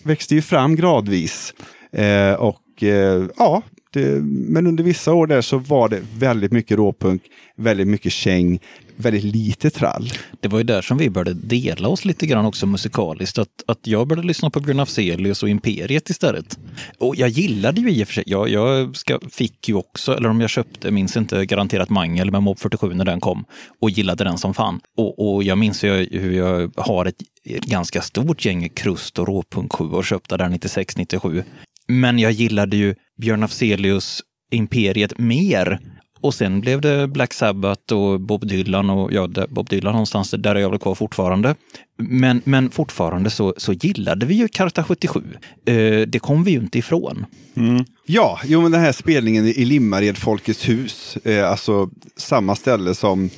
växte 0.02 0.35
ju 0.35 0.43
fram 0.43 0.77
gradvis. 0.77 1.55
Eh, 1.93 2.32
och 2.32 2.82
eh, 2.82 3.24
ja, 3.36 3.62
det, 3.93 4.22
men 4.22 4.66
under 4.66 4.85
vissa 4.85 5.12
år 5.12 5.27
där 5.27 5.40
så 5.40 5.59
var 5.59 5.89
det 5.89 6.02
väldigt 6.18 6.52
mycket 6.52 6.77
råpunk, 6.77 7.22
väldigt 7.56 7.89
mycket 7.89 8.12
käng, 8.12 8.60
väldigt 9.01 9.24
lite 9.24 9.70
trall. 9.70 10.10
Det 10.40 10.48
var 10.48 10.59
ju 10.59 10.64
där 10.64 10.82
som 10.82 10.98
vi 10.98 11.10
började 11.10 11.35
dela 11.35 11.89
oss 11.89 12.05
lite 12.05 12.27
grann 12.27 12.47
också 12.47 12.66
musikaliskt. 12.66 13.39
Att, 13.39 13.64
att 13.66 13.86
jag 13.86 14.09
började 14.09 14.28
lyssna 14.28 14.51
på 14.51 14.60
Björn 14.60 14.81
Afzelius 14.81 15.43
och 15.43 15.48
Imperiet 15.48 16.10
istället. 16.10 16.59
Och 16.98 17.16
jag 17.16 17.28
gillade 17.28 17.81
ju 17.81 17.90
i 17.90 18.05
och 18.05 18.06
för 18.06 18.14
sig, 18.14 18.24
jag, 18.27 18.48
jag 18.48 18.97
ska, 18.97 19.18
fick 19.31 19.68
ju 19.68 19.74
också, 19.74 20.16
eller 20.16 20.28
om 20.28 20.40
jag 20.40 20.51
köpte, 20.51 20.90
minns 20.90 21.16
inte, 21.16 21.47
garanterat 21.47 21.90
mangel 21.90 22.31
med 22.31 22.43
Mob 22.43 22.59
47 22.59 22.94
när 22.94 23.05
den 23.05 23.20
kom. 23.20 23.44
Och 23.81 23.90
gillade 23.90 24.24
den 24.24 24.39
som 24.39 24.55
fan. 24.55 24.81
Och, 24.97 25.35
och 25.35 25.43
jag 25.43 25.59
minns 25.59 25.85
ju 25.85 26.09
hur 26.10 26.32
jag 26.32 26.72
har 26.77 27.06
ett, 27.06 27.16
ganska 27.44 28.02
stort 28.02 28.44
gäng 28.44 28.68
Krust 28.68 29.18
och 29.18 29.28
Råpunk 29.28 29.72
7 29.72 29.85
och 29.85 30.05
köpte 30.05 30.36
där 30.36 30.48
96-97. 30.48 31.43
Men 31.89 32.18
jag 32.18 32.32
gillade 32.32 32.77
ju 32.77 32.94
Björn 33.20 33.43
Afzelius 33.43 34.22
Imperiet 34.51 35.18
mer. 35.18 35.81
Och 36.20 36.34
sen 36.34 36.60
blev 36.60 36.80
det 36.80 37.09
Black 37.09 37.32
Sabbath 37.34 37.92
och 37.94 38.20
Bob 38.20 38.47
Dylan 38.47 38.90
och 38.90 39.12
ja, 39.12 39.26
där- 39.26 39.47
Bob 39.47 39.68
Dylan 39.68 39.92
någonstans, 39.92 40.30
där 40.38 40.55
är 40.55 40.60
jag 40.60 40.70
väl 40.70 40.78
kvar 40.78 40.94
fortfarande. 40.94 41.55
Men, 41.98 42.42
men 42.44 42.70
fortfarande 42.70 43.30
så, 43.30 43.55
så 43.56 43.72
gillade 43.72 44.26
vi 44.26 44.34
ju 44.34 44.48
Karta 44.48 44.84
77. 44.84 45.20
Eh, 45.66 45.74
det 46.09 46.18
kom 46.22 46.44
vi 46.44 46.51
ju 46.51 46.59
inte 46.59 46.78
ifrån. 46.78 47.26
Mm. 47.56 47.84
Ja, 48.06 48.40
jo 48.44 48.60
men 48.62 48.72
den 48.72 48.80
här 48.80 48.92
spelningen 48.92 49.47
i 49.47 49.64
Limmared 49.64 50.16
Folkets 50.18 50.68
hus, 50.68 51.16
eh, 51.24 51.51
alltså 51.51 51.90
samma 52.16 52.56
ställe 52.56 52.94
som 52.94 53.30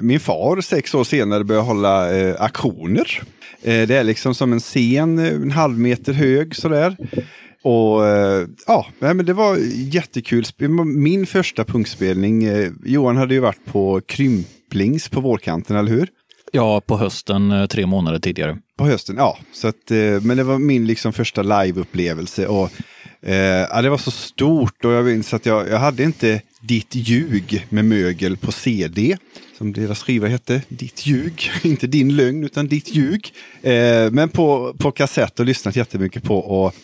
min 0.00 0.20
far 0.20 0.60
sex 0.60 0.94
år 0.94 1.04
senare 1.04 1.44
började 1.44 1.66
hålla 1.66 2.18
eh, 2.18 2.34
aktioner. 2.38 3.22
Eh, 3.62 3.86
det 3.88 3.96
är 3.96 4.04
liksom 4.04 4.34
som 4.34 4.52
en 4.52 4.60
scen, 4.60 5.18
eh, 5.18 5.32
en 5.34 5.50
halv 5.50 5.78
meter 5.78 6.12
hög 6.12 6.56
sådär. 6.56 6.96
Och 7.62 8.06
eh, 8.06 8.46
ja, 8.66 8.86
men 8.98 9.26
det 9.26 9.32
var 9.32 9.56
jättekul. 9.74 10.44
Min 10.84 11.26
första 11.26 11.64
punkspelning, 11.64 12.44
eh, 12.44 12.70
Johan 12.84 13.16
hade 13.16 13.34
ju 13.34 13.40
varit 13.40 13.64
på 13.64 14.00
Krymplings 14.06 15.08
på 15.08 15.20
vårkanten, 15.20 15.76
eller 15.76 15.90
hur? 15.90 16.08
Ja, 16.52 16.80
på 16.80 16.98
hösten 16.98 17.52
eh, 17.52 17.66
tre 17.66 17.86
månader 17.86 18.18
tidigare. 18.18 18.58
På 18.78 18.86
hösten, 18.86 19.16
ja. 19.16 19.38
Så 19.52 19.68
att, 19.68 19.90
men 20.22 20.36
det 20.36 20.44
var 20.44 20.58
min 20.58 20.86
liksom 20.86 21.12
första 21.12 21.42
liveupplevelse. 21.42 22.46
Och, 22.46 22.70
ja, 23.70 23.82
det 23.82 23.90
var 23.90 23.98
så 23.98 24.10
stort 24.10 24.84
och 24.84 24.92
jag 24.92 25.04
minns 25.04 25.34
att 25.34 25.46
jag, 25.46 25.68
jag 25.68 25.78
hade 25.78 26.02
inte 26.02 26.42
Ditt 26.60 26.94
ljug 26.94 27.66
med 27.68 27.84
mögel 27.84 28.36
på 28.36 28.52
CD. 28.52 29.16
Som 29.58 29.72
deras 29.72 30.02
skiva 30.02 30.28
hette. 30.28 30.62
Ditt 30.68 31.06
ljug. 31.06 31.50
inte 31.62 31.86
din 31.86 32.16
lögn 32.16 32.44
utan 32.44 32.66
Ditt 32.66 32.94
ljug. 32.94 33.32
Men 34.12 34.28
på, 34.28 34.74
på 34.78 34.90
kassett 34.90 35.40
och 35.40 35.46
lyssnat 35.46 35.76
jättemycket 35.76 36.22
på. 36.22 36.38
Och, 36.38 36.74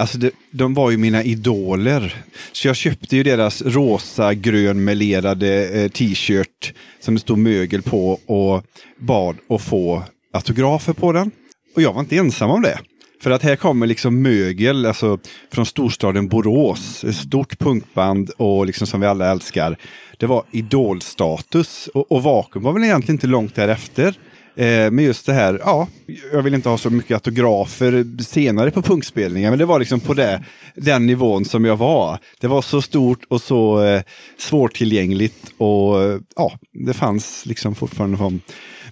Alltså 0.00 0.18
det, 0.18 0.30
de 0.50 0.74
var 0.74 0.90
ju 0.90 0.96
mina 0.96 1.22
idoler. 1.22 2.24
Så 2.52 2.68
jag 2.68 2.76
köpte 2.76 3.16
ju 3.16 3.22
deras 3.22 3.62
rosa 3.62 4.34
grön 4.34 4.84
melerade 4.84 5.68
eh, 5.68 5.90
t-shirt 5.90 6.74
som 7.00 7.14
det 7.14 7.20
stod 7.20 7.38
mögel 7.38 7.82
på 7.82 8.20
och 8.26 8.64
bad 8.98 9.36
att 9.48 9.62
få 9.62 10.02
autografer 10.32 10.92
på 10.92 11.12
den. 11.12 11.30
Och 11.76 11.82
jag 11.82 11.92
var 11.92 12.00
inte 12.00 12.16
ensam 12.16 12.50
om 12.50 12.62
det. 12.62 12.78
För 13.22 13.30
att 13.30 13.42
här 13.42 13.56
kommer 13.56 13.86
liksom 13.86 14.22
mögel, 14.22 14.86
alltså 14.86 15.18
från 15.52 15.66
storstaden 15.66 16.28
Borås, 16.28 17.04
ett 17.04 17.16
stort 17.16 17.58
punkband 17.58 18.30
och 18.36 18.66
liksom 18.66 18.86
som 18.86 19.00
vi 19.00 19.06
alla 19.06 19.30
älskar. 19.30 19.76
Det 20.16 20.26
var 20.26 20.44
idolstatus 20.50 21.88
och, 21.94 22.12
och 22.12 22.22
Vakuum 22.22 22.62
var 22.62 22.72
väl 22.72 22.84
egentligen 22.84 23.14
inte 23.14 23.26
långt 23.26 23.54
därefter. 23.54 24.14
Eh, 24.58 24.90
men 24.90 25.04
just 25.04 25.26
det 25.26 25.32
här, 25.32 25.60
ja, 25.64 25.88
jag 26.32 26.42
vill 26.42 26.54
inte 26.54 26.68
ha 26.68 26.78
så 26.78 26.90
mycket 26.90 27.14
autografer 27.14 28.22
senare 28.22 28.70
på 28.70 28.82
punkspelningar, 28.82 29.50
men 29.50 29.58
det 29.58 29.64
var 29.64 29.78
liksom 29.78 30.00
på 30.00 30.14
det, 30.14 30.44
den 30.74 31.06
nivån 31.06 31.44
som 31.44 31.64
jag 31.64 31.76
var. 31.76 32.18
Det 32.40 32.46
var 32.46 32.62
så 32.62 32.82
stort 32.82 33.24
och 33.28 33.40
så 33.40 33.84
eh, 33.84 34.02
svårtillgängligt 34.38 35.52
och 35.58 36.02
eh, 36.02 36.20
ja, 36.36 36.52
det 36.86 36.94
fanns 36.94 37.46
liksom 37.46 37.74
fortfarande 37.74 38.16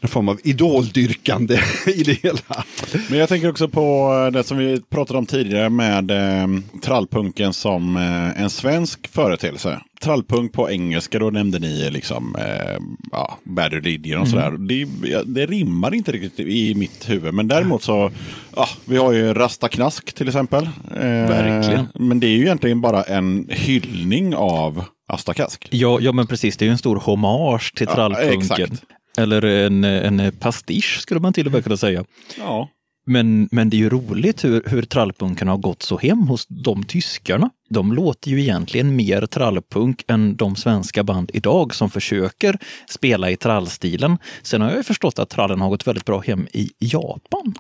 någon 0.07 0.13
form, 0.13 0.29
av 0.29 0.41
idoldyrkande 0.45 1.59
i 1.87 2.03
det 2.03 2.13
hela. 2.23 2.65
Men 3.11 3.19
jag 3.19 3.29
tänker 3.29 3.51
också 3.51 3.69
på 3.69 4.11
det 4.33 4.45
som 4.45 4.59
vi 4.59 4.81
pratade 4.91 5.19
om 5.19 5.27
tidigare 5.27 5.69
med 5.69 6.11
eh, 6.11 6.47
trallpunken 6.83 7.53
som 7.53 7.97
eh, 7.97 8.43
en 8.43 8.51
svensk 8.51 9.09
företeelse. 9.09 9.81
Trallpunk 10.01 10.53
på 10.53 10.71
engelska, 10.71 11.19
då 11.19 11.31
nämnde 11.31 11.59
ni 11.59 11.91
liksom 11.91 12.37
eh, 12.37 12.77
ja, 13.13 13.39
Bad 13.45 13.73
Religion 13.73 14.21
och 14.21 14.29
sådär. 14.29 14.51
Det, 14.51 14.87
ja, 15.09 15.23
det 15.27 15.47
rimmar 15.47 15.95
inte 15.95 16.13
riktigt 16.13 16.41
i 16.47 16.75
mitt 16.75 17.11
huvud. 17.11 17.35
Men 17.35 17.49
däremot 17.49 17.83
så, 17.83 18.11
ja, 18.57 18.69
vi 18.85 18.97
har 18.97 19.13
ju 19.13 19.35
Rasta 19.35 19.69
Knask 19.69 20.13
till 20.13 20.29
exempel. 20.29 20.65
Eh, 20.91 21.01
Verkligen. 21.03 21.87
Men 21.95 22.21
det 22.21 22.27
är 22.27 22.37
ju 22.37 22.43
egentligen 22.43 22.81
bara 22.81 23.03
en 23.03 23.47
hyllning 23.51 24.35
av 24.37 24.85
Asta 25.09 25.35
Kask. 25.35 25.69
Ja, 25.71 25.99
ja, 26.01 26.13
men 26.13 26.27
precis. 26.27 26.57
Det 26.57 26.65
är 26.65 26.67
ju 26.67 26.73
en 26.73 26.79
stor 26.79 26.97
hommage 26.97 27.75
till 27.77 27.87
Ja, 27.91 27.95
trallpunken. 27.95 28.41
exakt. 28.41 28.83
Eller 29.17 29.45
en, 29.45 29.85
en 29.85 30.33
pastisch 30.33 31.01
skulle 31.01 31.21
man 31.21 31.33
till 31.33 31.47
och 31.47 31.53
med 31.53 31.65
kunna 31.65 31.77
säga. 31.77 32.05
Ja. 32.39 32.69
Men, 33.07 33.49
men 33.53 33.71
det 33.71 33.77
är 33.77 33.79
ju 33.79 33.89
roligt 33.91 34.45
hur, 34.45 34.63
hur 34.67 34.83
trallpunken 34.83 35.49
har 35.49 35.57
gått 35.57 35.83
så 35.83 35.99
hem 35.99 36.19
hos 36.19 36.47
de 36.47 36.85
tyskarna. 36.85 37.51
De 37.69 37.93
låter 37.93 38.31
ju 38.31 38.41
egentligen 38.41 38.97
mer 38.97 39.27
trallpunk 39.27 40.05
än 40.09 40.37
de 40.37 40.57
svenska 40.57 41.05
band 41.05 41.31
idag 41.35 41.75
som 41.75 41.91
försöker 41.91 42.59
spela 42.89 43.31
i 43.31 43.37
trallstilen. 43.37 44.19
Sen 44.43 44.61
har 44.61 44.69
jag 44.69 44.77
ju 44.77 44.83
förstått 44.83 45.19
att 45.19 45.29
trallen 45.31 45.61
har 45.61 45.69
gått 45.69 45.87
väldigt 45.87 46.05
bra 46.05 46.21
hem 46.21 46.47
i 46.53 46.71
Japan. 46.79 47.55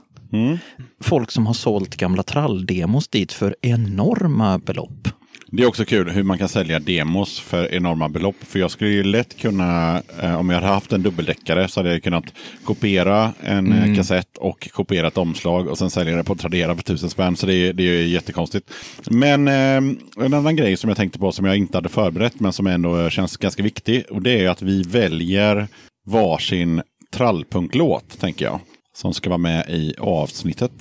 Folk 1.01 1.31
som 1.31 1.47
har 1.47 1.55
sålt 1.55 1.97
gamla 1.97 2.23
tralldemos 2.23 3.09
dit 3.09 3.33
för 3.33 3.57
enorma 3.63 4.59
belopp. 4.59 5.09
Det 5.51 5.63
är 5.63 5.67
också 5.67 5.85
kul 5.85 6.11
hur 6.11 6.23
man 6.23 6.39
kan 6.39 6.49
sälja 6.49 6.79
demos 6.81 7.41
för 7.41 7.75
enorma 7.75 8.09
belopp. 8.09 8.37
För 8.41 8.59
jag 8.59 8.71
skulle 8.71 8.91
ju 8.91 9.03
lätt 9.05 9.37
kunna, 9.39 10.03
eh, 10.23 10.39
om 10.41 10.49
jag 10.51 10.57
hade 10.57 10.67
haft 10.73 10.93
en 10.93 11.03
dubbeldäckare 11.03 11.69
så 11.69 11.81
hade 11.81 11.93
jag 11.93 12.03
kunnat 12.03 12.25
kopiera 12.65 13.33
en 13.41 13.73
eh, 13.73 13.97
kassett 13.97 14.37
och 14.39 14.69
kopiera 14.73 15.07
ett 15.09 15.19
omslag 15.19 15.69
och 15.69 15.79
sen 15.79 15.91
sälja 15.91 16.17
det 16.17 16.25
på 16.25 16.35
Tradera 16.35 16.77
för 16.77 16.83
tusen 16.83 17.11
spänn. 17.11 17.37
Så 17.37 17.47
det, 17.47 17.55
är- 17.55 17.73
det 17.73 17.83
är 17.83 18.03
jättekonstigt. 18.07 18.71
Men 19.11 19.49
eh, 19.49 20.25
en 20.25 20.35
annan 20.35 20.57
grej 20.57 20.77
som 20.77 20.89
jag 20.91 20.97
tänkte 20.97 21.19
på 21.19 21.33
som 21.33 21.45
jag 21.45 21.57
inte 21.57 21.79
hade 21.79 21.89
förberett 21.89 22.41
men 22.41 22.53
som 22.53 22.67
ändå 22.67 23.11
känns 23.11 23.37
ganska 23.37 23.63
viktig. 23.63 24.05
Och 24.11 24.23
det 24.23 24.45
är 24.45 24.49
att 24.49 24.63
vi 24.63 24.83
väljer 24.83 25.69
varsin 26.07 26.83
trallpunklåt, 27.13 28.19
tänker 28.21 28.45
jag. 28.45 28.61
Som 28.97 29.15
ska 29.15 29.31
vara 29.31 29.39
med 29.39 29.71
i 29.71 29.95
avsnittet. 29.99 30.73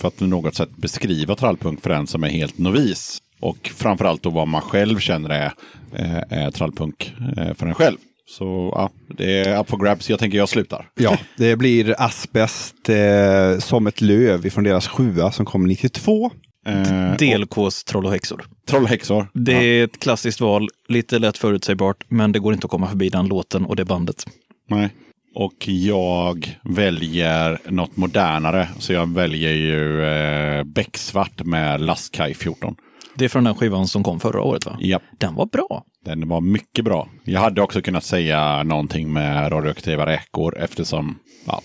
För 0.00 0.08
att 0.08 0.16
på 0.16 0.24
något 0.26 0.54
sätt 0.54 0.76
beskriva 0.76 1.34
trallpunk 1.34 1.82
för 1.82 1.90
den 1.90 2.06
som 2.06 2.24
är 2.24 2.28
helt 2.28 2.58
novis. 2.58 3.18
Och 3.40 3.70
framförallt 3.74 4.22
då 4.22 4.30
vad 4.30 4.48
man 4.48 4.60
själv 4.60 4.98
känner 4.98 5.30
är, 5.30 5.52
eh, 5.92 6.44
är 6.44 6.50
trallpunk 6.50 7.14
eh, 7.36 7.54
för 7.54 7.66
en 7.66 7.74
själv. 7.74 7.96
Så 8.28 8.72
ja, 8.74 8.90
det 9.08 9.38
är 9.38 9.60
up 9.60 9.70
for 9.70 9.76
grabs. 9.76 10.10
Jag 10.10 10.18
tänker 10.18 10.38
jag 10.38 10.48
slutar. 10.48 10.88
Ja, 10.94 11.18
det 11.36 11.56
blir 11.56 11.94
Asbest 11.98 12.88
eh, 12.88 13.58
som 13.58 13.86
ett 13.86 14.00
löv 14.00 14.46
ifrån 14.46 14.64
deras 14.64 14.88
sjua 14.88 15.32
som 15.32 15.46
kom 15.46 15.66
92. 15.66 16.30
Eh, 16.66 17.16
DLKs 17.16 17.84
Troll 17.84 18.06
och 18.06 18.12
häxor. 18.12 18.44
Trollhäxor. 18.66 19.26
Det 19.32 19.52
är 19.52 19.84
ett 19.84 19.98
klassiskt 19.98 20.40
val, 20.40 20.68
lite 20.88 21.18
lätt 21.18 21.38
förutsägbart, 21.38 22.04
men 22.08 22.32
det 22.32 22.38
går 22.38 22.54
inte 22.54 22.64
att 22.64 22.70
komma 22.70 22.88
förbi 22.88 23.08
den 23.08 23.26
låten 23.26 23.64
och 23.64 23.76
det 23.76 23.84
bandet. 23.84 24.26
Nej. 24.70 24.90
Och 25.34 25.68
jag 25.68 26.58
väljer 26.62 27.58
något 27.68 27.96
modernare. 27.96 28.68
Så 28.78 28.92
jag 28.92 29.14
väljer 29.14 29.52
ju 29.52 30.04
eh, 30.04 30.64
Becksvart 30.64 31.44
med 31.44 31.80
Lastkaj 31.80 32.34
14. 32.34 32.74
Det 33.18 33.24
är 33.24 33.28
från 33.28 33.44
den 33.44 33.54
skivan 33.54 33.88
som 33.88 34.02
kom 34.02 34.20
förra 34.20 34.42
året 34.42 34.66
va? 34.66 34.76
Ja, 34.80 35.00
Den 35.18 35.34
var 35.34 35.46
bra. 35.46 35.84
den 36.04 36.28
var 36.28 36.40
mycket 36.40 36.84
bra. 36.84 37.08
Jag 37.24 37.40
hade 37.40 37.62
också 37.62 37.82
kunnat 37.82 38.04
säga 38.04 38.62
någonting 38.62 39.12
med 39.12 39.52
radioaktiva 39.52 40.06
räkor 40.06 40.58
eftersom, 40.58 41.18
ja, 41.46 41.60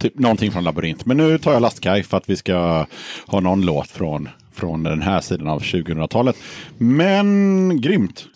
typ 0.00 0.18
någonting 0.18 0.52
från 0.52 0.64
labyrint. 0.64 1.06
Men 1.06 1.16
nu 1.16 1.38
tar 1.38 1.52
jag 1.52 1.62
Lastkaj 1.62 2.02
för 2.02 2.16
att 2.16 2.28
vi 2.30 2.36
ska 2.36 2.86
ha 3.26 3.40
någon 3.40 3.62
låt 3.66 3.88
från, 3.90 4.28
från 4.52 4.82
den 4.82 5.02
här 5.02 5.20
sidan 5.20 5.48
av 5.48 5.62
2000-talet. 5.62 6.36
Men 6.78 7.80
grymt! 7.80 8.26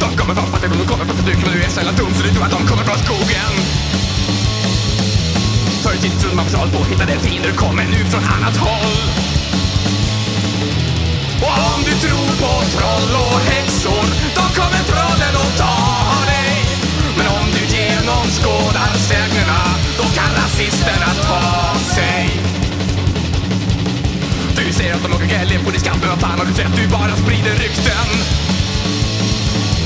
De 0.00 0.16
kommer 0.16 0.34
från 0.34 0.46
fattigdom, 0.52 0.78
de 0.78 0.86
kommer 0.86 1.04
från 1.04 1.16
förtryck 1.16 1.36
Men 1.44 1.52
du 1.52 1.58
är 1.62 1.76
jävla 1.76 1.92
dum 1.92 2.14
så 2.14 2.22
du 2.22 2.30
tror 2.34 2.44
att 2.44 2.50
de 2.50 2.66
kommer 2.66 2.84
från 2.84 2.98
skogen 2.98 3.52
för 5.90 5.96
sitt 5.96 6.02
tiden 6.02 6.18
trodde 6.20 6.36
på 6.36 6.50
tal 6.50 6.68
på 6.70 6.78
Du 7.44 7.52
kommer 7.52 7.84
nu 7.84 8.04
från 8.10 8.24
annat 8.24 8.56
håll. 8.56 8.96
Och 11.46 11.56
om 11.72 11.80
du 11.88 11.94
tror 12.04 12.30
på 12.42 12.52
troll 12.74 13.12
och 13.24 13.40
häxor 13.50 14.06
Då 14.36 14.44
kommer 14.58 14.82
trollen 14.90 15.34
att 15.42 15.56
ta 15.62 15.76
dig. 16.32 16.52
Men 17.16 17.26
om 17.38 17.46
du 17.56 17.62
genomskådar 17.76 18.92
sägnerna 19.08 19.60
Då 19.98 20.04
kan 20.18 20.30
rasisterna 20.40 21.10
ta 21.28 21.74
sig. 21.94 22.30
Du 24.56 24.72
säger 24.72 24.94
att 24.94 25.02
de 25.02 25.12
åker 25.12 25.26
gäller 25.26 25.58
på 25.64 25.70
din 25.70 25.80
skam 25.80 25.96
Men 26.00 26.08
vad 26.08 26.20
fan 26.20 26.38
har 26.38 26.46
du 26.46 26.54
sett? 26.54 26.76
Du 26.76 26.86
bara 26.88 27.16
sprider 27.22 27.54
rykten. 27.64 28.08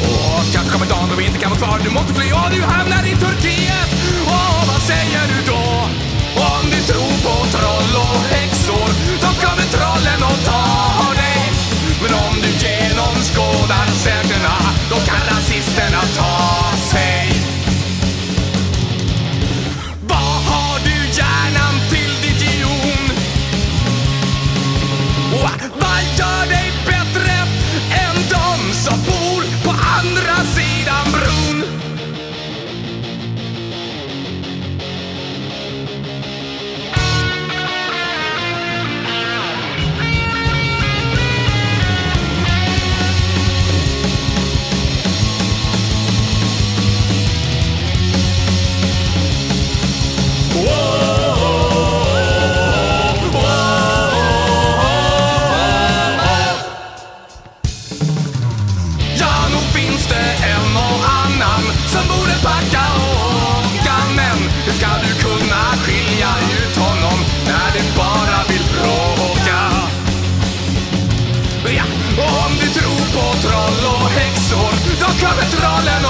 Och 0.02 0.52
kanske 0.52 0.72
kommer 0.72 0.86
dagen 0.86 1.08
då 1.10 1.16
vi 1.16 1.24
inte 1.26 1.38
kan 1.38 1.50
vara 1.50 1.60
kvar. 1.60 1.80
Du 1.84 1.90
måste 1.90 2.14
fly 2.14 2.32
och 2.32 2.50
du 2.56 2.62
hamnar 2.62 3.02
i 3.12 3.14
Turkiet. 3.24 3.88
Och 4.26 4.66
vad 4.68 4.82
säger 4.82 5.22
du 5.32 5.52
då? 5.52 5.73
final 13.74 13.94
seven. 13.94 14.23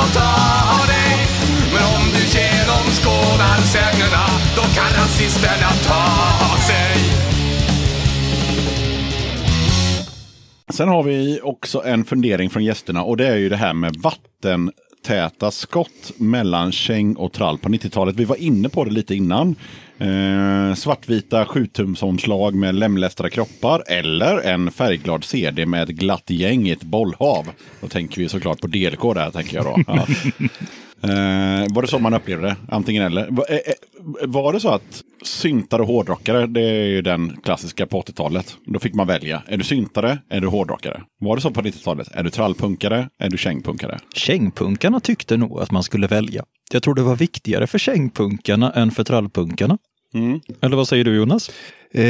Trollen 0.05 0.13
ta 0.13 0.81
av 0.81 0.87
dig. 0.87 1.27
Men 1.73 1.85
om 1.97 2.05
du 2.13 2.23
genomskådar 2.39 3.59
sägnerna 3.75 4.25
då 4.57 4.63
kan 4.63 5.03
rasisterna 5.03 5.71
ta 5.87 6.03
av 6.53 6.59
sig. 6.59 6.97
Sen 10.71 10.89
har 10.89 11.03
vi 11.03 11.41
också 11.43 11.83
en 11.85 12.05
fundering 12.05 12.51
från 12.51 12.65
gästerna 12.65 13.03
och 13.03 13.17
det 13.17 13.29
är 13.29 13.37
ju 13.37 13.49
det 13.49 13.57
här 13.57 13.75
med 13.75 13.97
vatten 13.97 14.71
täta 15.05 15.51
skott 15.51 16.13
mellan 16.17 16.73
käng 16.73 17.17
och 17.17 17.33
trall 17.33 17.59
på 17.59 17.69
90-talet. 17.69 18.17
Vi 18.17 18.25
var 18.25 18.37
inne 18.37 18.69
på 18.69 18.85
det 18.85 18.91
lite 18.91 19.15
innan. 19.15 19.57
Eh, 19.99 20.75
svartvita 20.75 21.45
7-tumsomslag 21.45 22.55
med 22.55 22.75
lemlästade 22.75 23.31
kroppar 23.31 23.83
eller 23.89 24.39
en 24.39 24.71
färgglad 24.71 25.25
CD 25.25 25.67
med 25.67 25.83
ett 25.83 25.97
glatt 25.97 26.31
gäng 26.31 26.69
i 26.69 26.71
ett 26.71 26.83
bollhav. 26.83 27.47
Då 27.81 27.89
tänker 27.89 28.21
vi 28.21 28.29
såklart 28.29 28.61
på 28.61 28.67
DLK 28.67 29.15
där, 29.15 29.31
tänker 29.31 29.57
jag 29.57 29.65
då. 29.65 29.83
Ja. 29.87 30.07
Eh, 31.05 31.67
var 31.75 31.83
det 31.83 31.89
så 31.89 31.99
man 31.99 32.15
upplevde 32.15 32.47
det? 32.47 32.57
Antingen 32.69 33.03
eller. 33.03 33.31
Va- 33.31 33.45
eh, 33.49 33.55
eh, 33.57 34.29
Var 34.29 34.53
det 34.53 34.61
så 34.61 34.69
att 34.69 35.03
syntare 35.25 35.83
och 35.83 35.89
hårdrockare, 35.89 36.47
det 36.47 36.61
är 36.61 36.85
ju 36.85 37.03
den 37.03 37.37
klassiska 37.45 37.87
på 37.87 38.01
80-talet. 38.03 38.57
Då 38.67 38.79
fick 38.79 38.95
man 38.95 39.07
välja. 39.07 39.43
Är 39.49 39.57
du 39.57 39.65
syntare? 39.65 40.19
Är 40.31 40.41
du 40.41 40.47
hårdrockare? 40.47 41.01
Var 41.21 41.37
det 41.37 41.43
så 41.43 41.51
på 41.51 41.61
90-talet? 41.63 42.09
Är 42.13 42.23
du 42.23 42.31
trallpunkare? 42.31 43.09
Är 43.19 43.31
du 43.31 43.39
kängpunkare? 43.39 43.99
Kängpunkarna 44.15 45.01
tyckte 45.01 45.37
nog 45.37 45.61
att 45.61 45.71
man 45.71 45.83
skulle 45.83 46.07
välja. 46.07 46.45
Jag 46.73 46.83
tror 46.83 46.95
det 46.95 47.03
var 47.03 47.17
viktigare 47.17 47.67
för 47.67 47.79
kängpunkarna 47.79 48.73
än 48.73 48.91
för 48.91 49.05
trallpunkarna. 49.05 49.79
Eller 50.61 50.77
vad 50.77 50.89
säger 50.89 51.05
du 51.05 51.17
Jonas? 51.17 51.51
Eh, 51.95 52.05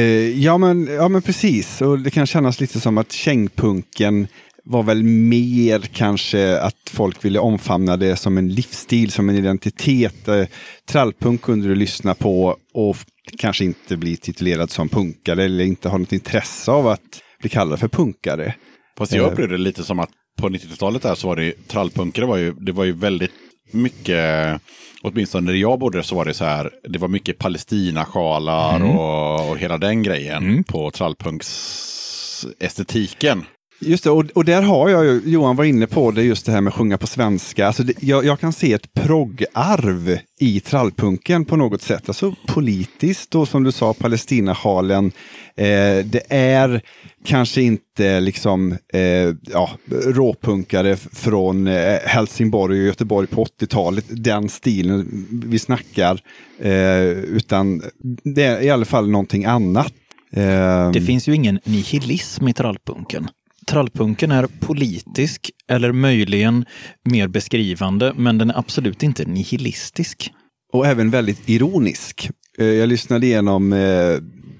ja, 0.44 0.58
men, 0.58 0.86
ja 0.86 1.08
men 1.08 1.22
precis, 1.22 1.82
och 1.82 1.98
det 1.98 2.10
kan 2.10 2.26
kännas 2.26 2.60
lite 2.60 2.80
som 2.80 2.98
att 2.98 3.12
kängpunken 3.12 4.26
var 4.64 4.82
väl 4.82 5.02
mer 5.02 5.80
kanske 5.80 6.58
att 6.58 6.90
folk 6.90 7.24
ville 7.24 7.38
omfamna 7.38 7.96
det 7.96 8.16
som 8.16 8.38
en 8.38 8.48
livsstil, 8.48 9.12
som 9.12 9.28
en 9.28 9.36
identitet. 9.36 10.28
Eh, 10.28 10.44
trallpunk 10.88 11.42
kunde 11.42 11.68
du 11.68 11.74
lyssna 11.74 12.14
på 12.14 12.56
och 12.74 12.96
kanske 13.38 13.64
inte 13.64 13.96
bli 13.96 14.16
titulerad 14.16 14.70
som 14.70 14.88
punkare 14.88 15.44
eller 15.44 15.64
inte 15.64 15.88
ha 15.88 15.98
något 15.98 16.12
intresse 16.12 16.70
av 16.70 16.88
att 16.88 17.00
bli 17.40 17.50
kallad 17.50 17.80
för 17.80 17.88
punkare. 17.88 18.54
Fast 18.98 19.12
jag 19.12 19.26
Eh. 19.26 19.32
upplevde 19.32 19.56
det 19.56 19.62
lite 19.62 19.84
som 19.84 20.00
att 20.00 20.10
på 20.40 20.48
90-talet 20.48 21.02
där 21.02 21.14
så 21.14 21.28
var 21.28 21.36
det 21.36 21.68
trallpunkare 21.68 22.26
var 22.26 22.36
ju, 22.36 22.52
det 22.52 22.72
var 22.72 22.84
ju 22.84 22.92
väldigt 22.92 23.30
mycket, 23.72 24.60
åtminstone 25.02 25.52
där 25.52 25.58
jag 25.58 25.78
bodde 25.78 26.02
så 26.02 26.14
var 26.14 26.24
det 26.24 26.34
så 26.34 26.44
här, 26.44 26.70
det 26.88 26.98
var 26.98 27.08
mycket 27.08 27.38
Palestinasjalar 27.38 28.84
och, 28.84 29.50
och 29.50 29.58
hela 29.58 29.78
den 29.78 30.02
grejen 30.02 30.64
på 30.64 30.90
trallpunksestetiken. 30.90 33.44
Just 33.80 34.04
det, 34.04 34.10
och, 34.10 34.24
och 34.34 34.44
där 34.44 34.62
har 34.62 34.88
jag 34.88 35.04
ju, 35.04 35.22
Johan 35.24 35.56
var 35.56 35.64
inne 35.64 35.86
på 35.86 36.10
det, 36.10 36.22
just 36.22 36.46
det 36.46 36.52
här 36.52 36.60
med 36.60 36.70
att 36.70 36.74
sjunga 36.76 36.98
på 36.98 37.06
svenska. 37.06 37.66
Alltså 37.66 37.82
det, 37.82 38.02
jag, 38.02 38.24
jag 38.24 38.40
kan 38.40 38.52
se 38.52 38.72
ett 38.72 38.94
proggarv 38.94 40.18
i 40.40 40.60
trallpunken 40.60 41.44
på 41.44 41.56
något 41.56 41.82
sätt. 41.82 42.08
Alltså 42.08 42.34
politiskt 42.46 43.34
och 43.34 43.48
som 43.48 43.64
du 43.64 43.72
sa, 43.72 43.94
Palestinasjalen. 43.94 45.12
Eh, 45.56 46.04
det 46.04 46.22
är 46.28 46.80
kanske 47.24 47.62
inte 47.62 48.20
liksom 48.20 48.72
eh, 48.92 49.00
ja, 49.42 49.70
råpunkare 49.90 50.96
från 50.96 51.66
eh, 51.66 51.98
Helsingborg 52.04 52.80
och 52.80 52.86
Göteborg 52.86 53.26
på 53.26 53.44
80-talet, 53.44 54.04
den 54.08 54.48
stilen 54.48 55.26
vi 55.46 55.58
snackar. 55.58 56.20
Eh, 56.60 57.08
utan 57.10 57.82
det 58.34 58.42
är 58.44 58.62
i 58.62 58.70
alla 58.70 58.84
fall 58.84 59.10
någonting 59.10 59.44
annat. 59.44 59.92
Eh, 60.32 60.90
Det 60.90 61.00
finns 61.06 61.28
ju 61.28 61.34
ingen 61.34 61.60
nihilism 61.64 62.48
i 62.48 62.52
trallpunken. 62.52 63.28
Trallpunken 63.66 64.30
är 64.30 64.46
politisk 64.60 65.50
eller 65.70 65.92
möjligen 65.92 66.64
mer 67.04 67.28
beskrivande, 67.28 68.12
men 68.16 68.38
den 68.38 68.50
är 68.50 68.58
absolut 68.58 69.02
inte 69.02 69.24
nihilistisk. 69.24 70.30
Och 70.72 70.86
även 70.86 71.10
väldigt 71.10 71.48
ironisk. 71.48 72.30
Eh, 72.58 72.66
jag 72.66 72.88
lyssnade 72.88 73.26
igenom, 73.26 73.72
eh, 73.72 73.78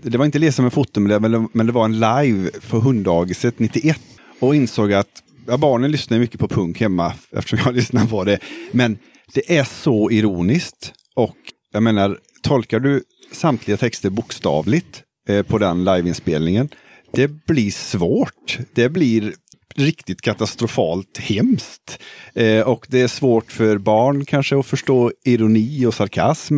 det 0.03 0.19
var 0.19 0.25
inte 0.25 0.39
Lesa 0.39 0.63
med 0.63 0.73
foto, 0.73 1.01
men 1.01 1.23
det- 1.33 1.49
men 1.53 1.67
det- 1.67 1.73
var 1.73 1.85
en 1.85 2.01
live 2.01 2.51
för 2.61 2.79
hunddagiset 2.79 3.59
91 3.59 4.01
och 4.41 4.55
insåg 4.57 4.93
att 4.93 5.23
ja, 5.47 5.57
barnen 5.57 5.91
lyssnar 5.91 6.19
mycket 6.19 6.41
på 6.41 6.49
punk 6.49 6.81
hemma 6.81 7.13
eftersom 7.37 7.59
jag 7.65 7.75
lyssnar 7.77 8.07
på 8.07 8.25
det. 8.25 8.39
Men 8.73 8.99
det 9.35 9.57
är 9.59 9.65
så 9.65 10.11
ironiskt 10.11 10.93
och 11.15 11.37
jag 11.73 11.83
menar, 11.83 12.19
tolkar 12.43 12.81
du 12.81 13.03
samtliga 13.33 13.77
texter 13.77 14.11
bokstavligt 14.11 15.03
eh, 15.29 15.43
på 15.43 15.59
den 15.59 15.85
liveinspelningen, 15.85 16.69
det 17.17 17.47
blir 17.47 17.71
svårt. 17.71 18.59
Det 18.75 18.89
blir 18.89 19.35
riktigt 19.75 20.21
katastrofalt 20.21 21.19
hemskt. 21.19 21.99
Eh, 22.35 22.61
och 22.61 22.87
det 22.89 23.01
är 23.01 23.09
svårt 23.09 23.53
för 23.53 23.79
barn 23.79 24.25
kanske 24.25 24.59
att 24.59 24.67
förstå 24.67 25.13
ironi 25.25 25.87
och 25.87 25.95
sarkasm. 25.95 26.57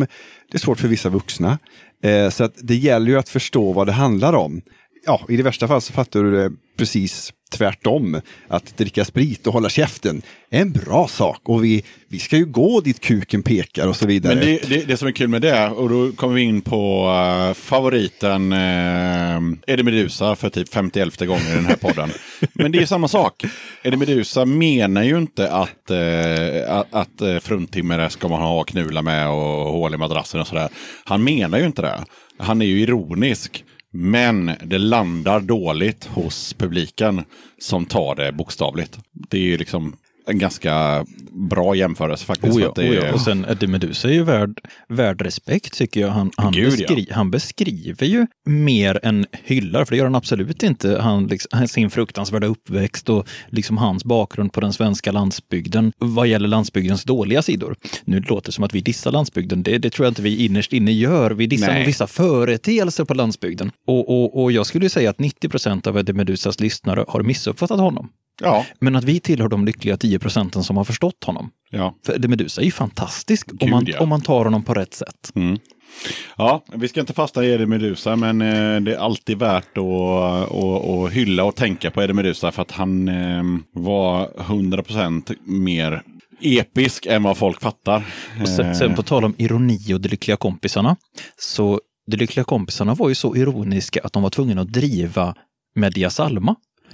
Det 0.51 0.57
är 0.57 0.59
svårt 0.59 0.79
för 0.79 0.87
vissa 0.87 1.09
vuxna. 1.09 1.59
Eh, 2.03 2.29
så 2.29 2.43
att 2.43 2.53
det 2.57 2.75
gäller 2.75 3.07
ju 3.07 3.17
att 3.17 3.29
förstå 3.29 3.73
vad 3.73 3.87
det 3.87 3.93
handlar 3.93 4.33
om. 4.33 4.61
Ja, 5.05 5.25
i 5.29 5.37
det 5.37 5.43
värsta 5.43 5.67
fall 5.67 5.81
så 5.81 5.93
fattar 5.93 6.23
du 6.23 6.31
det 6.31 6.51
precis 6.77 7.33
tvärtom. 7.49 8.21
Att 8.47 8.77
dricka 8.77 9.05
sprit 9.05 9.47
och 9.47 9.53
hålla 9.53 9.69
käften 9.69 10.21
är 10.49 10.61
en 10.61 10.71
bra 10.71 11.07
sak 11.07 11.41
och 11.43 11.63
vi, 11.63 11.83
vi 12.07 12.19
ska 12.19 12.37
ju 12.37 12.45
gå 12.45 12.81
dit 12.81 12.99
kuken 12.99 13.43
pekar 13.43 13.87
och 13.87 13.95
så 13.95 14.07
vidare. 14.07 14.35
Men 14.35 14.45
det, 14.45 14.69
det, 14.69 14.87
det 14.87 14.97
som 14.97 15.07
är 15.07 15.11
kul 15.11 15.27
med 15.27 15.41
det, 15.41 15.69
och 15.69 15.89
då 15.89 16.11
kommer 16.11 16.33
vi 16.33 16.41
in 16.41 16.61
på 16.61 17.09
uh, 17.49 17.53
favoriten 17.53 18.53
uh, 18.53 19.53
Eddie 19.67 19.83
Meduza 19.83 20.35
för 20.35 20.49
typ 20.49 20.73
51 20.73 21.19
gången 21.19 21.47
i 21.51 21.55
den 21.55 21.65
här 21.65 21.75
podden. 21.75 22.09
Men 22.53 22.71
det 22.71 22.81
är 22.81 22.85
samma 22.85 23.07
sak. 23.07 23.45
Eddie 23.83 23.97
Meduza 23.97 24.45
menar 24.45 25.03
ju 25.03 25.17
inte 25.17 25.51
att, 25.51 25.91
uh, 25.91 26.71
att, 26.71 26.93
att 26.93 27.21
uh, 27.21 27.39
fruntimmer 27.39 28.09
ska 28.09 28.27
man 28.27 28.41
ha 28.41 28.63
knula 28.63 29.01
med 29.01 29.29
och 29.29 29.71
hål 29.71 29.93
i 29.93 29.97
madrassen 29.97 30.41
och 30.41 30.47
sådär. 30.47 30.69
Han 31.03 31.23
menar 31.23 31.57
ju 31.57 31.65
inte 31.65 31.81
det. 31.81 32.03
Han 32.39 32.61
är 32.61 32.65
ju 32.65 32.79
ironisk. 32.79 33.63
Men 33.99 34.51
det 34.63 34.77
landar 34.77 35.39
dåligt 35.39 36.05
hos 36.05 36.53
publiken 36.53 37.23
som 37.59 37.85
tar 37.85 38.15
det 38.15 38.31
bokstavligt. 38.31 38.99
Det 39.11 39.37
är 39.37 39.41
ju 39.41 39.57
liksom 39.57 39.95
en 40.27 40.39
ganska 40.39 41.05
bra 41.31 41.75
jämförelse 41.75 42.25
faktiskt. 42.25 42.55
Oh 42.55 42.61
ja, 42.61 42.71
det 42.75 42.89
oh 42.89 42.95
ja. 42.95 43.01
är- 43.01 43.13
Och 43.13 43.21
sen 43.21 43.45
Eddie 43.49 43.67
Meduza 43.67 44.07
är 44.09 44.13
ju 44.13 44.23
värd, 44.23 44.59
värd 44.89 45.21
respekt 45.21 45.73
tycker 45.77 46.01
jag. 46.01 46.09
Han, 46.09 46.31
han, 46.37 46.53
Gud, 46.53 46.71
beskri, 46.71 47.07
han 47.11 47.31
beskriver 47.31 48.05
ju 48.07 48.27
mer 48.45 48.99
än 49.03 49.25
hyllar, 49.43 49.85
för 49.85 49.91
det 49.91 49.97
gör 49.97 50.05
han 50.05 50.15
absolut 50.15 50.63
inte. 50.63 50.99
Han, 51.01 51.27
liksom, 51.27 51.67
sin 51.67 51.89
fruktansvärda 51.89 52.47
uppväxt 52.47 53.09
och 53.09 53.27
liksom 53.47 53.77
hans 53.77 54.05
bakgrund 54.05 54.53
på 54.53 54.61
den 54.61 54.73
svenska 54.73 55.11
landsbygden 55.11 55.93
vad 55.97 56.27
gäller 56.27 56.47
landsbygdens 56.47 57.03
dåliga 57.03 57.41
sidor. 57.41 57.75
Nu 58.05 58.19
låter 58.19 58.45
det 58.45 58.51
som 58.51 58.63
att 58.63 58.73
vi 58.75 58.81
dissar 58.81 59.11
landsbygden. 59.11 59.63
Det, 59.63 59.77
det 59.77 59.89
tror 59.89 60.05
jag 60.05 60.11
inte 60.11 60.21
vi 60.21 60.45
innerst 60.45 60.73
inne 60.73 60.91
gör. 60.91 61.31
Vi 61.31 61.47
dissar 61.47 61.67
Nej. 61.73 61.85
vissa 61.85 62.07
företeelser 62.07 63.05
på 63.05 63.13
landsbygden. 63.13 63.71
Och, 63.87 64.09
och, 64.09 64.43
och 64.43 64.51
jag 64.51 64.65
skulle 64.65 64.89
säga 64.89 65.09
att 65.09 65.19
90 65.19 65.49
procent 65.49 65.87
av 65.87 65.97
Eddie 65.97 66.13
Meduzas 66.13 66.59
lyssnare 66.59 67.05
har 67.07 67.21
missuppfattat 67.23 67.79
honom. 67.79 68.09
Ja, 68.41 68.65
Men 68.79 68.95
att 68.95 69.03
vi 69.03 69.19
tillhör 69.19 69.47
de 69.47 69.65
lyckliga 69.65 69.97
10 69.97 70.19
procenten 70.19 70.63
som 70.63 70.77
har 70.77 70.83
förstått 70.83 71.23
honom. 71.23 71.49
ja. 71.69 71.95
För 72.05 72.13
Eddie 72.15 72.27
Meduza 72.27 72.61
är 72.61 72.65
ju 72.65 72.71
fantastisk 72.71 73.51
om 73.51 73.57
Gud, 73.57 73.69
man, 73.69 73.85
ja. 73.87 73.99
om 73.99 74.09
man 74.09 74.21
tar 74.21 74.43
honom 74.43 74.63
på 74.63 74.73
rätt 74.73 74.93
sätt. 74.93 75.31
Ja, 76.37 76.63
vi 76.73 76.87
ska 76.87 76.99
inte 76.99 77.13
fastna 77.13 77.43
i 77.43 77.51
Eddie 77.51 77.65
Meduza, 77.65 78.15
men 78.15 78.41
eh, 78.41 78.81
det 78.81 78.93
är 78.93 78.97
alltid 78.97 79.39
värt 79.39 79.77
att, 79.77 80.51
att, 80.51 80.85
att 80.87 81.11
hylla 81.11 81.43
och 81.43 81.55
tänka 81.55 81.91
på 81.91 82.03
Eddie 82.03 82.13
Meduza 82.13 82.51
för 82.51 82.61
att 82.61 82.71
han 82.71 83.07
eh, 83.07 83.43
var 83.71 84.27
100% 84.27 85.35
mer 85.43 86.01
episk 86.41 87.05
än 87.05 87.23
vad 87.23 87.37
folk 87.37 87.61
fattar. 87.61 88.03
Och 88.41 88.49
sen, 88.49 88.65
Eh, 88.65 88.73
sen 88.73 88.95
på 88.95 89.03
tal 89.03 89.25
om 89.25 89.35
ironi 89.37 89.93
och 89.93 90.01
De 90.01 90.09
lyckliga 90.09 90.37
kompisarna. 90.37 90.95
Så 91.37 91.81
De 92.07 92.17
lyckliga 92.17 92.43
kompisarna 92.43 92.93
var 92.95 93.09
ju 93.09 93.15
så 93.15 93.35
ironiska 93.35 93.99
att 94.03 94.13
de 94.13 94.23
var 94.23 94.29
tvungna 94.29 94.61
att 94.61 94.73
driva 94.73 95.35
med 95.75 95.93
Dia 95.93 96.09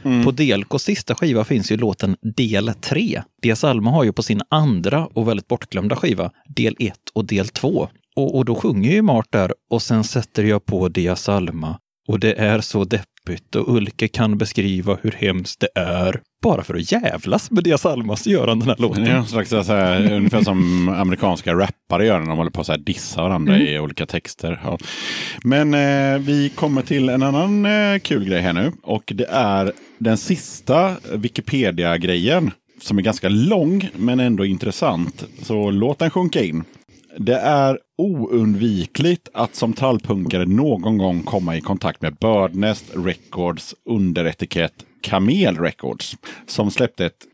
Mm. 0.06 0.24
På 0.24 0.32
DLKs 0.32 0.84
sista 0.84 1.16
skiva 1.16 1.44
finns 1.44 1.72
ju 1.72 1.78
låten 1.78 2.16
Del 2.36 2.74
3. 2.74 3.22
Dia 3.42 3.56
Salma 3.56 3.92
har 3.92 4.04
ju 4.04 4.14
på 4.14 4.24
sin 4.24 4.42
andra 4.50 5.06
och 5.06 5.28
väldigt 5.28 5.48
bortglömda 5.48 5.96
skiva 5.96 6.32
Del 6.56 6.76
1 6.80 6.94
och 7.14 7.26
Del 7.26 7.48
2. 7.48 7.90
Och, 8.16 8.36
och 8.36 8.46
då 8.46 8.56
sjunger 8.56 8.92
ju 8.92 9.02
Mart 9.02 9.32
där 9.32 9.54
och 9.70 9.82
sen 9.82 10.04
sätter 10.04 10.44
jag 10.44 10.66
på 10.66 10.90
Dia 10.90 11.16
Salma 11.16 11.80
och 12.08 12.20
det 12.20 12.34
är 12.34 12.62
så 12.62 12.84
deppigt 12.84 13.56
och 13.56 13.76
Ulke 13.76 14.08
kan 14.08 14.38
beskriva 14.38 14.98
hur 15.02 15.12
hemskt 15.12 15.60
det 15.60 15.82
är. 15.82 16.22
Bara 16.44 16.64
för 16.64 16.74
att 16.76 16.92
jävlas 16.92 17.52
med 17.52 17.64
Diaz 17.64 17.86
Alma 17.86 18.16
så 18.16 18.30
gör 18.30 18.48
han 18.48 18.60
den 18.60 18.70
här 18.70 18.76
låten. 18.80 19.04
Någon 19.04 19.28
slags, 19.28 19.50
så 19.50 19.74
här, 19.74 20.14
ungefär 20.14 20.42
som 20.42 20.90
amerikanska 20.90 21.54
rappare 21.54 22.06
gör 22.06 22.20
när 22.20 22.26
de 22.28 22.38
håller 22.38 22.52
på 22.52 22.62
att 22.62 22.86
dissa 22.86 23.22
varandra 23.22 23.58
i 23.58 23.80
olika 23.80 24.06
texter. 24.06 24.62
Ja. 24.64 24.78
Men 25.44 25.74
eh, 25.74 26.20
vi 26.20 26.50
kommer 26.50 26.82
till 26.82 27.10
en 27.10 27.24
annan 27.24 27.66
eh, 27.66 28.00
kul 28.00 28.26
grej 28.26 28.42
här 28.42 28.54
nu. 28.54 28.72
Och 28.84 29.14
det 29.16 29.28
är 29.30 29.72
den 29.98 30.18
sista 30.18 30.96
Wikipedia-grejen. 31.14 32.52
Som 32.82 32.98
är 32.98 33.02
ganska 33.02 33.30
lång 33.30 33.90
men 33.96 34.20
ändå 34.20 34.46
intressant. 34.46 35.26
Så 35.42 35.72
låt 35.72 36.00
den 36.00 36.10
sjunka 36.10 36.44
in. 36.44 36.64
Det 37.18 37.38
är 37.38 37.80
oundvikligt 37.98 39.30
att 39.34 39.56
som 39.56 39.74
trallpunkare 39.74 40.46
någon 40.46 40.98
gång 40.98 41.24
komma 41.24 41.58
i 41.58 41.62
kontakt 41.62 42.02
med 42.02 42.16
Birdnest 42.16 42.86
Records 42.96 43.76
underetikett 43.90 44.74
Kamel 45.04 45.58
Records. 45.58 46.18
Som 46.48 46.72
släppte 46.72 47.06
ett 47.06 47.26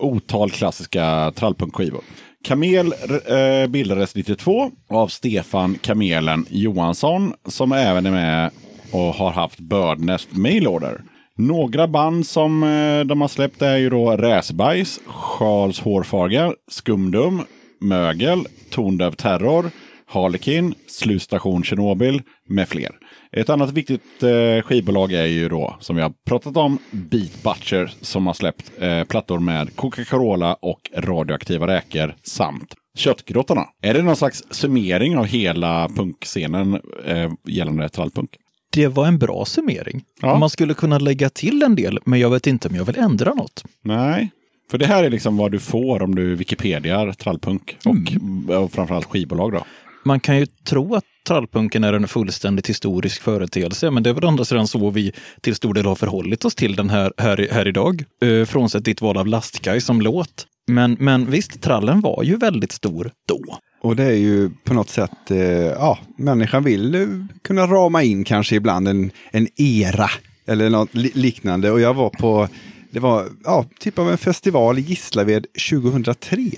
otal 0.00 0.50
klassiska 0.50 1.32
trallpunkskivor. 1.36 2.00
Kamel 2.44 2.94
eh, 3.26 3.70
bildades 3.70 4.14
92 4.14 4.70
av 4.88 5.08
Stefan 5.08 5.78
Kamelen 5.82 6.46
Johansson 6.50 7.34
som 7.48 7.72
även 7.72 8.06
är 8.06 8.10
med 8.10 8.50
och 8.92 9.14
har 9.14 9.30
haft 9.30 9.58
Birdnest 9.58 10.36
Mailorder. 10.36 11.02
Några 11.36 11.88
band 11.88 12.26
som 12.26 12.62
eh, 12.62 13.00
de 13.00 13.20
har 13.20 13.28
släppt 13.28 13.62
är 13.62 13.76
ju 13.76 13.90
då 13.90 14.16
Räsbajs, 14.16 15.00
Charles 15.06 15.80
Hårfager, 15.80 16.54
Skumdum, 16.70 17.42
Mögel, 17.80 18.46
Tondöv 18.70 19.12
Terror, 19.12 19.70
Harlekin, 20.06 20.74
Slutstation 20.86 21.64
Tjernobyl 21.64 22.22
med 22.48 22.68
fler. 22.68 22.90
Ett 23.36 23.48
annat 23.48 23.72
viktigt 23.72 24.22
eh, 24.22 24.62
skivbolag 24.62 25.12
är 25.12 25.26
ju 25.26 25.48
då, 25.48 25.76
som 25.80 25.96
vi 25.96 26.02
har 26.02 26.12
pratat 26.26 26.56
om, 26.56 26.78
Beat 26.90 27.42
Butcher 27.42 27.94
som 28.00 28.26
har 28.26 28.34
släppt 28.34 28.72
eh, 28.78 29.04
plattor 29.04 29.38
med 29.38 29.76
Coca-Cola 29.76 30.54
och 30.54 30.90
radioaktiva 30.96 31.66
räkor 31.66 32.14
samt 32.22 32.74
Köttgrottorna. 32.98 33.66
Är 33.82 33.94
det 33.94 34.02
någon 34.02 34.16
slags 34.16 34.44
summering 34.50 35.16
av 35.16 35.24
hela 35.24 35.88
punkscenen 35.88 36.80
eh, 37.06 37.32
gällande 37.46 37.88
trallpunk? 37.88 38.30
Det 38.72 38.88
var 38.88 39.06
en 39.06 39.18
bra 39.18 39.44
summering. 39.44 40.02
Ja. 40.22 40.38
Man 40.38 40.50
skulle 40.50 40.74
kunna 40.74 40.98
lägga 40.98 41.30
till 41.30 41.62
en 41.62 41.76
del, 41.76 41.98
men 42.04 42.20
jag 42.20 42.30
vet 42.30 42.46
inte 42.46 42.68
om 42.68 42.76
jag 42.76 42.84
vill 42.84 42.98
ändra 42.98 43.34
något. 43.34 43.64
Nej. 43.82 44.30
För 44.70 44.78
det 44.78 44.86
här 44.86 45.04
är 45.04 45.10
liksom 45.10 45.36
vad 45.36 45.52
du 45.52 45.58
får 45.58 46.02
om 46.02 46.14
du 46.14 46.34
Wikipediar 46.34 47.12
trallpunk 47.12 47.76
och, 47.84 48.56
och 48.62 48.72
framförallt 48.72 49.06
skivbolag 49.06 49.52
då. 49.52 49.64
Man 50.10 50.20
kan 50.20 50.38
ju 50.38 50.46
tro 50.46 50.94
att 50.94 51.04
trallpunken 51.26 51.84
är 51.84 51.92
en 51.92 52.08
fullständigt 52.08 52.66
historisk 52.66 53.22
företeelse, 53.22 53.90
men 53.90 54.02
det 54.02 54.10
är 54.10 54.14
väl 54.14 54.24
andra 54.24 54.44
sidan 54.44 54.68
så 54.68 54.90
vi 54.90 55.12
till 55.40 55.54
stor 55.54 55.74
del 55.74 55.86
har 55.86 55.94
förhållit 55.94 56.44
oss 56.44 56.54
till 56.54 56.76
den 56.76 56.90
här, 56.90 57.12
här, 57.18 57.48
här 57.50 57.68
idag. 57.68 58.04
Eh, 58.22 58.44
frånsett 58.44 58.84
ditt 58.84 59.00
val 59.00 59.16
av 59.16 59.26
Lastkaj 59.26 59.80
som 59.80 60.00
låt. 60.00 60.46
Men, 60.66 60.96
men 61.00 61.30
visst, 61.30 61.62
trallen 61.62 62.00
var 62.00 62.22
ju 62.22 62.36
väldigt 62.36 62.72
stor 62.72 63.10
då. 63.28 63.58
Och 63.82 63.96
det 63.96 64.04
är 64.04 64.16
ju 64.16 64.50
på 64.64 64.74
något 64.74 64.88
sätt, 64.88 65.30
eh, 65.30 65.38
ja, 65.38 65.98
människan 66.16 66.64
vill 66.64 66.94
eh, 66.94 67.06
kunna 67.42 67.66
rama 67.66 68.02
in 68.02 68.24
kanske 68.24 68.56
ibland 68.56 68.88
en, 68.88 69.10
en 69.30 69.48
era 69.56 70.10
eller 70.46 70.70
något 70.70 70.94
li- 70.94 71.12
liknande. 71.14 71.70
Och 71.70 71.80
jag 71.80 71.94
var 71.94 72.10
på, 72.10 72.48
det 72.90 73.00
var 73.00 73.26
ja, 73.44 73.64
typ 73.80 73.98
av 73.98 74.10
en 74.10 74.18
festival 74.18 74.78
i 74.78 74.82
Gislaved 74.82 75.46
2003. 75.70 76.50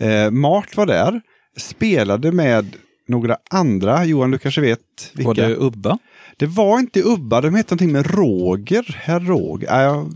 Eh, 0.00 0.30
Mart 0.30 0.76
var 0.76 0.86
där, 0.86 1.20
spelade 1.56 2.32
med 2.32 2.76
några 3.08 3.36
andra, 3.50 4.04
Johan 4.04 4.30
du 4.30 4.38
kanske 4.38 4.60
vet 4.60 4.80
vilka? 5.12 5.28
Var 5.28 5.34
det 5.34 5.56
Ubba? 5.56 5.98
Det 6.36 6.46
var 6.46 6.78
inte 6.78 7.02
Ubba, 7.02 7.40
de 7.40 7.54
hette 7.54 7.74
någonting 7.74 7.92
med 7.92 8.10
Roger, 8.14 8.96
herr 9.02 9.20
Roger. 9.20 9.80
Jag- 9.82 10.12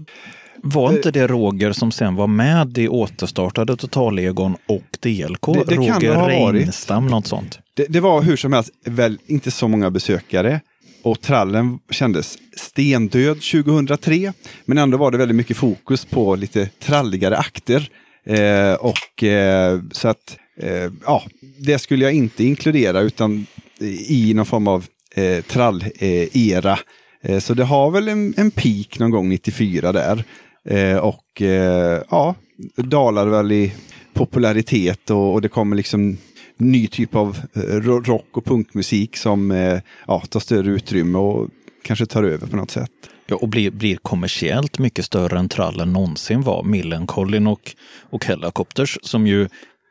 Var 0.62 0.93
inte 0.93 1.10
det 1.10 1.27
Roger 1.27 1.73
som 1.73 1.93
sen 1.93 2.15
var 2.15 2.27
med 2.27 2.78
i 2.78 2.89
återstartade 2.89 3.77
Totalegon 3.77 4.56
och 4.66 4.82
DLK? 5.01 5.47
Det- 5.47 5.65
det 5.65 5.77
Roger. 6.15 6.52
Reinstam, 6.52 7.06
något 7.06 7.27
sånt. 7.27 7.59
Det, 7.74 7.86
det 7.89 8.01
var 8.01 8.23
hur 8.23 8.36
som 8.36 8.52
helst 8.52 8.70
väl 8.85 9.19
inte 9.27 9.51
så 9.51 9.69
många 9.69 9.90
besökare. 9.90 10.60
Och 11.02 11.20
trallen 11.20 11.78
kändes 11.90 12.39
stendöd 12.56 13.43
2003. 13.43 14.32
Men 14.65 14.78
ändå 14.78 14.98
var 14.98 15.10
det 15.10 15.19
väldigt 15.19 15.36
mycket 15.36 15.56
fokus 15.56 16.05
på 16.05 16.36
lite 16.36 16.66
tralligare 16.82 17.36
akter. 17.36 17.89
Eh, 18.27 18.74
och 18.74 19.24
eh, 19.24 19.81
så 19.93 20.09
att, 20.09 20.36
eh, 20.61 20.93
ja, 21.05 21.23
det 21.59 21.79
skulle 21.79 22.05
jag 22.05 22.15
inte 22.15 22.45
inkludera 22.45 23.01
utan 23.01 23.47
i 24.09 24.35
någon 24.35 24.47
form 24.47 24.69
av 24.69 24.87
eh, 25.15 25.43
trall-era. 25.45 26.79
Eh, 27.23 27.39
så 27.39 27.55
det 27.55 27.65
har 27.65 27.91
väl 27.91 28.09
en, 28.09 28.35
en 28.37 28.51
peak 28.51 28.99
någon 28.99 29.11
gång 29.11 29.29
94 29.29 29.93
där. 29.93 30.25
Eh, 30.65 30.97
och 30.97 31.43
eh, 31.43 32.03
ja, 32.11 32.35
dalar 32.77 33.27
väl 33.27 33.53
i 33.53 33.73
popularitet 34.13 35.11
och, 35.11 35.33
och 35.33 35.43
det 35.43 35.49
kommer 35.49 35.77
liksom 35.77 36.17
ny 36.57 36.87
typ 36.87 37.15
av 37.15 37.39
eh, 37.55 37.61
rock 37.85 38.37
och 38.37 38.45
punkmusik 38.45 39.17
som 39.17 39.51
eh, 39.51 39.81
ja, 40.07 40.21
tar 40.21 40.41
större 40.41 40.71
utrymme 40.71 41.19
och 41.19 41.49
kanske 41.83 42.07
tar 42.07 42.25
över 42.25 42.47
på 42.47 42.57
något 42.57 42.71
sätt. 42.71 42.91
Ja, 43.27 43.37
och 43.37 43.49
blir, 43.49 43.71
blir 43.71 43.97
kommersiellt 43.97 44.79
mycket 44.79 45.05
större 45.05 45.39
än 45.39 45.49
trallen 45.49 45.93
någonsin 45.93 46.43
var. 46.43 46.63
Millencolin 46.63 47.47
och, 47.47 47.75
och 48.11 48.25
Hellacopters 48.25 48.99
som 49.03 49.27
ju 49.27 49.49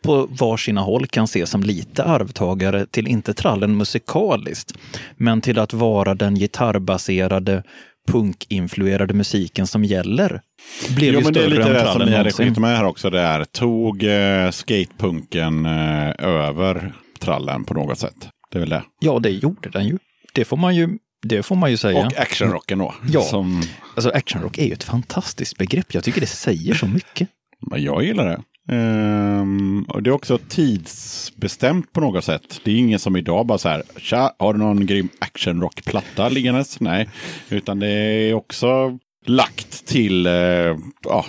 på 0.08 0.28
varsina 0.32 0.82
håll 0.82 1.08
kan 1.08 1.24
ses 1.24 1.50
som 1.50 1.64
lite 1.64 2.04
arvtagare 2.04 2.86
till 2.86 3.08
inte 3.08 3.34
trallen 3.34 3.78
musikaliskt, 3.78 4.74
men 5.18 5.42
till 5.42 5.60
att 5.60 5.74
vara 5.74 6.16
den 6.16 6.36
gitarrbaserade 6.36 7.64
punkinfluerade 8.08 9.14
musiken 9.14 9.68
som 9.68 9.84
gäller. 9.84 10.42
Blev 10.96 11.14
Jo, 11.14 11.20
ju 11.20 11.24
men 11.24 11.34
det 11.34 11.44
är 11.44 11.48
lite 11.50 11.74
det 11.74 11.92
som 11.94 12.02
ni 12.02 12.16
hade 12.16 12.32
skickat 12.32 12.58
med 12.58 12.78
här 12.78 12.84
också. 12.84 13.10
Det 13.10 13.20
är, 13.22 13.44
tog 13.44 14.04
eh, 14.04 14.52
skatepunken 14.52 15.66
eh, 15.66 16.10
över 16.20 16.94
trallen 17.20 17.64
på 17.64 17.74
något 17.74 18.00
sätt. 18.00 18.30
Det 18.52 18.58
är 18.58 18.60
väl 18.60 18.70
det. 18.70 18.84
Ja, 19.00 19.20
det 19.20 19.30
gjorde 19.30 19.70
den 19.70 19.88
ju. 19.88 19.98
Det 20.34 20.46
får 20.46 20.58
man 20.58 20.76
ju, 20.76 20.90
det 21.28 21.44
får 21.44 21.56
man 21.56 21.72
ju 21.72 21.78
säga. 21.78 22.06
Och 22.06 22.20
actionrocken 22.20 22.80
då. 22.80 22.94
Ja. 23.12 23.22
Som, 23.22 23.64
Alltså 23.96 24.10
actionrock 24.12 24.58
är 24.58 24.66
ju 24.66 24.74
ett 24.74 24.84
fantastiskt 24.84 25.58
begrepp. 25.58 25.94
Jag 25.94 26.04
tycker 26.04 26.22
det 26.22 26.28
säger 26.28 26.74
så 26.74 26.88
mycket. 26.88 27.30
men 27.70 27.84
jag 27.84 28.04
gillar 28.04 28.26
det. 28.26 28.42
Ehm, 28.68 29.86
och 29.88 30.04
det 30.04 30.10
är 30.10 30.12
också 30.12 30.38
tidsbestämt 30.38 31.94
på 31.94 32.02
något 32.02 32.24
sätt. 32.24 32.62
Det 32.64 32.72
är 32.72 32.76
ingen 32.76 33.00
som 33.00 33.16
idag 33.16 33.46
bara 33.46 33.58
så 33.58 33.70
här, 33.70 33.84
tja, 33.98 34.36
har 34.40 34.54
du 34.54 34.60
någon 34.60 34.86
grym 34.86 35.10
actionrockplatta 35.20 36.30
liggandes? 36.30 36.80
Nej, 36.80 37.10
utan 37.50 37.80
det 37.80 37.90
är 37.90 38.34
också 38.34 38.98
lagt 39.26 39.86
till 39.86 40.26
eh, 40.26 40.34
ja, 41.04 41.26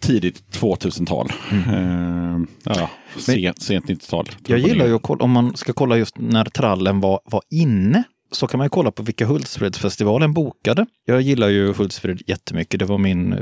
tidigt 0.00 0.42
2000-tal. 0.60 1.28
Ehm, 1.50 2.46
ja, 2.64 2.90
sent, 3.16 3.62
sent 3.62 3.84
90-tal. 3.84 4.28
Jag 4.46 4.58
gillar 4.58 4.86
ju 4.86 4.94
att 4.94 5.02
kolla, 5.02 5.24
om 5.24 5.30
man 5.30 5.56
ska 5.56 5.72
kolla 5.72 5.96
just 5.96 6.18
när 6.18 6.44
trallen 6.44 7.00
var, 7.00 7.20
var 7.24 7.42
inne, 7.50 8.02
så 8.34 8.46
kan 8.46 8.58
man 8.58 8.70
kolla 8.70 8.90
på 8.90 9.02
vilka 9.02 9.26
Hultsfredsfestivalen 9.26 10.32
bokade. 10.32 10.86
Jag 11.04 11.20
gillar 11.20 11.48
ju 11.48 11.72
Hultsfred 11.72 12.22
jättemycket. 12.26 12.80
Det 12.80 12.86
var 12.86 12.98
min 12.98 13.32
eh, 13.32 13.38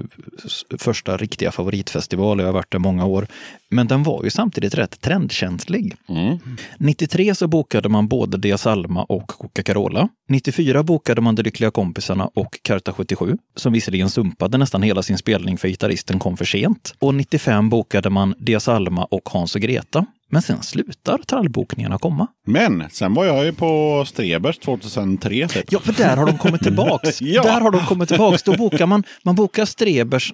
första 0.78 1.16
riktiga 1.16 1.52
favoritfestival. 1.52 2.39
Jag 2.39 2.47
har 2.47 2.52
varit 2.52 2.73
där 2.73 2.78
många 2.78 3.05
år. 3.05 3.27
Men 3.70 3.86
den 3.86 4.02
var 4.02 4.24
ju 4.24 4.31
samtidigt 4.31 4.74
rätt 4.74 5.01
trendkänslig. 5.01 5.97
Mm. 6.09 6.39
93 6.78 7.35
så 7.35 7.48
bokade 7.48 7.89
man 7.89 8.09
både 8.09 8.39
Diaz 8.39 8.66
Alma 8.66 9.05
och 9.05 9.27
Coca-Cola. 9.27 10.09
94 10.28 10.82
bokade 10.82 11.20
man 11.20 11.35
De 11.35 11.43
Lyckliga 11.43 11.70
Kompisarna 11.70 12.31
och 12.35 12.59
Karta 12.62 12.93
77, 12.93 13.39
som 13.56 13.73
visserligen 13.73 14.10
sumpade 14.10 14.59
nästan 14.59 14.82
hela 14.82 15.02
sin 15.02 15.19
spelning 15.19 15.59
för 15.59 15.69
gitarristen 15.69 16.19
kom 16.19 16.36
för 16.36 16.44
sent. 16.44 16.94
Och 16.98 17.14
95 17.14 17.69
bokade 17.69 18.10
man 18.10 18.35
Diaz 18.39 18.69
Alma 18.69 19.05
och 19.05 19.28
Hans 19.28 19.55
och 19.55 19.60
Greta. 19.60 20.06
Men 20.32 20.42
sen 20.42 20.62
slutar 20.62 21.18
trallbokningarna 21.18 21.98
komma. 21.98 22.26
Men 22.46 22.84
sen 22.90 23.14
var 23.14 23.24
jag 23.24 23.44
ju 23.44 23.52
på 23.52 24.04
Strebers 24.06 24.59
2003. 24.59 25.48
Typ. 25.48 25.72
Ja, 25.72 25.78
för 25.80 25.92
där 25.92 26.16
har 26.16 26.26
de 26.26 26.38
kommit 26.38 26.62
tillbaks. 26.62 27.22
Ja. 27.22 27.42
Där 27.42 27.60
har 27.60 27.70
de 27.70 27.86
kommit 27.86 28.09
tillbaks. 28.09 28.42
Då 28.42 28.56
bokar 28.56 28.86
man, 28.86 29.02
man 29.22 29.34
bokar 29.34 29.64
Strebers 29.64 30.32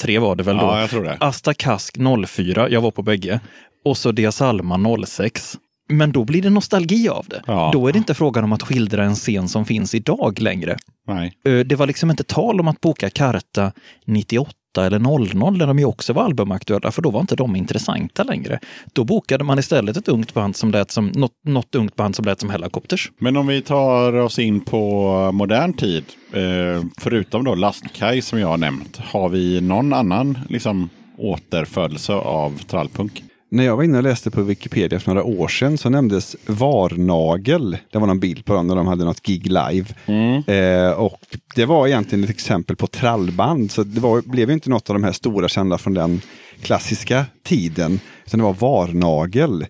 03 0.00 0.18
var 0.18 0.36
det 0.36 0.42
väl 0.42 0.56
då? 0.56 0.62
Ja, 0.62 0.80
jag 0.80 0.90
tror 0.90 1.04
det. 1.04 1.16
Asta 1.20 1.54
Kask 1.54 1.96
04, 2.28 2.68
jag 2.70 2.80
var 2.80 2.90
på 2.90 3.02
bägge. 3.02 3.40
Och 3.84 3.96
så 3.96 4.12
Diaz 4.12 4.42
Alma 4.42 5.06
06. 5.06 5.56
Men 5.88 6.12
då 6.12 6.24
blir 6.24 6.42
det 6.42 6.50
nostalgi 6.50 7.08
av 7.08 7.26
det. 7.28 7.42
Ja. 7.46 7.70
Då 7.72 7.88
är 7.88 7.92
det 7.92 7.98
inte 7.98 8.14
frågan 8.14 8.44
om 8.44 8.52
att 8.52 8.62
skildra 8.62 9.04
en 9.04 9.14
scen 9.14 9.48
som 9.48 9.64
finns 9.64 9.94
idag 9.94 10.40
längre. 10.40 10.76
Nej. 11.08 11.32
Ö, 11.44 11.62
Det 11.64 11.74
var 11.76 11.86
liksom 11.86 12.10
inte 12.10 12.24
tal 12.24 12.60
om 12.60 12.68
att 12.68 12.80
boka 12.80 13.10
Karta 13.10 13.72
98 14.06 14.52
eller 14.78 14.98
00 14.98 15.56
när 15.56 15.66
de 15.66 15.78
ju 15.78 15.84
också 15.84 16.12
var 16.12 16.22
albumaktuella, 16.24 16.90
för 16.90 17.02
då 17.02 17.10
var 17.10 17.20
inte 17.20 17.36
de 17.36 17.56
intressanta 17.56 18.22
längre. 18.24 18.58
Då 18.92 19.04
bokade 19.04 19.44
man 19.44 19.58
istället 19.58 19.96
ett 19.96 20.08
ungt 20.08 20.34
band 20.34 20.56
som 20.56 20.70
lät 20.70 20.90
som, 20.90 21.06
något, 21.06 21.32
något 21.44 21.74
ungt 21.74 21.96
band 21.96 22.16
som 22.16 22.24
lät 22.24 22.40
som 22.40 22.50
Hellacopters. 22.50 23.10
Men 23.18 23.36
om 23.36 23.46
vi 23.46 23.62
tar 23.62 24.12
oss 24.12 24.38
in 24.38 24.60
på 24.60 25.30
modern 25.32 25.72
tid, 25.72 26.04
eh, 26.32 26.84
förutom 26.98 27.44
då 27.44 27.54
Lastkaj 27.54 28.22
som 28.22 28.40
jag 28.40 28.48
har 28.48 28.56
nämnt, 28.56 28.96
har 28.96 29.28
vi 29.28 29.60
någon 29.60 29.92
annan 29.92 30.38
liksom, 30.48 30.88
återfödelse 31.18 32.12
av 32.12 32.58
trallpunk? 32.66 33.22
När 33.50 33.64
jag 33.64 33.76
var 33.76 33.84
inne 33.84 33.96
och 33.96 34.02
läste 34.02 34.30
på 34.30 34.42
Wikipedia 34.42 35.00
för 35.00 35.14
några 35.14 35.24
år 35.24 35.48
sedan 35.48 35.78
så 35.78 35.90
nämndes 35.90 36.36
Varnagel. 36.46 37.76
Det 37.92 37.98
var 37.98 38.06
någon 38.06 38.20
bild 38.20 38.44
på 38.44 38.54
dem 38.54 38.66
när 38.66 38.76
de 38.76 38.86
hade 38.86 39.04
något 39.04 39.22
gig 39.22 39.46
live. 39.46 39.86
Eh, 40.46 40.90
och 40.90 41.20
det 41.54 41.64
var 41.64 41.86
egentligen 41.86 42.24
ett 42.24 42.30
exempel 42.30 42.76
på 42.76 42.86
trallband. 42.86 43.70
Så 43.70 43.82
det 43.82 44.00
var, 44.00 44.22
blev 44.22 44.50
inte 44.50 44.70
något 44.70 44.90
av 44.90 44.94
de 44.94 45.04
här 45.04 45.12
stora 45.12 45.48
kända 45.48 45.78
från 45.78 45.94
den 45.94 46.20
klassiska 46.62 47.24
tiden. 47.44 48.00
Utan 48.26 48.38
det 48.38 48.44
var 48.44 48.54
Varnagel. 48.54 49.66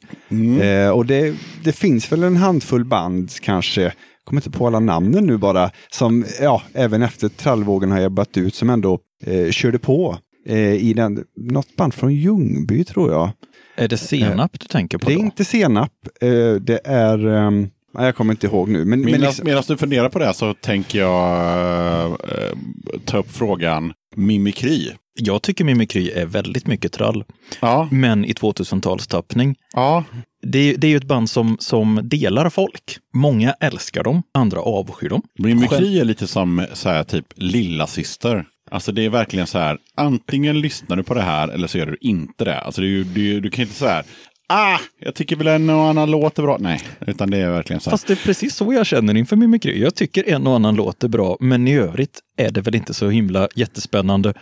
Eh, 0.61 0.91
och 0.91 1.07
det, 1.07 1.35
det 1.65 1.73
finns 1.73 2.13
väl 2.13 2.23
en 2.23 2.37
handfull 2.37 2.85
band 2.85 3.31
kanske 3.43 3.93
kommer 4.25 4.41
inte 4.41 4.59
på 4.59 4.67
alla 4.67 4.81
namnen 4.81 5.27
nu 5.27 5.37
bara, 5.37 5.71
som 5.91 6.25
ja, 6.41 6.63
även 6.73 7.03
efter 7.03 7.29
trallvågen 7.29 7.91
har 7.91 8.01
ebbat 8.01 8.37
ut, 8.37 8.55
som 8.55 8.71
ändå 8.71 8.99
eh, 9.27 9.51
körde 9.51 9.79
på 9.79 10.19
eh, 10.47 10.75
i 10.75 10.93
den, 10.93 11.25
något 11.37 11.77
band 11.77 11.95
från 11.95 12.15
Ljungby 12.15 12.85
tror 12.85 13.13
jag. 13.13 13.31
Är 13.77 13.89
det 13.89 13.97
senap 13.99 14.61
du 14.61 14.67
tänker 14.67 14.99
på 14.99 15.07
Det 15.09 15.13
är 15.15 15.19
då? 15.19 15.23
inte 15.25 15.45
senap, 15.45 15.93
eh, 16.21 16.55
det 16.55 16.81
är, 16.85 17.27
ehm, 17.27 17.69
jag 17.93 18.17
kommer 18.17 18.33
inte 18.35 18.47
ihåg 18.47 18.69
nu. 18.69 18.79
Men, 18.79 18.89
men 19.01 19.01
Medan, 19.01 19.21
liksom, 19.21 19.45
medan 19.47 19.63
du 19.69 19.77
funderar 19.77 20.09
på 20.09 20.19
det 20.19 20.35
så 20.35 20.55
tänker 20.55 20.99
jag 20.99 22.11
eh, 22.11 22.59
ta 23.05 23.19
upp 23.19 23.33
frågan 23.33 23.93
mimikry. 24.17 24.91
Jag 25.19 25.43
tycker 25.43 25.65
mimikry 25.65 26.11
är 26.11 26.27
väldigt 26.27 26.67
mycket 26.67 26.93
trall, 26.93 27.25
Ja, 27.61 27.89
men 27.93 28.25
i 28.25 28.33
2000-talstappning. 28.33 29.55
ja. 29.73 30.05
Det, 30.43 30.59
är- 30.59 30.77
det 30.77 30.87
är 30.87 30.89
ju 30.91 30.97
ett 30.97 31.05
band 31.05 31.31
som, 31.31 31.57
som 31.61 32.01
delar 32.05 32.51
folk. 32.51 32.99
Många 33.15 33.53
älskar 33.61 34.05
dem, 34.05 34.23
andra 34.35 34.61
avskyr 34.61 35.09
dem. 35.09 35.23
Mimikry 35.39 35.99
är 36.01 36.05
lite 36.05 36.27
som 36.27 36.67
så 36.73 36.89
här, 36.89 37.05
typ 37.05 37.25
lilla 37.35 37.87
syster. 37.87 38.45
Alltså 38.71 38.93
det 38.93 39.05
är 39.05 39.11
verkligen 39.11 39.47
så 39.47 39.59
här, 39.59 39.79
antingen 39.95 40.61
lyssnar 40.61 40.97
du 40.97 41.03
på 41.03 41.15
det 41.15 41.23
här 41.23 41.49
eller 41.49 41.67
så 41.67 41.79
gör 41.79 41.87
du 41.87 41.97
inte 42.01 42.45
det. 42.45 42.59
Alltså 42.59 42.81
det 42.81 42.87
är 42.87 43.19
ju, 43.19 43.41
du 43.41 43.51
kan 43.51 43.63
inte 43.63 43.75
så 43.75 43.87
här, 43.87 44.05
ah, 44.49 44.79
jag 44.99 45.15
tycker 45.15 45.37
väl 45.37 45.47
en 45.47 45.71
och 45.71 45.85
annan 45.85 46.11
låt 46.11 46.39
är 46.39 46.43
bra. 46.43 46.57
Nej, 46.61 46.81
utan 47.07 47.31
det 47.31 47.39
är 47.39 47.51
verkligen 47.51 47.81
så 47.81 47.91
här. 47.91 47.93
Fast 47.93 48.07
det 48.07 48.13
är 48.13 48.25
precis 48.25 48.57
så 48.57 48.73
jag 48.73 48.87
känner 48.87 49.17
inför 49.17 49.37
mimikry. 49.37 49.83
Jag 49.83 49.95
tycker 49.95 50.29
en 50.29 50.47
och 50.47 50.55
annan 50.55 50.75
låt 50.75 51.05
är 51.05 51.09
bra, 51.09 51.37
men 51.41 51.69
i 51.69 51.75
övrigt 51.77 52.21
är 52.37 52.51
det 52.51 52.61
väl 52.61 52.75
inte 52.75 52.95
så 52.95 53.09
himla 53.09 53.49
jättespännande. 53.55 54.35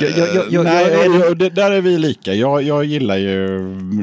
Jag, 0.00 0.10
jag, 0.10 0.28
jag, 0.34 0.44
jag, 0.50 0.64
Nej, 0.64 0.86
jag, 1.20 1.36
det, 1.38 1.48
där 1.48 1.70
är 1.70 1.80
vi 1.80 1.98
lika. 1.98 2.34
Jag, 2.34 2.62
jag 2.62 2.84
gillar 2.84 3.16
ju 3.16 3.58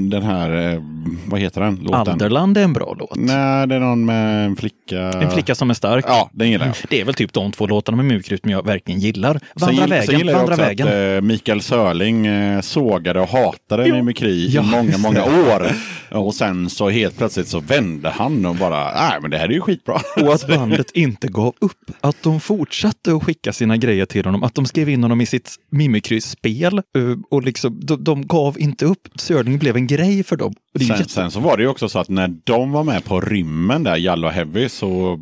den 0.09 0.23
här, 0.23 0.73
eh, 0.73 0.81
vad 1.25 1.39
heter 1.39 1.61
den 1.61 1.75
låten? 1.75 2.13
Alderland 2.13 2.57
är 2.57 2.63
en 2.63 2.73
bra 2.73 2.95
låt. 2.99 3.15
Nej, 3.15 3.67
det 3.67 3.75
är 3.75 3.79
någon 3.79 4.05
med 4.05 4.45
en 4.45 4.55
flicka. 4.55 4.99
En 5.01 5.31
flicka 5.31 5.55
som 5.55 5.69
är 5.69 5.73
stark. 5.73 6.05
Ja, 6.07 6.29
den 6.33 6.49
gillar 6.51 6.65
jag. 6.65 6.75
Det 6.89 7.01
är 7.01 7.05
väl 7.05 7.13
typ 7.13 7.33
de 7.33 7.51
två 7.51 7.67
låtarna 7.67 7.95
med 7.95 8.05
mimikry 8.05 8.37
som 8.37 8.49
jag 8.51 8.65
verkligen 8.65 8.99
gillar. 8.99 9.33
Sen, 9.33 9.41
Vandra 9.55 9.81
sen 9.81 9.89
vägen, 9.89 10.17
gillar 10.19 10.33
jag 10.33 10.39
vandra 10.39 10.53
också 10.53 10.65
vägen. 10.65 10.87
att 10.87 11.23
eh, 11.23 11.27
Mikael 11.27 11.61
Sörling 11.61 12.25
eh, 12.27 12.61
sågade 12.61 13.19
och 13.21 13.29
hatade 13.29 13.87
Jo. 13.87 13.95
mimikry 13.95 14.47
Ja, 14.49 14.61
i 14.61 14.65
många, 14.65 14.97
många 14.97 15.23
år. 15.23 15.67
Och 16.11 16.33
sen 16.35 16.69
så 16.69 16.89
helt 16.89 17.17
plötsligt 17.17 17.47
så 17.47 17.59
vände 17.59 18.09
han 18.09 18.45
och 18.45 18.55
bara, 18.55 18.83
nej 18.93 19.17
men 19.21 19.31
det 19.31 19.37
här 19.37 19.45
är 19.45 19.53
ju 19.53 19.61
skitbra. 19.61 20.01
Och 20.21 20.33
att 20.33 20.47
bandet 20.47 20.91
inte 20.93 21.27
gav 21.27 21.53
upp. 21.59 21.91
Att 22.01 22.23
de 22.23 22.39
fortsatte 22.39 23.13
att 23.15 23.23
skicka 23.29 23.53
sina 23.53 23.77
grejer 23.77 24.05
till 24.05 24.25
honom. 24.25 24.43
Att 24.43 24.55
de 24.55 24.65
skrev 24.65 24.89
in 24.89 25.03
honom 25.03 25.21
i 25.21 25.25
sitt 25.25 25.55
Mimikry-spel. 25.71 26.73
eh, 26.77 26.81
Och 27.31 27.43
liksom, 27.43 27.79
de, 27.85 28.03
de 28.03 28.27
gav 28.27 28.59
inte 28.59 28.85
upp. 28.85 29.07
Sörling 29.15 29.57
blev 29.57 29.75
en 29.75 29.87
grej 29.87 30.23
för 30.23 30.35
dem. 30.37 30.53
Sen, 30.77 30.87
jätte- 30.87 31.09
sen 31.09 31.31
så 31.31 31.39
var 31.39 31.57
det 31.57 31.63
ju 31.63 31.69
också 31.69 31.89
så 31.89 31.99
att 31.99 32.09
när 32.09 32.27
de 32.43 32.71
var 32.71 32.83
med 32.83 33.05
på 33.05 33.21
rymmen 33.21 33.83
där, 33.83 33.95
Jallo 33.97 34.27
och 34.27 34.33
Heavy, 34.33 34.69
så 34.69 35.19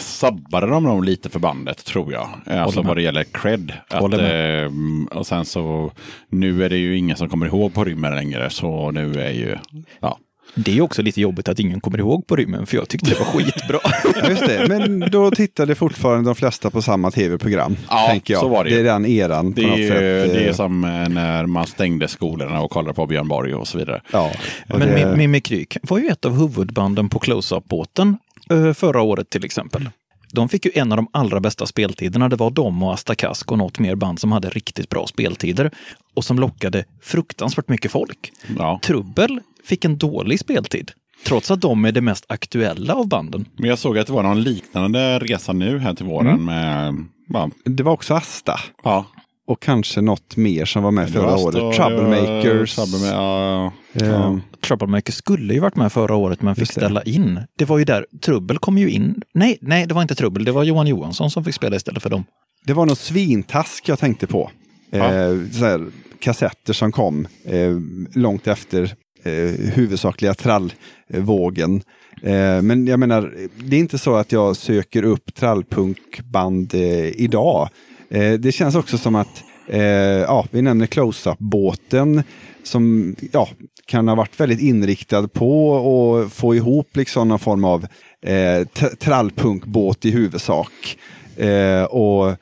sabbade 0.00 0.66
de 0.66 0.84
nog 0.84 1.04
lite 1.04 1.28
för 1.28 1.38
bandet 1.38 1.84
tror 1.84 2.12
jag. 2.12 2.28
Alltså 2.46 2.80
med. 2.80 2.88
vad 2.88 2.96
det 2.96 3.02
gäller 3.02 3.24
cred. 3.24 3.72
Att, 3.88 4.00
eh, 4.12 5.18
och 5.18 5.26
sen 5.26 5.44
så, 5.44 5.92
nu 6.28 6.64
är 6.64 6.70
det 6.70 6.76
ju 6.76 6.96
ingen 6.98 7.16
som 7.16 7.28
kommer 7.28 7.46
ihåg 7.46 7.74
på 7.74 7.84
rymmen 7.84 8.14
längre, 8.14 8.50
så 8.50 8.90
nu 8.90 9.14
är 9.20 9.30
ju, 9.32 9.56
ja. 10.00 10.18
Det 10.54 10.76
är 10.78 10.80
också 10.80 11.02
lite 11.02 11.20
jobbigt 11.20 11.48
att 11.48 11.58
ingen 11.58 11.80
kommer 11.80 11.98
ihåg 11.98 12.26
på 12.26 12.36
rymmen, 12.36 12.66
för 12.66 12.76
jag 12.76 12.88
tyckte 12.88 13.10
det 13.10 13.18
var 13.18 13.26
skitbra. 13.26 13.78
just 14.30 14.46
det. 14.46 14.66
Men 14.68 15.00
då 15.10 15.30
tittade 15.30 15.74
fortfarande 15.74 16.28
de 16.28 16.34
flesta 16.34 16.70
på 16.70 16.82
samma 16.82 17.10
tv-program. 17.10 17.76
Ja, 17.90 18.06
tänker 18.08 18.34
jag. 18.34 18.40
så 18.42 18.48
var 18.48 18.64
det 18.64 18.70
ju. 18.70 18.76
det 18.76 18.82
är 18.88 18.92
den 18.92 19.06
eran 19.06 19.52
på 19.52 19.60
Det 19.60 19.66
något 19.66 19.78
är, 19.78 19.88
sätt. 19.88 20.32
det 20.34 20.44
är 20.44 20.48
eh, 20.48 20.54
som 20.54 20.84
eh, 20.84 21.08
när 21.08 21.46
man 21.46 21.66
stängde 21.66 22.08
skolorna 22.08 22.60
och 22.60 22.70
kollade 22.70 22.94
på 22.94 23.06
Björn 23.06 23.28
Borg 23.28 23.54
och 23.54 23.68
så 23.68 23.78
vidare. 23.78 24.02
Ja, 24.12 24.30
och 24.72 24.78
Men 24.78 24.88
det- 24.88 24.94
Mi- 25.04 25.16
Mimikry 25.16 25.66
var 25.82 25.98
ju 25.98 26.08
ett 26.08 26.24
av 26.24 26.38
huvudbanden 26.38 27.08
på 27.08 27.18
Close-Up-båten 27.18 28.16
eh, 28.50 28.72
förra 28.72 29.02
året 29.02 29.30
till 29.30 29.44
exempel. 29.44 29.90
De 30.32 30.48
fick 30.48 30.64
ju 30.64 30.70
en 30.74 30.92
av 30.92 30.96
de 30.96 31.08
allra 31.12 31.40
bästa 31.40 31.66
speltiderna. 31.66 32.28
Det 32.28 32.36
var 32.36 32.50
de 32.50 32.82
och 32.82 32.94
Asta 32.94 33.14
Kask 33.14 33.52
och 33.52 33.58
något 33.58 33.78
mer 33.78 33.94
band 33.94 34.20
som 34.20 34.32
hade 34.32 34.48
riktigt 34.48 34.88
bra 34.88 35.06
speltider 35.06 35.70
och 36.14 36.24
som 36.24 36.38
lockade 36.38 36.84
fruktansvärt 37.02 37.68
mycket 37.68 37.90
folk. 37.90 38.32
Ja. 38.58 38.80
Trubbel 38.82 39.40
fick 39.64 39.84
en 39.84 39.98
dålig 39.98 40.40
speltid, 40.40 40.90
trots 41.26 41.50
att 41.50 41.60
de 41.60 41.84
är 41.84 41.92
det 41.92 42.00
mest 42.00 42.24
aktuella 42.28 42.94
av 42.94 43.08
banden. 43.08 43.44
Men 43.58 43.68
jag 43.68 43.78
såg 43.78 43.98
att 43.98 44.06
det 44.06 44.12
var 44.12 44.22
någon 44.22 44.42
liknande 44.42 45.18
resa 45.18 45.52
nu 45.52 45.78
här 45.78 45.94
till 45.94 46.06
våren 46.06 46.26
Mm. 46.28 46.44
med, 46.44 46.94
ja, 47.28 47.50
det 47.64 47.82
var 47.82 47.92
också 47.92 48.14
Asta. 48.14 48.60
ja. 48.84 49.06
Och 49.46 49.62
kanske 49.62 50.00
något 50.00 50.36
mer 50.36 50.64
som 50.64 50.82
var 50.82 50.90
med 50.90 51.10
förra 51.10 51.26
var 51.26 51.44
året. 51.44 51.76
Troublemakers. 51.76 52.78
Troublema- 52.78 53.06
ja, 53.12 53.72
Eh, 53.92 54.08
ja. 54.08 54.40
Troublemaker 54.66 55.12
skulle 55.12 55.54
ju 55.54 55.60
varit 55.60 55.76
med 55.76 55.92
förra 55.92 56.14
året 56.14 56.42
men 56.42 56.56
fick 56.56 56.70
ställa 56.70 57.02
in. 57.02 57.40
Det 57.58 57.64
var 57.64 57.78
ju 57.78 57.84
där, 57.84 58.06
Trubbel 58.24 58.58
kom 58.58 58.78
ju 58.78 58.90
in. 58.90 59.22
Nej, 59.34 59.58
nej, 59.60 59.86
det 59.86 59.94
var 59.94 60.02
inte 60.02 60.14
Trubbel, 60.14 60.44
det 60.44 60.52
var 60.52 60.64
Johan 60.64 60.86
Johansson 60.86 61.30
som 61.30 61.44
fick 61.44 61.54
spela 61.54 61.76
istället 61.76 62.02
för 62.02 62.10
dem. 62.10 62.24
Det 62.66 62.72
var 62.72 62.86
nog 62.86 62.96
svintask 62.96 63.88
jag 63.88 63.98
tänkte 63.98 64.26
på. 64.26 64.50
Ja. 64.90 65.12
Eh, 65.14 65.30
så 65.52 65.64
här, 65.64 65.86
kassetter 66.18 66.72
som 66.72 66.92
kom 66.92 67.26
eh, 67.44 67.70
långt 68.14 68.46
efter 68.46 68.94
Eh, 69.24 69.72
huvudsakliga 69.74 70.34
trallvågen. 70.34 71.82
Eh, 72.22 72.62
men 72.62 72.86
jag 72.86 73.00
menar, 73.00 73.34
det 73.64 73.76
är 73.76 73.80
inte 73.80 73.98
så 73.98 74.16
att 74.16 74.32
jag 74.32 74.56
söker 74.56 75.02
upp 75.02 75.34
trallpunkband 75.34 76.74
eh, 76.74 77.08
idag. 77.08 77.68
Eh, 78.10 78.32
det 78.32 78.52
känns 78.52 78.74
också 78.74 78.98
som 78.98 79.14
att, 79.14 79.44
eh, 79.68 79.80
ja, 79.80 80.46
vi 80.50 80.62
nämner 80.62 80.86
Close-Up-båten 80.86 82.22
som 82.62 83.14
ja, 83.32 83.48
kan 83.86 84.08
ha 84.08 84.14
varit 84.14 84.40
väldigt 84.40 84.60
inriktad 84.60 85.28
på 85.28 85.76
att 85.76 86.32
få 86.32 86.54
ihop 86.54 86.96
liksom 86.96 87.28
någon 87.28 87.38
form 87.38 87.64
av 87.64 87.86
eh, 88.26 88.66
trallpunkbåt 88.98 90.04
i 90.04 90.10
huvudsak. 90.10 90.98
Eh, 91.36 91.84
och 91.84 92.36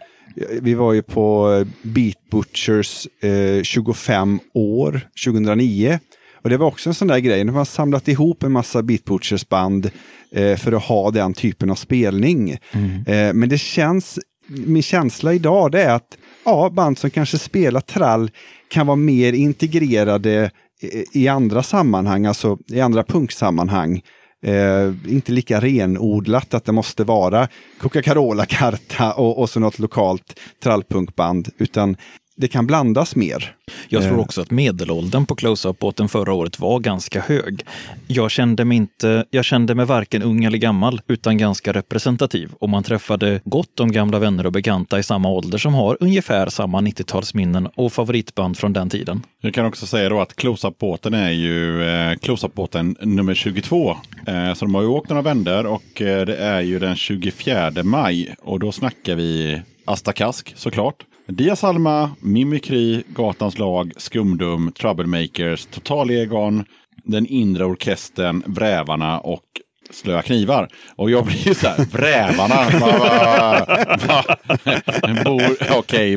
vi 0.61 0.75
var 0.75 0.93
ju 0.93 1.03
på 1.03 1.49
Beat 1.83 2.31
Butchers 2.31 3.09
eh, 3.21 3.63
25 3.63 4.41
år 4.55 5.01
2009. 5.25 5.99
Och 6.43 6.51
det 6.51 6.57
var 6.57 6.67
också 6.67 6.91
en 6.91 6.95
sån 6.95 7.09
där 7.09 7.19
grej, 7.19 7.45
de 7.45 7.55
har 7.55 7.65
samlat 7.65 8.09
ihop 8.09 8.43
en 8.43 8.53
massa 8.53 8.83
Beat 8.83 9.05
Butchers 9.05 9.49
band 9.49 9.91
eh, 10.33 10.57
för 10.57 10.73
att 10.73 10.83
ha 10.83 11.11
den 11.11 11.35
typen 11.35 11.71
av 11.71 11.75
spelning. 11.75 12.51
Eh, 13.07 13.33
men 13.35 13.49
det 13.49 13.59
känns, 13.59 14.19
min 14.47 14.83
känsla 14.83 15.35
idag 15.35 15.73
det 15.73 15.83
är 15.83 15.95
att 15.95 16.19
ja, 16.45 16.71
band 16.71 16.99
som 16.99 17.11
kanske 17.11 17.39
spelar 17.39 17.81
trall 17.81 18.31
kan 18.69 18.87
vara 18.87 18.97
mer 18.97 19.33
integrerade 19.33 20.51
i, 20.83 21.23
i 21.23 21.29
andra 21.29 21.63
sammanhang, 21.63 22.27
alltså 22.27 22.59
i 22.69 22.81
andra 22.81 23.05
punksammanhang. 23.05 24.03
Eh, 24.45 24.93
inte 25.09 25.33
lika 25.33 25.61
renodlat 25.61 26.55
att 26.55 26.65
det 26.65 26.73
måste 26.73 27.05
vara 27.05 27.49
Coca-Cola-karta 27.81 29.13
och, 29.13 29.39
och 29.39 29.51
så 29.51 29.61
något 29.61 29.79
lokalt 29.79 30.41
trallpunkband, 30.63 31.49
utan 31.59 31.97
det 32.37 32.49
kan 32.49 32.67
blandas 32.67 33.17
mer. 33.17 33.55
Jag 33.89 34.03
tror 34.03 34.13
Eh. 34.15 34.21
också 34.21 34.41
att 34.41 34.51
medelåldern 34.51 35.27
på 35.27 35.35
close-up-båten 35.35 36.09
förra 36.09 36.33
året 36.33 36.61
var 36.61 36.81
ganska 36.81 37.21
hög. 37.21 37.65
Jag 38.07 38.31
kände 38.31 38.65
mig 38.65 38.77
inte, 38.77 39.25
jag 39.31 39.45
kände 39.45 39.75
mig 39.75 39.87
varken 39.87 40.23
ung 40.23 40.45
eller 40.45 40.59
gammal, 40.59 41.01
utan 41.07 41.39
ganska 41.39 41.73
representativ. 41.73 42.51
Och 42.59 42.69
man 42.69 42.83
träffade 42.83 43.41
gott 43.45 43.81
om 43.81 43.93
gamla 43.93 44.19
vänner 44.19 44.47
och 44.47 44.53
bekanta 44.53 44.99
i 44.99 45.03
samma 45.03 45.29
ålder 45.29 45.59
som 45.59 45.75
har 45.75 45.97
ungefär 46.01 46.47
samma 46.49 46.81
90-talsminnen 46.81 47.69
och 47.75 47.93
favoritband 47.93 48.59
från 48.59 48.73
den 48.73 48.91
tiden. 48.91 49.23
Jag 49.41 49.55
kan 49.55 49.67
också 49.67 49.87
säga 49.87 50.09
då 50.09 50.21
att 50.21 50.37
Close-Up-båten 50.37 51.15
är 51.15 51.31
ju 51.31 51.83
eh, 51.89 52.15
Close-Up-båten 52.17 52.97
nummer 53.01 53.35
22. 53.35 53.97
Eh, 54.27 54.55
så 54.55 54.65
de 54.65 54.75
har 54.75 54.83
ju 54.83 54.89
åkt 54.89 55.09
några 55.09 55.23
vändor 55.23 55.67
och 55.67 56.03
eh, 56.03 56.27
det 56.27 56.37
är 56.37 56.61
ju 56.61 56.79
den 56.79 56.97
24 56.97 57.73
maj. 57.83 58.35
Och 58.43 58.59
då 58.61 58.73
snackar 58.73 59.15
vi 59.17 59.61
Asta 59.85 60.13
Kask 60.13 60.53
såklart. 60.57 60.95
Dias 61.37 61.65
Alma, 61.65 62.11
Mimikry, 62.21 63.03
Gatans 63.09 63.59
lag, 63.59 63.93
Skumdum, 63.97 64.73
Troublemakers, 64.73 65.67
Total 65.67 66.11
Egon, 66.11 66.65
Den 67.05 67.27
inre 67.27 67.65
orkestern, 67.65 68.43
Brävarna 68.47 69.21
och 69.21 69.45
Slöa 69.91 70.23
knivar. 70.23 70.69
Och 70.97 71.11
jag 71.11 71.25
blir 71.25 71.49
ju 71.49 71.55
så 71.55 71.69
här, 71.69 71.87
Brävarna. 71.93 72.67
Okej, 72.67 73.95
okay, 73.95 74.07
va. 74.09 74.25
Okej, 75.79 76.17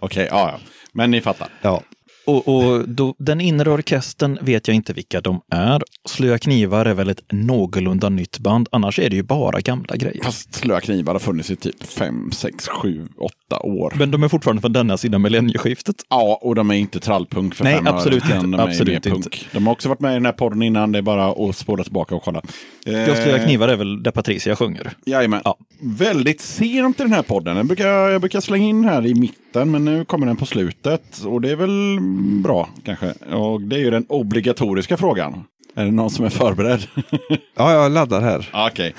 Okej, 0.00 0.28
ja, 0.30 0.50
ja. 0.52 0.60
Men 0.92 1.10
ni 1.10 1.20
fattar. 1.20 1.48
Ja. 1.62 1.82
Och, 2.26 2.48
och 2.48 2.88
då, 2.88 3.14
den 3.18 3.40
inre 3.40 3.70
orkestern 3.70 4.38
vet 4.40 4.68
jag 4.68 4.74
inte 4.74 4.92
vilka 4.92 5.20
de 5.20 5.40
är. 5.50 5.82
Slöa 6.08 6.38
knivar 6.38 6.86
är 6.86 6.94
väl 6.94 7.08
ett 7.08 7.22
någorlunda 7.32 8.08
nytt 8.08 8.38
band. 8.38 8.68
Annars 8.72 8.98
är 8.98 9.10
det 9.10 9.16
ju 9.16 9.22
bara 9.22 9.60
gamla 9.60 9.96
grejer. 9.96 10.24
Fast 10.24 10.54
Slöa 10.54 10.80
knivar 10.80 11.12
har 11.12 11.20
funnits 11.20 11.50
i 11.50 11.56
typ 11.56 11.82
5, 11.82 12.32
6, 12.32 12.68
7, 12.68 13.08
8 13.48 13.58
år. 13.60 13.92
Men 13.98 14.10
de 14.10 14.22
är 14.22 14.28
fortfarande 14.28 14.60
från 14.62 14.72
denna 14.72 14.96
sidan 14.96 15.22
millennieskiftet. 15.22 15.96
Ja, 16.08 16.38
och 16.42 16.54
de 16.54 16.70
är 16.70 16.74
inte 16.74 17.00
trallpunk 17.00 17.54
för 17.54 17.64
Nej, 17.64 17.80
absolut 17.84 18.24
inte. 18.24 18.36
De, 18.36 18.54
Absolut 18.54 18.94
inte. 18.94 19.10
punk. 19.10 19.48
de 19.52 19.66
har 19.66 19.72
också 19.72 19.88
varit 19.88 20.00
med 20.00 20.10
i 20.10 20.14
den 20.14 20.26
här 20.26 20.32
podden 20.32 20.62
innan, 20.62 20.92
det 20.92 20.98
är 20.98 21.02
bara 21.02 21.48
att 21.48 21.56
spåra 21.56 21.84
tillbaka 21.84 22.14
och 22.14 22.22
kolla. 22.22 22.42
Jag 22.84 23.16
Slöa 23.16 23.38
knivar 23.38 23.68
är 23.68 23.76
väl 23.76 24.02
där 24.02 24.10
Patricia 24.10 24.56
sjunger. 24.56 24.92
Jajamän. 25.06 25.40
Ja. 25.44 25.58
Väldigt 25.80 26.40
sent 26.40 27.00
i 27.00 27.02
den 27.02 27.12
här 27.12 27.22
podden. 27.22 27.56
Jag 27.56 27.66
brukar, 27.66 27.88
jag 27.88 28.20
brukar 28.20 28.40
slänga 28.40 28.68
in 28.68 28.84
här 28.84 29.06
i 29.06 29.14
mitten, 29.14 29.45
men 29.64 29.84
nu 29.84 30.04
kommer 30.04 30.26
den 30.26 30.36
på 30.36 30.46
slutet. 30.46 31.24
Och 31.24 31.40
det 31.40 31.50
är 31.50 31.56
väl 31.56 31.98
bra 32.42 32.68
kanske. 32.84 33.12
Och 33.34 33.60
det 33.60 33.76
är 33.76 33.80
ju 33.80 33.90
den 33.90 34.06
obligatoriska 34.08 34.96
frågan. 34.96 35.44
Är 35.74 35.84
det 35.84 35.90
någon 35.90 36.10
som 36.10 36.24
är 36.24 36.30
förberedd? 36.30 36.86
Ja, 37.56 37.72
jag 37.72 37.92
laddar 37.92 38.20
här. 38.20 38.50
Okej. 38.52 38.94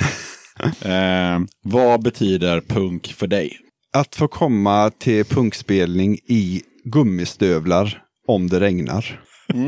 eh, 0.82 1.40
vad 1.64 2.04
betyder 2.04 2.62
punk 2.62 3.08
för 3.08 3.28
dig? 3.28 3.58
Att 3.94 4.16
få 4.16 4.28
komma 4.28 4.90
till 4.90 5.26
punkspelning 5.26 6.14
i 6.28 6.62
gummistövlar 6.84 8.02
om 8.28 8.50
det 8.50 8.60
regnar. 8.60 9.22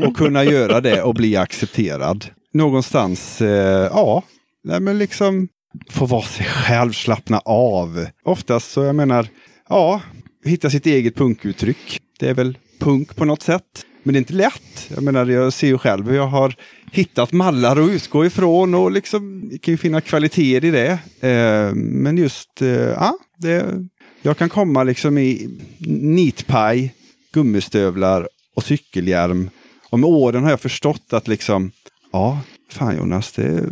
Och 0.06 0.16
kunna 0.16 0.44
göra 0.44 0.80
det 0.80 1.02
och 1.02 1.14
bli 1.14 1.36
accepterad. 1.36 2.26
Någonstans, 2.52 3.40
eh, 3.40 3.90
ja, 3.92 4.22
nej 4.64 4.80
men 4.80 4.98
liksom 4.98 5.48
få 5.90 6.06
vara 6.06 6.22
sig 6.22 6.46
själv, 6.46 6.92
slappna 6.92 7.38
av. 7.44 8.06
Oftast 8.24 8.70
så, 8.70 8.84
jag 8.84 8.94
menar, 8.94 9.26
ja, 9.68 10.00
hitta 10.44 10.70
sitt 10.70 10.86
eget 10.86 11.14
punkuttryck. 11.14 12.00
Det 12.18 12.28
är 12.28 12.34
väl 12.34 12.58
punk 12.78 13.16
på 13.16 13.24
något 13.24 13.42
sätt. 13.42 13.84
Men 14.02 14.12
det 14.12 14.16
är 14.16 14.20
inte 14.20 14.32
lätt. 14.32 14.90
Jag 14.94 15.02
menar, 15.02 15.26
jag 15.26 15.52
ser 15.52 15.66
ju 15.66 15.78
själv 15.78 16.08
hur 16.08 16.16
jag 16.16 16.26
har 16.26 16.54
hittat 16.92 17.32
mallar 17.32 17.80
att 17.80 17.90
utgå 17.90 18.26
ifrån 18.26 18.74
och 18.74 18.90
liksom 18.90 19.50
kan 19.62 19.74
ju 19.74 19.78
finna 19.78 20.00
kvaliteter 20.00 20.68
i 20.68 20.70
det. 20.70 20.98
Eh, 21.28 21.74
men 21.74 22.16
just, 22.18 22.62
eh, 22.62 22.68
ja, 22.68 23.18
det, 23.38 23.86
jag 24.22 24.38
kan 24.38 24.48
komma 24.48 24.82
liksom 24.82 25.18
i 25.18 25.58
nitpaj, 25.88 26.94
gummistövlar 27.32 28.28
och 28.56 28.64
cykelhjälm. 28.64 29.50
Och 29.90 29.98
med 29.98 30.08
åren 30.08 30.42
har 30.42 30.50
jag 30.50 30.60
förstått 30.60 31.12
att 31.12 31.28
liksom, 31.28 31.70
ja, 32.12 32.40
fan 32.70 32.96
Jonas, 32.96 33.32
det, 33.32 33.64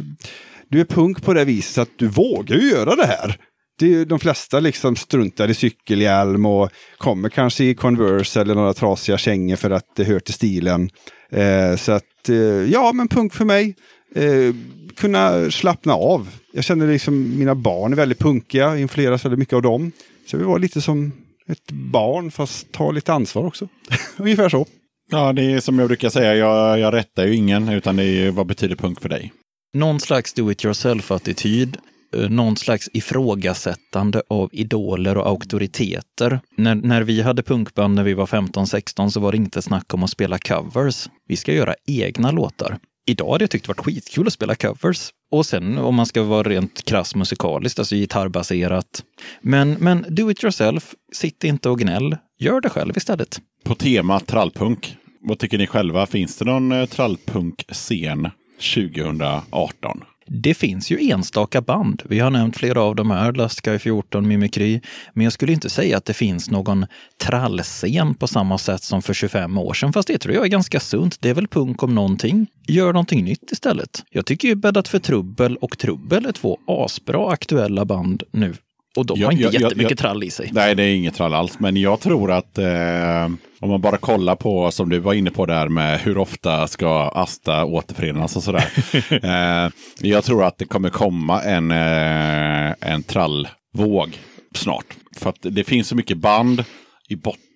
du 0.69 0.81
är 0.81 0.85
punk 0.85 1.23
på 1.23 1.35
det 1.35 1.45
viset 1.45 1.83
att 1.83 1.99
du 1.99 2.09
vågar 2.09 2.57
ju 2.57 2.71
göra 2.71 2.97
det 2.97 3.07
här. 3.07 3.37
Det 3.79 4.05
de 4.05 4.19
flesta 4.19 4.61
liksom 4.61 4.97
struntar 4.97 5.51
i 5.51 5.55
cykelhjälm 5.55 6.47
och 6.47 6.71
kommer 6.99 7.29
kanske 7.29 7.65
i 7.65 7.75
Converse 7.75 8.41
eller 8.41 8.55
några 8.55 8.75
trasiga 8.75 9.19
kängor 9.19 9.57
för 9.57 9.71
att 9.71 9.97
det 9.97 10.05
hör 10.05 10.21
till 10.21 10.35
stilen. 10.35 10.91
Eh, 11.33 11.77
så 11.77 11.93
att, 11.93 12.29
eh, 12.29 12.37
ja 12.73 12.93
men 12.93 13.09
punk 13.09 13.35
för 13.35 13.45
mig. 13.45 13.77
Eh, 14.15 14.55
kunna 14.97 15.51
slappna 15.51 15.95
av. 15.95 16.29
Jag 16.53 16.65
känner 16.65 16.87
liksom 16.87 17.39
mina 17.39 17.55
barn 17.55 17.93
är 17.93 17.97
väldigt 17.97 18.19
punkiga, 18.19 18.79
influeras 18.79 19.25
väldigt 19.25 19.39
mycket 19.39 19.55
av 19.55 19.63
dem. 19.63 19.93
Så 20.27 20.37
vill 20.37 20.47
vara 20.47 20.59
lite 20.59 20.81
som 20.81 21.13
ett 21.49 21.71
barn 21.71 22.31
fast 22.31 22.73
ta 22.73 22.91
lite 22.91 23.13
ansvar 23.13 23.47
också. 23.47 23.69
Ungefär 24.17 24.49
så. 24.49 24.67
Ja, 25.11 25.33
det 25.33 25.43
är 25.43 25.61
som 25.61 25.79
jag 25.79 25.89
brukar 25.89 26.11
säga, 26.11 26.35
jag, 26.35 26.79
jag 26.79 26.95
rättar 26.95 27.27
ju 27.27 27.35
ingen, 27.35 27.69
utan 27.69 27.97
det 27.97 28.03
är 28.03 28.25
ju 28.25 28.31
vad 28.31 28.47
betyder 28.47 28.77
punk 28.77 29.01
för 29.01 29.09
dig? 29.09 29.33
Någon 29.75 30.01
slags 30.01 30.33
do 30.33 30.51
it 30.51 30.65
yourself-attityd. 30.65 31.77
Eh, 32.17 32.29
någon 32.29 32.57
slags 32.57 32.91
ifrågasättande 32.93 34.23
av 34.29 34.49
idoler 34.53 35.17
och 35.19 35.27
auktoriteter. 35.27 36.41
När, 36.57 36.75
när 36.75 37.03
vi 37.03 37.23
hade 37.23 37.43
punkband 37.43 37.95
när 37.95 38.03
vi 38.03 38.15
var 38.15 38.27
15-16 38.27 39.11
så 39.11 39.21
var 39.21 39.33
det 39.33 39.37
inte 39.37 39.63
snack 39.63 39.95
om 39.95 40.03
att 40.03 40.11
spela 40.11 40.39
covers. 40.39 41.09
Vi 41.29 41.37
ska 41.37 41.53
göra 41.53 41.75
egna 41.87 42.31
låtar. 42.31 42.79
Idag 43.07 43.33
hade 43.33 43.43
jag 43.43 43.51
tyckt 43.51 43.65
det 43.65 43.69
varit 43.69 43.85
skitkul 43.85 44.27
att 44.27 44.33
spela 44.33 44.55
covers. 44.55 45.11
Och 45.31 45.47
sen 45.47 45.79
om 45.79 45.95
man 45.95 46.07
ska 46.07 46.23
vara 46.23 46.49
rent 46.49 46.85
krass 46.85 47.15
musikaliskt, 47.15 47.79
alltså 47.79 47.95
gitarrbaserat. 47.95 49.05
Men, 49.41 49.71
men 49.71 50.07
do 50.09 50.31
it 50.31 50.45
yourself, 50.45 50.95
sitt 51.13 51.45
inte 51.45 51.69
och 51.69 51.79
gnäll. 51.79 52.17
Gör 52.39 52.61
det 52.61 52.69
själv 52.69 52.97
istället. 52.97 53.41
På 53.65 53.75
tema 53.75 54.21
trallpunk, 54.21 54.97
vad 55.21 55.39
tycker 55.39 55.59
ni 55.59 55.67
själva? 55.67 56.07
Finns 56.07 56.37
det 56.37 56.45
någon 56.45 56.73
eh, 56.73 56.87
trallpunk-scen 56.87 58.31
2018? 58.75 60.05
Det 60.31 60.55
finns 60.55 60.91
ju 60.91 61.11
enstaka 61.11 61.61
band. 61.61 62.03
Vi 62.05 62.19
har 62.19 62.31
nämnt 62.31 62.57
flera 62.57 62.83
av 62.83 62.97
dem 62.97 63.11
här, 63.11 63.33
Last 63.33 63.65
Sky 63.65 63.79
14, 63.79 64.29
Mimikry. 64.29 64.81
Men 65.15 65.25
jag 65.25 65.33
skulle 65.33 65.53
inte 65.53 65.71
säga 65.71 65.97
att 65.97 66.05
det 66.05 66.15
finns 66.15 66.51
någon 66.51 66.87
trallscen 67.23 68.15
på 68.15 68.27
samma 68.27 68.59
sätt 68.59 68.83
som 68.83 69.03
för 69.03 69.15
25 69.15 69.59
år 69.59 69.75
sedan. 69.75 69.93
Fast 69.93 70.09
det 70.09 70.19
tror 70.19 70.35
jag 70.35 70.45
är 70.45 70.49
ganska 70.49 70.81
sunt. 70.81 71.21
Det 71.21 71.31
är 71.31 71.35
väl 71.35 71.49
punk 71.49 71.83
om 71.83 71.95
någonting. 71.95 72.47
Gör 72.67 72.93
någonting 72.93 73.25
nytt 73.25 73.53
istället. 73.53 74.05
Jag 74.11 74.27
tycker 74.27 74.49
ju 74.49 74.55
Bäddat 74.55 74.89
för 74.89 74.99
trubbel 74.99 75.57
och 75.57 75.79
Trubbel 75.79 76.27
är 76.27 76.33
två 76.33 76.59
asbra 76.67 77.33
aktuella 77.33 77.85
band 77.85 78.23
nu. 78.31 78.55
Och 78.97 79.07
de 79.07 79.23
har 79.23 79.33
inte 79.33 79.45
ja, 79.45 79.51
ja, 79.53 79.61
jättemycket 79.61 79.91
ja. 79.91 79.97
trall 79.97 80.25
i 80.25 80.31
sig. 80.31 80.51
Nej, 80.53 80.75
det 80.75 80.83
är 80.83 80.95
inget 80.95 81.15
trall 81.15 81.35
alls. 81.35 81.61
Men 81.61 81.77
jag 81.77 82.01
tror 82.01 82.33
att 82.33 82.59
eh, 82.59 83.25
om 83.61 83.71
man 83.71 83.81
bara 83.81 83.97
kollar 83.97 84.37
på, 84.37 84.71
som 84.71 84.89
du 84.89 84.99
var 84.99 85.15
inne 85.15 85.31
på 85.31 85.47
där 85.47 85.69
med 85.69 86.01
hur 86.01 86.19
ofta 86.19 86.67
ska 86.67 87.11
Asta 87.15 87.65
återförenas 87.65 88.37
och 88.37 88.43
sådär. 88.43 88.65
eh, 89.65 89.71
jag 90.01 90.25
tror 90.25 90.45
att 90.45 90.59
det 90.59 90.65
kommer 90.65 90.91
komma 90.91 91.43
en, 91.43 91.71
eh, 91.71 92.75
en 92.81 93.03
trallvåg 93.03 94.19
snart. 94.55 94.97
För 95.17 95.31
att 95.31 95.39
det 95.41 95.65
finns 95.65 95.89
så 95.89 95.97
mycket 95.97 96.19
band 96.19 96.65
i 97.09 97.17
botten 97.17 97.48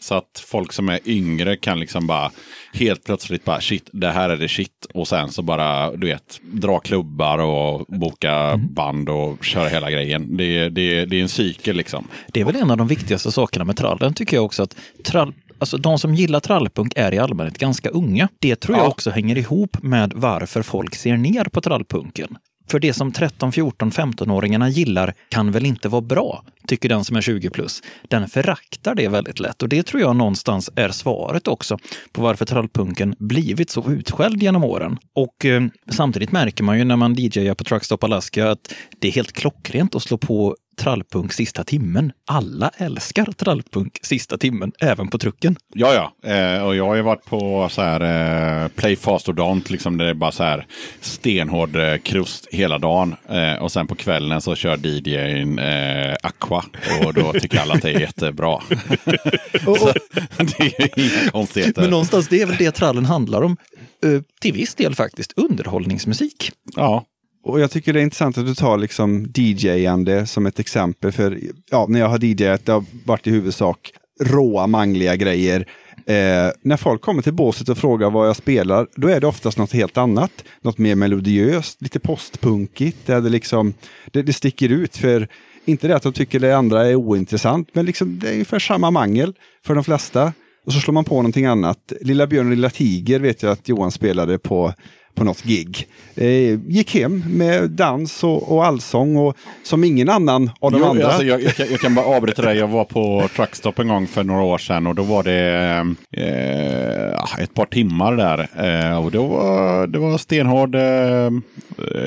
så 0.00 0.14
att 0.14 0.44
folk 0.46 0.72
som 0.72 0.88
är 0.88 1.00
yngre 1.04 1.56
kan 1.56 1.80
liksom 1.80 2.06
bara 2.06 2.30
helt 2.72 3.04
plötsligt 3.04 3.44
bara 3.44 3.60
shit, 3.60 3.88
det 3.92 4.08
här 4.10 4.30
är 4.30 4.36
det 4.36 4.48
shit. 4.48 4.86
Och 4.94 5.08
sen 5.08 5.28
så 5.32 5.42
bara, 5.42 5.96
du 5.96 6.06
vet, 6.06 6.40
dra 6.42 6.78
klubbar 6.78 7.38
och 7.38 7.86
boka 7.88 8.56
band 8.56 9.08
och 9.08 9.44
köra 9.44 9.68
hela 9.68 9.90
grejen. 9.90 10.36
Det, 10.36 10.68
det, 10.68 11.04
det 11.04 11.16
är 11.18 11.22
en 11.22 11.28
cykel 11.28 11.76
liksom. 11.76 12.08
Det 12.32 12.40
är 12.40 12.44
väl 12.44 12.56
en 12.56 12.70
av 12.70 12.76
de 12.76 12.86
viktigaste 12.88 13.32
sakerna 13.32 13.64
med 13.64 13.76
trallen 13.76 14.14
tycker 14.14 14.36
jag 14.36 14.44
också 14.44 14.62
att 14.62 14.76
trall, 15.04 15.34
alltså 15.58 15.76
de 15.76 15.98
som 15.98 16.14
gillar 16.14 16.40
trallpunk 16.40 16.92
är 16.96 17.14
i 17.14 17.18
allmänhet 17.18 17.58
ganska 17.58 17.88
unga. 17.88 18.28
Det 18.40 18.56
tror 18.56 18.76
jag 18.76 18.84
Ja. 18.86 18.88
också 18.90 19.10
hänger 19.10 19.38
ihop 19.38 19.76
med 19.82 20.12
varför 20.16 20.62
folk 20.62 20.94
ser 20.94 21.16
ner 21.16 21.44
på 21.44 21.60
trallpunken. 21.60 22.36
För 22.70 22.78
det 22.78 22.92
som 22.92 23.12
13, 23.12 23.52
14, 23.52 23.90
15-åringarna 23.90 24.68
gillar 24.68 25.14
kan 25.28 25.52
väl 25.52 25.66
inte 25.66 25.88
vara 25.88 26.02
bra, 26.02 26.44
tycker 26.66 26.88
den 26.88 27.04
som 27.04 27.16
är 27.16 27.20
20 27.20 27.50
plus. 27.50 27.82
Den 28.08 28.28
föraktar 28.28 28.94
det 28.94 29.08
väldigt 29.08 29.40
lätt 29.40 29.62
och 29.62 29.68
det 29.68 29.82
tror 29.82 30.02
jag 30.02 30.16
någonstans 30.16 30.70
är 30.76 30.88
svaret 30.88 31.48
också 31.48 31.78
på 32.12 32.22
varför 32.22 32.44
trallpunken 32.44 33.14
blivit 33.18 33.70
så 33.70 33.90
utskälld 33.90 34.42
genom 34.42 34.64
åren. 34.64 34.98
Och 35.14 35.44
eh, 35.44 35.62
samtidigt 35.90 36.32
märker 36.32 36.64
man 36.64 36.78
ju 36.78 36.84
när 36.84 36.96
man 36.96 37.14
DJar 37.14 37.54
på 37.54 37.64
Truckstop 37.64 38.04
Alaska 38.04 38.50
att 38.50 38.74
det 38.98 39.08
är 39.08 39.12
helt 39.12 39.32
klockrent 39.32 39.94
att 39.94 40.02
slå 40.02 40.18
på 40.18 40.56
trallpunk 40.78 41.32
sista 41.32 41.64
timmen. 41.64 42.12
Alla 42.26 42.70
älskar 42.76 43.24
trallpunk 43.24 43.98
sista 44.02 44.38
timmen, 44.38 44.72
även 44.80 45.08
på 45.08 45.18
trucken. 45.18 45.56
Ja, 45.74 45.94
ja. 46.22 46.30
Eh, 46.30 46.62
och 46.66 46.76
jag 46.76 46.86
har 46.86 46.94
ju 46.94 47.02
varit 47.02 47.24
på 47.24 47.68
så 47.70 47.82
här 47.82 48.00
eh, 48.64 48.68
Play 48.68 48.96
Fast 48.96 49.28
Ordont, 49.28 49.70
liksom 49.70 49.98
där 49.98 50.04
det 50.04 50.10
är 50.10 50.14
bara 50.14 50.32
så 50.32 50.42
här 50.42 50.66
stenhård 51.00 51.76
eh, 51.76 51.96
krust 51.96 52.46
hela 52.50 52.78
dagen. 52.78 53.16
Eh, 53.28 53.62
och 53.62 53.72
sen 53.72 53.86
på 53.86 53.94
kvällen 53.94 54.40
så 54.40 54.54
kör 54.54 54.86
DJn 54.86 55.58
eh, 55.58 56.16
Aqua 56.22 56.64
och 57.06 57.14
då 57.14 57.32
tycker 57.32 57.60
alla 57.60 57.74
att 57.74 57.82
det 57.82 57.90
är 57.90 58.00
jättebra. 58.00 58.60
så, 59.64 59.92
det 60.38 60.60
är 60.60 60.80
ju 60.80 61.04
inga 61.04 61.30
konstigheter. 61.30 61.80
Men 61.80 61.90
någonstans, 61.90 62.28
det 62.28 62.42
är 62.42 62.46
väl 62.46 62.56
det 62.56 62.70
trallen 62.70 63.04
handlar 63.04 63.42
om. 63.42 63.56
Eh, 64.04 64.20
till 64.40 64.52
viss 64.52 64.74
del 64.74 64.94
faktiskt, 64.94 65.32
underhållningsmusik. 65.36 66.52
Ja, 66.76 67.04
och 67.44 67.60
jag 67.60 67.70
tycker 67.70 67.92
det 67.92 68.00
är 68.00 68.02
intressant 68.02 68.38
att 68.38 68.46
du 68.46 68.54
tar 68.54 68.78
liksom 68.78 69.32
DJ-ande 69.34 70.26
som 70.26 70.46
ett 70.46 70.58
exempel. 70.58 71.12
För 71.12 71.38
ja, 71.70 71.86
när 71.88 72.00
jag 72.00 72.08
har 72.08 72.24
DJat, 72.24 72.66
det 72.66 72.72
har 72.72 72.84
varit 73.04 73.26
i 73.26 73.30
huvudsak 73.30 73.92
råa, 74.20 74.66
mangliga 74.66 75.16
grejer. 75.16 75.66
Eh, 76.06 76.50
när 76.62 76.76
folk 76.76 77.00
kommer 77.00 77.22
till 77.22 77.32
båset 77.32 77.68
och 77.68 77.78
frågar 77.78 78.10
vad 78.10 78.28
jag 78.28 78.36
spelar, 78.36 78.86
då 78.94 79.08
är 79.08 79.20
det 79.20 79.26
oftast 79.26 79.58
något 79.58 79.72
helt 79.72 79.96
annat. 79.96 80.44
Något 80.62 80.78
mer 80.78 80.94
melodiöst, 80.94 81.82
lite 81.82 82.00
postpunkigt. 82.00 83.06
Där 83.06 83.20
det, 83.20 83.28
liksom, 83.28 83.74
det, 84.12 84.22
det 84.22 84.32
sticker 84.32 84.68
ut. 84.68 84.96
för 84.96 85.28
Inte 85.64 85.88
det 85.88 85.96
att 85.96 86.02
de 86.02 86.12
tycker 86.12 86.40
det 86.40 86.56
andra 86.56 86.86
är 86.86 86.94
ointressant, 86.94 87.68
men 87.72 87.86
liksom, 87.86 88.18
det 88.18 88.28
är 88.28 88.32
ungefär 88.32 88.58
samma 88.58 88.90
mangel 88.90 89.34
för 89.64 89.74
de 89.74 89.84
flesta. 89.84 90.32
Och 90.66 90.72
så 90.72 90.80
slår 90.80 90.94
man 90.94 91.04
på 91.04 91.14
någonting 91.14 91.46
annat. 91.46 91.92
Lilla 92.00 92.26
björn 92.26 92.46
och 92.46 92.50
lilla 92.50 92.70
tiger 92.70 93.20
vet 93.20 93.42
jag 93.42 93.52
att 93.52 93.68
Johan 93.68 93.90
spelade 93.90 94.38
på 94.38 94.74
på 95.18 95.24
något 95.24 95.42
gig. 95.42 95.86
Eh, 96.14 96.60
gick 96.68 96.94
hem 96.94 97.22
med 97.26 97.70
dans 97.70 98.24
och, 98.24 98.52
och 98.56 98.64
allsång 98.66 99.16
och 99.16 99.36
som 99.62 99.84
ingen 99.84 100.08
annan 100.08 100.50
av 100.60 100.72
de 100.72 100.78
Jo, 100.80 100.86
andra. 100.86 101.06
alltså, 101.06 101.22
jag, 101.24 101.42
jag, 101.42 101.54
kan, 101.54 101.66
jag 101.70 101.80
kan 101.80 101.94
bara 101.94 102.06
avbryta 102.06 102.42
dig. 102.42 102.56
Jag 102.58 102.68
var 102.68 102.84
på 102.84 103.28
Truckstop 103.36 103.78
en 103.78 103.88
gång 103.88 104.06
för 104.06 104.24
några 104.24 104.42
år 104.42 104.58
sedan 104.58 104.86
och 104.86 104.94
då 104.94 105.02
var 105.02 105.22
det 105.22 105.94
eh, 106.12 107.42
ett 107.42 107.54
par 107.54 107.66
timmar 107.66 108.16
där. 108.16 108.48
Eh, 108.90 109.04
och 109.04 109.10
då 109.10 109.26
var, 109.26 109.86
det 109.86 109.98
var 109.98 110.18
stenhård 110.18 110.74
eh, 110.74 111.30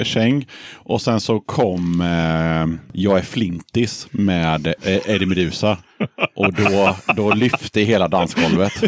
käng. 0.04 0.46
Och 0.74 1.02
sen 1.02 1.20
så 1.20 1.40
kom 1.40 2.02
eh, 2.02 2.92
Jag 3.02 3.18
är 3.18 3.22
Flintis 3.24 4.08
med 4.12 4.68
eh, 4.68 5.10
Eddie 5.10 5.26
Meduza. 5.26 5.78
Och 6.36 6.54
då, 6.54 6.96
då 7.16 7.34
lyfte 7.34 7.82
hela 7.82 8.08
dansgolvet. 8.08 8.74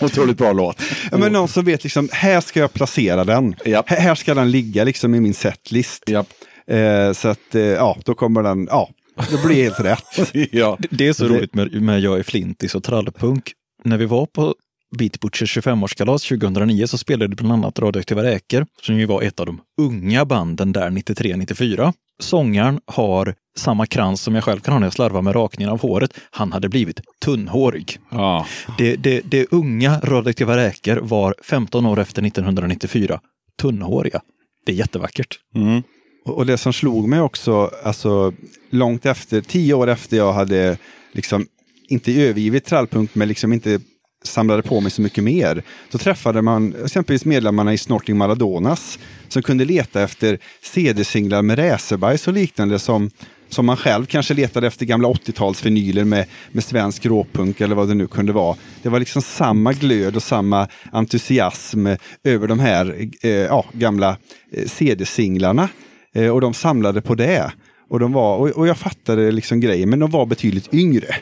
Otroligt 0.00 0.38
bra 0.38 0.52
låt. 0.52 0.82
Ja, 1.10 1.18
men 1.18 1.32
någon 1.32 1.48
som 1.48 1.64
vet 1.64 1.84
liksom, 1.84 2.08
här 2.12 2.40
ska 2.40 2.60
jag 2.60 2.72
placera 2.72 3.24
den. 3.24 3.54
Japp. 3.64 3.88
Här, 3.90 3.96
här 4.00 4.14
ska 4.14 4.34
den 4.34 4.50
ligga 4.50 4.84
liksom 4.84 5.14
i 5.14 5.20
min 5.20 5.34
setlist. 5.34 6.02
Japp. 6.08 6.28
Eh, 6.66 7.12
så 7.12 7.28
att, 7.28 7.54
eh, 7.54 7.62
ja, 7.62 7.96
då 8.04 8.14
kommer 8.14 8.42
den, 8.42 8.66
ja, 8.70 8.90
det 9.30 9.42
blir 9.46 9.62
helt 9.62 9.80
rätt. 9.80 10.32
Ja. 10.52 10.76
Det- 10.80 10.88
Det 10.90 11.08
är 11.08 11.12
så 11.12 11.24
Det- 11.28 11.34
roligt 11.38 11.54
med, 11.54 11.82
med 11.82 12.00
Jag 12.00 12.18
är 12.18 12.22
flintis 12.22 12.74
och 12.74 12.82
trallpunk. 12.84 13.52
När 13.84 13.98
vi 13.98 14.06
var 14.06 14.26
på 14.26 14.54
Beat 14.98 15.20
Butchers 15.20 15.56
25-årskalas 15.58 16.28
2009 16.28 16.86
så 16.86 16.98
spelade 16.98 17.36
bland 17.36 17.52
annat 17.52 17.78
Radioaktiva 17.78 18.22
Räkor, 18.22 18.66
som 18.82 18.98
ju 18.98 19.06
var 19.06 19.22
ett 19.22 19.40
av 19.40 19.46
de 19.46 19.60
unga 19.80 20.24
banden 20.24 20.72
där 20.72 20.90
93-94. 20.90 21.92
Sångaren 22.22 22.80
har 22.86 23.34
samma 23.56 23.86
krans 23.86 24.22
som 24.22 24.34
jag 24.34 24.44
själv 24.44 24.60
kan 24.60 24.72
ha 24.72 24.78
när 24.78 24.86
jag 24.86 24.92
slarvar 24.92 25.22
med 25.22 25.34
rakningen 25.34 25.72
av 25.72 25.80
håret. 25.80 26.14
Han 26.30 26.52
hade 26.52 26.68
blivit 26.68 27.00
tunnhårig. 27.24 27.98
Ja. 28.10 28.46
Det, 28.78 28.96
det, 28.96 29.20
det 29.20 29.46
unga 29.50 30.00
Radioaktiva 30.00 30.56
Räkor 30.56 30.96
var 30.96 31.34
15 31.42 31.86
år 31.86 32.00
efter 32.00 32.26
1994 32.26 33.20
tunnhåriga. 33.60 34.20
Det 34.66 34.72
är 34.72 34.76
jättevackert. 34.76 35.38
Mm. 35.54 35.82
Och 36.24 36.46
det 36.46 36.58
som 36.58 36.72
slog 36.72 37.08
mig 37.08 37.20
också, 37.20 37.70
alltså 37.84 38.32
långt 38.70 39.06
efter, 39.06 39.40
tio 39.40 39.74
år 39.74 39.88
efter 39.88 40.16
jag 40.16 40.32
hade 40.32 40.78
liksom 41.12 41.46
inte 41.88 42.12
övergivit 42.12 42.64
trallpunk, 42.64 43.14
men 43.14 43.28
liksom 43.28 43.52
inte 43.52 43.80
samlade 44.22 44.62
på 44.62 44.80
mig 44.80 44.90
så 44.90 45.02
mycket 45.02 45.24
mer. 45.24 45.62
Då 45.90 45.98
träffade 45.98 46.42
man 46.42 46.74
exempelvis 46.84 47.24
medlemmarna 47.24 47.72
i 47.72 47.78
Snorting 47.78 48.16
Maladonas 48.16 48.98
som 49.28 49.42
kunde 49.42 49.64
leta 49.64 50.02
efter 50.02 50.38
CD-singlar 50.62 51.42
med 51.42 51.58
racerbajs 51.58 52.28
och 52.28 52.34
liknande 52.34 52.78
som, 52.78 53.10
som 53.48 53.66
man 53.66 53.76
själv 53.76 54.06
kanske 54.06 54.34
letade 54.34 54.66
efter 54.66 54.86
gamla 54.86 55.08
80-talsvinyler 55.08 56.04
med, 56.04 56.26
med 56.52 56.64
svensk 56.64 57.06
råpunk 57.06 57.60
eller 57.60 57.74
vad 57.74 57.88
det 57.88 57.94
nu 57.94 58.06
kunde 58.06 58.32
vara. 58.32 58.56
Det 58.82 58.88
var 58.88 58.98
liksom 58.98 59.22
samma 59.22 59.72
glöd 59.72 60.16
och 60.16 60.22
samma 60.22 60.68
entusiasm 60.92 61.86
över 62.24 62.46
de 62.46 62.58
här 62.58 63.10
eh, 63.22 63.30
ja, 63.30 63.64
gamla 63.72 64.16
eh, 64.52 64.66
CD-singlarna. 64.66 65.68
Eh, 66.14 66.28
och 66.28 66.40
de 66.40 66.54
samlade 66.54 67.00
på 67.00 67.14
det. 67.14 67.52
Och, 67.88 68.00
de 68.00 68.12
var, 68.12 68.36
och, 68.36 68.48
och 68.48 68.66
jag 68.66 68.78
fattade 68.78 69.32
liksom 69.32 69.60
grejen, 69.60 69.90
men 69.90 69.98
de 69.98 70.10
var 70.10 70.26
betydligt 70.26 70.74
yngre. 70.74 71.14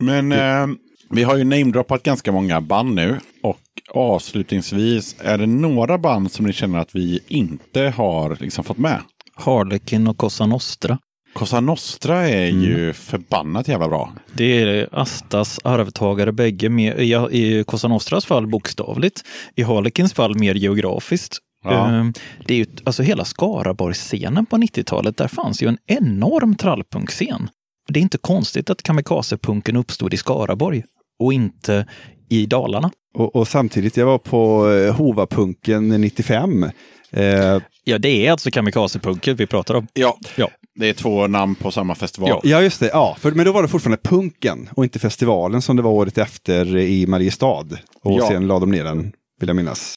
Men 0.00 0.32
eh, 0.32 0.66
vi 1.10 1.22
har 1.22 1.36
ju 1.36 1.44
namedroppat 1.44 2.02
ganska 2.02 2.32
många 2.32 2.60
band 2.60 2.94
nu. 2.94 3.18
Och 3.42 3.58
avslutningsvis, 3.90 5.16
är 5.20 5.38
det 5.38 5.46
några 5.46 5.98
band 5.98 6.32
som 6.32 6.46
ni 6.46 6.52
känner 6.52 6.78
att 6.78 6.94
vi 6.94 7.20
inte 7.28 7.80
har 7.96 8.36
liksom 8.40 8.64
fått 8.64 8.78
med? 8.78 9.00
Harlekin 9.34 10.08
och 10.08 10.16
Cosa 10.16 10.46
Nostra. 10.46 10.98
Cosa 11.32 11.60
Nostra 11.60 12.28
är 12.28 12.46
ju 12.46 12.92
förbannat 12.92 13.68
jävla 13.68 13.88
bra. 13.88 14.12
Det 14.32 14.62
är 14.62 14.88
Astas 14.92 15.60
arvtagare 15.64 16.32
bägge, 16.32 16.68
med, 16.68 17.00
i, 17.00 17.14
i 17.30 17.64
Cosa 17.64 17.88
Nostras 17.88 18.26
fall 18.26 18.46
bokstavligt, 18.46 19.22
i 19.56 19.62
Harlekins 19.62 20.14
fall 20.14 20.38
mer 20.38 20.54
geografiskt. 20.54 21.38
Ja. 21.64 21.88
Ehm, 21.88 22.12
Det 22.46 22.54
är 22.54 22.58
ju, 22.58 22.66
alltså 22.84 23.02
hela 23.02 23.24
Skaraborgsscenen 23.24 24.46
på 24.46 24.56
90-talet, 24.56 25.16
där 25.16 25.28
fanns 25.28 25.62
ju 25.62 25.68
en 25.68 25.78
enorm 25.86 26.54
trallpunkscen. 26.56 27.50
Det 27.88 28.00
är 28.00 28.02
inte 28.02 28.18
konstigt 28.18 28.70
att 28.70 28.82
kamikazepunken 28.82 29.76
uppstod 29.76 30.14
i 30.14 30.16
Skaraborg 30.16 30.84
och 31.18 31.32
inte 31.32 31.86
i 32.28 32.46
Dalarna. 32.46 32.90
Och, 33.14 33.36
och 33.36 33.48
samtidigt, 33.48 33.96
jag 33.96 34.06
var 34.06 34.18
på 34.18 34.70
eh, 34.70 34.94
Hovapunken 34.96 35.88
95. 35.88 36.64
Eh, 37.12 37.58
Ja, 37.84 37.98
det 37.98 38.26
är 38.26 38.32
alltså 38.32 38.50
kamikazepunken 38.50 39.36
vi 39.36 39.46
pratar 39.46 39.74
om. 39.74 39.86
Ja, 39.92 40.18
Ja. 40.36 40.48
det 40.74 40.88
är 40.88 40.92
två 40.92 41.26
namn 41.26 41.54
på 41.54 41.70
samma 41.70 41.94
festival. 41.94 42.28
Ja. 42.30 42.40
ja, 42.44 42.62
just 42.62 42.80
det. 42.80 42.86
Ja, 42.92 43.16
för, 43.20 43.30
men 43.32 43.44
då 43.46 43.52
var 43.52 43.62
det 43.62 43.68
fortfarande 43.68 44.02
punken 44.02 44.68
och 44.74 44.84
inte 44.84 44.98
festivalen 44.98 45.62
som 45.62 45.76
det 45.76 45.82
var 45.82 45.90
året 45.90 46.18
efter 46.18 46.76
i 46.76 47.06
Mariestad. 47.06 47.66
Och 48.02 48.12
Ja. 48.20 48.28
sen 48.28 48.46
la 48.46 48.58
de 48.58 48.70
ner 48.70 48.84
den, 48.84 49.12
vill 49.40 49.48
jag 49.48 49.56
minnas. 49.56 49.94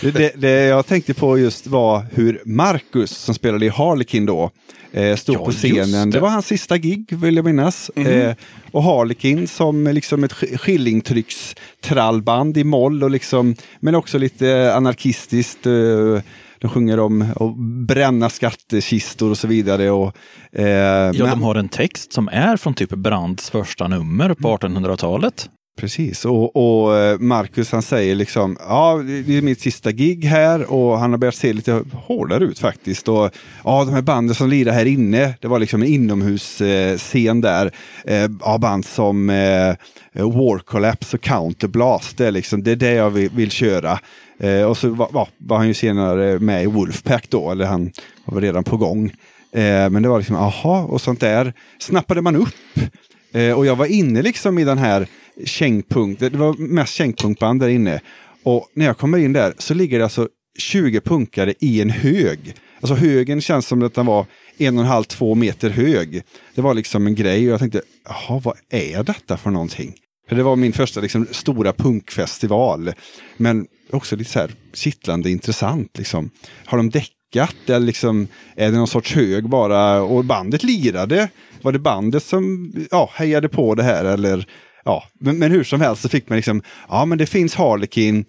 Det, 0.00 0.32
det, 0.36 0.50
jag 0.50 0.86
tänkte 0.86 1.14
på 1.14 1.38
just 1.38 1.66
var 1.66 2.06
hur 2.12 2.42
Marcus, 2.44 3.10
som 3.10 3.34
spelade 3.34 3.66
i 3.66 3.68
Harlekin 3.68 4.26
då, 4.26 4.50
eh, 4.92 5.16
stod 5.16 5.36
Ja, 5.36 5.44
på 5.44 5.50
scenen. 5.52 6.10
Det. 6.10 6.16
det. 6.16 6.20
var 6.20 6.28
hans 6.30 6.46
sista 6.46 6.78
gig, 6.78 7.06
vill 7.16 7.36
jag 7.36 7.44
minnas. 7.44 7.90
Eh, 7.90 8.34
och 8.72 8.82
Harlekin 8.82 9.48
som 9.48 9.84
liksom 9.86 10.24
ett 10.24 10.32
sk- 10.32 10.56
skillingtryckstrallband 10.58 12.56
i 12.56 12.64
moll, 12.64 13.02
och 13.04 13.10
liksom, 13.10 13.54
men 13.80 13.94
också 13.94 14.18
lite 14.18 14.74
anarkistiskt. 14.74 15.66
Eh, 15.66 15.72
de 16.60 16.70
sjunger 16.70 17.00
om 17.00 17.22
att 17.36 17.56
bränna 17.86 18.30
skattkistor 18.30 19.30
och 19.30 19.38
så 19.38 19.46
vidare. 19.46 19.90
Och, 19.90 20.16
eh, 20.52 20.66
Ja, 20.68 21.12
men- 21.12 21.30
de 21.30 21.42
har 21.42 21.54
en 21.54 21.68
text 21.68 22.12
som 22.12 22.28
är 22.32 22.56
från 22.56 22.74
typ 22.74 22.90
Brands 22.90 23.50
första 23.50 23.88
nummer 23.88 24.34
på 24.34 24.48
1800-talet. 24.48 25.48
Precis, 25.78 26.24
och, 26.24 26.56
och 26.56 26.96
eh, 26.96 27.18
Marcus 27.18 27.72
han 27.72 27.82
säger 27.82 28.14
liksom, 28.14 28.56
ja 28.60 29.02
det 29.26 29.38
är 29.38 29.42
mitt 29.42 29.60
sista 29.60 29.92
gig 29.92 30.24
här 30.24 30.72
och 30.72 30.98
han 30.98 31.10
har 31.10 31.18
börjat 31.18 31.34
se 31.34 31.52
lite 31.52 31.84
hårdare 31.92 32.44
ut 32.44 32.58
faktiskt. 32.58 33.08
Och 33.08 33.30
ja, 33.64 33.84
de 33.84 33.94
här 33.94 34.02
banden 34.02 34.34
som 34.34 34.48
lirar 34.48 34.72
här 34.72 34.86
inne, 34.86 35.34
det 35.40 35.48
var 35.48 35.58
liksom 35.58 35.82
en 35.82 35.88
inomhusscen 35.88 37.36
eh, 37.36 37.42
där. 37.42 37.70
Eh, 38.04 38.30
ja, 38.40 38.58
band 38.58 38.84
som 38.84 39.30
eh, 39.30 39.74
War 40.12 40.58
Collapse 40.58 41.16
och 41.16 41.22
Counterblast, 41.22 42.16
det 42.16 42.26
är 42.26 42.32
liksom, 42.32 42.62
det 42.62 42.70
är 42.70 42.76
det 42.76 42.92
jag 42.92 43.10
vill, 43.10 43.30
vill 43.30 43.50
köra. 43.50 43.98
Eh, 44.38 44.62
och 44.62 44.76
så 44.76 44.88
var, 44.88 45.28
var, 45.38 45.56
han 45.56 45.68
ju 45.68 45.74
senare 45.74 46.38
med 46.38 46.62
i 46.62 46.66
Wolfpack 46.66 47.24
då, 47.28 47.50
eller 47.50 47.66
han 47.66 47.90
var 48.24 48.40
redan 48.40 48.64
på 48.64 48.76
gång. 48.76 49.06
Eh, 49.52 49.90
men 49.90 50.02
det 50.02 50.08
var 50.08 50.18
liksom, 50.18 50.36
aha, 50.36 50.82
och 50.82 51.00
sånt 51.00 51.20
där 51.20 51.52
snappade 51.78 52.22
man 52.22 52.36
upp. 52.36 52.80
Eh, 53.32 53.52
och 53.52 53.66
jag 53.66 53.76
var 53.76 53.86
inne 53.86 54.22
liksom 54.22 54.58
i 54.58 54.64
den 54.64 54.78
här 54.78 55.06
kängpunk, 55.44 56.18
det 56.18 56.30
var 56.30 56.54
mest 56.58 56.94
kängpunkband 56.94 57.60
där 57.60 57.68
inne. 57.68 58.00
Och 58.42 58.68
när 58.74 58.86
jag 58.86 58.98
kommer 58.98 59.18
in 59.18 59.32
där 59.32 59.54
så 59.58 59.74
ligger 59.74 59.98
det 59.98 60.04
alltså 60.04 60.28
20 60.58 61.00
punkare 61.00 61.54
i 61.60 61.80
en 61.80 61.90
hög. 61.90 62.54
Alltså 62.80 62.94
högen 62.94 63.40
känns 63.40 63.66
som 63.66 63.82
att 63.82 63.94
den 63.94 64.06
var 64.06 64.26
en 64.58 64.78
och 64.78 64.84
en 64.84 64.90
halv, 64.90 65.04
två 65.04 65.34
meter 65.34 65.70
hög. 65.70 66.22
Det 66.54 66.60
var 66.60 66.74
liksom 66.74 67.06
en 67.06 67.14
grej 67.14 67.46
och 67.46 67.52
jag 67.52 67.60
tänkte, 67.60 67.82
jaha, 68.04 68.40
vad 68.44 68.56
är 68.70 69.02
detta 69.02 69.36
för 69.36 69.50
någonting? 69.50 69.94
För 70.28 70.36
det 70.36 70.42
var 70.42 70.56
min 70.56 70.72
första 70.72 71.00
liksom, 71.00 71.26
stora 71.30 71.72
punkfestival. 71.72 72.92
Men 73.36 73.66
också 73.90 74.16
lite 74.16 74.30
så 74.30 74.38
här 74.38 74.50
kittlande 74.74 75.30
intressant. 75.30 75.98
Liksom. 75.98 76.30
Har 76.64 76.78
de 76.78 76.90
däckat 76.90 77.56
eller 77.66 77.86
liksom, 77.86 78.28
är 78.56 78.70
det 78.70 78.76
någon 78.76 78.88
sorts 78.88 79.14
hög 79.14 79.48
bara? 79.48 80.02
Och 80.02 80.24
bandet 80.24 80.62
lirade. 80.62 81.28
Var 81.62 81.72
det 81.72 81.78
bandet 81.78 82.22
som 82.22 82.72
ja, 82.90 83.10
hejade 83.14 83.48
på 83.48 83.74
det 83.74 83.82
här? 83.82 84.04
Eller, 84.04 84.46
ja. 84.88 85.04
men, 85.20 85.38
men 85.38 85.50
hur 85.50 85.64
som 85.64 85.80
helst 85.80 86.02
så 86.02 86.08
fick 86.08 86.28
man 86.28 86.36
liksom, 86.36 86.62
ja 86.88 87.04
men 87.04 87.18
det 87.18 87.26
finns 87.26 87.54
Harlekin, 87.54 88.24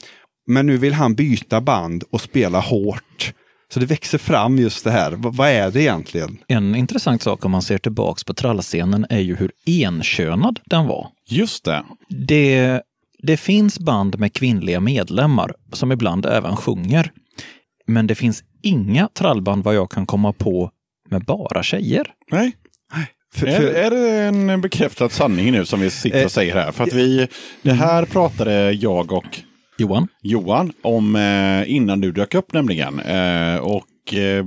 men 0.47 0.65
nu 0.65 0.77
vill 0.77 0.93
han 0.93 1.15
byta 1.15 1.61
band 1.61 2.03
och 2.11 2.21
spela 2.21 2.59
hårt. 2.59 3.33
Så 3.73 3.79
det 3.79 3.85
växer 3.85 4.17
fram 4.17 4.57
just 4.57 4.83
det 4.83 4.91
här. 4.91 5.11
V- 5.11 5.17
vad 5.33 5.49
är 5.49 5.71
det 5.71 5.81
egentligen? 5.81 6.37
En 6.47 6.75
intressant 6.75 7.21
sak 7.21 7.45
om 7.45 7.51
man 7.51 7.61
ser 7.61 7.77
tillbaks 7.77 8.23
på 8.23 8.33
trallscenen 8.33 9.05
är 9.09 9.19
ju 9.19 9.35
hur 9.35 9.51
enkönad 9.67 10.59
den 10.65 10.87
var. 10.87 11.07
Just 11.29 11.65
det. 11.65 11.83
Det, 12.09 12.81
det 13.23 13.37
finns 13.37 13.79
band 13.79 14.19
med 14.19 14.33
kvinnliga 14.33 14.79
medlemmar 14.79 15.53
som 15.73 15.91
ibland 15.91 16.25
även 16.25 16.55
sjunger. 16.55 17.11
Men 17.87 18.07
det 18.07 18.15
finns 18.15 18.43
inga 18.63 19.07
trallband 19.07 19.63
vad 19.63 19.75
jag 19.75 19.91
kan 19.91 20.05
komma 20.05 20.33
på 20.33 20.71
med 21.09 21.25
bara 21.25 21.63
tjejer. 21.63 22.07
Nej. 22.31 22.51
För, 23.33 23.47
Är, 23.47 23.57
för, 23.57 23.67
är 23.67 23.89
det 23.89 24.09
en 24.09 24.61
bekräftad 24.61 25.09
sanning 25.09 25.51
nu 25.51 25.65
som 25.65 25.79
vi 25.79 25.89
sitter 25.89 26.19
Eh, 26.19 26.25
och 26.25 26.31
säger 26.31 26.53
här? 26.53 26.71
För 26.71 26.83
att 26.83 26.93
vi, 26.93 27.27
det 27.61 27.73
här 27.73 28.05
pratade 28.05 28.71
jag 28.71 29.11
och 29.11 29.39
Johan? 29.77 30.07
Johan 30.21 30.71
om 30.83 31.15
eh, 31.15 31.71
innan 31.71 32.01
du 32.01 32.11
dök 32.11 32.35
upp 32.35 32.53
nämligen. 32.53 32.99
Eh, 32.99 33.57
och 33.57 34.13
eh, 34.13 34.45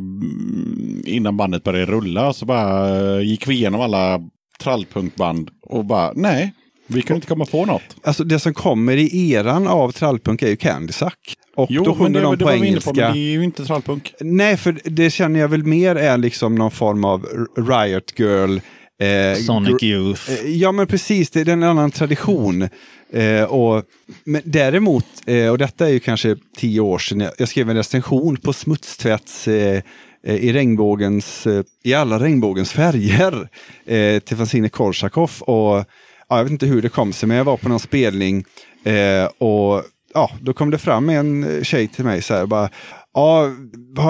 innan 1.05 1.37
bandet 1.37 1.65
började 1.65 1.93
rulla 1.93 2.33
så 2.33 2.47
bara 2.47 2.89
eh, 3.17 3.21
gick 3.21 3.49
vi 3.49 3.55
igenom 3.55 3.81
alla 3.81 4.21
trallpunkband 4.61 5.51
och 5.63 5.85
bara 5.85 6.13
nej, 6.15 6.53
vi 6.95 7.03
kunde 7.03 7.15
inte 7.15 7.27
komma 7.27 7.45
på 7.47 7.67
något. 7.67 7.83
Alltså 8.05 8.25
det 8.25 8.39
som 8.39 8.55
kommer 8.55 8.97
i 8.97 9.33
eran 9.33 9.67
av 9.69 9.93
trallpunk 9.93 10.43
är 10.43 10.49
ju 10.49 10.57
Candysack. 10.57 11.35
Och 11.57 11.69
då 11.71 11.85
men 11.85 11.95
sjunger 11.95 12.11
det, 12.11 12.21
de 12.21 12.31
det 12.37 12.39
på 12.39 12.45
var 12.45 12.53
vi 12.53 12.59
inne 12.59 12.67
på, 12.67 12.91
engelska. 12.91 12.93
men 12.93 13.13
det 13.13 13.19
är 13.19 13.33
ju 13.33 13.45
inte 13.45 13.65
trallpunk. 13.65 14.15
Nej, 14.21 14.57
för 14.57 14.81
det 14.85 15.11
känner 15.11 15.41
jag 15.41 15.49
väl 15.49 15.65
mer 15.65 15.97
är 15.97 16.19
liksom 16.19 16.55
någon 16.55 16.71
form 16.71 17.05
av 17.05 17.27
Riot 17.57 18.19
Girl. 18.19 18.59
Eh, 19.03 19.39
Sonic 19.39 19.83
Youth. 19.83 20.31
eh, 20.31 20.51
Ja, 20.51 20.73
men 20.73 20.87
precis. 20.87 21.31
Det 21.31 21.41
är 21.41 21.49
en 21.49 21.63
annan 21.63 21.91
tradition. 21.91 22.69
Eh, 23.13 23.43
och, 23.43 23.83
men 24.25 24.43
däremot, 24.45 25.05
eh, 25.27 25.49
och 25.49 25.59
detta 25.59 25.87
är 25.89 25.93
ju 25.93 26.01
kanske 26.01 26.37
tio 26.57 26.81
år 26.81 26.99
sedan, 26.99 27.21
jag, 27.21 27.33
jag 27.39 27.49
skrev 27.49 27.71
en 27.71 27.77
recension 27.77 28.37
på 28.37 28.53
smutstvätts 28.53 29.49
eh, 29.49 29.83
eh, 30.27 30.35
i 30.35 30.53
regnbågens, 30.53 31.47
i 31.85 31.95
alla 31.95 32.19
regnbågens 32.19 32.73
färger 32.73 33.49
eh, 33.87 34.19
till 34.19 34.37
fanzine 34.37 34.69
Korsakov. 34.69 35.31
Och 35.41 35.85
ja, 36.33 36.39
jag 36.39 36.45
vet 36.45 36.53
inte 36.53 36.67
hur 36.67 36.83
det 36.83 36.89
kom 36.89 37.13
sig, 37.13 37.27
men 37.27 37.37
jag 37.37 37.45
var 37.45 37.57
på 37.57 37.69
någon 37.69 37.81
spelning 37.81 38.45
eh, 38.85 39.25
och 39.39 39.85
ja, 40.15 40.31
då 40.41 40.53
kom 40.53 40.71
det 40.71 40.79
fram 40.79 41.09
en 41.09 41.65
tjej 41.65 41.89
till 41.89 42.05
mig 42.05 42.23
så 42.23 42.35
här 42.35 42.47
bara 42.47 42.69
Ja, 43.15 43.51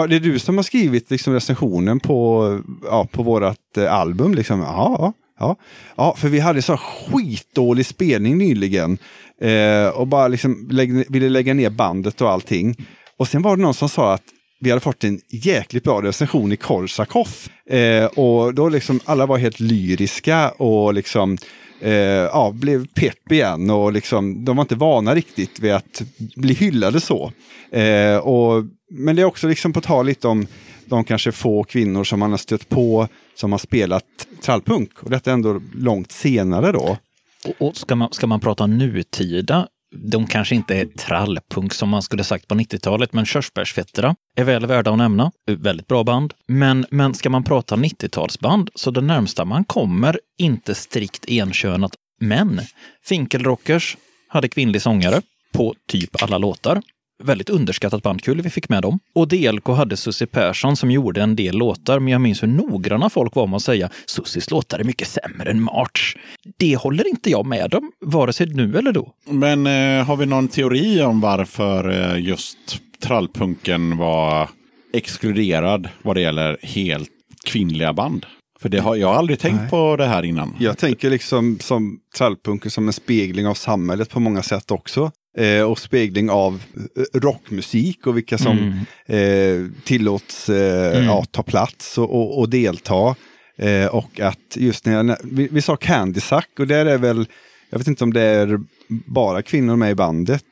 det 0.08 0.16
är 0.16 0.20
du 0.20 0.38
som 0.38 0.56
har 0.56 0.62
skrivit 0.62 1.10
liksom 1.10 1.32
recensionen 1.32 2.00
på, 2.00 2.60
ja, 2.84 3.06
på 3.12 3.22
vårat 3.22 3.76
eh, 3.76 3.94
album? 3.94 4.34
Liksom. 4.34 4.60
Ja, 4.60 4.96
ja, 4.98 5.12
ja. 5.38 5.56
ja, 5.96 6.14
för 6.16 6.28
vi 6.28 6.40
hade 6.40 6.62
så 6.62 6.76
skitdålig 6.76 7.86
spelning 7.86 8.38
nyligen 8.38 8.98
eh, 9.40 9.88
och 9.88 10.06
bara 10.06 10.28
liksom 10.28 10.68
lägg, 10.70 11.10
ville 11.12 11.28
lägga 11.28 11.54
ner 11.54 11.70
bandet 11.70 12.20
och 12.20 12.30
allting. 12.30 12.76
Och 13.18 13.28
sen 13.28 13.42
var 13.42 13.56
det 13.56 13.62
någon 13.62 13.74
som 13.74 13.88
sa 13.88 14.14
att 14.14 14.24
vi 14.60 14.70
hade 14.70 14.80
fått 14.80 15.04
en 15.04 15.20
jäkligt 15.28 15.84
bra 15.84 16.02
recension 16.02 16.52
i 16.52 16.56
Korsakov. 16.56 17.28
Eh, 17.70 18.04
och 18.04 18.54
då 18.54 18.68
liksom 18.68 19.00
alla 19.04 19.26
var 19.26 19.38
helt 19.38 19.60
lyriska 19.60 20.50
och 20.50 20.94
liksom 20.94 21.38
eh, 21.82 21.92
ja, 21.92 22.52
blev 22.54 22.86
pepp 22.86 23.32
igen. 23.32 23.70
Och 23.70 23.92
liksom, 23.92 24.44
de 24.44 24.56
var 24.56 24.64
inte 24.64 24.74
vana 24.74 25.14
riktigt 25.14 25.60
vid 25.60 25.72
att 25.72 26.02
bli 26.36 26.54
hyllade 26.54 27.00
så. 27.00 27.32
Eh, 27.70 28.16
och, 28.16 28.64
men 28.90 29.16
det 29.16 29.22
är 29.22 29.26
också 29.26 29.48
liksom 29.48 29.72
på 29.72 29.80
tal 29.80 30.06
lite 30.06 30.28
om 30.28 30.46
de 30.84 31.04
kanske 31.04 31.32
få 31.32 31.64
kvinnor 31.64 32.04
som 32.04 32.20
man 32.20 32.30
har 32.30 32.38
stött 32.38 32.68
på 32.68 33.08
som 33.34 33.52
har 33.52 33.58
spelat 33.58 34.04
trallpunk. 34.42 35.02
Och 35.02 35.10
detta 35.10 35.30
är 35.30 35.34
ändå 35.34 35.60
långt 35.74 36.12
senare 36.12 36.72
då. 36.72 36.96
Och, 37.44 37.66
och 37.68 37.76
ska, 37.76 37.94
man, 37.96 38.12
ska 38.12 38.26
man 38.26 38.40
prata 38.40 38.66
nutida, 38.66 39.68
de 39.92 40.26
kanske 40.26 40.54
inte 40.54 40.76
är 40.76 40.84
trallpunk 40.84 41.74
som 41.74 41.88
man 41.88 42.02
skulle 42.02 42.24
sagt 42.24 42.48
på 42.48 42.54
90-talet, 42.54 43.12
men 43.12 43.26
Körsbärsfetterna 43.26 44.14
är 44.36 44.44
väl 44.44 44.66
värda 44.66 44.90
att 44.90 44.98
nämna. 44.98 45.32
Väldigt 45.46 45.86
bra 45.86 46.04
band. 46.04 46.34
Men, 46.46 46.86
men 46.90 47.14
ska 47.14 47.30
man 47.30 47.44
prata 47.44 47.76
90-talsband, 47.76 48.68
så 48.74 48.90
det 48.90 49.00
närmsta 49.00 49.44
man 49.44 49.64
kommer, 49.64 50.20
inte 50.38 50.74
strikt 50.74 51.24
enkönat, 51.28 51.94
men 52.20 52.60
Finkelrockers 53.04 53.96
hade 54.28 54.48
kvinnlig 54.48 54.82
sångare 54.82 55.22
på 55.52 55.74
typ 55.88 56.22
alla 56.22 56.38
låtar. 56.38 56.82
Väldigt 57.24 57.50
underskattat 57.50 58.02
band, 58.02 58.22
kul 58.22 58.42
vi 58.42 58.50
fick 58.50 58.68
med 58.68 58.82
dem. 58.82 58.98
Och 59.14 59.28
DLK 59.28 59.66
hade 59.66 59.96
Susie 59.96 60.26
Persson 60.26 60.76
som 60.76 60.90
gjorde 60.90 61.22
en 61.22 61.36
del 61.36 61.56
låtar, 61.56 61.98
men 61.98 62.12
jag 62.12 62.20
minns 62.20 62.42
hur 62.42 62.48
noggranna 62.48 63.10
folk 63.10 63.34
var 63.34 63.46
med 63.46 63.56
att 63.56 63.62
säga 63.62 63.90
Sussies 64.06 64.50
låtar 64.50 64.78
är 64.78 64.84
mycket 64.84 65.08
sämre 65.08 65.50
än 65.50 65.62
March. 65.62 66.16
Det 66.58 66.76
håller 66.76 67.08
inte 67.08 67.30
jag 67.30 67.46
med 67.46 67.74
om, 67.74 67.92
vare 68.00 68.32
sig 68.32 68.46
nu 68.46 68.78
eller 68.78 68.92
då. 68.92 69.12
Men 69.24 69.66
eh, 69.66 70.06
har 70.06 70.16
vi 70.16 70.26
någon 70.26 70.48
teori 70.48 71.02
om 71.02 71.20
varför 71.20 71.90
eh, 71.90 72.24
just 72.24 72.58
trallpunken 73.02 73.96
var 73.96 74.48
exkluderad 74.92 75.88
vad 76.02 76.16
det 76.16 76.20
gäller 76.20 76.56
helt 76.62 77.10
kvinnliga 77.46 77.92
band? 77.92 78.26
För 78.60 78.68
det 78.68 78.78
har, 78.78 78.96
jag 78.96 79.10
aldrig 79.10 79.38
tänkt 79.38 79.60
Nej. 79.60 79.70
på 79.70 79.96
det 79.96 80.06
här 80.06 80.22
innan. 80.22 80.56
Jag 80.58 80.78
tänker 80.78 81.10
liksom 81.10 81.58
som 81.58 81.98
trallpunken 82.16 82.70
som 82.70 82.86
en 82.86 82.92
spegling 82.92 83.46
av 83.46 83.54
samhället 83.54 84.10
på 84.10 84.20
många 84.20 84.42
sätt 84.42 84.70
också. 84.70 85.10
Eh, 85.38 85.62
och 85.62 85.78
spegling 85.78 86.30
av 86.30 86.62
eh, 86.96 87.20
rockmusik 87.20 88.06
och 88.06 88.16
vilka 88.16 88.38
som 88.38 88.80
eh, 89.06 89.84
tillåts 89.84 90.48
eh, 90.48 91.04
ja, 91.04 91.24
ta 91.30 91.42
plats 91.42 91.98
och, 91.98 92.14
och, 92.14 92.38
och 92.38 92.48
delta. 92.48 93.14
Eh, 93.58 93.86
och 93.86 94.20
att 94.20 94.56
just 94.56 94.86
när 94.86 94.92
jag, 94.92 95.16
vi, 95.24 95.48
vi 95.50 95.62
sa 95.62 95.76
Candy 95.76 96.20
Sack 96.20 96.48
och 96.58 96.66
där 96.66 96.86
är 96.86 96.98
väl, 96.98 97.26
jag 97.70 97.78
vet 97.78 97.88
inte 97.88 98.04
om 98.04 98.12
det 98.12 98.22
är 98.22 98.60
bara 98.88 99.42
kvinnor 99.42 99.76
med 99.76 99.90
i 99.90 99.94
bandet. 99.94 100.44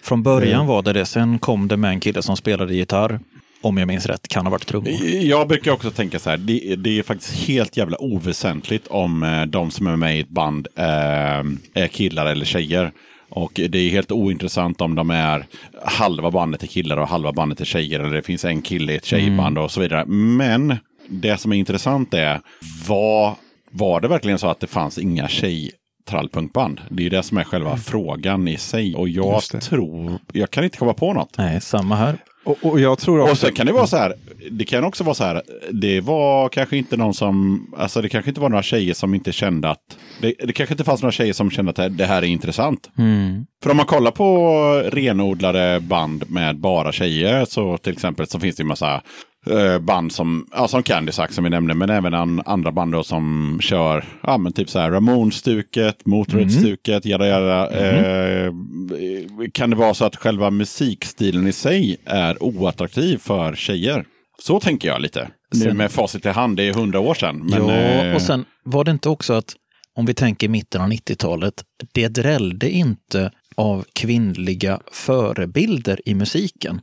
Från 0.00 0.22
början 0.22 0.66
var 0.66 0.82
det 0.82 0.92
det, 0.92 1.06
sen 1.06 1.38
kom 1.38 1.68
det 1.68 1.76
med 1.76 1.90
en 1.90 2.00
kille 2.00 2.22
som 2.22 2.36
spelade 2.36 2.74
gitarr. 2.74 3.20
Om 3.60 3.76
jag 3.76 3.88
minns 3.88 4.06
rätt, 4.06 4.28
kan 4.28 4.46
ha 4.46 4.50
varit 4.50 4.66
trummor. 4.66 4.92
Jag 5.04 5.48
brukar 5.48 5.72
också 5.72 5.90
tänka 5.90 6.18
så 6.18 6.30
här, 6.30 6.36
det, 6.36 6.76
det 6.76 6.98
är 6.98 7.02
faktiskt 7.02 7.34
helt 7.34 7.76
jävla 7.76 7.98
oväsentligt 8.00 8.86
om 8.86 9.22
eh, 9.22 9.42
de 9.42 9.70
som 9.70 9.86
är 9.86 9.96
med 9.96 10.16
i 10.16 10.20
ett 10.20 10.28
band 10.28 10.68
eh, 10.76 10.84
är 11.74 11.88
killar 11.88 12.26
eller 12.26 12.44
tjejer. 12.44 12.92
Och 13.28 13.52
det 13.54 13.78
är 13.78 13.90
helt 13.90 14.12
ointressant 14.12 14.80
om 14.80 14.94
de 14.94 15.10
är 15.10 15.46
halva 15.84 16.30
bandet 16.30 16.62
är 16.62 16.66
killar 16.66 16.96
och 16.96 17.08
halva 17.08 17.32
bandet 17.32 17.60
är 17.60 17.64
tjejer. 17.64 18.00
Eller 18.00 18.14
det 18.14 18.22
finns 18.22 18.44
en 18.44 18.62
kille 18.62 18.92
i 18.92 18.96
ett 18.96 19.04
tjejband 19.04 19.58
och 19.58 19.70
så 19.70 19.80
vidare. 19.80 20.04
Men 20.06 20.76
det 21.08 21.38
som 21.38 21.52
är 21.52 21.56
intressant 21.56 22.14
är, 22.14 22.40
var, 22.88 23.34
var 23.70 24.00
det 24.00 24.08
verkligen 24.08 24.38
så 24.38 24.48
att 24.48 24.60
det 24.60 24.66
fanns 24.66 24.98
inga 24.98 25.28
tjej 25.28 25.70
trallpunkband? 26.08 26.80
Det 26.90 27.06
är 27.06 27.10
det 27.10 27.22
som 27.22 27.38
är 27.38 27.44
själva 27.44 27.76
frågan 27.76 28.48
i 28.48 28.56
sig. 28.56 28.94
Och 28.94 29.08
jag 29.08 29.42
tror, 29.42 30.18
jag 30.32 30.50
kan 30.50 30.64
inte 30.64 30.78
komma 30.78 30.94
på 30.94 31.12
något. 31.12 31.38
Nej, 31.38 31.60
samma 31.60 31.96
här. 31.96 32.18
Och, 32.46 32.56
och 32.60 32.80
jag 32.80 32.98
tror 32.98 33.20
också... 33.20 33.32
Och 33.32 33.38
sen 33.38 33.52
kan 33.52 33.66
det 33.66 33.72
vara 33.72 33.86
så 33.86 33.96
här, 33.96 34.14
det 34.50 34.64
kan 34.64 34.84
också 34.84 35.04
vara 35.04 35.14
så 35.14 35.24
här, 35.24 35.42
det 35.72 36.00
var 36.00 36.48
kanske 36.48 36.76
inte 36.76 36.96
någon 36.96 37.14
som, 37.14 37.66
alltså 37.76 38.02
det 38.02 38.08
kanske 38.08 38.30
inte 38.30 38.40
var 38.40 38.48
några 38.48 38.62
tjejer 38.62 38.94
som 38.94 39.14
inte 39.14 39.32
kände 39.32 39.70
att, 39.70 39.80
det, 40.20 40.34
det 40.38 40.52
kanske 40.52 40.72
inte 40.72 40.84
fanns 40.84 41.02
några 41.02 41.12
tjejer 41.12 41.32
som 41.32 41.50
kände 41.50 41.70
att 41.70 41.98
det 41.98 42.04
här 42.04 42.22
är 42.22 42.26
intressant. 42.26 42.90
För 43.62 43.70
om 43.70 43.76
man 43.76 43.86
kollar 43.86 44.10
på 44.10 44.82
renodlade 44.92 45.80
band 45.80 46.30
med 46.30 46.60
bara 46.60 46.92
tjejer, 46.92 47.44
så 47.44 47.78
till 47.78 47.92
exempel 47.92 48.26
så 48.26 48.40
finns 48.40 48.56
det 48.56 48.62
ju 48.62 48.66
massa 48.68 49.02
eh, 49.50 49.78
band 49.78 50.12
som, 50.12 50.46
ja, 50.52 50.68
som 50.68 50.82
Candy 50.82 51.12
Sack 51.12 51.32
som 51.32 51.44
vi 51.44 51.50
nämnde, 51.50 51.74
men 51.74 51.90
även 51.90 52.14
an, 52.14 52.42
andra 52.46 52.72
band 52.72 52.92
då 52.92 53.02
som 53.04 53.58
kör, 53.62 54.04
ja 54.22 54.38
men 54.38 54.52
typ 54.52 54.70
så 54.70 54.78
här 54.78 54.90
Ramones-stuket, 54.90 56.06
Motörhead-stuket, 56.06 57.04
jada 57.04 57.26
jada. 57.26 57.70
Eh, 57.70 58.52
kan 59.52 59.70
det 59.70 59.76
vara 59.76 59.94
så 59.94 60.04
att 60.04 60.16
själva 60.16 60.50
musikstilen 60.50 61.46
i 61.46 61.52
sig 61.52 61.96
är 62.04 62.42
oattraktiv 62.42 63.18
för 63.18 63.54
tjejer? 63.54 64.04
Så 64.38 64.60
tänker 64.60 64.88
jag 64.88 65.00
lite. 65.00 65.28
Nu 65.54 65.60
Sen- 65.60 65.76
med 65.76 65.90
facit 65.90 66.26
i 66.26 66.28
hand, 66.28 66.56
det 66.56 66.62
är 66.68 66.74
hundra 66.74 67.00
år 67.00 67.14
sedan. 67.14 67.36
Men, 67.36 67.68
ja, 67.68 67.74
eh, 67.74 68.14
och 68.14 68.22
sen 68.22 68.44
var 68.64 68.84
det 68.84 68.90
inte 68.90 69.08
också 69.08 69.32
att, 69.32 69.54
om 69.94 70.06
vi 70.06 70.14
tänker 70.14 70.48
mitten 70.48 70.80
av 70.80 70.88
90-talet, 70.88 71.54
det 71.92 72.08
drällde 72.08 72.70
inte 72.70 73.30
av 73.56 73.84
kvinnliga 73.92 74.80
förebilder 74.92 76.00
i 76.04 76.14
musiken. 76.14 76.80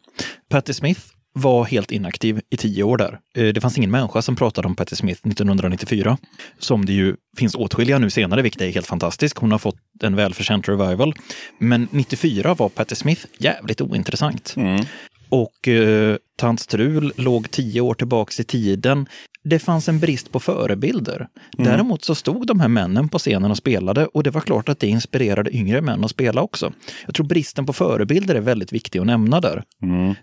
Patti 0.50 0.74
Smith 0.74 1.02
var 1.34 1.64
helt 1.66 1.92
inaktiv 1.92 2.42
i 2.50 2.58
tio 2.58 2.84
år 2.84 2.98
där. 2.98 3.20
Eh, 3.38 3.48
Det 3.54 3.62
fanns 3.62 3.78
ingen 3.78 3.92
människa 3.92 4.22
som 4.22 4.36
pratade 4.36 4.68
om 4.68 4.76
Patti 4.76 4.96
Smith 4.96 5.28
1994, 5.28 6.18
som 6.60 6.86
det 6.86 6.94
ju 6.94 7.16
finns 7.38 7.56
åtskilliga 7.56 8.00
nu 8.00 8.10
senare, 8.10 8.42
vilket 8.42 8.62
är 8.62 8.70
helt 8.72 8.88
fantastiskt. 8.88 9.38
Hon 9.38 9.52
har 9.52 9.60
fått 9.60 9.76
en 10.04 10.16
välförtjänt 10.16 10.70
revival. 10.70 11.14
Men 11.60 11.88
94 11.92 12.54
var 12.54 12.70
Patti 12.70 12.96
Smith 12.96 13.26
jävligt 13.38 13.82
ointressant. 13.82 14.54
Och 15.30 15.68
eh, 15.68 16.16
Tant 16.38 16.60
Strul 16.60 17.14
låg 17.16 17.52
tio 17.52 17.82
år 17.82 17.94
tillbaks 17.94 18.40
i 18.40 18.44
tiden. 18.44 19.06
Det 19.44 19.60
fanns 19.60 19.90
en 19.90 20.00
brist 20.00 20.32
på 20.32 20.40
förebilder. 20.40 21.28
Däremot 21.58 22.04
så 22.04 22.16
stod 22.16 22.48
de 22.48 22.60
här 22.60 22.68
männen 22.68 23.10
på 23.10 23.20
scenen 23.20 23.52
och 23.52 23.58
spelade 23.58 24.06
och 24.06 24.24
det 24.24 24.30
var 24.30 24.42
klart 24.42 24.70
att 24.70 24.80
det 24.80 24.88
inspirerade 24.88 25.56
yngre 25.56 25.82
män 25.82 26.04
att 26.04 26.12
spela 26.12 26.42
också. 26.42 26.74
Jag 27.06 27.16
tror 27.16 27.26
bristen 27.26 27.66
på 27.66 27.74
förebilder 27.74 28.36
är 28.36 28.42
väldigt 28.42 28.74
viktig 28.74 29.00
att 29.00 29.06
nämna 29.06 29.42
där. 29.42 29.64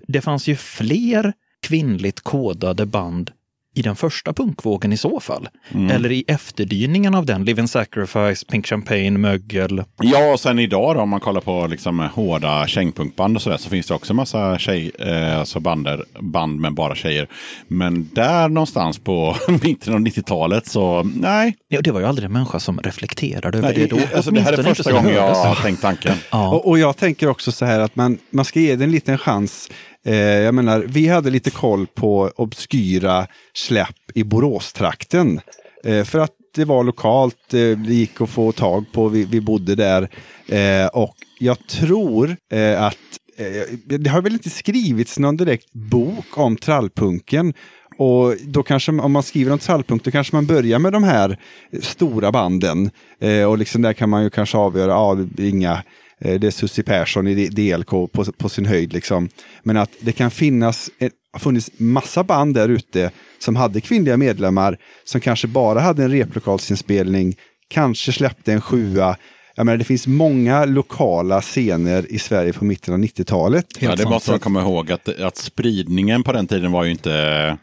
Det 0.07 0.21
fanns 0.21 0.49
ju 0.49 0.57
fler 0.57 1.33
kvinnligt 1.63 2.21
kodade 2.21 2.87
band 2.87 3.31
i 3.75 3.83
den 3.83 3.97
första 3.97 4.33
punkvågen 4.33 4.93
i 4.93 4.97
så 4.97 5.21
fall. 5.21 5.49
Eller 5.91 6.13
i 6.13 6.25
efterdyningen 6.27 7.15
av 7.15 7.27
den, 7.27 7.45
Live 7.45 7.61
and 7.61 7.71
Sacrifice, 7.71 8.47
Pink 8.47 8.67
Champagne, 8.67 9.11
Mögel. 9.11 9.83
Ja, 10.03 10.33
och 10.33 10.41
sen 10.41 10.59
idag 10.59 10.97
då, 10.97 11.01
om 11.03 11.09
man 11.09 11.21
kollar 11.21 11.41
på 11.41 11.67
liksom 11.67 12.01
hårda 12.01 12.67
kängpunkband 12.67 13.37
och 13.37 13.43
sådär, 13.43 13.57
så 13.57 13.71
finns 13.71 13.87
det 13.87 13.95
också 13.95 14.13
en 14.13 14.17
massa 14.17 14.59
tjej, 14.59 14.91
eh, 14.99 15.39
alltså 15.39 15.61
bander, 15.61 16.05
band 16.21 16.61
med 16.61 16.75
bara 16.75 16.95
tjejer. 16.95 17.29
Men 17.69 18.11
där 18.13 18.49
någonstans 18.49 18.99
på 18.99 19.37
mitten 19.63 19.95
av 19.95 20.01
90-talet 20.01 20.67
så, 20.67 21.03
nej. 21.03 21.57
Ja, 21.69 21.81
det 21.81 21.91
var 21.91 22.01
ju 22.01 22.07
aldrig 22.07 22.27
en 22.27 22.33
människa 22.33 22.59
som 22.59 22.81
reflekterade 22.81 23.59
över 23.59 23.69
nej 23.69 23.79
det 23.79 23.87
då. 23.87 24.17
alltså, 24.17 24.31
det 24.31 24.41
här 24.41 24.53
är 24.53 24.63
första 24.63 24.93
gången 24.93 25.15
jag 25.15 25.35
har 25.35 25.55
tänkt 25.55 25.83
tanken. 25.83 26.15
Ja. 26.31 26.49
Och, 26.49 26.69
och 26.69 26.79
jag 26.79 26.97
tänker 26.97 27.29
också 27.29 27.53
så 27.53 27.65
här 27.65 27.81
att 27.81 27.97
man, 27.97 28.19
man 28.31 28.45
ska 28.45 28.61
ge 28.61 28.77
det 28.77 28.85
en 28.85 28.91
liten 28.91 29.19
chans. 29.19 29.71
Eh, 30.07 30.15
jag 30.15 30.55
menar, 30.55 30.85
vi 30.89 31.09
hade 31.09 31.31
lite 31.31 31.51
koll 31.51 31.87
på 31.87 32.31
obskyra 32.37 33.27
släpp 33.55 33.97
i 34.15 34.25
Boråstrakten. 34.25 35.41
Eh, 35.85 36.05
för 36.05 36.19
att 36.19 36.31
det 36.55 36.65
var 36.65 36.85
lokalt, 36.85 37.55
eh, 37.55 37.61
det 37.61 37.95
gick 37.95 38.21
att 38.21 38.31
få 38.31 38.53
tag 38.53 38.85
på, 38.93 39.09
vi, 39.09 39.25
vi 39.25 39.41
bodde 39.41 39.75
där. 39.75 40.09
Eh, 40.47 40.87
och 40.87 41.15
jag 41.39 41.67
tror 41.69 42.37
eh, 42.53 42.83
att 42.83 42.97
eh, 43.37 43.99
det 43.99 44.11
har 44.11 44.23
väl 44.23 44.33
inte 44.33 44.51
skrivits 44.51 45.19
någon 45.19 45.37
direkt 45.37 45.73
bok 45.73 46.39
om 46.39 46.57
trallpunken. 46.57 47.55
Och 47.99 48.35
då 48.45 48.63
kanske, 48.63 48.93
om 48.93 49.13
man 49.13 49.23
skriver 49.23 49.53
om 49.53 49.59
trallpunk, 49.59 50.05
då 50.05 50.11
kanske 50.11 50.37
man 50.37 50.47
börjar 50.47 50.79
med 50.79 50.93
de 50.93 51.05
här 51.05 51.39
stora 51.83 52.33
banden. 52.33 52.91
Eh, 53.21 53.45
och 53.45 53.59
liksom 53.59 53.83
där 53.83 53.93
kan 53.93 54.11
man 54.11 54.23
ju 54.23 54.31
kanske 54.31 54.59
avgöra, 54.59 54.91
ja, 54.91 55.15
det 55.35 55.49
inga, 55.49 55.83
det 56.21 56.45
är 56.45 56.51
Susie 56.51 56.85
Persson 56.85 57.29
i 57.29 57.49
DLK 57.49 57.91
på, 57.91 58.25
på 58.39 58.49
sin 58.49 58.67
höjd. 58.67 58.93
Liksom. 58.93 59.29
Men 59.63 59.77
att 59.77 59.91
det 60.01 60.13
kan 60.13 60.31
finnas, 60.31 60.91
ett, 60.99 61.13
har 61.33 61.41
funnits 61.41 61.71
massa 61.77 62.25
band 62.25 62.55
där 62.55 62.69
ute 62.69 63.11
som 63.39 63.57
hade 63.57 63.81
kvinnliga 63.81 64.17
medlemmar, 64.17 64.79
som 65.05 65.21
kanske 65.21 65.47
bara 65.49 65.81
hade 65.81 66.05
en 66.05 66.11
replokalsinspelning, 66.11 67.37
kanske 67.69 68.13
släppte 68.13 68.53
en 68.53 68.61
sjua, 68.61 69.17
jag 69.61 69.67
menar, 69.67 69.77
det 69.77 69.85
finns 69.85 70.07
många 70.07 70.65
lokala 70.65 71.41
scener 71.41 72.13
i 72.13 72.19
Sverige 72.19 72.53
på 72.53 72.65
mitten 72.65 72.95
av 72.95 73.01
90-talet. 73.01 73.67
Ja, 73.79 73.91
det 73.91 73.97
sant. 73.97 74.11
måste 74.11 74.31
man 74.31 74.41
komma 74.41 74.61
ihåg 74.61 74.93
att, 74.93 75.21
att 75.21 75.37
spridningen 75.37 76.23
på 76.23 76.33
den 76.33 76.47
tiden 76.47 76.73
var 76.73 76.85
ju 76.85 76.91
inte 76.91 77.57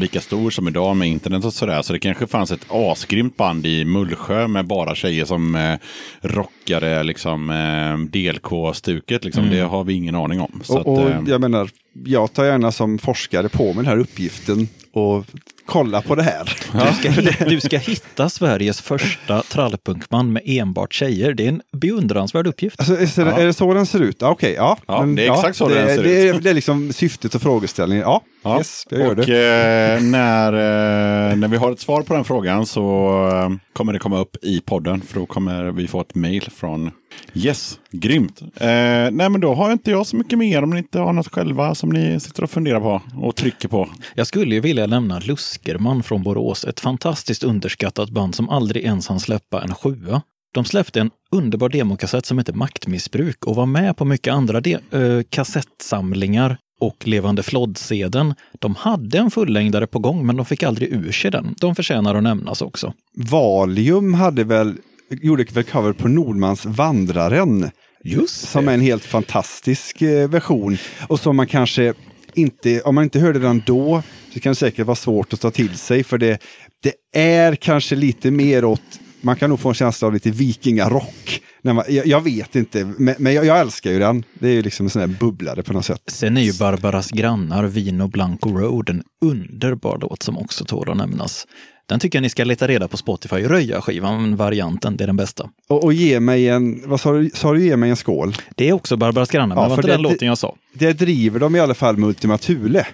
lika 0.00 0.20
stor 0.20 0.50
som 0.50 0.68
idag 0.68 0.96
med 0.96 1.08
internet 1.08 1.44
och 1.44 1.54
sådär. 1.54 1.82
Så 1.82 1.92
det 1.92 1.98
kanske 1.98 2.26
fanns 2.26 2.50
ett 2.50 2.66
asgrymt 2.68 3.36
band 3.36 3.66
i 3.66 3.84
Mullsjö 3.84 4.48
med 4.48 4.66
bara 4.66 4.94
tjejer 4.94 5.24
som 5.24 5.54
eh, 5.54 5.74
rockade 6.20 7.02
liksom 7.02 7.50
eh, 7.50 7.98
DLK-stuket. 8.20 9.24
Liksom. 9.24 9.50
Det 9.50 9.60
har 9.60 9.84
vi 9.84 9.92
ingen 9.94 10.14
aning 10.14 10.40
om. 10.40 10.60
Så 10.64 10.78
Och, 10.78 10.98
och 10.98 11.06
att, 11.10 11.14
eh, 11.14 11.22
jag 11.26 11.40
menar, 11.40 11.70
jag 12.04 12.32
tar 12.32 12.44
gärna 12.44 12.72
som 12.72 12.98
forskare 12.98 13.48
på 13.48 13.64
mig 13.64 13.74
den 13.74 13.86
här 13.86 13.98
uppgiften 13.98 14.68
och 14.92 15.24
kolla 15.66 16.02
på 16.02 16.14
det 16.14 16.22
här. 16.22 16.52
Du, 17.14 17.22
ska, 17.32 17.44
du 17.44 17.60
ska 17.60 17.78
hitta 17.78 18.28
Sveriges 18.30 18.80
första 18.80 19.42
trallpunkband 19.42 20.32
med 20.32 20.42
enbart 20.46 20.94
tjejer. 20.94 21.34
Det 21.34 21.44
är 21.44 21.48
en 21.48 21.62
beundransvärd 21.72 22.46
uppgift. 22.46 22.80
Alltså, 22.80 23.20
är, 23.20 23.24
det, 23.24 23.30
är 23.42 23.46
det 23.46 23.52
så 23.52 23.74
den 23.74 23.86
ser 23.86 24.00
ut? 24.00 24.16
Ja, 24.20 24.30
Okej, 24.30 24.52
ja. 24.56 24.78
Ja, 24.86 25.02
det 25.16 25.26
är 25.26 25.32
exakt 25.32 25.56
så 25.56 25.68
det, 25.68 25.74
den 25.74 25.96
ser 25.96 26.02
det 26.02 26.24
ut. 26.28 26.34
Är, 26.34 26.40
det 26.40 26.50
är 26.50 26.54
liksom 26.54 26.92
syftet 26.92 27.34
och 27.34 27.42
frågeställningen. 27.42 28.02
Ja, 28.04 28.22
Ja. 28.44 28.58
yes, 28.58 28.86
jag 28.90 29.00
gör 29.00 29.08
och 29.10 29.16
det. 29.16 29.22
eh, 29.22 29.81
Eh, 29.82 30.02
när, 30.02 30.52
eh, 30.52 31.36
när 31.36 31.48
vi 31.48 31.56
har 31.56 31.72
ett 31.72 31.80
svar 31.80 32.02
på 32.02 32.14
den 32.14 32.24
frågan 32.24 32.66
så 32.66 33.08
eh, 33.32 33.50
kommer 33.72 33.92
det 33.92 33.98
komma 33.98 34.18
upp 34.18 34.36
i 34.42 34.60
podden. 34.60 35.00
För 35.00 35.20
då 35.20 35.26
kommer 35.26 35.72
vi 35.72 35.88
få 35.88 36.00
ett 36.00 36.14
mail 36.14 36.42
från 36.50 36.90
Yes, 37.34 37.78
grymt. 37.90 38.42
Eh, 38.42 38.68
nej 39.10 39.10
men 39.30 39.40
då 39.40 39.54
har 39.54 39.72
inte 39.72 39.90
jag 39.90 40.06
så 40.06 40.16
mycket 40.16 40.38
mer 40.38 40.62
om 40.62 40.70
ni 40.70 40.78
inte 40.78 40.98
har 40.98 41.12
något 41.12 41.28
själva 41.28 41.74
som 41.74 41.90
ni 41.90 42.20
sitter 42.20 42.42
och 42.42 42.50
funderar 42.50 42.80
på 42.80 43.00
och 43.22 43.36
trycker 43.36 43.68
på. 43.68 43.88
Jag 44.14 44.26
skulle 44.26 44.54
ju 44.54 44.60
vilja 44.60 44.86
nämna 44.86 45.18
Luskerman 45.18 46.02
från 46.02 46.22
Borås, 46.22 46.64
ett 46.64 46.80
fantastiskt 46.80 47.44
underskattat 47.44 48.10
band 48.10 48.34
som 48.34 48.48
aldrig 48.48 48.84
ens 48.84 49.08
hann 49.08 49.20
släppa 49.20 49.62
en 49.62 49.74
sjua. 49.74 50.22
De 50.54 50.64
släppte 50.64 51.00
en 51.00 51.10
underbar 51.30 51.68
demokassett 51.68 52.26
som 52.26 52.38
heter 52.38 52.52
Maktmissbruk 52.52 53.46
och 53.46 53.56
var 53.56 53.66
med 53.66 53.96
på 53.96 54.04
mycket 54.04 54.34
andra 54.34 54.58
eh, 54.58 55.22
kassettsamlingar 55.30 56.58
och 56.80 57.08
Levande 57.08 57.42
Flodd-sedeln. 57.42 58.34
De 58.58 58.74
hade 58.74 59.18
en 59.18 59.30
fullängdare 59.30 59.86
på 59.86 59.98
gång, 59.98 60.26
men 60.26 60.36
de 60.36 60.46
fick 60.46 60.62
aldrig 60.62 60.92
ur 60.92 61.12
sig 61.12 61.30
den. 61.30 61.54
De 61.60 61.74
förtjänar 61.74 62.14
att 62.14 62.22
nämnas 62.22 62.62
också. 62.62 62.92
Valium 63.16 64.14
hade 64.14 64.44
väl, 64.44 64.76
gjorde 65.10 65.44
väl 65.52 65.64
cover 65.64 65.92
på 65.92 66.08
Nordmans 66.08 66.66
Vandraren. 66.66 67.70
Just 68.04 68.48
Som 68.48 68.68
är 68.68 68.74
en 68.74 68.80
helt 68.80 69.04
fantastisk 69.04 70.02
eh, 70.02 70.30
version. 70.30 70.78
Och 71.08 71.20
som 71.20 71.36
man 71.36 71.46
kanske 71.46 71.94
inte, 72.34 72.80
om 72.80 72.94
man 72.94 73.04
inte 73.04 73.18
hörde 73.18 73.38
den 73.38 73.62
då, 73.66 74.02
så 74.34 74.40
kan 74.40 74.50
det 74.50 74.56
säkert 74.56 74.86
vara 74.86 74.96
svårt 74.96 75.32
att 75.32 75.40
ta 75.40 75.50
till 75.50 75.78
sig. 75.78 76.04
För 76.04 76.18
det, 76.18 76.38
det 76.82 77.20
är 77.20 77.54
kanske 77.54 77.96
lite 77.96 78.30
mer 78.30 78.64
åt, 78.64 79.00
man 79.22 79.36
kan 79.36 79.50
nog 79.50 79.60
få 79.60 79.68
en 79.68 79.74
känsla 79.74 80.06
av 80.06 80.14
lite 80.14 80.30
vikingarock. 80.30 81.40
När 81.62 81.72
man, 81.72 81.84
jag, 81.88 82.06
jag 82.06 82.20
vet 82.20 82.56
inte, 82.56 82.84
men, 82.98 83.14
men 83.18 83.34
jag, 83.34 83.44
jag 83.44 83.60
älskar 83.60 83.90
ju 83.90 83.98
den. 83.98 84.24
Det 84.34 84.48
är 84.48 84.52
ju 84.52 84.62
liksom 84.62 84.86
en 84.86 84.90
sån 84.90 85.00
här 85.00 85.08
bubblare 85.08 85.62
på 85.62 85.72
något 85.72 85.84
sätt. 85.84 86.02
Sen 86.06 86.36
är 86.36 86.40
ju 86.40 86.52
Barbaras 86.52 87.10
grannar, 87.10 87.64
Vino 87.64 88.08
Blanco 88.08 88.50
Road, 88.58 88.90
en 88.90 89.02
underbar 89.24 89.98
låt 90.00 90.22
som 90.22 90.38
också 90.38 90.64
tål 90.64 90.90
att 90.90 90.96
nämnas. 90.96 91.46
Den 91.86 92.00
tycker 92.00 92.18
jag 92.18 92.22
ni 92.22 92.28
ska 92.30 92.44
leta 92.44 92.68
reda 92.68 92.88
på 92.88 92.96
Spotify. 92.96 93.36
Röja-skivan, 93.36 94.36
varianten, 94.36 94.96
det 94.96 95.04
är 95.04 95.06
den 95.06 95.16
bästa. 95.16 95.50
Och, 95.68 95.84
och 95.84 95.92
ge 95.92 96.20
mig 96.20 96.48
en, 96.48 96.82
vad 96.84 97.00
sa 97.00 97.12
du, 97.12 97.30
sa 97.34 97.52
du 97.52 97.64
ge 97.64 97.76
mig 97.76 97.90
en 97.90 97.96
skål? 97.96 98.34
Det 98.56 98.68
är 98.68 98.72
också 98.72 98.96
Barbaras 98.96 99.30
grannar, 99.30 99.56
men 99.56 99.62
Ja, 99.62 99.68
det 99.68 99.68
var 99.70 99.76
inte 99.76 99.88
den 99.88 100.02
låten 100.02 100.28
jag 100.28 100.38
sa. 100.38 100.56
Det 100.72 100.92
driver 100.92 101.40
de 101.40 101.56
i 101.56 101.60
alla 101.60 101.74
fall 101.74 101.96
med 101.96 102.08
Ultima 102.08 102.38
Thule. 102.38 102.86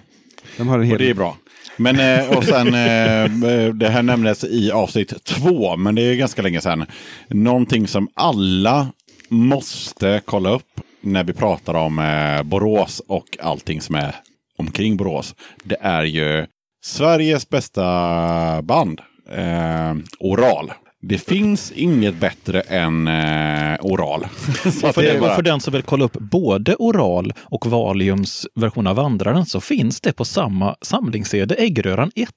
De 0.57 0.67
har 0.67 0.75
en 0.75 0.81
Och 0.81 0.87
hel... 0.87 0.97
det 0.97 1.09
är 1.09 1.13
bra. 1.13 1.37
Men 1.79 1.99
eh, 1.99 2.37
och 2.37 2.43
sen, 2.43 2.73
eh, 2.73 3.23
eh, 3.23 3.73
det 3.73 3.89
här 3.89 4.03
nämndes 4.03 4.43
i 4.43 4.71
avsnitt 4.71 5.23
två, 5.23 5.77
men 5.77 5.95
det 5.95 6.01
är 6.01 6.15
ganska 6.15 6.41
länge 6.41 6.61
sedan. 6.61 6.85
Någonting 7.27 7.87
som 7.87 8.09
alla 8.13 8.87
måste 9.29 10.21
kolla 10.25 10.49
upp 10.49 10.81
när 11.01 11.23
vi 11.23 11.33
pratar 11.33 11.73
om 11.73 12.01
Borås 12.45 13.01
och 13.07 13.37
allting 13.39 13.81
som 13.81 13.95
är 13.95 14.15
omkring 14.57 14.97
Borås. 14.97 15.35
Det 15.63 15.77
är 15.81 16.03
ju 16.03 16.45
Sveriges 16.83 17.49
bästa 17.49 17.81
band, 18.61 19.01
Oral. 20.19 20.71
Det 21.01 21.17
finns 21.17 21.71
inget 21.71 22.15
bättre 22.15 22.61
än 22.61 23.07
eh, 23.07 23.77
Oral. 23.81 24.25
För, 24.93 25.01
det 25.01 25.19
bara- 25.19 25.35
för 25.35 25.41
den 25.41 25.59
som 25.59 25.73
vill 25.73 25.81
kolla 25.81 26.05
upp 26.05 26.13
både 26.19 26.75
Oral 26.75 27.33
och 27.43 27.65
Valiums 27.65 28.47
version 28.55 28.87
av 28.87 28.95
Vandraren 28.95 29.45
så 29.45 29.61
finns 29.61 30.01
det 30.01 30.11
på 30.13 30.25
samma 30.25 30.75
samlingscd, 30.81 31.51
Äggröran 31.57 32.11
1. 32.15 32.29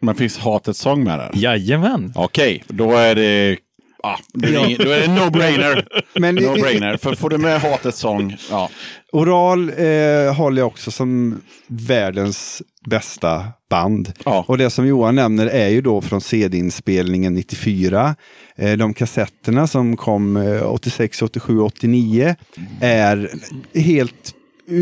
Men 0.00 0.14
finns 0.14 0.38
Hatets 0.38 0.78
sång 0.80 1.04
med 1.04 1.18
där? 1.18 1.30
Jajamän! 1.34 2.12
Okej, 2.16 2.64
då 2.68 2.92
är 2.92 3.14
det... 3.14 3.56
Ah, 4.02 4.16
då 4.34 4.48
är 4.48 4.52
det, 4.52 4.58
ingen- 4.66 4.78
då 4.84 4.90
är 4.90 5.00
det 5.00 5.06
no-brainer. 5.06 5.86
No-brainer. 6.14 6.96
För 6.96 7.14
får 7.14 7.30
du 7.30 7.38
med 7.38 7.60
Hatets 7.60 7.98
sång, 7.98 8.36
ja. 8.50 8.70
Oral 9.12 9.68
eh, 9.76 10.34
håller 10.34 10.62
jag 10.62 10.66
också 10.66 10.90
som 10.90 11.40
världens 11.66 12.62
bästa 12.86 13.44
band. 13.70 14.12
Ja. 14.24 14.44
Och 14.48 14.58
det 14.58 14.70
som 14.70 14.86
Johan 14.86 15.14
nämner 15.14 15.46
är 15.46 15.68
ju 15.68 15.80
då 15.80 16.00
från 16.00 16.20
CD-inspelningen 16.20 17.34
94. 17.34 18.14
Eh, 18.56 18.76
de 18.76 18.94
kassetterna 18.94 19.66
som 19.66 19.96
kom 19.96 20.36
eh, 20.36 20.62
86, 20.62 21.22
87, 21.22 21.60
89 21.60 22.36
är 22.80 23.30
helt 23.74 24.34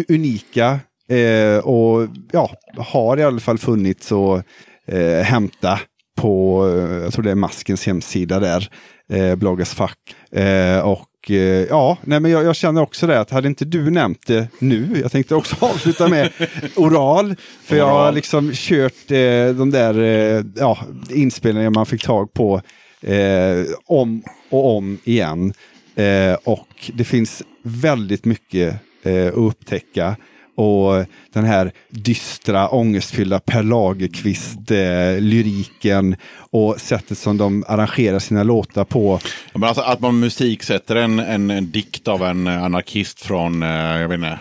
unika 0.09 0.81
eh, 1.09 1.59
och 1.59 2.09
ja, 2.33 2.51
har 2.77 3.17
i 3.17 3.23
alla 3.23 3.41
fall 3.41 3.59
funnits 3.59 4.13
att 4.13 4.45
eh, 4.87 5.23
hämta 5.23 5.81
på, 6.17 6.69
jag 7.03 7.13
tror 7.13 7.23
det 7.23 7.31
är 7.31 7.35
Maskens 7.35 7.87
hemsida 7.87 8.41
där, 8.41 8.69
eh, 9.13 9.35
Bloggas 9.35 9.75
fack. 9.75 9.99
Eh, 10.33 10.79
och 11.25 11.31
eh, 11.31 11.67
ja, 11.69 11.99
nej 12.03 12.21
men 12.21 12.31
jag, 12.31 12.45
jag 12.45 12.57
känner 12.57 12.83
också 12.83 13.07
det 13.07 13.21
att 13.21 13.31
hade 13.31 13.49
inte 13.49 13.65
du 13.65 13.91
nämnt 13.91 14.27
det 14.27 14.49
nu, 14.59 14.89
jag 15.03 15.13
tänkte 15.13 15.35
också 15.35 15.57
avsluta 15.65 16.09
med 16.09 16.31
oral, 16.77 17.37
för 17.65 17.77
jag 17.77 17.89
har 17.89 18.13
liksom 18.13 18.51
kört 18.55 19.11
eh, 19.11 19.49
de 19.49 19.71
där 19.71 19.99
eh, 20.03 20.45
ja, 20.57 20.79
inspelningarna 21.11 21.71
man 21.71 21.87
fick 21.87 22.03
tag 22.05 22.33
på 22.33 22.61
eh, 23.01 23.65
om 23.87 24.23
och 24.51 24.77
om 24.77 24.99
igen. 25.05 25.53
Eh, 25.95 26.35
och 26.45 26.91
det 26.95 27.05
finns 27.05 27.43
väldigt 27.63 28.25
mycket 28.25 28.75
att 29.05 29.35
upptäcka. 29.35 30.17
Och 30.57 31.05
den 31.33 31.45
här 31.45 31.73
dystra, 31.91 32.69
ångestfyllda 32.69 33.41
Per 33.41 33.63
Lagerkvist-lyriken 33.63 36.17
och 36.51 36.81
sättet 36.81 37.19
som 37.19 37.37
de 37.39 37.65
arrangerar 37.69 38.19
sina 38.19 38.43
låtar 38.43 38.85
på. 38.85 39.21
Men 39.55 39.65
alltså 39.65 39.83
att 39.83 40.01
man 40.01 40.21
musiksätter 40.21 40.97
en, 40.97 41.19
en, 41.19 41.51
en 41.51 41.71
dikt 41.71 42.09
av 42.09 42.23
en 42.23 42.47
anarkist 42.47 43.21
från, 43.21 43.63
eh, 43.63 43.69
jag 43.69 44.09
vet 44.09 44.17
inte, 44.19 44.39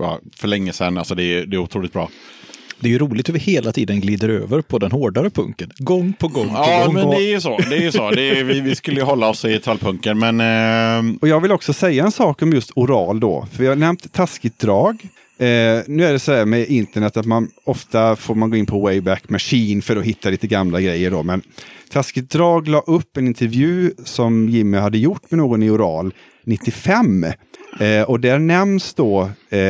ja, 0.00 0.18
för 0.36 0.48
länge 0.48 0.72
sedan. 0.72 0.98
Alltså 0.98 1.14
det 1.14 1.22
är, 1.24 1.46
det 1.46 1.56
är 1.56 1.60
otroligt 1.60 1.92
bra. 1.92 2.08
Det 2.80 2.88
är 2.88 2.92
ju 2.92 2.98
roligt 2.98 3.28
hur 3.28 3.34
vi 3.34 3.40
hela 3.40 3.72
tiden 3.72 4.00
glider 4.00 4.28
över 4.28 4.62
på 4.62 4.78
den 4.78 4.92
hårdare 4.92 5.30
punken. 5.30 5.70
Gång 5.78 6.12
på 6.12 6.28
gång 6.28 6.48
på 6.48 6.54
Ja, 6.54 6.82
gång. 6.86 6.94
men 6.94 7.10
det 7.10 7.16
är 7.16 7.30
ju 7.30 7.40
så. 7.40 7.58
Det 7.70 7.76
är 7.76 7.80
ju 7.82 7.92
så. 7.92 8.10
Det 8.10 8.38
är, 8.38 8.44
vi, 8.44 8.60
vi 8.60 8.74
skulle 8.74 9.00
ju 9.00 9.06
hålla 9.06 9.28
oss 9.28 9.44
i 9.44 9.58
trallpunken, 9.58 10.18
men... 10.18 10.40
Eh, 10.40 11.02
Och 11.20 11.28
jag 11.28 11.40
vill 11.40 11.52
också 11.52 11.72
säga 11.72 12.04
en 12.04 12.12
sak 12.12 12.42
om 12.42 12.52
just 12.52 12.70
oral 12.74 13.20
då, 13.20 13.46
för 13.52 13.62
vi 13.62 13.68
har 13.68 13.76
nämnt 13.76 14.12
taskigt 14.12 14.58
drag. 14.58 15.08
Eh, 15.38 15.82
nu 15.86 16.04
är 16.04 16.12
det 16.12 16.18
så 16.18 16.32
här 16.32 16.44
med 16.44 16.68
internet 16.68 17.16
att 17.16 17.26
man 17.26 17.50
ofta 17.64 18.16
får 18.16 18.34
man 18.34 18.50
gå 18.50 18.56
in 18.56 18.66
på 18.66 18.80
Wayback 18.80 19.28
Machine 19.28 19.82
för 19.82 19.96
att 19.96 20.04
hitta 20.04 20.30
lite 20.30 20.46
gamla 20.46 20.80
grejer 20.80 21.10
då. 21.10 21.22
Men 21.22 21.42
Taskigt 21.90 22.30
drag 22.30 22.68
la 22.68 22.80
upp 22.80 23.16
en 23.16 23.26
intervju 23.26 23.94
som 24.04 24.48
Jimmy 24.48 24.78
hade 24.78 24.98
gjort 24.98 25.30
med 25.30 25.38
någon 25.38 25.62
i 25.62 25.70
Oral 25.70 26.14
95. 26.44 27.24
Eh, 27.80 28.02
och 28.02 28.20
där 28.20 28.38
nämns 28.38 28.94
då, 28.94 29.30
eh, 29.50 29.60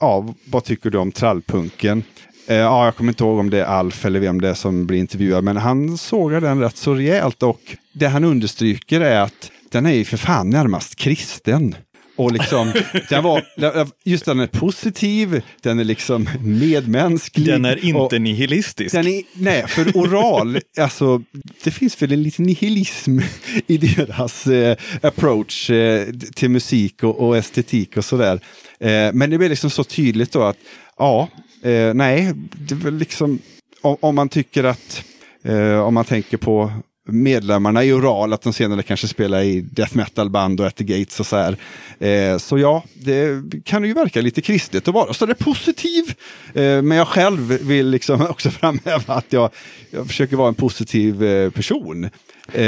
ja, 0.00 0.34
vad 0.44 0.64
tycker 0.64 0.90
du 0.90 0.98
om 0.98 1.12
trallpunken? 1.12 2.02
Eh, 2.46 2.56
ja, 2.56 2.84
jag 2.84 2.96
kommer 2.96 3.12
inte 3.12 3.24
ihåg 3.24 3.38
om 3.38 3.50
det 3.50 3.58
är 3.58 3.64
Alf 3.64 4.04
eller 4.04 4.20
vem 4.20 4.40
det 4.40 4.48
är 4.48 4.54
som 4.54 4.86
blir 4.86 4.98
intervjuad, 4.98 5.44
men 5.44 5.56
han 5.56 5.98
sågar 5.98 6.40
den 6.40 6.60
rätt 6.60 6.76
så 6.76 6.94
rejält 6.94 7.42
och 7.42 7.76
det 7.92 8.06
han 8.06 8.24
understryker 8.24 9.00
är 9.00 9.20
att 9.20 9.50
den 9.70 9.86
är 9.86 9.92
ju 9.92 10.04
för 10.04 10.16
fan 10.16 10.50
närmast 10.50 10.96
kristen. 10.96 11.74
Och 12.16 12.32
liksom, 12.32 12.72
den 13.08 13.24
var, 13.24 13.44
just 14.04 14.24
den 14.24 14.40
är 14.40 14.46
positiv, 14.46 15.42
den 15.60 15.78
är 15.78 15.84
liksom 15.84 16.28
medmänsklig. 16.40 17.46
Den 17.46 17.64
är 17.64 17.84
inte 17.84 18.18
nihilistisk. 18.18 18.94
den 18.94 19.06
är, 19.06 19.22
nej, 19.34 19.64
för 19.68 19.96
oral, 19.96 20.58
alltså 20.78 21.22
det 21.64 21.70
finns 21.70 22.02
väl 22.02 22.12
en 22.12 22.22
liten 22.22 22.44
nihilism 22.44 23.18
i 23.66 23.76
deras 23.76 24.46
eh, 24.46 24.76
approach 25.02 25.70
eh, 25.70 26.08
till 26.34 26.50
musik 26.50 27.02
och, 27.02 27.20
och 27.20 27.36
estetik 27.36 27.96
och 27.96 28.04
sådär. 28.04 28.40
Eh, 28.80 29.12
men 29.12 29.30
det 29.30 29.38
blir 29.38 29.48
liksom 29.48 29.70
så 29.70 29.84
tydligt 29.84 30.32
då 30.32 30.42
att, 30.42 30.56
ja, 30.98 31.28
eh, 31.62 31.94
nej, 31.94 32.32
det 32.34 32.74
är 32.74 32.78
väl 32.78 32.98
liksom, 32.98 33.38
om, 33.80 33.96
om 34.00 34.14
man 34.14 34.28
tycker 34.28 34.64
att, 34.64 35.04
eh, 35.44 35.78
om 35.78 35.94
man 35.94 36.04
tänker 36.04 36.36
på 36.36 36.72
medlemmarna 37.08 37.84
i 37.84 37.92
Oral, 37.92 38.32
att 38.32 38.42
de 38.42 38.52
senare 38.52 38.82
kanske 38.82 39.08
spelar 39.08 39.42
i 39.42 39.60
death 39.60 39.96
metal-band 39.96 40.60
och 40.60 40.66
At 40.66 40.76
the 40.76 40.84
Gates 40.84 41.20
och 41.20 41.26
så 41.26 41.36
här. 41.36 41.56
Eh, 41.98 42.38
så 42.38 42.58
ja, 42.58 42.84
det 42.94 43.42
kan 43.64 43.84
ju 43.84 43.94
verka 43.94 44.20
lite 44.20 44.40
kristet 44.40 44.88
att 44.88 44.94
vara 44.94 45.14
så 45.14 45.26
det 45.26 45.32
är 45.32 45.44
positiv. 45.44 46.14
Eh, 46.54 46.82
men 46.82 46.90
jag 46.90 47.08
själv 47.08 47.40
vill 47.40 47.88
liksom 47.88 48.26
också 48.30 48.50
framhäva 48.50 49.14
att 49.14 49.32
jag, 49.32 49.50
jag 49.90 50.06
försöker 50.06 50.36
vara 50.36 50.48
en 50.48 50.54
positiv 50.54 51.24
eh, 51.24 51.50
person. 51.50 52.04
Eh, 52.52 52.60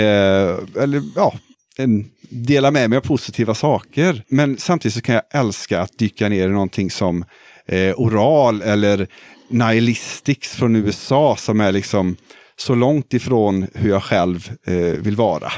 eller 0.82 1.02
ja, 1.16 1.34
en, 1.76 2.10
dela 2.28 2.70
med 2.70 2.90
mig 2.90 2.96
av 2.96 3.00
positiva 3.00 3.54
saker. 3.54 4.22
Men 4.28 4.58
samtidigt 4.58 4.94
så 4.94 5.00
kan 5.00 5.14
jag 5.14 5.24
älska 5.30 5.80
att 5.80 5.98
dyka 5.98 6.28
ner 6.28 6.48
i 6.48 6.52
någonting 6.52 6.90
som 6.90 7.24
eh, 7.66 8.00
oral 8.00 8.62
eller 8.62 9.06
nihilistics 9.48 10.54
från 10.54 10.76
USA 10.76 11.36
som 11.36 11.60
är 11.60 11.72
liksom 11.72 12.16
så 12.56 12.74
långt 12.74 13.14
ifrån 13.14 13.66
hur 13.74 13.90
jag 13.90 14.02
själv 14.02 14.50
eh, 14.66 14.74
vill 14.76 15.16
vara. 15.16 15.52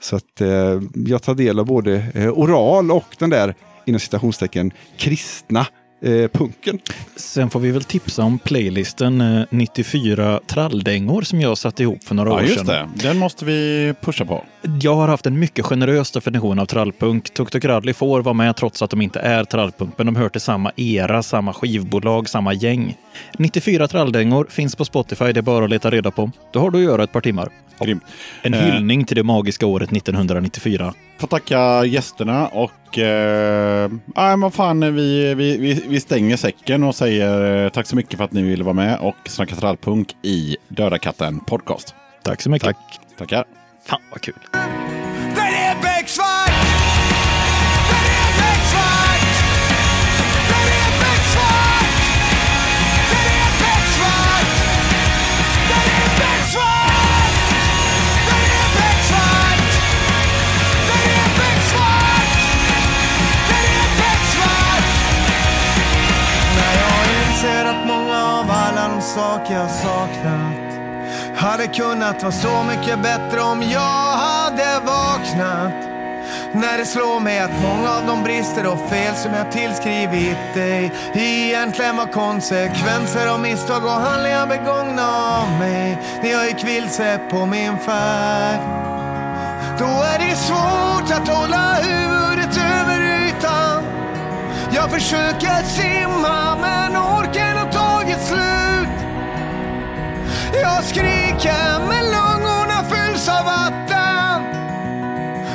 Så 0.00 0.16
att 0.16 0.40
eh, 0.40 0.80
jag 0.94 1.22
tar 1.22 1.34
del 1.34 1.58
av 1.58 1.66
både 1.66 2.06
eh, 2.14 2.30
oral 2.30 2.90
och 2.90 3.16
den 3.18 3.30
där 3.30 3.54
inom 3.84 4.00
citationstecken 4.00 4.72
kristna 4.96 5.66
eh, 6.04 6.28
punken. 6.28 6.78
Sen 7.16 7.50
får 7.50 7.60
vi 7.60 7.70
väl 7.70 7.84
tipsa 7.84 8.22
om 8.22 8.38
playlisten 8.38 9.20
eh, 9.20 9.44
94 9.50 10.40
tralldängor 10.46 11.22
som 11.22 11.40
jag 11.40 11.58
satte 11.58 11.82
ihop 11.82 12.04
för 12.04 12.14
några 12.14 12.30
Ja, 12.30 12.36
år 12.36 12.42
just 12.42 12.58
sedan. 12.66 12.92
det. 12.96 13.08
Den 13.08 13.18
måste 13.18 13.44
vi 13.44 13.94
pusha 14.00 14.24
på. 14.24 14.44
Jag 14.82 14.94
har 14.94 15.08
haft 15.08 15.26
en 15.26 15.38
mycket 15.38 15.64
generös 15.64 16.10
definition 16.10 16.58
av 16.58 16.66
trallpunk. 16.66 17.34
Tuk 17.34 17.50
Tuk 17.50 17.64
Rally 17.64 17.92
får 17.94 18.22
vara 18.22 18.32
med 18.34 18.56
trots 18.56 18.82
att 18.82 18.90
de 18.90 19.02
inte 19.02 19.20
är 19.20 19.44
trallpunk, 19.44 19.94
men 19.96 20.06
de 20.06 20.16
hör 20.16 20.28
till 20.28 20.40
samma 20.40 20.72
era, 20.76 21.22
samma 21.22 21.52
skivbolag, 21.52 22.28
samma 22.28 22.52
gäng. 22.52 22.96
94 23.38 23.88
tralldängor 23.88 24.46
finns 24.50 24.76
på 24.76 24.84
Spotify, 24.84 25.32
det 25.32 25.40
är 25.40 25.42
bara 25.42 25.64
att 25.64 25.70
leta 25.70 25.90
reda 25.90 26.10
på. 26.10 26.30
Då 26.52 26.60
har 26.60 26.70
du 26.70 26.78
att 26.78 26.84
göra 26.84 27.04
ett 27.04 27.12
par 27.12 27.20
timmar. 27.20 27.48
Grymt. 27.84 28.02
En 28.42 28.54
Eh. 28.54 28.60
hyllning 28.60 29.04
till 29.04 29.16
det 29.16 29.22
magiska 29.22 29.66
året 29.66 29.92
1994. 29.92 30.94
Får 31.18 31.28
tacka 31.28 31.84
gästerna 31.84 32.48
och 32.48 32.98
eh, 32.98 33.90
nej, 34.16 34.36
men 34.36 34.50
fan, 34.50 34.94
vi, 34.94 35.34
vi, 35.34 35.58
vi, 35.58 35.84
vi 35.88 36.00
stänger 36.00 36.36
säcken 36.36 36.84
och 36.84 36.94
säger 36.94 37.64
eh, 37.64 37.70
tack 37.70 37.86
så 37.86 37.96
mycket 37.96 38.16
för 38.18 38.24
att 38.24 38.32
ni 38.32 38.42
ville 38.42 38.64
vara 38.64 38.74
med 38.74 38.98
och 38.98 39.16
snacka 39.26 39.56
trallpunk 39.56 40.16
i 40.22 40.56
Döda 40.68 40.98
katten 40.98 41.40
podcast. 41.40 41.94
Tack 42.22 42.42
så 42.42 42.50
mycket. 42.50 42.66
Tack. 42.66 43.00
Tackar. 43.18 43.44
Fan 43.86 44.00
vad 44.10 44.20
kul. 44.20 44.34
Kunnat 71.74 72.22
vara 72.22 72.32
så 72.32 72.62
mycket 72.62 73.02
bättre 73.02 73.40
om 73.40 73.62
jag 73.62 74.12
hade 74.12 74.80
vaknat. 74.86 75.72
När 76.52 76.78
det 76.78 76.86
slår 76.86 77.20
mig 77.20 77.38
att 77.38 77.62
många 77.62 77.90
av 77.90 78.06
de 78.06 78.22
brister 78.22 78.66
och 78.66 78.90
fel 78.90 79.14
som 79.14 79.34
jag 79.34 79.52
tillskrivit 79.52 80.54
dig 80.54 80.92
egentligen 81.14 81.96
var 81.96 82.06
konsekvenser 82.06 83.26
av 83.26 83.40
misstag 83.40 83.84
och 83.84 83.90
handlingar 83.90 84.46
begångna 84.46 85.06
av 85.08 85.58
mig. 85.58 85.98
När 86.22 86.30
jag 86.30 86.46
gick 86.46 86.64
vilse 86.64 87.20
på 87.30 87.46
min 87.46 87.78
färd. 87.78 88.60
Då 89.78 89.84
är 89.84 90.18
det 90.18 90.36
svårt 90.36 91.10
att 91.18 91.28
hålla 91.28 91.74
huvudet 91.74 92.56
över 92.56 93.26
ytan. 93.26 93.84
Jag 94.74 94.90
försöker 94.90 95.62
simma 95.62 96.56
men 96.60 96.96
orken 96.96 97.53
jag 100.62 100.84
skriker 100.84 101.78
men 101.88 102.04
lungorna 102.04 102.84
fylls 102.90 103.28
av 103.28 103.44
vatten. 103.44 104.42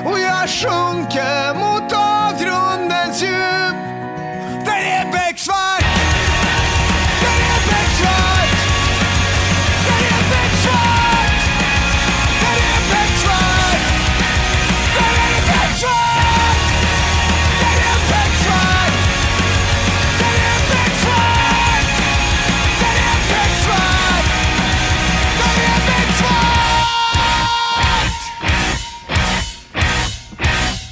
Och 0.05 0.19
jag 0.19 0.49
sjunker 0.49 1.53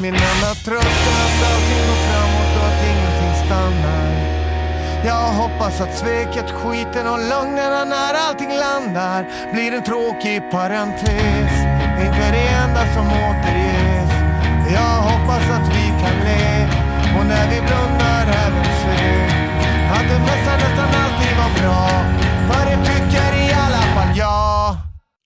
Min 0.08 0.16
enda 0.16 0.54
tröst 0.68 1.04
är 1.14 1.22
att 1.28 1.40
allting 1.52 1.84
går 1.88 2.00
framåt 2.08 2.52
och 2.58 2.68
att 2.70 2.82
ingenting 2.92 3.34
stannar. 3.46 4.10
Jag 5.06 5.28
hoppas 5.42 5.82
att 5.82 5.98
sveket, 5.98 6.52
skiten 6.52 7.08
och 7.08 7.20
lögnerna 7.32 7.86
när 7.86 8.14
allting 8.26 8.52
landar 8.66 9.22
blir 9.54 9.72
en 9.78 9.84
tråkig 9.84 10.52
parentes. 10.52 11.52
Inte 12.06 12.26
det 12.36 12.48
enda 12.64 12.84
som 12.96 13.06
återges. 13.26 14.12
Jag 14.78 14.96
hoppas 15.10 15.46
att 15.56 15.68
vi 15.76 15.86
kan 16.02 16.18
le 16.28 16.48
och 17.18 17.26
när 17.32 17.46
vi 17.52 17.60
blundar 17.68 18.24
även 18.46 18.68
se 18.84 19.02
att 19.96 20.08
det 20.12 20.20
mesta 20.30 20.54
nästan 20.64 20.90
alltid 21.04 21.34
var 21.42 21.52
bra. 21.62 21.84
För 22.48 22.62
det 22.70 22.78
tycker 22.92 23.30
i 23.46 23.52
alla 23.66 23.84
fall 23.96 24.18
jag. 24.18 24.76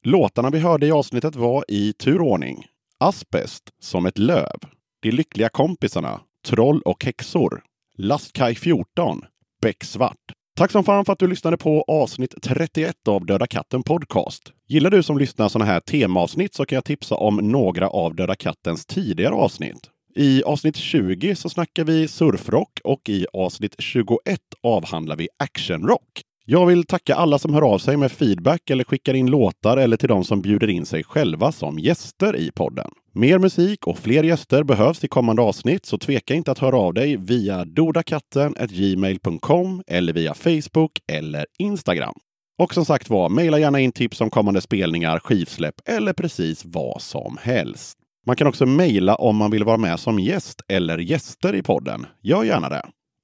Låtarna 0.03 0.49
vi 0.49 0.59
hörde 0.59 0.85
i 0.85 0.91
avsnittet 0.91 1.35
var 1.35 1.65
i 1.67 1.93
turordning. 1.93 2.65
Asbest 3.03 3.63
som 3.79 4.05
ett 4.05 4.17
löv. 4.17 4.55
De 5.01 5.11
lyckliga 5.11 5.49
kompisarna. 5.49 6.21
Troll 6.47 6.81
och 6.81 7.05
häxor. 7.05 7.63
Lastkaj 7.97 8.55
14. 8.55 9.21
Becksvart. 9.61 10.17
Tack 10.57 10.71
som 10.71 10.83
fan 10.83 11.05
för 11.05 11.13
att 11.13 11.19
du 11.19 11.27
lyssnade 11.27 11.57
på 11.57 11.85
avsnitt 11.87 12.33
31 12.43 12.95
av 13.07 13.25
Döda 13.25 13.47
katten 13.47 13.83
Podcast. 13.83 14.53
Gillar 14.67 14.89
du 14.89 15.03
som 15.03 15.17
lyssnar 15.17 15.49
sådana 15.49 15.71
här 15.71 15.79
temaavsnitt 15.79 16.53
så 16.53 16.65
kan 16.65 16.75
jag 16.75 16.85
tipsa 16.85 17.15
om 17.15 17.35
några 17.35 17.89
av 17.89 18.15
Döda 18.15 18.35
kattens 18.35 18.85
tidigare 18.85 19.33
avsnitt. 19.33 19.89
I 20.15 20.43
avsnitt 20.43 20.75
20 20.75 21.35
så 21.35 21.49
snackar 21.49 21.83
vi 21.83 22.07
surfrock 22.07 22.79
och 22.83 23.09
i 23.09 23.25
avsnitt 23.33 23.75
21 23.79 24.39
avhandlar 24.63 25.15
vi 25.15 25.27
actionrock. 25.39 26.21
Jag 26.45 26.65
vill 26.65 26.83
tacka 26.83 27.15
alla 27.15 27.39
som 27.39 27.53
hör 27.53 27.61
av 27.61 27.77
sig 27.77 27.97
med 27.97 28.11
feedback 28.11 28.69
eller 28.69 28.83
skickar 28.83 29.13
in 29.13 29.27
låtar 29.27 29.77
eller 29.77 29.97
till 29.97 30.09
de 30.09 30.23
som 30.23 30.41
bjuder 30.41 30.69
in 30.69 30.85
sig 30.85 31.03
själva 31.03 31.51
som 31.51 31.79
gäster 31.79 32.35
i 32.35 32.51
podden. 32.51 32.91
Mer 33.13 33.39
musik 33.39 33.87
och 33.87 33.97
fler 33.97 34.23
gäster 34.23 34.63
behövs 34.63 35.03
i 35.03 35.07
kommande 35.07 35.41
avsnitt 35.41 35.85
så 35.85 35.97
tveka 35.97 36.33
inte 36.33 36.51
att 36.51 36.59
höra 36.59 36.77
av 36.77 36.93
dig 36.93 37.17
via 37.17 37.65
dodakatten.gmail.com 37.65 39.83
eller 39.87 40.13
via 40.13 40.33
Facebook 40.33 40.91
eller 41.11 41.45
Instagram. 41.59 42.13
Och 42.59 42.73
som 42.73 42.85
sagt 42.85 43.09
var, 43.09 43.29
mejla 43.29 43.59
gärna 43.59 43.79
in 43.79 43.91
tips 43.91 44.21
om 44.21 44.29
kommande 44.29 44.61
spelningar, 44.61 45.19
skivsläpp 45.19 45.75
eller 45.85 46.13
precis 46.13 46.65
vad 46.65 47.01
som 47.01 47.37
helst. 47.41 47.97
Man 48.25 48.35
kan 48.35 48.47
också 48.47 48.65
mejla 48.65 49.15
om 49.15 49.35
man 49.35 49.51
vill 49.51 49.63
vara 49.63 49.77
med 49.77 49.99
som 49.99 50.19
gäst 50.19 50.61
eller 50.67 50.97
gäster 50.97 51.55
i 51.55 51.63
podden. 51.63 52.05
Gör 52.21 52.43
gärna 52.43 52.69
det. 52.69 52.81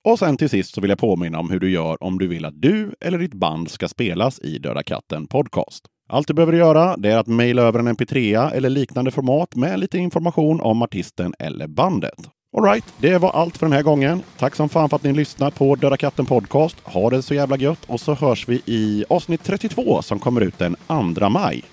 Och 0.07 0.19
sen 0.19 0.37
till 0.37 0.49
sist 0.49 0.75
så 0.75 0.81
vill 0.81 0.89
jag 0.89 0.99
påminna 0.99 1.39
om 1.39 1.49
hur 1.49 1.59
du 1.59 1.71
gör 1.71 2.03
om 2.03 2.19
du 2.19 2.27
vill 2.27 2.45
att 2.45 2.61
du 2.61 2.95
eller 3.01 3.17
ditt 3.17 3.33
band 3.33 3.71
ska 3.71 3.87
spelas 3.87 4.39
i 4.39 4.57
Döda 4.57 4.83
katten 4.83 5.27
Podcast. 5.27 5.85
Allt 6.09 6.27
du 6.27 6.33
behöver 6.33 6.53
göra 6.53 6.97
det 6.97 7.11
är 7.11 7.17
att 7.17 7.27
mejla 7.27 7.61
över 7.61 7.79
en 7.79 7.87
mp3 7.87 8.51
eller 8.51 8.69
liknande 8.69 9.11
format 9.11 9.55
med 9.55 9.79
lite 9.79 9.97
information 9.97 10.61
om 10.61 10.81
artisten 10.81 11.33
eller 11.39 11.67
bandet. 11.67 12.19
Alright, 12.57 12.85
det 12.97 13.17
var 13.17 13.31
allt 13.31 13.57
för 13.57 13.65
den 13.65 13.73
här 13.73 13.83
gången. 13.83 14.23
Tack 14.37 14.55
som 14.55 14.69
fan 14.69 14.89
för 14.89 14.95
att 14.95 15.03
ni 15.03 15.13
lyssnar 15.13 15.51
på 15.51 15.75
Döda 15.75 15.97
katten 15.97 16.25
Podcast. 16.25 16.77
Ha 16.83 17.09
det 17.09 17.21
så 17.21 17.33
jävla 17.33 17.57
gött 17.57 17.85
och 17.87 17.99
så 17.99 18.13
hörs 18.13 18.47
vi 18.47 18.61
i 18.65 19.05
avsnitt 19.09 19.43
32 19.43 20.01
som 20.01 20.19
kommer 20.19 20.41
ut 20.41 20.57
den 20.57 20.75
2 21.15 21.29
maj. 21.29 21.63